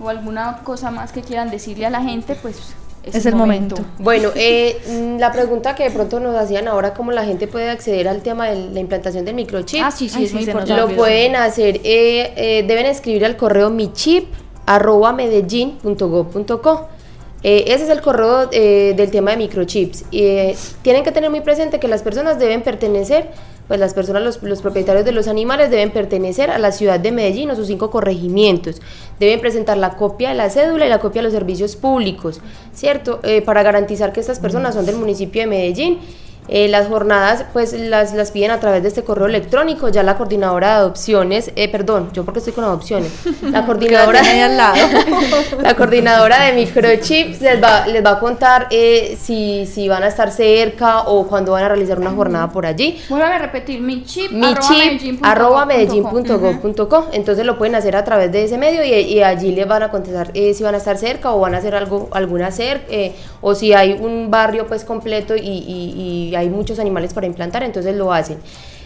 o 0.00 0.08
alguna 0.08 0.60
cosa 0.64 0.90
más 0.90 1.12
que 1.12 1.22
quieran 1.22 1.50
decirle 1.50 1.86
a 1.86 1.90
la 1.90 2.02
gente, 2.02 2.34
pues 2.34 2.74
Es 3.04 3.26
el 3.26 3.34
momento. 3.36 3.76
Bueno, 3.98 4.30
eh, 4.34 4.80
mm, 4.88 5.18
la 5.18 5.32
pregunta 5.32 5.74
que 5.74 5.84
de 5.84 5.90
pronto 5.90 6.20
nos 6.20 6.36
hacían 6.36 6.68
ahora, 6.68 6.94
cómo 6.94 7.12
la 7.12 7.24
gente 7.24 7.46
puede 7.46 7.70
acceder 7.70 8.08
al 8.08 8.22
tema 8.22 8.48
de 8.48 8.70
la 8.70 8.80
implantación 8.80 9.24
del 9.24 9.34
microchip. 9.34 9.82
Ah, 9.84 9.90
sí, 9.90 10.08
sí, 10.08 10.16
Ay, 10.18 10.24
es 10.24 10.30
sí, 10.30 10.36
muy 10.36 10.44
importante. 10.44 10.80
Lo 10.80 10.96
pueden 10.96 11.36
hacer, 11.36 11.76
eh, 11.84 12.32
eh, 12.36 12.64
deben 12.66 12.86
escribir 12.86 13.24
al 13.24 13.36
correo 13.36 13.70
michip 13.70 14.26
arroba 14.66 15.12
medellín.gov.co. 15.12 16.88
Eh, 17.44 17.64
ese 17.68 17.84
es 17.84 17.90
el 17.90 18.00
correo 18.00 18.48
eh, 18.52 18.94
del 18.96 19.10
tema 19.10 19.32
de 19.32 19.36
microchips. 19.38 20.04
Eh, 20.12 20.56
tienen 20.82 21.02
que 21.02 21.10
tener 21.10 21.28
muy 21.30 21.40
presente 21.40 21.80
que 21.80 21.88
las 21.88 22.02
personas 22.02 22.38
deben 22.38 22.62
pertenecer, 22.62 23.30
pues 23.68 23.80
las 23.80 23.94
personas, 23.94 24.22
los, 24.22 24.42
los 24.42 24.60
propietarios 24.60 25.04
de 25.04 25.12
los 25.12 25.28
animales 25.28 25.70
deben 25.70 25.90
pertenecer 25.90 26.50
a 26.50 26.58
la 26.58 26.72
ciudad 26.72 27.00
de 27.00 27.12
Medellín 27.12 27.50
o 27.50 27.56
sus 27.56 27.66
cinco 27.66 27.90
corregimientos. 27.90 28.80
Deben 29.18 29.40
presentar 29.40 29.78
la 29.78 29.96
copia 29.96 30.30
de 30.30 30.34
la 30.34 30.50
cédula 30.50 30.86
y 30.86 30.88
la 30.88 30.98
copia 30.98 31.22
de 31.22 31.24
los 31.24 31.32
servicios 31.32 31.76
públicos, 31.76 32.40
¿cierto? 32.72 33.20
Eh, 33.22 33.42
para 33.42 33.62
garantizar 33.62 34.12
que 34.12 34.20
estas 34.20 34.40
personas 34.40 34.74
son 34.74 34.86
del 34.86 34.96
municipio 34.96 35.42
de 35.42 35.46
Medellín. 35.46 35.98
Eh, 36.48 36.66
las 36.68 36.88
jornadas 36.88 37.44
pues 37.52 37.72
las, 37.72 38.12
las 38.14 38.32
piden 38.32 38.50
a 38.50 38.58
través 38.58 38.82
de 38.82 38.88
este 38.88 39.04
correo 39.04 39.26
electrónico, 39.26 39.88
ya 39.88 40.02
la 40.02 40.16
coordinadora 40.16 40.66
de 40.68 40.72
adopciones, 40.74 41.52
eh, 41.54 41.68
perdón, 41.70 42.10
yo 42.12 42.24
porque 42.24 42.40
estoy 42.40 42.52
con 42.52 42.64
adopciones, 42.64 43.12
la 43.42 43.64
coordinadora, 43.66 44.20
ahí 44.20 44.40
al 44.40 44.56
lado. 44.56 44.74
la 45.62 45.74
coordinadora 45.76 46.44
de 46.46 46.52
microchips 46.54 47.40
les 47.40 47.62
va, 47.62 47.86
les 47.86 48.04
va 48.04 48.10
a 48.12 48.18
contar 48.18 48.66
eh, 48.70 49.16
si, 49.22 49.66
si 49.66 49.88
van 49.88 50.02
a 50.02 50.08
estar 50.08 50.32
cerca 50.32 51.02
o 51.02 51.28
cuando 51.28 51.52
van 51.52 51.62
a 51.64 51.68
realizar 51.68 51.98
una 52.00 52.10
jornada 52.10 52.50
por 52.50 52.66
allí. 52.66 53.00
Vuelvan 53.08 53.32
a 53.32 53.38
repetir, 53.38 53.80
mi 53.80 54.04
chip, 54.04 54.32
Mi 54.32 54.52
chip 54.56 55.20
arroba 55.22 55.64
medellín.gov.co 55.64 57.06
entonces 57.12 57.46
lo 57.46 57.56
pueden 57.56 57.74
hacer 57.76 57.96
a 57.96 58.04
través 58.04 58.32
de 58.32 58.44
ese 58.44 58.58
medio 58.58 58.84
y, 58.84 58.90
y 58.92 59.22
allí 59.22 59.52
les 59.52 59.66
van 59.68 59.84
a 59.84 59.90
contestar 59.90 60.30
eh, 60.34 60.54
si 60.54 60.62
van 60.64 60.74
a 60.74 60.78
estar 60.78 60.98
cerca 60.98 61.32
o 61.32 61.40
van 61.40 61.54
a 61.54 61.58
hacer 61.58 61.74
algo 61.74 62.08
alguna 62.12 62.50
cerca 62.50 62.86
o 63.40 63.54
si 63.54 63.72
hay 63.72 63.92
un 63.92 64.30
barrio 64.30 64.66
pues 64.66 64.84
completo 64.84 65.34
y, 65.36 65.40
y- 65.40 66.30
y 66.30 66.31
hay 66.34 66.48
muchos 66.48 66.78
animales 66.78 67.14
para 67.14 67.26
implantar 67.26 67.62
entonces 67.62 67.96
lo 67.96 68.12
hacen. 68.12 68.38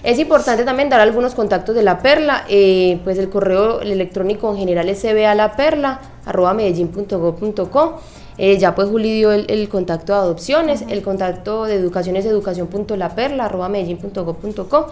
Es 0.02 0.18
importante 0.18 0.64
también 0.64 0.89
dar 0.89 1.01
algunos 1.01 1.35
contactos 1.35 1.74
de 1.74 1.82
la 1.82 1.98
perla 2.01 2.44
eh, 2.48 3.01
pues 3.05 3.18
el 3.18 3.28
correo 3.28 3.81
electrónico 3.81 4.51
en 4.51 4.59
general 4.59 4.89
es 4.89 5.02
cbalaperla 5.02 6.01
arroba 6.24 6.55
medellín.gov.co 6.55 8.01
eh, 8.39 8.59
ya 8.59 8.74
pues 8.74 8.89
Juli 8.89 9.14
dio 9.14 9.32
el, 9.32 9.47
el 9.48 9.68
contacto 9.68 10.12
de 10.12 10.18
adopciones, 10.18 10.85
el 10.89 11.02
contacto 11.02 11.64
de 11.64 11.74
educación 11.74 12.16
es 12.16 12.27
educación.laperla 12.27 13.47
arroba 13.47 13.68
medellín.gov.co 13.68 14.89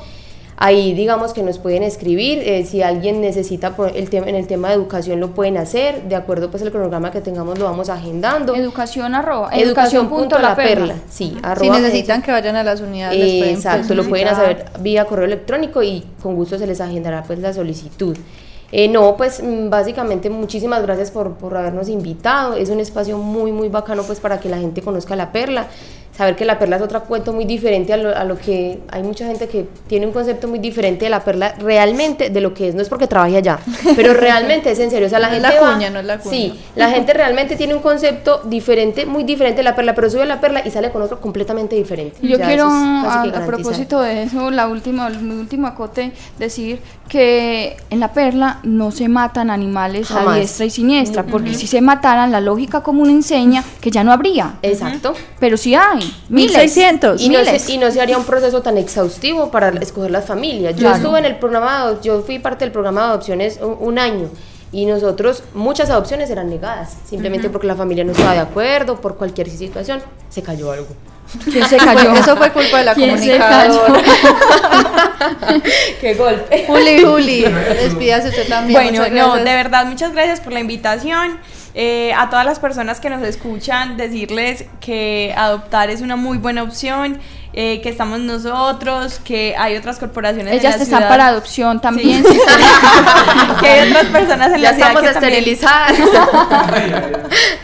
Ahí 0.57 0.95
digamos 0.95 1.33
que 1.33 1.43
nos 1.43 1.59
pueden 1.59 1.83
escribir, 1.83 2.39
eh, 2.39 2.65
si 2.65 2.83
alguien 2.83 3.21
necesita 3.21 3.75
por 3.75 3.97
el 3.97 4.09
tema, 4.09 4.29
en 4.29 4.37
el 4.37 4.47
tema 4.47 4.69
de 4.69 4.75
educación 4.75 5.19
lo 5.19 5.35
pueden 5.35 5.57
hacer, 5.57 6.05
de 6.05 6.15
acuerdo 6.15 6.51
pues 6.51 6.63
el 6.63 6.71
cronograma 6.71 7.11
que 7.11 7.21
tengamos 7.21 7.59
lo 7.59 7.65
vamos 7.65 7.89
agendando. 7.89 8.55
Educación 8.55 9.15
arroba, 9.15 9.51
Educación 9.53 10.09
punto 10.09 10.39
la 10.39 10.55
perla. 10.55 10.95
perla, 10.95 10.95
sí, 11.11 11.35
Si 11.35 11.39
arroba 11.43 11.81
necesitan 11.81 12.23
que 12.23 12.31
vayan 12.31 12.55
a 12.55 12.63
las 12.63 12.81
unidades, 12.81 13.19
pueden 13.19 13.55
Exacto, 13.57 13.95
lo 13.95 14.09
pueden 14.09 14.29
hacer 14.29 14.67
vía 14.81 15.05
correo 15.07 15.25
electrónico 15.25 15.83
y 15.83 16.05
con 16.23 16.37
gusto 16.37 16.57
se 16.57 16.67
les 16.67 16.81
agendará 16.81 17.25
pues 17.25 17.41
la 17.41 17.53
solicitud. 17.53 18.17
Eh, 18.77 18.89
no, 18.89 19.17
pues 19.17 19.41
mm, 19.41 19.71
básicamente 19.71 20.31
muchísimas 20.31 20.83
gracias 20.83 21.11
por, 21.11 21.35
por 21.35 21.57
habernos 21.57 21.89
invitado. 21.89 22.55
Es 22.55 22.71
un 22.71 22.81
espacio 22.81 23.19
muy, 23.19 23.53
muy 23.53 23.69
bacano 23.69 24.03
pues 24.03 24.19
para 24.19 24.41
que 24.41 24.49
la 24.49 24.59
gente 24.59 24.83
conozca 24.83 25.15
la 25.15 25.31
perla. 25.31 25.69
Saber 26.17 26.37
que 26.37 26.45
la 26.45 26.59
perla 26.61 26.77
es 26.77 26.83
otro 26.83 27.03
cuento 27.05 27.33
muy 27.33 27.45
diferente 27.45 27.93
a 27.93 27.97
lo, 27.97 28.17
a 28.17 28.23
lo 28.23 28.39
que 28.39 28.79
hay 28.93 29.03
mucha 29.03 29.27
gente 29.27 29.49
que 29.49 29.67
tiene 29.89 30.07
un 30.07 30.13
concepto 30.13 30.47
muy 30.47 30.61
diferente 30.61 31.07
de 31.07 31.11
la 31.11 31.25
perla 31.25 31.55
realmente 31.59 32.31
de 32.31 32.41
lo 32.41 32.55
que 32.55 32.69
es. 32.69 32.75
No 32.77 32.83
es 32.83 32.89
porque 32.89 33.09
trabaje 33.09 33.37
allá, 33.37 33.59
pero 33.97 34.15
realmente 34.15 34.71
es 34.71 34.79
en 34.79 34.91
serio. 34.91 35.07
O 35.09 35.11
sea, 35.11 35.19
la 35.19 35.29
No 35.29 35.35
es 35.35 35.43
gente 35.43 35.57
la 35.57 35.61
va- 35.67 35.75
cuña, 35.75 35.91
no 35.91 35.99
es 35.99 36.05
la 36.07 36.19
cuña. 36.19 36.31
Sí, 36.37 36.61
la 36.77 36.91
gente 36.91 37.13
realmente 37.15 37.57
tiene 37.57 37.75
un 37.75 37.81
concepto 37.83 38.43
diferente, 38.45 39.07
muy 39.07 39.25
diferente 39.25 39.57
de 39.59 39.65
la 39.65 39.75
perla, 39.75 39.95
pero 39.97 40.09
sube 40.09 40.23
a 40.23 40.27
la 40.27 40.41
perla 40.41 40.63
y 40.65 40.71
sale 40.71 40.91
con 40.93 41.03
otro 41.03 41.21
completamente 41.21 41.75
diferente. 41.75 42.17
Yo 42.23 42.35
O 42.35 42.39
sea, 42.39 42.47
quiero, 42.47 42.67
a, 42.69 43.23
a 43.23 43.47
propósito 43.47 44.01
de 44.01 44.23
eso, 44.23 44.51
la 44.53 44.69
última, 44.69 45.09
mi 45.11 45.35
último 45.35 45.67
acote, 45.67 46.13
decir 46.39 46.79
que 47.09 47.77
en 47.91 48.01
la 48.01 48.13
perla 48.13 48.61
no 48.63 48.91
se 48.91 49.09
matan 49.09 49.51
animales 49.51 50.11
a 50.11 50.35
diestra 50.35 50.67
y 50.67 50.71
siniestra, 50.71 51.25
porque 51.25 51.55
si 51.55 51.67
se 51.67 51.81
mataran, 51.81 52.31
la 52.33 52.41
lógica 52.41 52.83
común 52.83 53.11
enseña 53.11 53.63
que 53.81 53.91
ya 53.91 54.05
no 54.05 54.13
habría. 54.13 54.55
Exacto. 54.63 55.15
Pero 55.39 55.57
sí 55.57 55.75
hay, 55.75 56.04
miles. 56.29 56.53
1600. 56.53 57.21
Y 57.21 57.29
no, 57.29 57.39
Miles. 57.41 57.63
se, 57.63 57.73
y 57.73 57.79
no 57.79 57.91
se 57.91 58.01
haría 58.01 58.17
un 58.19 58.25
proceso 58.25 58.63
tan 58.63 58.79
exhaustivo 58.79 59.51
para 59.51 59.69
escoger 59.71 60.11
las 60.11 60.25
familias. 60.27 60.75
Yo 60.75 60.81
Claro. 60.81 60.97
estuve 60.97 61.19
en 61.19 61.25
el 61.27 61.37
programa, 61.37 61.95
yo 62.03 62.23
fui 62.23 62.39
parte 62.39 62.65
del 62.65 62.73
programa 62.73 63.03
de 63.03 63.07
adopciones 63.09 63.59
un, 63.61 63.77
un 63.81 63.99
año 63.99 64.29
y 64.73 64.87
nosotros, 64.87 65.45
muchas 65.55 65.89
adopciones 65.91 66.31
eran 66.31 66.51
negadas, 66.51 66.97
simplemente 67.09 67.49
porque 67.49 67.67
la 67.69 67.77
familia 67.77 68.03
no 68.03 68.11
estaba 68.11 68.33
de 68.33 68.41
acuerdo, 68.41 69.01
por 69.01 69.17
cualquier 69.17 69.49
situación, 69.49 70.03
se 70.29 70.43
cayó 70.43 70.73
algo. 70.73 70.89
¿Quién 71.45 71.67
se 71.69 71.77
cayó? 71.77 72.13
Eso 72.17 72.37
fue 72.37 72.51
culpa 72.53 72.79
de 72.79 72.85
la 72.85 72.95
¿Quién 72.95 73.17
se 73.19 73.39
comunicadora. 73.39 74.03
¡Qué 76.01 76.15
golpe! 76.15 76.65
Juli, 76.67 77.03
Juli, 77.05 77.43
despídase 77.83 78.29
usted 78.29 78.49
también. 78.49 78.81
Bueno, 78.95 79.09
no, 79.11 79.37
de 79.37 79.45
verdad, 79.45 79.87
muchas 79.87 80.13
gracias 80.13 80.41
por 80.41 80.53
la 80.53 80.61
invitación. 80.61 81.39
Eh, 81.77 82.13
a 82.17 82.31
todas 82.31 82.45
las 82.47 82.61
personas 82.61 83.01
que 83.01 83.11
nos 83.11 83.21
escuchan, 83.23 83.97
decirles 83.97 84.65
que 84.81 85.35
adoptar 85.37 85.91
es 85.91 86.03
una 86.03 86.15
muy 86.15 86.39
buena 86.39 86.63
opción, 86.63 87.19
eh, 87.53 87.81
que 87.83 87.89
estamos 87.89 88.21
nosotros, 88.21 89.21
que 89.25 89.57
hay 89.59 89.77
otras 89.77 89.99
corporaciones 89.99 90.53
en 90.53 90.59
Ellas 90.61 90.77
la 90.77 90.83
están 90.85 90.99
ciudad. 91.01 91.09
para 91.09 91.27
adopción 91.27 91.81
también. 91.81 92.25
Sí. 92.25 92.39
que 93.61 93.67
hay 93.69 93.91
otras 93.91 94.07
personas 94.07 94.53
en 94.53 94.61
Ya 94.61 94.71
la 94.71 94.75
ciudad 94.77 94.91
estamos 94.91 95.03
que 95.03 95.13
también- 95.13 95.35
esterilizadas. 95.35 95.93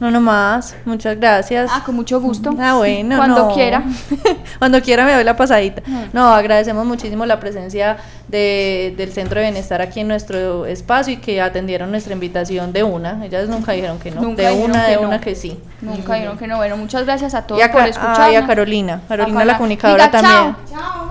No, 0.00 0.10
no 0.10 0.20
más. 0.20 0.74
Muchas 0.86 1.20
gracias. 1.20 1.70
Ah, 1.72 1.82
con 1.84 1.94
mucho 1.94 2.20
gusto. 2.20 2.52
Ah, 2.58 2.74
bueno. 2.74 3.18
Cuando 3.18 3.48
no. 3.48 3.54
quiera. 3.54 3.84
Cuando 4.58 4.80
quiera 4.80 5.04
me 5.04 5.12
doy 5.12 5.24
la 5.24 5.36
pasadita. 5.36 5.82
No, 6.14 6.34
agradecemos 6.34 6.86
muchísimo 6.86 7.26
la 7.26 7.38
presencia 7.38 7.98
de, 8.30 8.94
del 8.96 9.12
Centro 9.12 9.40
de 9.40 9.46
Bienestar 9.46 9.82
aquí 9.82 10.00
en 10.00 10.08
nuestro 10.08 10.64
espacio 10.66 11.14
y 11.14 11.16
que 11.16 11.40
atendieron 11.40 11.90
nuestra 11.90 12.12
invitación 12.12 12.72
de 12.72 12.82
una. 12.82 13.24
Ellas 13.24 13.48
nunca 13.48 13.72
dijeron 13.72 13.98
que 13.98 14.10
no. 14.10 14.20
Nunca 14.20 14.42
de 14.48 14.52
una, 14.52 14.84
que 14.84 14.90
de 14.90 14.96
no. 14.96 15.02
una 15.08 15.20
que 15.20 15.34
sí. 15.34 15.58
Nunca 15.80 16.14
dijeron 16.14 16.38
que 16.38 16.46
no. 16.46 16.56
Bueno, 16.56 16.76
muchas 16.76 17.04
gracias 17.04 17.34
a 17.34 17.46
todos 17.46 17.62
a, 17.62 17.70
por 17.72 17.80
ah, 17.82 18.30
y 18.32 18.36
a 18.36 18.46
Carolina. 18.46 19.02
Carolina, 19.08 19.44
la 19.44 19.56
comunicadora 19.56 20.06
Diga, 20.06 20.20
también. 20.22 20.56
chao. 20.70 21.10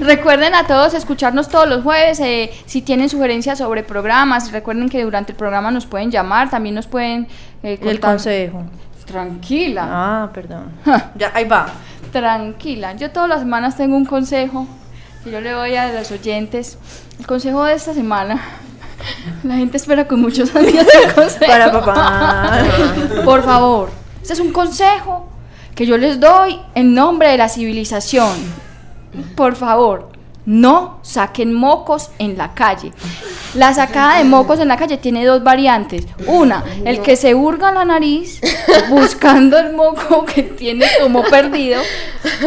recuerden 0.02 0.54
a 0.54 0.66
todos 0.66 0.94
escucharnos 0.94 1.48
todos 1.48 1.68
los 1.68 1.82
jueves. 1.82 2.18
eh, 2.20 2.50
si 2.66 2.82
tienen 2.82 3.08
sugerencias 3.08 3.58
sobre 3.58 3.82
programas, 3.82 4.50
recuerden 4.52 4.88
que 4.88 5.02
durante 5.04 5.32
el 5.32 5.38
programa 5.38 5.70
nos 5.70 5.86
pueden 5.86 6.10
llamar, 6.10 6.50
también 6.50 6.74
nos 6.74 6.86
pueden 6.86 7.26
eh, 7.62 7.78
el 7.82 8.00
consejo. 8.00 8.62
Tranquila, 9.06 9.86
Ah, 9.88 10.30
perdón. 10.32 10.72
Ya, 11.16 11.30
ahí 11.34 11.44
va. 11.44 11.66
tranquila. 12.10 12.94
Yo 12.94 13.10
todas 13.10 13.28
las 13.28 13.40
semanas 13.40 13.76
tengo 13.76 13.96
un 13.96 14.04
consejo 14.06 14.66
que 15.24 15.30
yo 15.30 15.40
le 15.40 15.50
doy 15.50 15.74
a 15.74 15.90
los 15.90 16.10
oyentes. 16.10 16.76
El 17.18 17.26
consejo 17.26 17.64
de 17.64 17.74
esta 17.74 17.94
semana. 17.94 18.40
La 19.42 19.56
gente 19.56 19.78
espera 19.78 20.06
con 20.06 20.20
muchos 20.20 20.54
años 20.56 20.86
el 21.02 21.14
consejo. 21.14 21.46
Para 21.46 21.72
papá. 21.72 22.62
Por 23.24 23.42
favor, 23.42 23.90
este 24.20 24.34
es 24.34 24.40
un 24.40 24.52
consejo 24.52 25.28
que 25.74 25.86
yo 25.86 25.96
les 25.98 26.20
doy 26.20 26.60
en 26.74 26.94
nombre 26.94 27.30
de 27.30 27.38
la 27.38 27.48
civilización. 27.48 28.32
Por 29.34 29.56
favor, 29.56 30.10
no 30.46 30.98
saquen 31.02 31.52
mocos 31.52 32.10
en 32.18 32.36
la 32.36 32.54
calle. 32.54 32.92
La 33.54 33.72
sacada 33.72 34.18
de 34.18 34.24
mocos 34.24 34.58
en 34.60 34.68
la 34.68 34.76
calle 34.76 34.98
tiene 34.98 35.24
dos 35.24 35.42
variantes. 35.42 36.06
Una, 36.26 36.64
el 36.84 37.00
que 37.00 37.16
se 37.16 37.34
hurga 37.34 37.72
la 37.72 37.84
nariz 37.84 38.40
buscando 38.88 39.58
el 39.58 39.74
moco 39.74 40.24
que 40.24 40.42
tiene 40.42 40.86
como 41.00 41.22
perdido. 41.22 41.80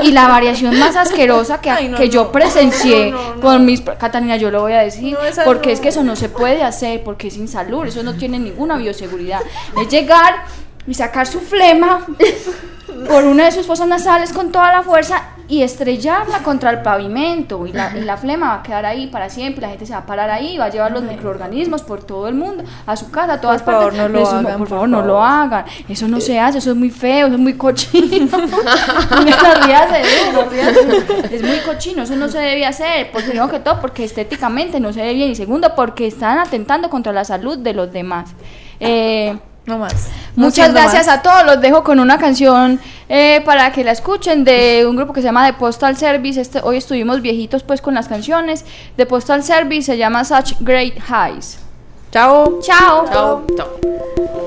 Y 0.04 0.12
la 0.12 0.28
variación 0.28 0.78
más 0.80 0.96
asquerosa 0.96 1.62
que, 1.62 1.70
Ay, 1.70 1.88
no, 1.88 1.98
que 1.98 2.10
yo 2.10 2.32
presencié 2.32 3.12
No, 3.12 3.22
no, 3.22 3.36
no. 3.36 3.42
con 3.42 3.66
mis... 3.66 3.82
Catalina, 3.82 4.38
yo 4.38 4.52
lo 4.52 4.62
voy 4.62 4.74
a 4.74 4.82
decir. 4.82 5.18
Porque 5.46 5.72
es 5.72 5.80
que 5.80 5.90
eso 5.90 6.04
no 6.04 6.16
se 6.16 6.30
puede 6.30 6.64
hacer, 6.64 7.04
porque 7.04 7.28
es 7.30 7.38
insalubre, 7.38 7.90
eso 7.90 8.04
no 8.04 8.16
tiene 8.16 8.38
ninguna 8.38 8.78
bioseguridad. 8.78 9.42
Es 9.82 9.88
llegar 9.90 10.46
y 10.88 10.94
sacar 10.94 11.28
su 11.28 11.40
flema 11.42 12.06
por 13.08 13.26
una 13.26 13.46
de 13.46 13.52
sus 13.52 13.66
fosas 13.68 13.88
nasales 13.88 14.34
con 14.34 14.52
toda 14.52 14.72
la 14.72 14.82
fuerza 14.84 15.22
y 15.50 15.62
estrellarla 15.62 16.40
contra 16.40 16.72
el 16.72 16.82
pavimento 16.82 17.66
y 17.68 17.72
la, 17.72 17.98
y 17.98 18.02
la 18.02 18.18
flema 18.18 18.48
va 18.50 18.54
a 18.56 18.64
quedar 18.64 18.86
ahí 18.86 19.08
para 19.08 19.30
siempre, 19.30 19.62
la 19.62 19.70
gente 19.70 19.86
se 19.86 19.94
va 19.94 20.00
a 20.00 20.06
parar 20.06 20.30
ahí, 20.30 20.58
va 20.58 20.66
a 20.66 20.70
llevar 20.70 20.92
los 20.92 21.04
microorganismos 21.04 21.84
por 21.84 22.04
todo 22.04 22.28
el 22.28 22.36
mundo, 22.36 22.66
a 22.86 22.98
su 22.98 23.12
casa, 23.12 23.34
a 23.34 23.42
todas 23.42 23.62
Por 23.62 23.74
favor, 23.76 23.94
partes. 23.96 24.12
no 24.12 24.20
lo 24.20 24.28
hagan, 24.28 24.44
por 24.44 24.58
por 24.58 24.68
favor, 24.68 24.90
no 24.90 24.98
favor. 24.98 25.08
lo 25.14 25.24
hagan. 25.24 25.66
Eso 25.88 26.08
no 26.10 26.20
se 26.20 26.38
hace, 26.38 26.58
eso 26.58 26.72
es 26.72 26.76
muy 26.76 26.90
feo, 26.90 27.28
eso 27.28 27.36
es 27.36 27.42
muy 27.42 27.54
cochino. 27.54 28.28
Es 31.32 31.42
muy 31.44 31.60
cochino, 31.66 32.04
eso 32.04 32.16
no 32.16 32.28
se 32.28 32.40
debe 32.40 32.66
hacer. 32.66 33.12
Por 33.12 33.24
primero 33.24 33.50
que 33.50 33.60
todo, 33.60 33.80
porque 33.80 34.04
estéticamente 34.04 34.80
no 34.80 34.92
se 34.94 35.02
ve 35.02 35.14
bien. 35.14 35.30
Y 35.32 35.36
segundo, 35.36 35.74
porque 35.76 36.08
están 36.08 36.40
atentando 36.40 36.90
contra 36.90 37.14
la 37.14 37.24
salud 37.24 37.58
de 37.58 37.74
los 37.74 37.92
demás. 37.92 38.32
Eh, 38.80 39.38
No 39.68 39.78
más. 39.78 40.08
No 40.36 40.46
Muchas 40.46 40.72
gracias 40.72 41.08
más. 41.08 41.18
a 41.18 41.22
todos. 41.22 41.46
Los 41.46 41.62
dejo 41.62 41.84
con 41.84 42.00
una 42.00 42.18
canción 42.18 42.80
eh, 43.10 43.42
para 43.46 43.72
que 43.74 43.84
la 43.84 43.92
escuchen 43.92 44.46
de 44.46 44.86
un 44.88 44.96
grupo 44.96 45.12
que 45.12 45.22
se 45.22 45.26
llama 45.26 45.46
The 45.46 45.54
Postal 45.58 45.98
Service. 45.98 46.40
Este, 46.40 46.62
hoy 46.64 46.78
estuvimos 46.78 47.22
viejitos 47.22 47.64
pues 47.64 47.82
con 47.82 47.94
las 47.94 48.08
canciones. 48.08 48.64
The 48.96 49.06
Postal 49.06 49.44
Service 49.44 49.84
se 49.84 49.98
llama 49.98 50.24
Such 50.24 50.54
Great 50.62 50.96
Highs. 51.10 51.60
Chao. 52.12 52.60
Chao. 52.62 53.06
Chao, 53.12 53.46
chao. 53.58 54.47